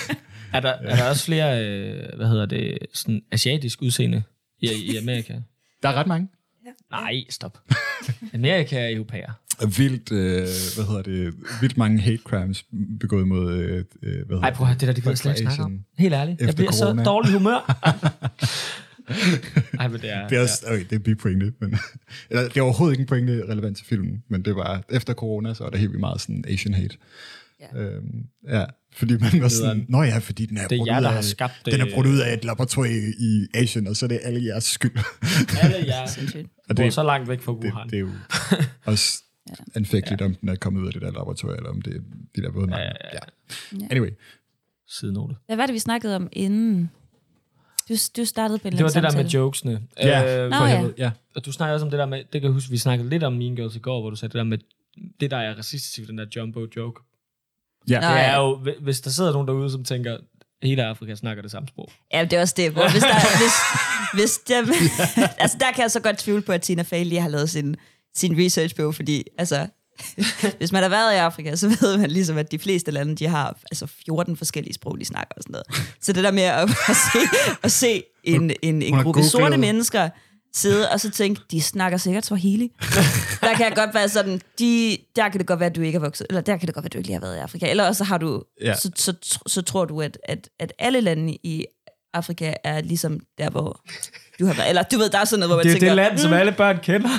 Er 0.53 0.61
der, 0.61 0.69
er 0.73 0.97
der 0.97 1.09
også 1.11 1.25
flere, 1.25 1.65
øh, 1.67 2.17
hvad 2.17 2.29
hedder 2.29 2.47
det, 2.47 2.79
sådan 2.93 3.21
asiatisk 3.33 3.83
udseende 3.83 4.23
i, 4.61 4.71
i 4.93 4.97
Amerika? 4.97 5.35
der 5.83 5.89
er 5.89 5.95
ret 5.95 6.07
mange. 6.07 6.29
Nej, 6.91 7.25
stop. 7.31 7.59
Amerika 8.35 8.91
er 8.91 8.97
europæer. 8.97 9.33
Vildt, 9.79 10.13
øh, 10.13 10.39
hvad 10.75 10.87
hedder 10.87 11.03
det, 11.03 11.35
vildt 11.61 11.77
mange 11.77 12.01
hate 12.01 12.23
crimes 12.25 12.65
begået 13.01 13.29
mod, 13.29 13.53
øh, 13.53 13.85
øh, 14.03 14.27
hvad 14.27 14.39
Ej, 14.39 14.55
prøv 14.55 14.65
at 14.65 14.69
høre, 14.69 14.79
det 14.79 14.87
der, 14.89 14.93
det 14.93 15.03
kan 15.03 15.11
jeg 15.11 15.19
slet 15.19 15.41
ikke 15.41 15.53
snakke 15.53 15.63
om. 15.63 15.81
Helt 15.99 16.15
ærligt. 16.15 16.41
Jeg 16.41 16.49
Efter 16.49 16.57
bliver 16.57 16.73
corona. 16.73 17.05
så 17.05 17.11
dårlig 17.11 17.33
humør. 17.33 17.61
Ej, 19.81 19.89
men 19.89 20.01
det 20.01 20.13
er... 20.13 20.29
Det 20.29 20.39
er, 20.39 20.43
også, 20.43 20.65
okay, 20.67 20.85
det 20.91 20.93
er 20.93 20.99
bipointe, 20.99 21.53
men 21.61 21.79
eller, 22.31 22.43
det 22.49 22.57
er 22.57 22.63
overhovedet 22.63 22.95
ikke 22.95 23.01
en 23.01 23.07
pointe 23.07 23.45
relevant 23.49 23.77
til 23.77 23.87
filmen, 23.87 24.23
men 24.29 24.43
det 24.43 24.57
var 24.57 24.83
efter 24.91 25.15
corona, 25.15 25.55
så 25.55 25.63
var 25.65 25.71
der 25.71 25.79
helt 25.79 25.91
vildt 25.91 26.01
meget 26.01 26.21
sådan 26.21 26.45
Asian 26.49 26.75
hate. 26.75 26.97
Ja. 27.61 27.79
Øhm, 27.81 28.25
ja, 28.49 28.65
fordi 28.93 29.13
man 29.19 29.43
var 29.43 29.49
sådan, 29.49 29.87
nå 29.89 30.03
ja, 30.03 30.19
fordi 30.19 30.47
den 30.47 30.57
er, 30.57 30.69
Det 30.69 30.81
er 30.81 30.85
jer, 30.87 30.99
ud 30.99 31.03
der 31.03 31.09
af, 31.09 31.15
har 31.15 31.23
skabt 31.23 31.53
det. 31.65 31.73
den 31.73 31.81
er 31.81 31.87
brudt 31.95 32.07
ud 32.07 32.19
af 32.19 32.35
et 32.35 32.45
laboratorium 32.45 33.13
i 33.21 33.47
Asien, 33.55 33.87
og 33.87 33.97
så 33.97 34.07
er 34.07 34.09
det 34.09 34.21
alle 34.23 34.45
jeres 34.45 34.65
skyld. 34.65 34.99
Alle 35.63 35.87
jer 35.87 36.07
sindssygt. 36.17 36.49
og 36.69 36.77
det, 36.77 36.95
så 36.95 37.03
langt 37.03 37.29
væk 37.29 37.41
fra 37.41 37.53
det, 37.53 37.65
Wuhan. 37.65 37.89
det 37.89 37.97
er 37.97 38.01
jo 38.01 38.09
også 38.93 39.23
anfægteligt, 39.75 40.23
om 40.23 40.35
den 40.35 40.49
er 40.49 40.57
kommet 40.57 40.81
ud 40.81 40.87
af 40.87 40.93
det 40.93 41.03
der 41.03 41.11
laboratorium, 41.13 41.57
eller 41.59 41.71
om 41.71 41.83
det 41.83 41.97
er 41.97 42.01
de 42.37 42.43
der 42.43 42.51
våde 42.51 42.77
Ja, 42.77 42.83
ja, 42.83 42.93
ja. 43.13 43.19
ja. 43.81 43.87
Anyway, 43.91 44.11
Sidenote. 44.89 45.35
Hvad 45.47 45.57
var 45.57 45.67
det, 45.67 45.73
vi 45.73 45.79
snakkede 45.79 46.17
om 46.17 46.29
inden? 46.33 46.91
Du, 47.89 47.95
du 48.17 48.25
startede 48.25 48.59
på 48.59 48.69
en 48.69 48.73
Det 48.77 48.83
var 48.85 48.89
det 48.91 49.03
der 49.03 49.17
med 49.17 49.25
jokesene. 49.31 49.83
Ja. 49.99 50.45
Øh, 50.45 50.51
Nå, 50.51 50.57
ja. 50.57 50.85
ja. 50.99 51.11
Og 51.37 51.47
du 51.47 51.53
snakker 51.53 51.75
også 51.75 51.87
om 51.87 51.91
det 51.91 51.99
der 51.99 52.07
med, 52.07 52.19
det 52.19 52.31
kan 52.41 52.43
jeg 52.43 52.51
huske, 52.53 52.71
vi 52.71 52.77
snakkede 52.79 53.09
lidt 53.11 53.23
om 53.23 53.33
Mean 53.33 53.57
Girls 53.57 53.77
i 53.77 53.79
går, 53.79 54.01
hvor 54.01 54.11
du 54.11 54.17
sagde 54.17 54.33
det 54.33 54.39
der 54.39 54.45
med, 54.45 54.59
det 55.21 55.31
der 55.31 55.37
er 55.37 55.55
racistisk 55.59 55.99
ved 55.99 56.07
den 56.07 56.19
der 56.19 56.27
jumbo 56.37 56.67
joke. 56.77 57.03
Ja. 57.89 58.01
Nå, 58.01 58.07
Det 58.07 58.13
ja. 58.15 58.19
er 58.21 58.37
jo, 58.37 58.57
hvi- 58.57 58.83
hvis 58.83 59.01
der 59.01 59.11
sidder 59.11 59.33
nogen 59.33 59.49
derude, 59.49 59.71
som 59.71 59.85
tænker, 59.85 60.17
hele 60.63 60.85
Afrika 60.85 61.15
snakker 61.15 61.43
det 61.43 61.51
samme 61.51 61.69
sprog. 61.69 61.91
Ja, 62.13 62.25
det 62.25 62.33
er 62.33 62.41
også 62.41 62.55
det. 62.57 62.71
Hvor 62.73 62.91
hvis 62.91 63.03
der, 63.03 63.15
hvis, 63.41 63.53
hvis 64.15 64.39
dem, 64.55 64.69
altså 65.43 65.57
der 65.61 65.73
kan 65.75 65.83
jeg 65.83 65.91
så 65.91 66.01
godt 66.01 66.19
tvivle 66.19 66.43
på, 66.43 66.53
at 66.53 66.63
Tina 66.63 66.83
Fey 66.83 67.05
lige 67.05 67.21
har 67.21 67.29
lavet 67.29 67.51
sin, 67.51 67.77
sin 68.17 68.45
research 68.45 68.77
på, 68.77 68.93
fordi 68.93 69.25
altså, 69.39 69.67
hvis 70.59 70.73
man 70.73 70.83
har 70.83 70.89
været 70.91 71.15
i 71.15 71.17
Afrika, 71.17 71.57
så 71.57 71.69
ved 71.81 71.99
man 71.99 72.11
ligesom, 72.11 72.39
at 72.39 72.53
de 72.53 72.59
fleste 72.59 72.91
lande, 72.91 73.15
de 73.17 73.27
har 73.27 73.57
altså 73.71 73.87
14 74.07 74.37
forskellige 74.37 74.75
sprog, 74.75 75.01
de 75.01 75.05
snakker 75.05 75.35
og 75.37 75.43
sådan 75.43 75.53
noget. 75.53 75.95
Så 76.01 76.13
det 76.13 76.25
der 76.25 76.31
med 76.31 76.43
at, 76.43 76.63
at 76.89 76.97
se, 76.97 77.19
at 77.63 77.73
se 77.73 78.03
en, 78.25 78.51
en, 78.63 78.83
en 78.83 79.03
gruppe 79.03 79.23
sorte 79.25 79.57
mennesker 79.57 80.09
sidde 80.55 80.91
og 80.91 81.01
så 81.01 81.11
tænke, 81.11 81.41
de 81.51 81.63
snakker 81.63 81.99
sikkert 81.99 82.27
Swahili. 82.27 82.73
der 83.41 83.55
kan 83.57 83.73
godt 83.75 83.95
være 83.95 84.09
sådan, 84.09 84.41
de, 84.59 84.99
der 85.17 85.29
kan 85.29 85.39
det 85.39 85.47
godt 85.47 85.61
være, 85.61 85.71
at 85.71 85.77
du 85.77 85.81
ikke 85.81 85.97
er 85.97 86.01
vokset, 86.01 86.27
eller 86.31 86.41
der 86.41 86.57
kan 86.57 86.67
det 86.67 86.75
godt 86.75 86.83
være, 86.83 86.89
at 86.89 86.93
du 86.93 86.99
ikke 86.99 87.09
lige 87.09 87.15
har 87.15 87.21
været 87.21 87.37
i 87.37 87.39
Afrika. 87.39 87.71
Eller 87.71 87.85
også 87.87 88.05
har 88.05 88.19
du, 88.19 88.43
Ja. 88.61 88.75
så, 88.75 88.91
så, 88.97 89.15
så, 89.23 89.39
så 89.47 89.63
tror 89.63 89.85
du, 89.85 90.01
at, 90.01 90.19
at, 90.25 90.49
at 90.59 90.73
alle 90.79 91.01
lande 91.01 91.33
i 91.43 91.67
Afrika 92.15 92.55
er 92.65 92.81
ligesom 92.81 93.21
der, 93.39 93.51
hvor 93.51 93.81
du 94.41 94.47
har 94.47 94.55
været. 94.55 94.69
Eller 94.69 94.83
du 94.83 94.99
ved, 94.99 95.11
der 95.11 95.19
er 95.19 95.25
sådan 95.25 95.41
noget, 95.41 95.51
hvor 95.51 95.57
man 95.57 95.65
Det 95.65 95.71
er 95.71 95.75
tænker, 95.75 95.89
det 95.89 95.97
land, 95.97 96.19
som 96.19 96.33
alle 96.33 96.53
børn 96.53 96.79
kender. 96.83 97.09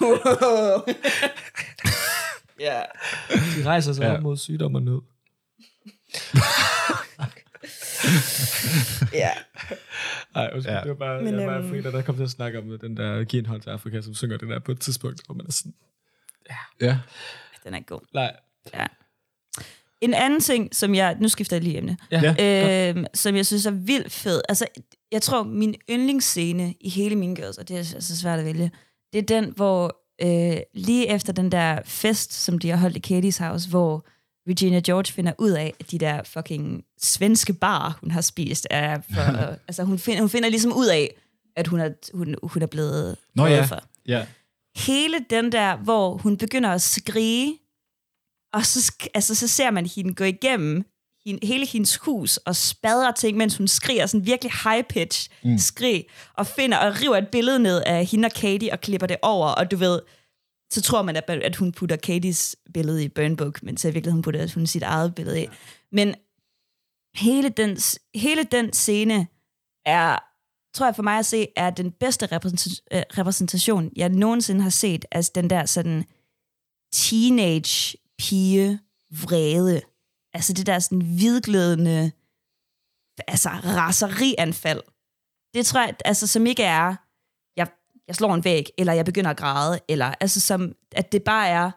wow. 0.00 0.82
ja. 2.68 2.80
De 3.56 3.64
rejser 3.66 3.92
sig 3.92 4.02
ja. 4.02 4.16
op 4.16 4.22
mod 4.22 4.36
sygdom 4.36 4.74
og 4.74 4.82
nød. 4.82 5.00
ja. 9.12 9.30
Nej, 10.34 10.50
undskyld, 10.54 10.72
Ja. 10.72 10.78
ja. 10.78 10.80
det 10.82 10.88
var 10.88 10.94
bare, 10.94 11.22
Men, 11.22 11.38
jeg 11.40 11.46
var 11.48 11.58
øhm, 11.58 11.68
Frida, 11.70 11.90
der 11.90 12.02
kom 12.02 12.16
til 12.16 12.22
at 12.22 12.30
snakke 12.30 12.58
om 12.58 12.78
den 12.80 12.96
der 12.96 13.24
Giv 13.24 13.38
en 13.40 13.46
hånd 13.46 13.62
til 13.62 13.70
Afrika, 13.70 14.00
som 14.00 14.14
synger 14.14 14.36
den 14.36 14.50
der 14.50 14.58
på 14.58 14.72
et 14.72 14.80
tidspunkt, 14.80 15.20
hvor 15.26 15.34
man 15.34 15.46
er 15.46 15.52
sådan, 15.52 15.74
Ja. 16.80 16.98
Den 17.64 17.74
er 17.74 17.80
god. 17.80 18.00
nej, 18.14 18.36
En 20.00 20.14
anden 20.14 20.40
ting, 20.40 20.74
som 20.74 20.94
jeg... 20.94 21.16
Nu 21.20 21.28
skifter 21.28 21.56
jeg 21.56 21.62
lige 21.62 21.76
emne. 21.78 21.96
ja, 22.10 22.34
Ja. 22.38 22.92
øh, 22.96 23.04
som 23.14 23.36
jeg 23.36 23.46
synes 23.46 23.66
er 23.66 23.70
vildt 23.70 24.12
fed. 24.12 24.40
Altså, 24.48 24.66
jeg 25.12 25.22
tror, 25.22 25.42
min 25.42 25.74
yndlingsscene 25.90 26.74
i 26.80 26.88
hele 26.88 27.16
min 27.16 27.34
Girls, 27.34 27.58
og 27.58 27.68
det 27.68 27.74
er 27.74 27.78
altså 27.78 28.16
svært 28.18 28.38
at 28.38 28.44
vælge, 28.44 28.70
det 29.12 29.18
er 29.18 29.22
den, 29.40 29.52
hvor 29.56 29.96
øh, 30.22 30.56
lige 30.74 31.08
efter 31.08 31.32
den 31.32 31.52
der 31.52 31.80
fest, 31.84 32.32
som 32.32 32.58
de 32.58 32.70
har 32.70 32.76
holdt 32.76 32.96
i 32.96 33.18
Katie's 33.20 33.44
house, 33.44 33.68
hvor 33.68 34.06
Regina 34.48 34.80
George 34.84 35.12
finder 35.12 35.32
ud 35.38 35.50
af, 35.50 35.74
at 35.80 35.90
de 35.90 35.98
der 35.98 36.22
fucking 36.22 36.84
svenske 37.02 37.52
bar, 37.52 37.98
hun 38.00 38.10
har 38.10 38.20
spist, 38.20 38.66
er 38.70 39.00
for... 39.14 39.20
altså, 39.68 39.82
hun 39.82 39.98
finder, 39.98 40.20
hun 40.20 40.30
finder 40.30 40.48
ligesom 40.48 40.72
ud 40.72 40.86
af, 40.86 41.14
at 41.56 41.66
hun 41.66 41.80
er, 41.80 41.90
hun, 42.14 42.34
hun 42.42 42.62
er 42.62 42.66
blevet 42.66 43.16
Nå 43.34 43.46
ja. 43.46 43.64
for 43.64 43.82
Ja. 44.06 44.26
hele 44.76 45.16
den 45.30 45.52
der, 45.52 45.76
hvor 45.76 46.16
hun 46.16 46.36
begynder 46.36 46.70
at 46.70 46.82
skrige, 46.82 47.58
og 48.52 48.66
så, 48.66 48.92
altså, 49.14 49.34
så 49.34 49.48
ser 49.48 49.70
man 49.70 49.86
hende 49.86 50.14
gå 50.14 50.24
igennem 50.24 50.84
hende, 51.28 51.46
hele 51.46 51.66
hendes 51.66 51.96
hus 51.96 52.36
og 52.36 52.56
spadrer 52.56 53.12
ting, 53.12 53.36
mens 53.36 53.56
hun 53.56 53.68
skriger 53.68 54.06
sådan 54.06 54.26
virkelig 54.26 54.52
high-pitch 54.52 55.28
mm. 55.44 55.58
skrig, 55.58 56.04
og 56.34 56.46
finder 56.46 56.78
og 56.78 56.94
river 57.02 57.16
et 57.16 57.28
billede 57.28 57.58
ned 57.58 57.82
af 57.86 58.06
hende 58.06 58.26
og 58.26 58.32
Katie 58.32 58.72
og 58.72 58.80
klipper 58.80 59.06
det 59.06 59.16
over, 59.22 59.46
og 59.46 59.70
du 59.70 59.76
ved, 59.76 60.00
så 60.70 60.82
tror 60.82 61.02
man, 61.02 61.16
at, 61.16 61.30
at 61.30 61.56
hun 61.56 61.72
putter 61.72 61.96
Katies 61.96 62.56
billede 62.74 63.04
i 63.04 63.08
Burn 63.08 63.36
Book, 63.36 63.62
men 63.62 63.76
så 63.76 63.88
i 63.88 63.92
virkeligheden 63.92 64.22
putter 64.22 64.54
hun 64.54 64.66
sit 64.66 64.82
eget 64.82 65.14
billede 65.14 65.42
i. 65.42 65.46
Men 65.92 66.14
hele 67.14 67.48
den, 67.48 67.78
hele 68.14 68.44
den 68.44 68.72
scene 68.72 69.26
er, 69.86 70.18
tror 70.74 70.86
jeg 70.86 70.96
for 70.96 71.02
mig 71.02 71.18
at 71.18 71.26
se, 71.26 71.46
er 71.56 71.70
den 71.70 71.92
bedste 71.92 72.26
repræsentation, 72.26 72.86
øh, 72.92 73.02
repræsentation, 73.18 73.90
jeg 73.96 74.08
nogensinde 74.08 74.60
har 74.60 74.70
set 74.70 75.04
af 75.12 75.24
den 75.24 75.50
der 75.50 75.66
sådan 75.66 76.04
teenage 76.92 77.98
pige 78.18 78.80
vrede. 79.10 79.80
Altså 80.34 80.52
det 80.52 80.66
der 80.66 80.78
sådan 80.78 81.02
hvidglødende, 81.02 82.12
altså 83.28 83.48
raserianfald. 83.48 84.82
Det 85.54 85.66
tror 85.66 85.80
jeg, 85.80 85.94
altså 86.04 86.26
som 86.26 86.46
ikke 86.46 86.62
er, 86.62 86.96
jeg, 88.08 88.16
slår 88.16 88.34
en 88.34 88.44
væg, 88.44 88.66
eller 88.78 88.92
jeg 88.92 89.04
begynder 89.04 89.30
at 89.30 89.36
græde, 89.36 89.80
eller 89.88 90.14
altså 90.20 90.40
som, 90.40 90.72
at 90.92 91.12
det 91.12 91.22
bare 91.22 91.48
er 91.48 91.70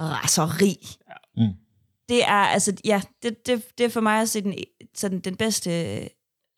raseri. 0.00 0.76
Mm. 1.36 1.52
Det 2.08 2.24
er, 2.24 2.44
altså, 2.46 2.76
ja, 2.84 3.02
det, 3.22 3.46
det, 3.46 3.78
det 3.78 3.84
er 3.86 3.90
for 3.90 4.00
mig 4.00 4.20
at 4.20 4.28
se 4.28 4.42
den, 4.42 4.54
sådan 4.94 5.20
den 5.20 5.36
bedste 5.36 5.70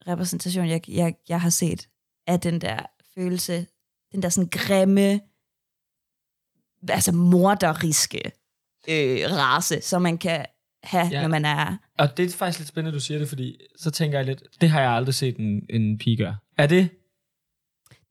repræsentation, 0.09 0.69
jeg, 0.69 0.91
jeg, 0.91 1.15
jeg 1.29 1.41
har 1.41 1.51
set 1.51 1.89
af 2.27 2.41
den 2.41 2.61
der 2.61 2.79
følelse, 3.15 3.67
den 4.13 4.23
der 4.23 4.29
sådan 4.29 4.49
grimme, 4.53 5.21
altså 6.89 7.13
morderiske 7.13 8.33
øh, 8.89 9.19
race, 9.31 9.81
som 9.81 10.03
man 10.03 10.19
kan 10.19 10.47
have, 10.83 11.07
ja. 11.07 11.17
Ja. 11.17 11.23
når 11.23 11.29
man 11.29 11.45
er... 11.45 11.77
Og 11.99 12.17
det 12.17 12.25
er 12.25 12.37
faktisk 12.37 12.59
lidt 12.59 12.69
spændende, 12.69 12.95
du 12.95 13.01
siger 13.01 13.19
det, 13.19 13.29
fordi 13.29 13.61
så 13.77 13.91
tænker 13.91 14.19
jeg 14.19 14.27
lidt, 14.27 14.43
det 14.61 14.71
har 14.71 14.81
jeg 14.81 14.91
aldrig 14.91 15.15
set 15.15 15.37
en, 15.37 15.67
en 15.71 15.99
pige 15.99 16.17
gøre. 16.17 16.37
Er 16.59 16.67
det, 16.67 16.89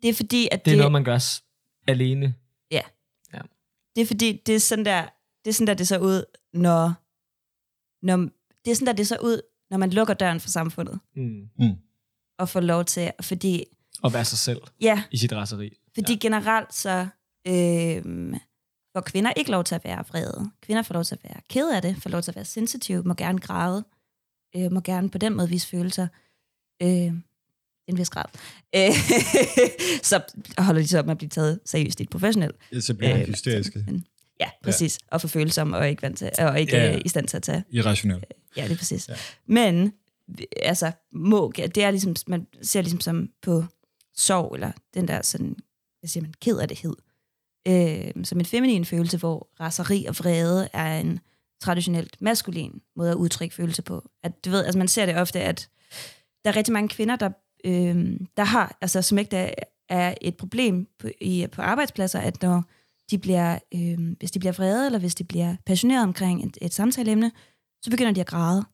Det 0.02 0.10
er 0.10 0.14
fordi, 0.14 0.48
at 0.52 0.66
det 0.66 0.72
er 0.72 0.76
det, 0.76 0.78
noget, 0.78 0.92
man 0.92 1.04
gør 1.04 1.18
s- 1.18 1.44
alene? 1.88 2.36
det 3.96 4.02
er 4.02 4.06
fordi, 4.06 4.42
det 4.46 4.56
er 4.56 4.60
sådan 4.60 4.86
der, 4.86 5.02
det 5.46 5.50
er 5.52 5.54
sådan 5.54 5.68
der, 5.68 5.74
det 5.74 5.88
ser 5.88 5.98
ud, 6.00 6.24
når, 6.54 6.94
når 8.06 8.18
det 8.66 8.72
er 8.72 8.76
sådan 8.76 8.88
der, 8.88 8.94
det 8.94 9.08
ser 9.08 9.20
ud, 9.20 9.42
når 9.70 9.78
man 9.78 9.90
lukker 9.90 10.14
døren 10.14 10.40
for 10.40 10.50
samfundet, 10.50 11.00
Mm. 11.16 11.50
og 12.38 12.50
får 12.50 12.60
lov 12.60 12.86
til, 12.86 13.12
fordi, 13.22 13.64
At 14.04 14.14
være 14.14 14.26
sig 14.26 14.38
selv 14.38 14.62
ja, 14.82 15.04
i 15.12 15.18
sit 15.18 15.34
raseri. 15.34 15.78
Fordi 15.94 16.14
ja. 16.14 16.18
generelt 16.22 16.74
så 16.74 17.08
øh, 17.48 18.34
får 18.96 19.02
kvinder 19.02 19.34
ikke 19.34 19.52
lov 19.52 19.64
til 19.64 19.76
at 19.76 19.84
være 19.84 20.04
vrede. 20.08 20.52
Kvinder 20.62 20.82
får 20.84 20.94
lov 20.94 21.04
til 21.04 21.16
at 21.16 21.24
være 21.24 21.42
ked 21.50 21.72
af 21.76 21.82
det, 21.82 21.98
får 22.04 22.10
lov 22.10 22.22
til 22.22 22.32
at 22.32 22.36
være 22.36 22.46
sensitive, 22.46 23.04
må 23.04 23.14
gerne 23.14 23.40
græde, 23.40 23.86
øh, 24.56 24.72
må 24.72 24.80
gerne 24.80 25.10
på 25.10 25.18
den 25.18 25.34
måde 25.34 25.50
vise 25.50 25.68
følelser. 25.68 26.08
Øh, 26.82 27.14
en 27.88 27.98
vis 27.98 28.10
grad. 28.10 28.26
Øh, 28.76 28.92
så 30.10 30.22
holder 30.58 30.82
de 30.82 30.88
så 30.88 31.00
op 31.00 31.06
med 31.06 31.12
at 31.12 31.18
blive 31.18 31.30
taget 31.30 31.60
seriøst 31.66 32.00
i 32.00 32.04
et 32.04 32.10
professionelt. 32.10 32.56
Så 32.80 32.94
bliver 32.94 33.20
Øh, 33.20 33.28
hysteriske. 33.28 33.84
Men, 33.88 34.06
ja, 34.40 34.50
præcis. 34.64 35.00
Ja. 35.02 35.16
Og 35.16 35.22
for 35.22 35.28
følsomme 35.28 35.78
og 35.78 35.90
ikke, 35.90 36.02
vant 36.02 36.18
til, 36.18 36.32
og 36.38 36.60
ikke 36.60 36.78
Ja, 36.78 36.84
ja, 36.86 36.92
ja. 36.92 37.00
i 37.06 37.10
stand 37.10 37.28
til 37.28 37.38
at 37.38 37.44
tage 37.44 37.64
Irrationelt. 37.70 38.26
Ja, 38.58 38.64
det 38.64 38.72
er 38.72 38.78
præcis. 38.78 39.10
Ja. 39.10 39.14
Men, 39.48 39.94
altså, 40.62 40.92
må, 41.14 41.54
det 41.56 41.78
er 41.78 41.92
ligesom, 41.92 42.16
man 42.28 42.48
ser 42.62 42.82
ligesom 42.82 43.02
som 43.02 43.30
på 43.42 43.64
sorg, 44.16 44.56
eller 44.56 44.72
den 44.94 45.08
der 45.08 45.22
sådan, 45.22 45.56
hvad 46.00 46.08
siger 46.08 46.22
man, 46.22 46.34
ked 46.42 46.58
af 46.58 46.68
det 46.68 46.78
øh, 47.68 48.26
som 48.26 48.40
en 48.40 48.46
feminin 48.46 48.86
følelse, 48.86 49.18
hvor 49.18 49.50
raseri 49.60 50.06
og 50.06 50.16
vrede 50.20 50.70
er 50.74 51.00
en 51.00 51.20
traditionelt 51.62 52.22
maskulin 52.22 52.82
måde 52.96 53.12
at 53.12 53.16
udtrykke 53.16 53.56
følelse 53.56 53.82
på. 53.82 54.10
At, 54.24 54.46
du 54.46 54.50
ved, 54.50 54.66
altså 54.66 54.78
man 54.78 54.88
ser 54.88 55.06
det 55.06 55.16
ofte, 55.18 55.40
at 55.42 55.70
der 56.46 56.52
er 56.52 56.56
rigtig 56.56 56.74
mange 56.74 56.90
kvinder, 56.90 57.16
der, 57.16 57.30
øh, 57.66 58.20
der 58.38 58.44
har, 58.44 58.78
altså 58.82 59.02
som 59.02 59.18
ikke 59.18 59.32
der 59.32 59.50
er 59.90 60.16
et 60.22 60.38
problem 60.38 60.88
på, 61.00 61.08
i, 61.22 61.48
på 61.52 61.62
arbejdspladser, 61.62 62.20
at 62.20 62.42
når 62.42 62.64
de 63.12 63.18
bliver, 63.18 63.60
øh, 63.74 64.18
hvis 64.18 64.32
de 64.32 64.40
bliver 64.40 64.54
vrede, 64.54 64.86
eller 64.86 65.00
hvis 65.00 65.16
de 65.16 65.24
bliver 65.24 65.56
passionerede 65.66 66.04
omkring 66.04 66.46
et, 66.46 66.58
et 66.62 66.74
samtaleemne, 66.74 67.32
så 67.84 67.92
begynder 67.92 68.12
de 68.12 68.22
at 68.22 68.28
græde. 68.28 68.66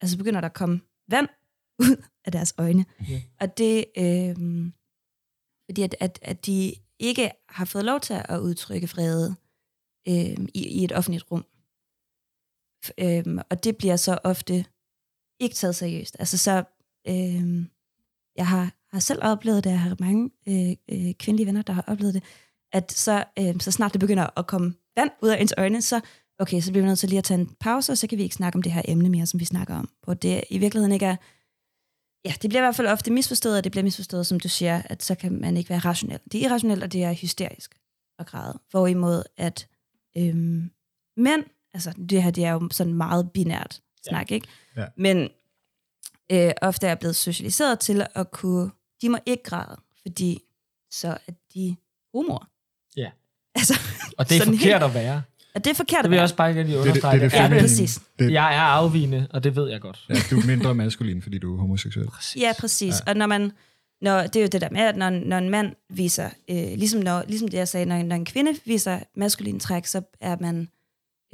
Altså 0.00 0.18
begynder 0.18 0.40
der 0.40 0.48
at 0.48 0.54
komme 0.54 0.80
vand 1.08 1.28
ud 1.84 2.04
af 2.24 2.32
deres 2.32 2.54
øjne. 2.58 2.84
Ja. 3.08 3.22
Og 3.40 3.58
det, 3.58 3.84
øh, 3.98 4.36
fordi 5.68 5.82
at, 5.82 5.96
at, 6.00 6.18
at 6.22 6.46
de 6.46 6.74
ikke 6.98 7.30
har 7.48 7.64
fået 7.64 7.84
lov 7.84 8.00
til 8.00 8.14
at 8.14 8.38
udtrykke 8.38 8.88
vrede 8.88 9.34
øh, 10.08 10.46
i, 10.54 10.80
i 10.80 10.84
et 10.84 10.92
offentligt 10.92 11.30
rum. 11.30 11.44
Øh, 12.98 13.42
og 13.50 13.64
det 13.64 13.76
bliver 13.76 13.96
så 13.96 14.18
ofte 14.24 14.64
ikke 15.40 15.54
taget 15.54 15.76
seriøst. 15.76 16.16
Altså 16.18 16.38
så, 16.38 16.64
øh, 17.08 17.66
jeg 18.36 18.46
har, 18.46 18.72
har 18.92 19.00
selv 19.00 19.18
oplevet 19.22 19.64
det, 19.64 19.70
jeg 19.70 19.80
har 19.80 19.96
mange 20.00 20.30
øh, 20.48 20.76
øh, 20.90 21.14
kvindelige 21.14 21.46
venner, 21.46 21.62
der 21.62 21.72
har 21.72 21.84
oplevet 21.86 22.14
det, 22.14 22.22
at 22.72 22.92
så, 22.92 23.24
øh, 23.38 23.60
så 23.60 23.70
snart 23.70 23.92
det 23.92 24.00
begynder 24.00 24.38
at 24.38 24.46
komme 24.46 24.74
vand 24.96 25.10
ud 25.22 25.28
af 25.28 25.40
ens 25.40 25.54
øjne, 25.56 25.82
så 25.82 26.00
okay, 26.38 26.60
så 26.60 26.70
bliver 26.70 26.82
vi 26.82 26.88
nødt 26.88 26.98
til 26.98 27.08
lige 27.08 27.18
at 27.18 27.24
tage 27.24 27.40
en 27.40 27.56
pause, 27.60 27.92
og 27.92 27.98
så 27.98 28.06
kan 28.06 28.18
vi 28.18 28.22
ikke 28.22 28.34
snakke 28.34 28.56
om 28.56 28.62
det 28.62 28.72
her 28.72 28.82
emne 28.88 29.08
mere, 29.08 29.26
som 29.26 29.40
vi 29.40 29.44
snakker 29.44 29.74
om. 29.74 29.88
Hvor 30.04 30.14
det 30.14 30.44
i 30.50 30.58
virkeligheden 30.58 30.92
ikke 30.92 31.06
er... 31.06 31.16
Ja, 32.24 32.34
det 32.42 32.50
bliver 32.50 32.60
i 32.60 32.64
hvert 32.64 32.76
fald 32.76 32.88
ofte 32.88 33.10
misforstået, 33.12 33.58
og 33.58 33.64
det 33.64 33.72
bliver 33.72 33.84
misforstået, 33.84 34.26
som 34.26 34.40
du 34.40 34.48
siger, 34.48 34.82
at 34.84 35.02
så 35.02 35.14
kan 35.14 35.32
man 35.40 35.56
ikke 35.56 35.70
være 35.70 35.78
rationel. 35.78 36.18
Det 36.32 36.40
er 36.40 36.48
irrationelt, 36.48 36.82
og 36.82 36.92
det 36.92 37.04
er 37.04 37.12
hysterisk 37.12 37.74
at 38.18 38.26
græde. 38.26 38.58
Hvorimod 38.70 39.22
at 39.36 39.68
øhm, 40.16 40.70
mænd, 41.16 41.44
altså 41.74 41.92
det 42.08 42.22
her, 42.22 42.30
det 42.30 42.44
er 42.44 42.52
jo 42.52 42.68
sådan 42.70 42.94
meget 42.94 43.30
binært 43.32 43.80
snak, 44.08 44.32
ikke? 44.32 44.48
Ja. 44.76 44.86
Men 44.96 45.28
øh, 46.32 46.50
ofte 46.62 46.86
er 46.86 46.94
blevet 46.94 47.16
socialiseret 47.16 47.80
til 47.80 48.06
at 48.14 48.30
kunne, 48.30 48.70
de 49.02 49.08
må 49.08 49.18
ikke 49.26 49.42
græde, 49.42 49.76
fordi 50.02 50.40
så 50.90 51.08
er 51.08 51.32
de 51.54 51.76
homoer. 52.14 52.48
Ja. 52.96 53.10
Altså, 53.54 53.74
Og 54.18 54.28
det 54.28 54.36
er 54.36 54.44
forkert 54.44 54.60
helt- 54.60 54.82
at 54.82 54.94
være. 54.94 55.22
Og 55.54 55.64
det 55.64 55.70
er 55.70 55.74
forkert 55.74 55.98
Det 55.98 56.04
at 56.04 56.10
vil 56.10 56.16
jeg 56.16 56.18
være. 56.18 56.24
også 56.24 56.36
bare 56.36 56.52
gerne 56.54 56.62
lige 56.68 56.72
Det 56.78 56.80
er 56.80 56.82
det- 56.84 56.90
understrege. 56.90 57.18
det 57.18 57.24
er 57.24 57.28
det 57.28 57.36
Ja, 57.36 57.44
feminine. 57.44 57.60
præcis. 57.62 58.00
Det, 58.18 58.32
Jeg 58.32 58.54
er 58.56 58.60
afvigende, 58.60 59.26
og 59.30 59.44
det 59.44 59.56
ved 59.56 59.70
jeg 59.70 59.80
godt. 59.80 60.06
ja, 60.08 60.14
du 60.30 60.38
er 60.40 60.46
mindre 60.46 60.74
maskulin, 60.74 61.22
fordi 61.22 61.38
du 61.38 61.54
er 61.56 61.60
homoseksuel. 61.60 62.06
Præcis. 62.06 62.42
Ja, 62.42 62.52
præcis. 62.58 62.94
Ja. 63.06 63.10
Og 63.10 63.16
når 63.16 63.26
man, 63.26 63.52
når, 64.00 64.22
det 64.22 64.36
er 64.36 64.40
jo 64.40 64.48
det 64.48 64.60
der 64.60 64.70
med, 64.70 64.80
at 64.80 64.96
når, 64.96 65.10
når 65.10 65.38
en 65.38 65.50
mand 65.50 65.74
viser, 65.90 66.30
øh, 66.50 66.56
ligesom, 66.56 67.00
når, 67.00 67.24
ligesom 67.28 67.48
det 67.48 67.58
jeg 67.58 67.68
sagde, 67.68 67.86
når, 67.86 68.02
når 68.02 68.16
en 68.16 68.24
kvinde 68.24 68.54
viser 68.64 69.00
maskulin 69.16 69.60
træk, 69.60 69.86
så 69.86 70.02
er 70.20 70.36
man 70.40 70.68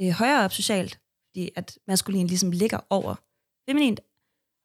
øh, 0.01 0.09
højere 0.09 0.45
op 0.45 0.53
socialt, 0.53 0.99
fordi 1.29 1.49
at 1.55 1.77
maskulin 1.87 2.27
ligesom 2.27 2.51
ligger 2.51 2.79
over 2.89 3.15
feminint. 3.69 3.99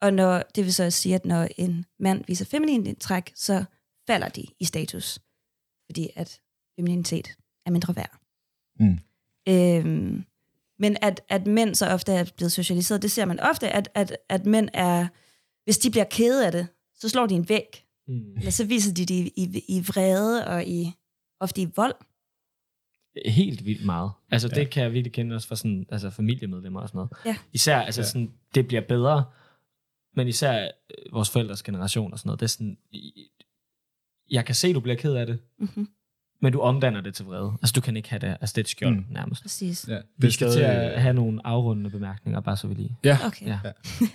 Og 0.00 0.14
når, 0.14 0.42
det 0.54 0.64
vil 0.64 0.74
så 0.74 0.90
sige, 0.90 1.14
at 1.14 1.24
når 1.24 1.48
en 1.56 1.84
mand 1.98 2.24
viser 2.26 2.44
feminin 2.44 2.96
træk, 2.96 3.32
så 3.34 3.64
falder 4.06 4.28
de 4.28 4.46
i 4.60 4.64
status. 4.64 5.18
fordi 5.86 6.08
at 6.16 6.40
femininitet 6.76 7.36
er 7.66 7.70
mindre 7.70 7.96
værd. 7.96 8.18
Mm. 8.80 8.98
Øhm, 9.48 10.24
men 10.78 10.96
at, 11.02 11.20
at 11.28 11.46
mænd 11.46 11.74
så 11.74 11.86
ofte 11.86 12.12
er 12.12 12.24
blevet 12.36 12.52
socialiseret, 12.52 13.02
det 13.02 13.10
ser 13.10 13.24
man 13.24 13.40
ofte, 13.40 13.68
at, 13.68 13.88
at, 13.94 14.16
at 14.28 14.46
mænd 14.46 14.68
er, 14.74 15.08
hvis 15.64 15.78
de 15.78 15.90
bliver 15.90 16.04
kede 16.04 16.46
af 16.46 16.52
det, 16.52 16.66
så 16.94 17.08
slår 17.08 17.26
de 17.26 17.34
en 17.34 17.48
væg. 17.48 17.84
Mm. 18.08 18.36
Eller 18.36 18.50
så 18.50 18.64
viser 18.64 18.94
de 18.94 19.06
det 19.06 19.14
i, 19.14 19.32
i, 19.36 19.64
i 19.68 19.80
vrede 19.80 20.46
og 20.46 20.64
i, 20.64 20.92
ofte 21.40 21.62
i 21.62 21.68
vold. 21.76 21.94
Helt 23.26 23.64
vildt 23.64 23.84
meget. 23.84 24.10
Altså, 24.30 24.48
ja. 24.52 24.60
det 24.60 24.70
kan 24.70 24.82
jeg 24.82 24.92
virkelig 24.92 25.12
kende 25.12 25.34
også 25.34 25.48
fra 25.48 25.56
sådan, 25.56 25.86
altså, 25.90 26.10
familiemedlemmer 26.10 26.80
og 26.80 26.88
sådan 26.88 26.98
noget. 26.98 27.10
Ja. 27.24 27.36
Især, 27.52 27.78
altså, 27.78 28.00
ja. 28.00 28.06
sådan, 28.06 28.32
det 28.54 28.66
bliver 28.66 28.82
bedre, 28.88 29.24
men 30.16 30.28
især 30.28 30.64
øh, 30.64 31.12
vores 31.12 31.30
forældres 31.30 31.62
generation 31.62 32.12
og 32.12 32.18
sådan 32.18 32.28
noget, 32.28 32.40
det 32.40 32.46
er 32.46 32.48
sådan, 32.48 32.78
jeg 34.30 34.44
kan 34.46 34.54
se, 34.54 34.72
du 34.72 34.80
bliver 34.80 34.96
ked 34.96 35.14
af 35.14 35.26
det, 35.26 35.38
Mm-hmm. 35.58 35.88
men 36.42 36.52
du 36.52 36.60
omdanner 36.60 37.00
det 37.00 37.14
til 37.14 37.24
vrede. 37.24 37.52
Altså, 37.62 37.72
du 37.72 37.80
kan 37.80 37.96
ikke 37.96 38.10
have 38.10 38.20
det, 38.20 38.26
altså, 38.40 38.52
det 38.52 38.58
er 38.58 38.64
et 38.64 38.68
skjold 38.68 38.94
Mm. 38.94 39.04
mm. 39.08 39.12
nærmest. 39.12 39.42
Præcis. 39.42 39.88
Ja, 39.88 39.98
Vi 40.16 40.30
skal 40.30 40.52
til 40.52 40.60
at 40.60 41.02
have 41.02 41.14
nogle 41.14 41.46
afrundende 41.46 41.90
bemærkninger, 41.90 42.40
bare 42.40 42.56
så 42.56 42.66
vi 42.66 42.74
lige... 42.74 42.96
Ja, 43.04 43.18
Okay. 43.26 43.46
Ja. 43.46 43.58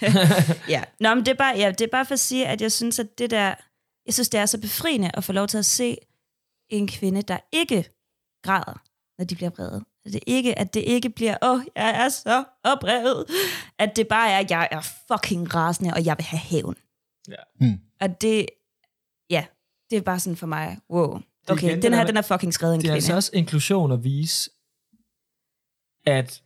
ja. 0.75 0.83
Nå, 0.99 1.15
men 1.15 1.25
det 1.25 1.31
er, 1.31 1.35
bare, 1.37 1.57
ja, 1.57 1.71
det 1.71 1.81
er 1.81 1.91
bare 1.91 2.05
for 2.05 2.13
at 2.13 2.19
sige, 2.19 2.47
at 2.47 2.61
jeg 2.61 2.71
synes, 2.71 2.99
at 2.99 3.17
det 3.17 3.31
der, 3.31 3.55
jeg 4.05 4.13
synes, 4.13 4.29
det 4.29 4.39
er 4.39 4.45
så 4.45 4.61
befriende 4.61 5.11
at 5.13 5.23
få 5.23 5.33
lov 5.33 5.47
til 5.47 5.57
at 5.57 5.65
se 5.65 5.97
en 6.69 6.87
kvinde, 6.87 7.21
der 7.21 7.37
ikke 7.53 7.85
græder, 8.43 8.81
når 9.17 9.25
de 9.25 9.35
bliver 9.35 9.49
vrede. 9.49 9.83
At 10.05 10.13
det 10.13 10.19
ikke, 10.27 10.59
at 10.59 10.73
det 10.73 10.79
ikke 10.79 11.09
bliver, 11.09 11.37
åh, 11.41 11.49
oh, 11.59 11.61
jeg 11.75 11.89
er 12.05 12.09
så 12.09 12.43
oprevet. 12.63 13.25
At 13.79 13.95
det 13.95 14.07
bare 14.07 14.29
er, 14.31 14.45
jeg 14.49 14.67
er 14.71 14.81
fucking 15.07 15.55
rasende, 15.55 15.93
og 15.93 16.05
jeg 16.05 16.17
vil 16.17 16.23
have 16.25 16.39
hævn. 16.39 16.75
Ja. 17.29 17.35
Mm. 17.59 17.79
Og 18.01 18.21
det, 18.21 18.45
ja, 19.29 19.45
det 19.89 19.97
er 19.97 20.01
bare 20.01 20.19
sådan 20.19 20.37
for 20.37 20.47
mig, 20.47 20.77
wow. 20.89 21.13
er 21.15 21.19
Okay, 21.51 21.67
igen 21.67 21.81
den 21.81 21.93
her, 21.93 22.05
den 22.05 22.17
er 22.17 22.21
fucking 22.21 22.53
skrevet 22.53 22.75
en 22.75 22.81
Det 22.81 22.87
er 22.87 22.89
kvinde. 22.89 22.95
altså 22.95 23.15
også 23.15 23.31
inklusion 23.33 23.91
at 23.91 24.03
vise, 24.03 24.49
at, 26.05 26.41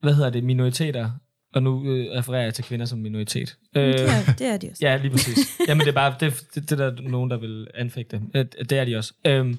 hvad 0.00 0.14
hedder 0.14 0.30
det, 0.30 0.44
minoriteter, 0.44 1.10
og 1.54 1.62
nu 1.62 1.84
øh, 1.90 2.12
refererer 2.18 2.42
jeg 2.42 2.54
til 2.54 2.64
kvinder 2.64 2.86
som 2.86 2.98
minoritet. 2.98 3.58
Øh, 3.76 3.82
det, 3.92 4.00
er, 4.00 4.34
det 4.38 4.46
er 4.46 4.56
de 4.56 4.70
også. 4.70 4.86
Ja, 4.86 4.96
lige 4.96 5.10
præcis. 5.10 5.38
Jamen, 5.68 5.80
det 5.80 5.88
er 5.88 5.92
bare, 5.94 6.16
det, 6.20 6.46
det, 6.54 6.70
det 6.70 6.80
er 6.80 6.90
der 6.90 7.02
nogen, 7.02 7.30
der 7.30 7.36
vil 7.36 7.66
anfægte. 7.74 8.22
Øh, 8.34 8.44
Det 8.44 8.72
er 8.72 8.84
de 8.84 8.96
også. 8.96 9.14
Øhm, 9.26 9.58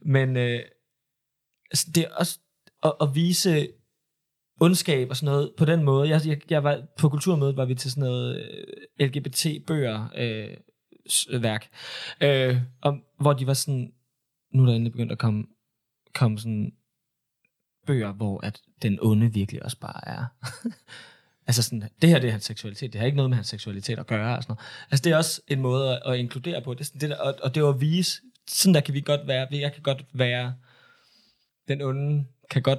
men 0.00 0.36
øh, 0.36 0.60
altså, 1.70 1.86
det 1.94 2.04
er 2.04 2.08
også 2.10 2.38
at, 2.86 3.08
at 3.08 3.14
vise 3.14 3.68
ondskab 4.60 5.10
og 5.10 5.16
sådan 5.16 5.32
noget 5.32 5.52
på 5.56 5.64
den 5.64 5.84
måde. 5.84 6.08
Jeg, 6.08 6.20
jeg, 6.26 6.50
jeg 6.50 6.64
var 6.64 6.82
på 6.98 7.08
kulturmødet, 7.08 7.56
var 7.56 7.64
vi 7.64 7.74
til 7.74 7.90
sådan 7.90 8.00
noget 8.00 8.36
øh, 9.00 9.06
LGBT-bøger 9.06 10.08
øh, 10.16 10.56
øh, 11.30 11.42
værk, 11.42 11.68
øh, 12.20 12.56
om, 12.82 13.02
hvor 13.20 13.32
de 13.32 13.46
var 13.46 13.54
sådan, 13.54 13.92
nu 14.54 14.62
er 14.62 14.66
der 14.66 14.74
endelig 14.74 14.92
begyndt 14.92 15.12
at 15.12 15.18
komme, 15.18 15.44
komme 16.14 16.38
sådan 16.38 16.72
bøger, 17.86 18.12
hvor 18.12 18.40
at 18.46 18.60
den 18.82 18.98
onde 19.02 19.32
virkelig 19.32 19.62
også 19.62 19.78
bare 19.80 20.08
er 20.08 20.24
Altså 21.48 21.62
sådan, 21.62 21.88
det 22.02 22.10
her 22.10 22.18
det 22.18 22.28
er 22.28 22.32
hans 22.32 22.44
seksualitet, 22.44 22.92
det 22.92 22.98
har 22.98 23.06
ikke 23.06 23.16
noget 23.16 23.30
med 23.30 23.36
hans 23.36 23.48
seksualitet 23.48 23.98
at 23.98 24.06
gøre. 24.06 24.36
Og 24.36 24.42
sådan 24.42 24.52
noget. 24.52 24.66
Altså 24.90 25.02
det 25.02 25.12
er 25.12 25.16
også 25.16 25.40
en 25.48 25.60
måde 25.60 25.92
at, 25.92 26.12
at 26.12 26.18
inkludere 26.18 26.62
på. 26.62 26.74
Det 26.74 26.80
er 26.80 26.84
sådan, 26.84 27.00
det 27.00 27.10
der, 27.10 27.16
og, 27.16 27.34
og 27.42 27.54
det 27.54 27.62
er 27.62 27.68
at 27.68 27.80
vise, 27.80 28.22
sådan 28.48 28.74
der 28.74 28.80
kan 28.80 28.94
vi 28.94 29.00
godt 29.00 29.26
være, 29.26 29.48
jeg 29.50 29.72
kan 29.72 29.82
godt 29.82 30.04
være, 30.12 30.54
den 31.68 31.82
onde 31.82 32.26
kan 32.50 32.62
godt 32.62 32.78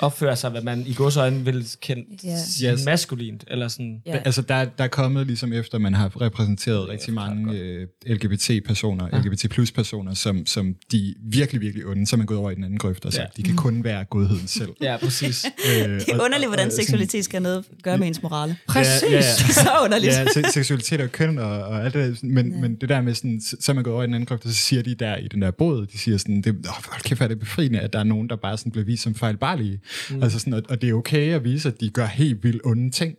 opføre 0.00 0.36
sig, 0.36 0.50
hvad 0.50 0.62
man 0.62 0.84
i 0.86 0.94
gods 0.94 1.16
øjne 1.16 1.44
vil 1.44 1.66
kende 1.80 2.02
Ja. 2.24 2.28
yeah. 2.64 2.72
Yes. 2.74 2.84
maskulint, 2.84 3.44
eller 3.48 3.68
sådan, 3.68 4.02
Ja. 4.06 4.16
Altså, 4.24 4.42
der, 4.42 4.64
der 4.64 4.84
er 4.84 4.88
kommet, 4.88 5.26
ligesom 5.26 5.52
efter 5.52 5.78
man 5.78 5.94
har 5.94 6.20
repræsenteret 6.20 6.88
rigtig 6.88 7.14
mange 7.14 7.58
øh, 7.58 7.86
LGBT-personer. 8.06 9.08
Ja. 9.12 9.18
LGBT 9.18 9.50
plus 9.50 9.72
personer, 9.72 10.14
som, 10.14 10.46
som 10.46 10.74
de 10.92 11.14
virkelig, 11.22 11.60
virkelig 11.60 11.86
onde, 11.86 12.06
så 12.06 12.16
er 12.16 12.18
man 12.18 12.26
gået 12.26 12.40
over 12.40 12.50
i 12.50 12.54
den 12.54 12.64
anden 12.64 12.78
grøft, 12.78 13.04
og 13.04 13.12
så 13.12 13.20
Ja. 13.20 13.26
de 13.36 13.42
kan 13.42 13.56
kun 13.56 13.84
være 13.84 14.04
godheden 14.04 14.46
selv. 14.46 14.70
ja, 14.82 14.96
præcis. 14.96 15.44
Øh, 15.44 15.72
Det 15.72 16.08
er 16.08 16.24
underligt, 16.24 16.48
hvordan 16.48 16.66
og 16.66 16.72
seksualitet 16.72 17.24
skal 17.24 17.42
noget 17.42 17.64
gøre 17.82 17.98
med 17.98 18.06
ens 18.08 18.22
morale. 18.22 18.56
Præcis. 18.68 19.02
Ja, 19.02 19.08
ja, 19.10 19.16
ja. 19.16 19.22
så 19.64 19.70
underligt. 19.84 20.12
Ja, 20.12 20.26
se- 20.34 20.52
seksualitet 20.52 21.00
og 21.00 21.12
køn 21.12 21.38
og, 21.38 21.50
og 21.62 21.84
alt 21.84 21.94
det, 21.94 22.22
men, 22.22 22.52
Ja. 22.52 22.60
men 22.60 22.74
det 22.74 22.88
der 22.88 23.00
med 23.02 23.14
sådan, 23.14 23.40
så 23.60 23.72
er 23.72 23.74
man 23.74 23.84
gået 23.84 23.94
over 23.94 24.02
i 24.02 24.06
den 24.06 24.14
anden 24.14 24.26
grøft, 24.26 24.44
og 24.44 24.50
så 24.50 24.56
siger 24.56 24.82
de 24.82 24.94
der 24.94 25.16
i 25.16 25.28
den 25.28 25.42
der 25.42 25.50
båd, 25.50 25.86
de 25.86 25.98
siger 25.98 26.18
sådan, 26.18 26.42
det, 26.42 26.54
åh, 26.54 26.64
hold 26.90 27.02
kæft, 27.02 27.20
er 27.20 27.28
det 27.28 27.38
befriende, 27.40 27.80
at 27.80 27.92
der 27.92 27.98
er 27.98 28.04
nogen, 28.04 28.28
der 28.28 28.36
bare 28.36 28.58
sådan 28.58 28.72
bliver 28.72 28.84
vist 28.84 29.02
som 29.02 29.14
fejlbarlige. 29.14 29.80
Mm. 30.10 30.22
Altså 30.22 30.38
sådan, 30.38 30.52
og, 30.52 30.62
og 30.68 30.82
det 30.82 30.88
er 30.90 30.94
okay 30.94 31.34
at 31.34 31.44
vise, 31.44 31.68
at 31.68 31.80
de 31.80 31.90
gør 31.90 32.06
helt 32.06 32.44
vildt 32.44 32.62
onde 32.64 32.90
ting, 32.90 33.16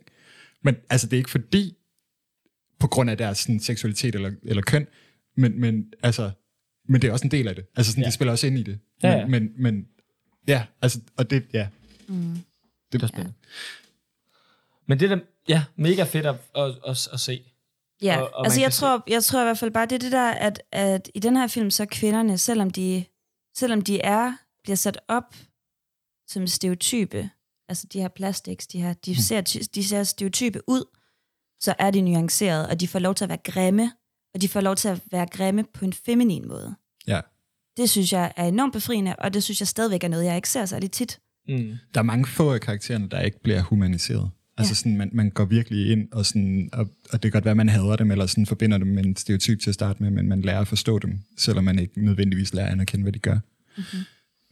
men 0.62 0.76
altså 0.90 1.06
det 1.06 1.12
er 1.12 1.18
ikke 1.18 1.30
fordi, 1.30 1.76
på 2.78 2.86
grund 2.86 3.10
af 3.10 3.16
deres 3.18 3.38
sådan, 3.38 3.60
seksualitet 3.60 4.14
eller, 4.14 4.30
eller 4.42 4.62
køn, 4.62 4.86
men, 5.36 5.60
men 5.60 5.92
altså, 6.02 6.30
men 6.88 7.02
det 7.02 7.08
er 7.08 7.12
også 7.12 7.24
en 7.26 7.30
del 7.30 7.48
af 7.48 7.54
det. 7.54 7.64
Altså 7.76 7.92
sådan, 7.92 8.02
ja. 8.02 8.06
Ja. 8.06 8.10
de 8.10 8.14
spiller 8.14 8.32
også 8.32 8.46
ind 8.46 8.58
i 8.58 8.62
det. 8.62 8.78
Ja, 9.02 9.10
men, 9.10 9.20
ja. 9.20 9.26
men, 9.40 9.52
men 9.62 9.86
ja, 10.48 10.64
altså, 10.82 11.00
og 11.16 11.30
det, 11.30 11.44
ja. 11.52 11.68
Mm. 12.08 12.36
Det 12.92 13.02
er 13.02 13.06
spændende. 13.06 13.32
Men 14.88 15.00
det 15.00 15.10
er 15.12 15.16
da, 15.16 15.22
ja, 15.48 15.64
mega 15.76 16.02
fedt 16.04 16.26
at, 16.26 16.34
at, 16.56 16.74
at, 16.88 17.08
at 17.12 17.20
se. 17.20 17.42
Ja, 18.02 18.20
Og- 18.20 18.34
og 18.34 18.46
altså 18.46 18.60
jeg 18.60 18.72
tror, 18.72 19.04
jeg 19.08 19.24
tror 19.24 19.40
i 19.40 19.44
hvert 19.44 19.58
fald 19.58 19.70
bare, 19.70 19.86
det 19.86 19.92
er 19.92 19.98
det 19.98 20.12
der, 20.12 20.30
at, 20.30 20.62
at 20.72 21.10
i 21.14 21.18
den 21.18 21.36
her 21.36 21.46
film, 21.46 21.70
så 21.70 21.82
er 21.82 21.86
kvinderne, 21.86 22.38
selvom 22.38 22.70
de, 22.70 23.04
selvom 23.56 23.82
de 23.82 24.00
er, 24.00 24.32
bliver 24.62 24.76
sat 24.76 25.00
op 25.08 25.34
som 26.32 26.46
stereotype, 26.46 27.28
altså 27.68 27.86
de 27.92 28.00
her 28.00 28.08
plastics, 28.08 28.66
de, 28.66 28.82
her, 28.82 28.92
de, 28.92 29.22
ser, 29.22 29.40
ty- 29.40 29.62
de 29.74 29.84
ser 29.84 30.02
stereotype 30.02 30.60
ud, 30.68 30.84
så 31.60 31.74
er 31.78 31.90
de 31.90 32.00
nuancerede, 32.00 32.68
og 32.68 32.80
de 32.80 32.88
får 32.88 32.98
lov 32.98 33.14
til 33.14 33.24
at 33.24 33.28
være 33.28 33.38
grimme, 33.44 33.92
og 34.34 34.40
de 34.42 34.48
får 34.48 34.60
lov 34.60 34.76
til 34.76 34.88
at 34.88 35.00
være 35.10 35.26
grimme 35.26 35.64
på 35.74 35.84
en 35.84 35.92
feminin 35.92 36.48
måde. 36.48 36.74
Ja. 37.06 37.20
Det 37.76 37.90
synes 37.90 38.12
jeg 38.12 38.32
er 38.36 38.44
enormt 38.44 38.72
befriende, 38.72 39.16
og 39.16 39.34
det 39.34 39.42
synes 39.42 39.60
jeg 39.60 39.68
stadigvæk 39.68 40.04
er 40.04 40.08
noget, 40.08 40.24
jeg 40.24 40.36
ikke 40.36 40.48
ser 40.48 40.66
særlig 40.66 40.90
tit. 40.90 41.18
Mm. 41.48 41.74
Der 41.94 42.00
er 42.00 42.04
mange 42.04 42.26
få 42.26 42.52
af 42.52 42.60
karaktererne, 42.60 43.08
der 43.08 43.20
ikke 43.20 43.42
bliver 43.42 43.62
humaniseret. 43.62 44.30
Altså 44.58 44.70
Ja. 44.70 44.74
sådan, 44.74 44.96
man, 44.96 45.10
man 45.12 45.30
går 45.30 45.44
virkelig 45.44 45.90
ind, 45.92 46.08
og, 46.12 46.26
sådan, 46.26 46.68
og, 46.72 46.80
og 47.10 47.12
det 47.12 47.20
kan 47.22 47.30
godt 47.30 47.44
være, 47.44 47.50
at 47.50 47.56
man 47.56 47.68
hader 47.68 47.96
dem, 47.96 48.10
eller 48.10 48.26
sådan 48.26 48.46
forbinder 48.46 48.78
dem 48.78 48.86
med 48.86 49.04
en 49.04 49.16
stereotyp 49.16 49.60
til 49.60 49.70
at 49.70 49.74
starte 49.74 50.02
med, 50.02 50.10
men 50.10 50.28
man 50.28 50.42
lærer 50.42 50.60
at 50.60 50.68
forstå 50.68 50.98
dem, 50.98 51.18
selvom 51.36 51.64
man 51.64 51.78
ikke 51.78 52.04
nødvendigvis 52.04 52.54
lærer 52.54 52.66
at 52.66 52.72
anerkende, 52.72 53.02
hvad 53.02 53.12
de 53.12 53.18
gør. 53.18 53.38
Mm-hmm. 53.76 53.98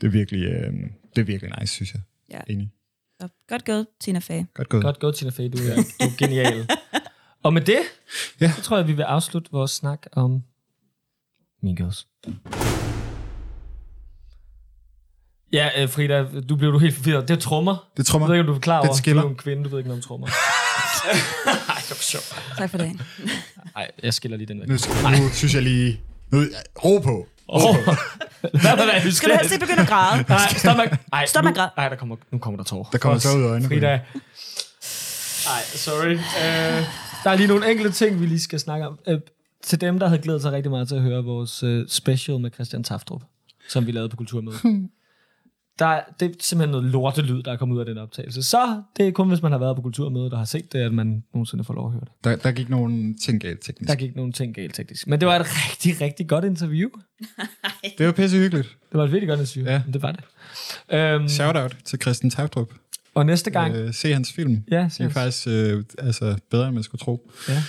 Det 0.01 0.07
er 0.07 0.11
virkelig, 0.11 0.43
øh, 0.45 0.73
det 1.17 1.21
er 1.21 1.25
virkelig 1.25 1.53
nice, 1.61 1.75
synes 1.75 1.93
jeg. 1.95 2.03
Ja. 2.31 2.53
Enig. 2.53 2.71
Så 3.21 3.29
godt 3.49 3.65
gået, 3.65 3.87
Tina 4.01 4.19
Fey. 4.19 4.43
Godt 4.55 4.69
gået. 4.69 4.83
Godt 4.83 4.99
gået, 4.99 5.15
Tina 5.15 5.31
Fey, 5.31 5.45
du 5.45 5.59
er, 5.59 5.75
du 6.01 6.05
er 6.05 6.17
genial. 6.19 6.69
Og 7.45 7.53
med 7.53 7.63
det, 7.63 7.79
Ja. 8.41 8.53
så 8.57 8.63
tror 8.63 8.77
jeg, 8.77 8.89
vi 8.89 8.93
vil 8.93 9.03
afslutte 9.03 9.51
vores 9.53 9.71
snak 9.71 10.07
om 10.13 10.43
Mean 11.63 11.77
Girls. 11.77 12.07
Ja, 15.53 15.83
øh, 15.83 15.89
Frida, 15.89 16.27
du 16.49 16.57
blev 16.57 16.73
du 16.73 16.79
helt 16.79 16.95
forvirret. 16.95 17.29
Det 17.29 17.37
er 17.37 17.41
trommer. 17.41 17.91
Det 17.97 18.07
tror 18.07 18.19
Jeg 18.21 18.29
ved 18.29 18.35
ikke, 18.35 18.41
om 18.41 18.47
du 18.47 18.55
er 18.55 18.59
klar 18.61 18.81
Det 18.81 18.89
over. 18.89 18.97
skiller. 18.97 19.23
Du 19.23 19.29
er 19.29 19.31
en 19.33 19.37
kvinde, 19.37 19.65
du 19.65 19.69
ved 19.69 19.79
ikke 19.79 19.89
noget 19.89 20.03
om 20.03 20.07
trommer. 20.09 20.27
Ej, 21.47 21.81
det 21.89 21.91
var 21.91 22.03
sjovt. 22.03 22.35
Tak 22.59 22.71
for 22.71 22.79
det. 22.79 23.01
Ej, 23.77 23.91
jeg 24.03 24.15
skiller 24.15 24.37
lige 24.37 24.47
den 24.49 24.61
væk. 24.61 24.69
Nu, 24.69 24.75
nu 25.25 25.29
synes 25.33 25.55
jeg 25.55 25.63
lige... 25.63 26.01
Nu, 26.33 26.43
ro 26.85 26.99
på. 26.99 27.29
Oh. 27.53 27.77
Hvad 28.63 28.77
var 28.77 29.01
det, 29.05 29.15
Skal 29.15 29.31
du 29.31 29.35
helst 29.35 29.53
ikke 29.53 29.67
begynde 29.67 29.83
at 29.83 29.89
græde? 29.89 30.25
Nej, 30.29 30.39
stop 30.57 30.77
med, 30.77 30.85
ej, 31.13 31.27
Stop 31.27 31.45
med 31.45 31.53
nu, 31.53 31.57
græd. 31.57 31.69
Ej, 31.77 31.89
der 31.89 31.97
kommer, 31.97 32.17
nu 32.31 32.39
kommer 32.39 32.57
der 32.57 32.65
tår. 32.65 32.89
Der 32.93 32.99
kommer 32.99 33.19
tårer 33.19 33.37
ud 33.37 33.43
af 33.43 33.49
øjnene 33.49 33.69
Frida. 33.69 33.87
Ej, 33.87 35.63
sorry. 35.65 36.15
Uh, 36.15 36.21
der 37.25 37.31
er 37.31 37.35
lige 37.35 37.47
nogle 37.47 37.71
enkelte 37.71 37.93
ting, 37.93 38.21
vi 38.21 38.27
lige 38.27 38.41
skal 38.41 38.61
snakke 38.61 38.87
om. 38.87 38.99
Uh, 39.09 39.15
til 39.63 39.81
dem, 39.81 39.99
der 39.99 40.09
havde 40.09 40.23
glædet 40.23 40.43
sig 40.43 40.53
rigtig 40.53 40.71
meget 40.71 40.89
til 40.89 40.95
at 40.95 41.03
høre 41.03 41.25
vores 41.25 41.63
uh, 41.63 41.87
special 41.89 42.41
med 42.41 42.51
Christian 42.55 42.85
Taftrup, 42.85 43.23
som 43.69 43.87
vi 43.87 43.93
lavede 43.93 44.09
på 44.09 44.17
Kulturmødet. 44.17 44.89
Der, 45.81 45.87
er- 45.87 46.03
det 46.21 46.29
er 46.31 46.33
simpelthen 46.41 46.71
noget 46.71 46.85
lortelyd, 46.93 47.43
der 47.43 47.53
er 47.53 47.57
kommet 47.57 47.75
ud 47.75 47.81
af 47.81 47.87
den 47.87 47.99
optagelse. 47.99 48.43
Så 48.43 48.83
det 48.97 49.07
er 49.09 49.13
kun, 49.13 49.29
hvis 49.29 49.43
man 49.43 49.53
har 49.53 49.59
været 49.59 49.77
på 49.77 49.83
Kulturmødet 49.83 50.33
og 50.33 50.39
har 50.39 50.45
set 50.45 50.73
det, 50.73 50.79
at 50.79 50.93
man 50.93 51.25
nogensinde 51.35 51.65
får 51.65 51.75
lov 51.75 51.87
at 51.87 51.93
høre 51.93 52.01
det. 52.01 52.09
Der, 52.25 52.37
der 52.37 52.53
gik 52.53 52.69
nogle 52.69 53.15
ting 53.25 53.41
galt 53.41 53.61
teknisk. 53.63 53.89
Der 53.89 53.95
gik 53.97 54.17
nogle 54.17 54.33
ting 54.33 54.55
galt 54.55 54.75
teknisk. 54.75 55.07
Men 55.07 55.21
det 55.21 55.29
var 55.29 55.37
et 55.37 55.47
rigtig, 55.47 56.01
rigtig 56.01 56.29
godt 56.29 56.45
interview. 56.45 56.89
Det 57.99 58.07
var 58.07 58.13
pisse 58.13 58.37
hyggeligt. 58.37 58.69
Det 58.93 58.99
var 58.99 59.05
et 59.05 59.13
virkelig 59.13 59.29
godt 59.29 59.41
interview. 59.41 59.73
Ja. 59.73 59.83
Det 59.93 60.03
var 60.03 60.13
det. 60.13 61.17
Um, 61.21 61.29
Shout-out 61.29 61.77
til 61.85 62.01
Christian 62.01 62.31
Taftrup. 62.31 62.73
og 63.15 63.27
næste 63.27 63.51
gang... 63.51 63.75
Øh, 63.75 63.95
se 63.95 64.13
hans 64.13 64.33
film. 64.33 64.65
ja, 64.71 64.89
De 64.99 65.03
er 65.05 65.09
faktisk 65.09 65.47
øh, 65.49 65.85
altså, 65.99 66.37
bedre, 66.51 66.67
end 66.67 66.75
man 66.75 66.83
skulle 66.83 66.99
tro. 67.01 67.31
ja. 67.49 67.55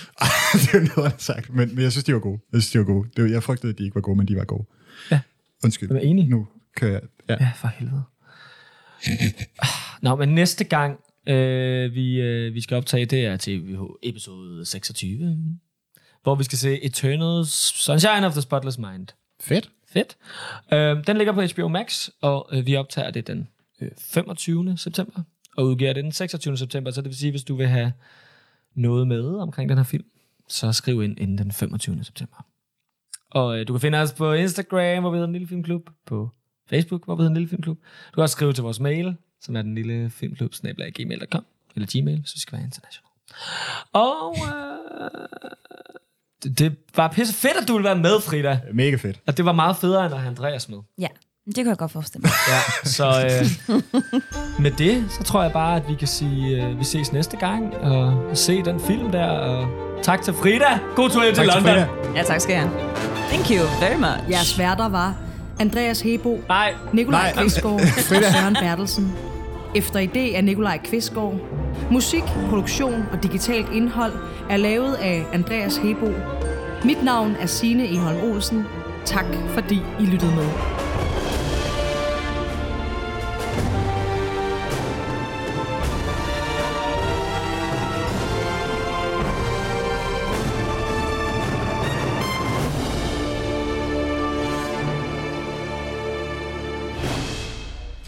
det 0.62 0.74
er 0.74 0.78
noget, 0.80 0.96
jeg 0.96 1.04
har 1.04 1.14
sagt. 1.18 1.54
Men, 1.54 1.74
men 1.74 1.82
jeg 1.84 1.92
synes, 1.92 2.04
de 2.04 2.12
var 2.14 2.20
gode. 2.20 2.40
Jeg 2.52 2.62
synes, 2.62 2.72
de 2.72 2.78
var 2.78 2.84
gode. 2.84 3.08
Det 3.16 3.24
var, 3.24 3.30
jeg 3.30 3.42
frygtede, 3.42 3.72
at 3.72 3.78
de 3.78 3.84
ikke 3.84 3.94
var 3.94 4.00
gode, 4.00 4.16
men 4.16 4.28
de 4.28 4.36
var 4.36 4.44
gode. 4.44 4.64
Ja. 5.10 5.20
Undskyld. 5.64 5.88
Jeg 5.92 5.96
er 5.98 6.00
enig. 6.02 6.28
Nu 6.28 6.46
kører 6.76 6.92
jeg. 6.92 7.00
Ja. 7.28 7.36
Ja, 7.40 7.52
for 7.56 7.68
helvede. 7.68 8.02
Nå, 10.02 10.16
men 10.16 10.28
næste 10.28 10.64
gang, 10.64 11.00
øh, 11.26 11.94
vi, 11.94 12.20
øh, 12.20 12.54
vi 12.54 12.60
skal 12.60 12.76
optage, 12.76 13.06
det 13.06 13.26
er 13.26 13.36
til 13.36 13.78
episode 14.02 14.64
26, 14.66 15.58
hvor 16.22 16.34
vi 16.34 16.44
skal 16.44 16.58
se 16.58 16.84
Eternal 16.84 17.46
Sunshine 17.46 18.26
of 18.26 18.32
the 18.32 18.42
Spotless 18.42 18.78
Mind. 18.78 19.06
Fedt. 19.40 19.70
Fedt. 19.88 20.16
Øh, 20.72 21.06
den 21.06 21.16
ligger 21.16 21.32
på 21.32 21.42
HBO 21.42 21.68
Max, 21.68 22.08
og 22.20 22.48
øh, 22.52 22.66
vi 22.66 22.76
optager 22.76 23.10
det 23.10 23.26
den 23.26 23.48
øh, 23.80 23.90
25. 23.98 24.78
september, 24.78 25.22
og 25.56 25.66
udgiver 25.66 25.92
det 25.92 26.04
den 26.04 26.12
26. 26.12 26.56
september, 26.56 26.90
så 26.90 27.00
det 27.00 27.08
vil 27.08 27.16
sige, 27.16 27.30
hvis 27.30 27.44
du 27.44 27.56
vil 27.56 27.68
have 27.68 27.92
noget 28.74 29.06
med 29.06 29.34
omkring 29.34 29.68
den 29.68 29.78
her 29.78 29.84
film, 29.84 30.04
så 30.48 30.72
skriv 30.72 31.02
ind 31.02 31.20
inden 31.20 31.38
den 31.38 31.52
25. 31.52 32.04
september. 32.04 32.46
Og 33.30 33.58
øh, 33.58 33.68
du 33.68 33.72
kan 33.72 33.80
finde 33.80 33.98
os 33.98 34.12
på 34.12 34.32
Instagram, 34.32 35.02
hvor 35.02 35.10
vi 35.10 35.14
hedder 35.16 35.26
Den 35.26 35.32
Lille 35.32 35.48
Filmklub. 35.48 35.90
På 36.06 36.30
Facebook, 36.72 37.04
hvor 37.04 37.14
vi 37.14 37.20
hedder 37.20 37.28
Den 37.28 37.36
Lille 37.36 37.48
Filmklub. 37.48 37.76
Du 38.10 38.14
kan 38.14 38.22
også 38.22 38.32
skrive 38.32 38.52
til 38.52 38.62
vores 38.62 38.80
mail, 38.80 39.16
som 39.40 39.56
er 39.56 39.62
den 39.62 39.74
lille 39.74 40.10
filmklub, 40.10 40.52
gmail.com. 40.94 41.44
Eller 41.76 41.88
gmail, 41.92 42.18
hvis 42.20 42.32
du 42.32 42.40
skal 42.40 42.56
være 42.58 42.64
international. 42.64 43.08
Og 43.92 44.36
øh, 44.46 45.18
det, 46.44 46.58
det 46.58 46.76
var 46.96 47.08
pisse 47.08 47.34
fedt, 47.34 47.56
at 47.62 47.68
du 47.68 47.72
ville 47.72 47.84
være 47.84 47.96
med, 47.98 48.20
Frida. 48.20 48.60
Mega 48.72 48.96
fedt. 48.96 49.20
Og 49.26 49.36
det 49.36 49.44
var 49.44 49.52
meget 49.52 49.76
federe, 49.76 50.04
end 50.06 50.14
at 50.14 50.20
have 50.20 50.30
Andreas 50.30 50.68
med. 50.68 50.78
Ja, 50.98 51.08
det 51.46 51.54
kan 51.54 51.66
jeg 51.66 51.76
godt 51.78 51.90
forestille 51.92 52.22
mig. 52.22 52.30
Ja, 52.48 52.88
så 52.88 53.06
øh, 53.24 53.82
med 54.62 54.70
det, 54.70 55.04
så 55.10 55.22
tror 55.22 55.42
jeg 55.42 55.52
bare, 55.52 55.76
at 55.76 55.88
vi 55.88 55.94
kan 55.94 56.08
sige, 56.08 56.66
øh, 56.66 56.78
vi 56.78 56.84
ses 56.84 57.12
næste 57.12 57.36
gang, 57.36 57.74
og 57.74 58.36
se 58.36 58.62
den 58.62 58.80
film 58.80 59.10
der, 59.12 59.26
og 59.28 59.68
tak 60.02 60.22
til 60.22 60.34
Frida. 60.34 60.78
God 60.96 61.10
tur 61.10 61.22
hjem 61.22 61.34
til 61.34 61.44
Tak 61.44 61.54
til 61.54 61.62
London. 61.62 61.86
Frida. 62.02 62.18
Ja, 62.18 62.22
tak 62.22 62.40
skal 62.40 62.52
jeg 62.52 62.62
have. 62.62 62.92
Thank 63.28 63.50
you 63.50 63.66
very 63.80 63.96
much. 63.96 64.30
Jeres 64.30 64.58
værter 64.58 64.88
var 64.88 65.31
Andreas 65.62 66.00
Hebo, 66.00 66.40
Nej, 66.48 66.74
Nikolaj 66.92 67.32
Nej. 67.34 67.42
Kvistgaard 67.42 67.74
og 67.96 68.02
Søren 68.02 68.56
Bertelsen. 68.60 69.12
Efter 69.74 70.00
idé 70.00 70.36
af 70.36 70.44
Nikolaj 70.44 70.78
Kvistgaard. 70.84 71.34
Musik, 71.90 72.22
produktion 72.48 73.04
og 73.12 73.22
digitalt 73.22 73.66
indhold 73.74 74.12
er 74.50 74.56
lavet 74.56 74.94
af 74.94 75.24
Andreas 75.32 75.76
Hebo. 75.76 76.10
Mit 76.84 77.04
navn 77.04 77.36
er 77.40 77.46
Signe 77.46 77.84
Eholm 77.94 78.32
Olsen. 78.32 78.64
Tak 79.04 79.24
fordi 79.54 79.80
I 80.00 80.04
lyttede 80.04 80.34
med. 80.34 80.46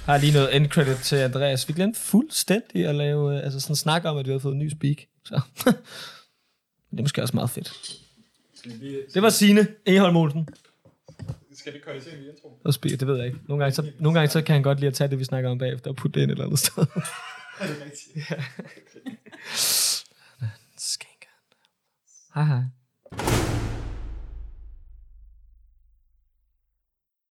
Har 0.04 0.18
lige 0.18 0.32
noget 0.32 0.56
end 0.56 0.68
credit 0.68 0.96
til 0.96 1.16
Andreas. 1.16 1.68
Vi 1.68 1.72
glemte 1.72 2.00
fuldstændig 2.00 2.86
at 2.86 2.94
lave, 2.94 3.36
øh, 3.36 3.44
altså 3.44 3.60
sådan 3.60 3.76
snakke 3.76 4.08
om, 4.08 4.16
at 4.16 4.26
vi 4.26 4.30
havde 4.30 4.40
fået 4.40 4.52
en 4.52 4.58
ny 4.58 4.70
speak. 4.70 4.96
Så. 5.24 5.40
det 6.90 6.98
er 6.98 7.02
måske 7.02 7.22
også 7.22 7.36
meget 7.36 7.50
fedt. 7.50 7.72
Det 9.14 9.22
var 9.22 9.30
Signe 9.30 9.66
Eholm 9.86 10.16
Olsen. 10.16 10.48
Skal 11.54 11.74
vi 11.74 11.78
køre 11.78 11.96
i 11.96 11.98
intro? 11.98 12.60
Og 12.64 12.74
speak, 12.74 13.00
det 13.00 13.08
ved 13.08 13.16
jeg 13.16 13.26
ikke. 13.26 13.38
Nogle 13.48 13.64
gange, 13.64 13.74
så, 13.74 13.90
nogle 13.98 14.18
gange 14.18 14.32
så 14.32 14.42
kan 14.42 14.52
han 14.52 14.62
godt 14.62 14.80
lide 14.80 14.88
at 14.88 14.94
tage 14.94 15.10
det, 15.10 15.18
vi 15.18 15.24
snakker 15.24 15.50
om 15.50 15.58
bagefter, 15.58 15.90
og 15.90 15.96
putte 15.96 16.20
det 16.20 16.22
ind 16.22 16.30
et 16.30 16.34
eller 16.34 16.44
andet 16.44 16.58
sted. 16.58 16.82
Er 17.60 17.66
det 17.66 17.76
rigtigt? 17.84 18.26
Skænker. 20.78 21.28
Hej 22.34 22.44
hej. 22.44 23.43